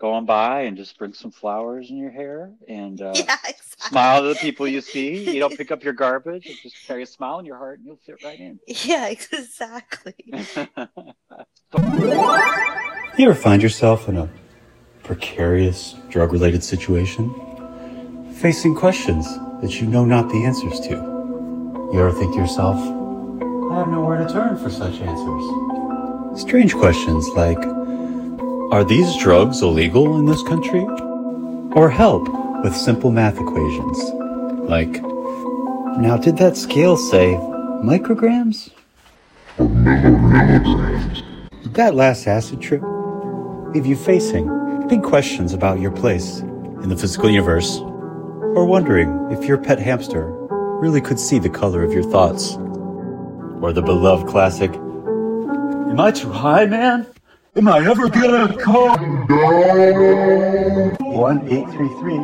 Go 0.00 0.12
on 0.14 0.24
by 0.24 0.62
and 0.62 0.76
just 0.76 0.96
bring 0.98 1.12
some 1.12 1.30
flowers 1.30 1.90
in 1.90 1.96
your 1.98 2.10
hair 2.10 2.52
and 2.66 3.00
uh, 3.02 3.12
Yeah, 3.14 3.36
smile 3.78 4.22
to 4.22 4.28
the 4.28 4.34
people 4.36 4.66
you 4.66 4.80
see. 4.80 5.30
You 5.30 5.40
know, 5.40 5.50
pick 5.50 5.70
up 5.70 5.84
your 5.84 5.92
garbage 6.04 6.46
and 6.46 6.56
just 6.62 6.76
carry 6.86 7.02
a 7.02 7.06
smile 7.06 7.38
in 7.38 7.44
your 7.44 7.58
heart, 7.58 7.78
and 7.78 7.86
you'll 7.86 8.00
fit 8.06 8.24
right 8.24 8.40
in. 8.40 8.58
Yeah, 8.66 9.08
exactly. 9.08 10.14
You 13.18 13.28
ever 13.28 13.34
find 13.34 13.62
yourself 13.62 14.08
in 14.08 14.16
a 14.16 14.30
precarious 15.02 15.94
drug 16.08 16.32
related 16.32 16.64
situation? 16.64 17.28
Facing 18.36 18.74
questions 18.74 19.26
that 19.60 19.78
you 19.80 19.86
know 19.86 20.04
not 20.06 20.30
the 20.30 20.44
answers 20.44 20.80
to? 20.80 20.90
You 21.92 22.00
ever 22.00 22.12
think 22.12 22.32
to 22.34 22.40
yourself, 22.40 22.76
I 22.78 23.74
have 23.78 23.88
nowhere 23.88 24.24
to 24.24 24.32
turn 24.32 24.56
for 24.56 24.70
such 24.70 25.00
answers? 25.00 26.40
Strange 26.40 26.74
questions 26.74 27.28
like, 27.30 27.58
Are 28.70 28.84
these 28.84 29.16
drugs 29.16 29.62
illegal 29.62 30.16
in 30.20 30.26
this 30.26 30.44
country? 30.44 30.82
Or 31.74 31.90
help 31.90 32.28
with 32.62 32.76
simple 32.76 33.10
math 33.10 33.34
equations 33.34 33.98
like, 34.70 35.02
Now 35.98 36.16
did 36.16 36.36
that 36.38 36.56
scale 36.56 36.96
say 36.96 37.34
micrograms? 37.82 38.70
That 41.72 41.96
last 41.96 42.28
acid 42.28 42.60
trip 42.60 42.82
leave 43.74 43.86
you 43.86 43.96
facing 43.96 44.86
big 44.86 45.02
questions 45.02 45.52
about 45.52 45.80
your 45.80 45.90
place 45.90 46.38
in 46.38 46.90
the 46.90 46.96
physical 46.96 47.28
universe? 47.28 47.78
Or 47.80 48.66
wondering 48.66 49.32
if 49.32 49.46
your 49.46 49.58
pet 49.58 49.80
hamster 49.80 50.30
really 50.80 51.00
could 51.00 51.18
see 51.18 51.40
the 51.40 51.50
color 51.50 51.82
of 51.82 51.92
your 51.92 52.04
thoughts? 52.04 52.54
Or 53.62 53.72
the 53.72 53.82
beloved 53.82 54.28
classic, 54.28 54.72
Am 54.74 55.98
I 55.98 56.12
too 56.12 56.30
high, 56.30 56.66
man? 56.66 57.04
Am 57.56 57.66
I 57.66 57.84
ever 57.84 58.08
gonna 58.08 58.56
calm 58.58 59.26
down? 59.26 60.96
1833, 61.00 62.16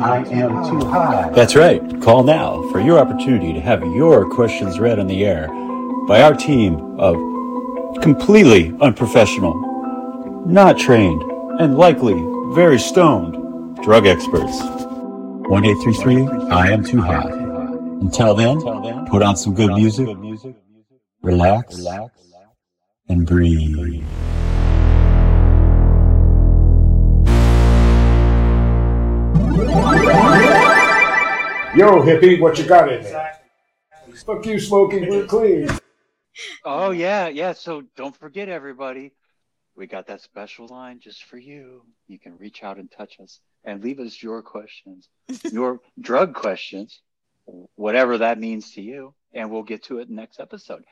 I 0.00 0.24
am 0.30 0.64
too 0.70 0.86
high. 0.86 1.30
That's 1.30 1.56
right. 1.56 1.82
Call 2.00 2.22
now 2.22 2.62
for 2.70 2.78
your 2.78 3.00
opportunity 3.00 3.52
to 3.54 3.60
have 3.60 3.82
your 3.82 4.30
questions 4.30 4.78
read 4.78 5.00
on 5.00 5.08
the 5.08 5.26
air 5.26 5.48
by 6.06 6.22
our 6.22 6.32
team 6.32 6.76
of 6.96 7.16
completely 8.02 8.72
unprofessional, 8.80 9.54
not 10.46 10.78
trained, 10.78 11.22
and 11.60 11.76
likely 11.76 12.14
very 12.54 12.78
stoned 12.78 13.82
drug 13.82 14.06
experts. 14.06 14.62
1833, 15.48 16.28
I 16.50 16.70
am 16.70 16.84
too 16.84 17.00
high. 17.00 17.28
Until 18.00 18.32
then, 18.36 18.60
put 19.06 19.24
on 19.24 19.36
some 19.36 19.54
good 19.54 19.72
music, 19.72 20.08
relax, 21.20 21.84
and 23.08 23.26
breathe. 23.26 24.04
Yo, 31.76 32.02
hippie, 32.02 32.40
what 32.40 32.58
you 32.58 32.64
got 32.64 32.92
in 32.92 33.02
there? 33.02 33.38
Fuck 34.24 34.46
you, 34.46 34.58
smoking, 34.58 35.08
we're 35.08 35.26
clean. 35.26 35.68
Oh 36.64 36.90
yeah, 36.90 37.28
yeah. 37.28 37.52
So 37.52 37.82
don't 37.96 38.16
forget, 38.16 38.48
everybody, 38.48 39.12
we 39.76 39.86
got 39.86 40.06
that 40.06 40.22
special 40.22 40.66
line 40.68 41.00
just 41.00 41.24
for 41.24 41.36
you. 41.36 41.82
You 42.06 42.18
can 42.18 42.36
reach 42.38 42.62
out 42.62 42.78
and 42.78 42.90
touch 42.90 43.20
us 43.20 43.40
and 43.64 43.82
leave 43.82 44.00
us 44.00 44.22
your 44.22 44.42
questions, 44.42 45.08
your 45.52 45.80
drug 46.00 46.34
questions, 46.34 47.00
whatever 47.74 48.18
that 48.18 48.38
means 48.38 48.72
to 48.72 48.82
you, 48.82 49.14
and 49.32 49.50
we'll 49.50 49.62
get 49.62 49.84
to 49.84 49.98
it 49.98 50.08
next 50.08 50.40
episode. 50.40 50.84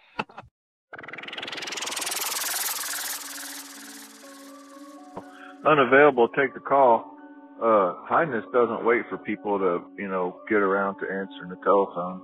unavailable, 5.67 6.29
take 6.29 6.55
the 6.55 6.61
call. 6.61 7.16
Uh, 7.63 7.95
Highness 8.05 8.45
doesn't 8.53 8.85
wait 8.85 9.03
for 9.09 9.17
people 9.19 9.59
to, 9.59 9.81
you 9.99 10.09
know, 10.09 10.41
get 10.49 10.59
around 10.59 10.97
to 10.97 11.05
answering 11.07 11.49
the 11.51 11.57
telephone. 11.65 12.21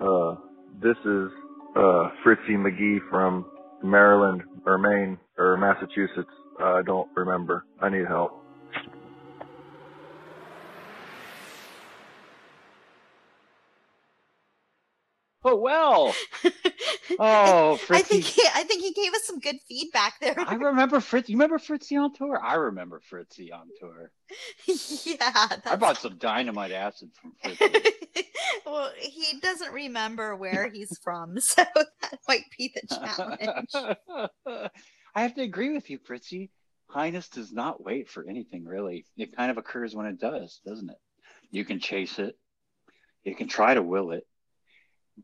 Uh, 0.00 0.36
this 0.82 0.96
is, 1.06 1.30
uh, 1.74 2.10
Fritzy 2.22 2.56
McGee 2.56 2.98
from 3.08 3.46
Maryland 3.82 4.42
or 4.66 4.78
Maine 4.78 5.18
or 5.38 5.56
Massachusetts. 5.56 6.30
I 6.60 6.82
don't 6.84 7.08
remember. 7.16 7.64
I 7.80 7.88
need 7.88 8.06
help. 8.06 8.42
Oh 15.44 15.56
well. 15.56 16.14
Oh, 17.18 17.78
I 17.90 18.02
think 18.02 18.24
he, 18.24 18.42
I 18.54 18.62
think 18.64 18.82
he 18.82 18.92
gave 18.92 19.12
us 19.14 19.24
some 19.24 19.38
good 19.38 19.56
feedback 19.68 20.14
there. 20.20 20.34
I 20.38 20.54
remember 20.54 21.00
Fritz. 21.00 21.28
You 21.28 21.36
remember 21.36 21.58
Fritzy 21.58 21.96
on 21.96 22.12
tour? 22.14 22.40
I 22.42 22.54
remember 22.54 23.00
Fritzy 23.00 23.52
on 23.52 23.68
tour. 23.80 24.10
yeah, 25.04 25.48
I 25.66 25.76
bought 25.76 25.98
some 25.98 26.18
dynamite 26.18 26.72
acid 26.72 27.10
from 27.20 27.32
Fritzy. 27.42 27.90
well, 28.66 28.90
he 28.98 29.38
doesn't 29.40 29.72
remember 29.72 30.36
where 30.36 30.70
he's 30.70 30.98
from, 31.02 31.40
so 31.40 31.64
that 31.74 32.18
might 32.28 32.44
be 32.56 32.72
the 32.74 32.96
challenge. 32.96 34.70
I 35.14 35.22
have 35.22 35.34
to 35.34 35.42
agree 35.42 35.72
with 35.72 35.88
you, 35.90 35.98
Fritzy. 35.98 36.50
Highness 36.88 37.28
does 37.28 37.52
not 37.52 37.82
wait 37.82 38.08
for 38.08 38.24
anything 38.28 38.64
really. 38.64 39.06
It 39.16 39.36
kind 39.36 39.50
of 39.50 39.58
occurs 39.58 39.94
when 39.94 40.06
it 40.06 40.20
does, 40.20 40.60
doesn't 40.64 40.90
it? 40.90 40.98
You 41.50 41.64
can 41.64 41.80
chase 41.80 42.18
it. 42.18 42.38
You 43.24 43.34
can 43.34 43.48
try 43.48 43.74
to 43.74 43.82
will 43.82 44.12
it. 44.12 44.26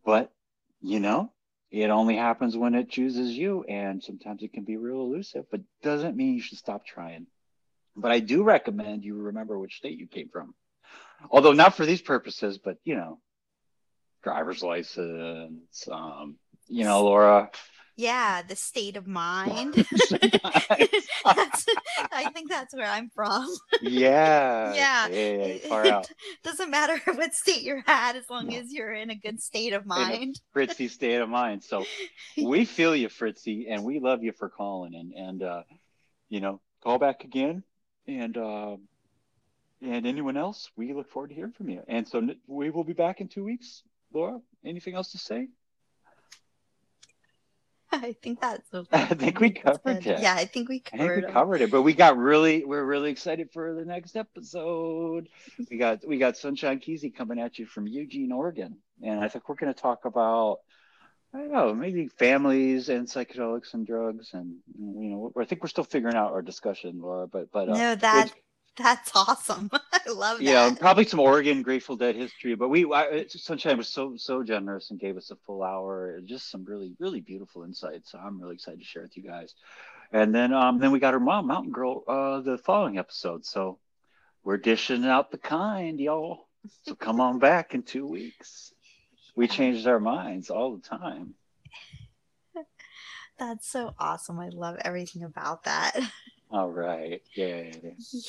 But, 0.05 0.33
you 0.81 0.99
know, 0.99 1.31
it 1.73 1.89
only 1.89 2.17
happens 2.17 2.57
when 2.57 2.75
it 2.75 2.91
chooses 2.91 3.37
you. 3.37 3.65
And 3.65 4.03
sometimes 4.03 4.43
it 4.43 4.53
can 4.53 4.65
be 4.65 4.77
real 4.77 5.01
elusive, 5.01 5.47
but 5.51 5.63
doesn't 5.83 6.17
mean 6.17 6.35
you 6.35 6.43
should 6.43 6.59
stop 6.59 6.85
trying. 6.85 7.27
But 7.97 8.13
I 8.13 8.21
do 8.21 8.43
recommend 8.43 9.05
you 9.05 9.15
remember 9.15 9.59
which 9.59 9.77
state 9.77 9.99
you 9.99 10.07
came 10.07 10.29
from. 10.29 10.55
Although 11.31 11.53
not 11.53 11.75
for 11.75 11.87
these 11.87 12.03
purposes, 12.03 12.59
but, 12.59 12.77
you 12.85 12.95
know, 12.95 13.19
driver's 14.23 14.63
license, 14.63 15.89
um, 15.91 16.37
you 16.69 16.85
know, 16.85 17.05
Laura, 17.05 17.51
Yeah, 17.97 18.43
the 18.43 18.57
state 18.57 18.97
of 18.97 19.07
mind. 19.07 19.75
I 21.25 22.31
think 22.33 22.49
that's 22.51 22.75
where 22.75 22.87
I'm 22.87 23.11
from. 23.15 23.49
yeah. 23.81 24.75
Yeah. 24.75 25.09
Yeah, 25.13 25.75
out. 25.75 26.11
Doesn't 26.43 26.71
matter 26.71 26.99
what 27.15 27.35
state 27.35 27.63
you're 27.63 27.83
at 27.87 28.17
as 28.17 28.29
long 28.31 28.55
as 28.55 28.73
you're 28.73 28.93
in 28.93 29.11
a 29.11 29.15
good 29.15 29.41
state 29.41 29.73
of 29.73 29.87
mind. 29.87 30.41
Fritzy 30.53 30.89
state 30.89 31.21
of 31.21 31.29
mind. 31.29 31.63
So 31.63 31.85
we 32.37 32.65
feel 32.65 32.95
you, 32.97 33.09
Fritzy, 33.09 33.69
and 33.69 33.85
we 33.85 34.01
love 34.01 34.23
you 34.23 34.33
for 34.33 34.49
calling 34.49 34.95
and 34.95 35.13
and 35.13 35.43
uh, 35.43 35.63
you 36.29 36.41
know, 36.41 36.61
call 36.83 36.99
back 36.99 37.25
again. 37.25 37.63
And 38.09 38.37
uh, 38.37 38.77
and 39.83 40.07
anyone 40.07 40.37
else, 40.37 40.71
we 40.77 40.93
look 40.93 41.11
forward 41.11 41.29
to 41.29 41.35
hearing 41.35 41.53
from 41.53 41.69
you. 41.69 41.83
And 41.89 42.07
so 42.07 42.27
we 42.47 42.71
will 42.71 42.85
be 42.85 42.93
back 42.93 43.21
in 43.21 43.29
two 43.29 43.45
weeks. 43.45 43.83
Laura, 44.13 44.41
anything 44.65 44.95
else 44.95 45.13
to 45.13 45.19
say? 45.19 45.49
I 48.03 48.17
think 48.23 48.41
that's. 48.41 48.69
I 48.93 49.05
think 49.07 49.39
we 49.41 49.51
covered 49.51 50.07
it. 50.07 50.21
Yeah, 50.21 50.35
I 50.35 50.47
think 50.47 50.69
we 50.69 50.81
covered. 50.81 51.03
I 51.03 51.07
think 51.07 51.09
covered. 51.09 51.17
we 51.17 51.23
them. 51.23 51.33
covered 51.33 51.61
it, 51.61 51.71
but 51.71 51.83
we 51.83 51.93
got 51.93 52.17
really, 52.17 52.65
we're 52.65 52.85
really 52.85 53.11
excited 53.11 53.51
for 53.53 53.75
the 53.75 53.85
next 53.85 54.17
episode. 54.17 55.29
We 55.71 55.77
got, 55.79 56.07
we 56.07 56.19
got 56.19 56.37
Sunshine 56.37 56.81
Kesey 56.81 57.15
coming 57.15 57.39
at 57.39 57.59
you 57.59 57.67
from 57.67 57.87
Eugene, 57.87 58.33
Oregon, 58.33 58.79
and 59.03 59.21
I 59.21 59.29
think 59.29 59.49
we're 59.49 59.55
going 59.55 59.73
to 59.73 59.81
talk 59.81 60.05
about, 60.07 60.59
I 61.35 61.39
don't 61.39 61.53
know, 61.53 61.75
maybe 61.75 62.09
families 62.09 62.89
and 62.89 63.07
psychedelics 63.07 63.75
and 63.75 63.87
drugs, 63.87 64.31
and 64.33 64.57
you 64.79 65.11
know, 65.11 65.33
I 65.39 65.45
think 65.45 65.63
we're 65.63 65.69
still 65.69 65.85
figuring 65.85 66.17
out 66.17 66.33
our 66.33 66.43
discussion, 66.43 67.01
Laura. 67.01 67.27
But, 67.27 67.53
but 67.53 67.69
uh, 67.69 67.77
No, 67.77 67.95
that 67.97 68.31
that's 68.79 69.11
awesome. 69.15 69.71
I 69.93 70.11
love 70.11 70.39
that. 70.39 70.45
yeah, 70.45 70.75
probably 70.79 71.05
some 71.05 71.21
Oregon 71.21 71.63
Grateful 71.63 71.97
Dead 71.97 72.17
history, 72.17 72.55
but 72.55 72.69
we 72.69 72.91
I, 72.91 73.27
Sunshine 73.29 73.77
was 73.77 73.89
so 73.89 74.17
so 74.17 74.43
generous 74.43 74.91
and 74.91 74.99
gave 74.99 75.17
us 75.17 75.31
a 75.31 75.37
full 75.37 75.63
hour, 75.63 76.21
just 76.25 76.51
some 76.51 76.65
really 76.65 76.95
really 76.99 77.21
beautiful 77.21 77.65
insights. 77.65 78.13
So 78.13 78.19
I'm 78.19 78.41
really 78.41 78.55
excited 78.55 78.81
to 78.81 78.87
share 78.87 79.03
with 79.03 79.17
you 79.17 79.23
guys. 79.25 79.55
And 80.13 80.35
then 80.35 80.55
um 80.55 80.79
then 80.79 80.91
we 80.91 81.01
got 81.01 81.15
her 81.15 81.21
mom, 81.21 81.47
Mountain 81.47 81.73
Girl, 81.73 82.03
uh 82.09 82.41
the 82.41 82.57
following 82.57 82.99
episode. 82.99 83.45
So 83.45 83.79
we're 84.43 84.57
dishing 84.57 85.05
out 85.05 85.31
the 85.31 85.39
kind, 85.39 86.01
y'all. 86.01 86.49
So 86.85 86.95
come 86.95 87.21
on 87.21 87.39
back 87.41 87.75
in 87.75 87.83
two 87.83 88.07
weeks. 88.07 88.73
We 89.35 89.49
changed 89.49 89.87
our 89.87 90.01
minds 90.01 90.51
all 90.51 90.77
the 90.77 90.83
time. 90.83 91.35
That's 93.39 93.67
so 93.67 93.95
awesome. 93.99 94.39
I 94.39 94.51
love 94.51 94.77
everything 94.85 95.25
about 95.25 95.65
that. 95.65 95.99
All 96.53 96.71
right, 96.71 97.23
yay! 97.35 97.73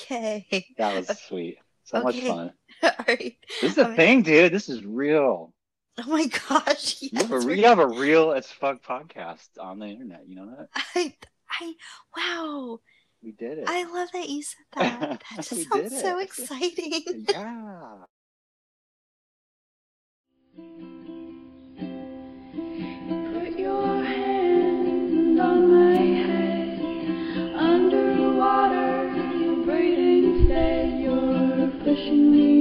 Yay. 0.10 0.66
That 0.78 0.96
was 0.96 1.20
sweet. 1.28 1.58
So 1.84 2.02
much 2.02 2.20
fun. 2.22 2.54
All 2.84 2.92
right. 3.08 3.36
This 3.62 3.72
is 3.72 3.76
the 3.76 3.86
Um, 3.88 3.96
thing, 3.96 4.22
dude. 4.22 4.54
This 4.54 4.70
is 4.70 4.86
real. 4.86 5.54
Oh 5.98 6.08
my 6.08 6.28
gosh. 6.48 6.96
You 7.02 7.10
have, 7.18 7.32
a, 7.34 7.56
you 7.56 7.66
have 7.66 7.80
a 7.80 7.88
real 7.88 8.32
as 8.32 8.48
fuck 8.48 8.82
podcast 8.82 9.50
on 9.60 9.80
the 9.80 9.88
internet. 9.88 10.22
You 10.26 10.36
know 10.38 10.56
that? 10.58 10.70
I, 10.96 11.14
I, 11.60 11.74
wow. 12.16 12.80
We 13.22 13.34
did 13.34 13.58
it. 13.60 13.66
I 13.68 13.84
love 13.84 14.10
that 14.14 14.30
you 14.30 14.42
said 14.42 14.66
that. 14.76 15.02
That 15.36 15.46
just 15.48 15.70
sounds 15.70 16.00
so 16.02 16.20
exciting. 16.20 17.26
yeah. 17.30 17.96
You're 31.94 32.02
pushing 32.02 32.53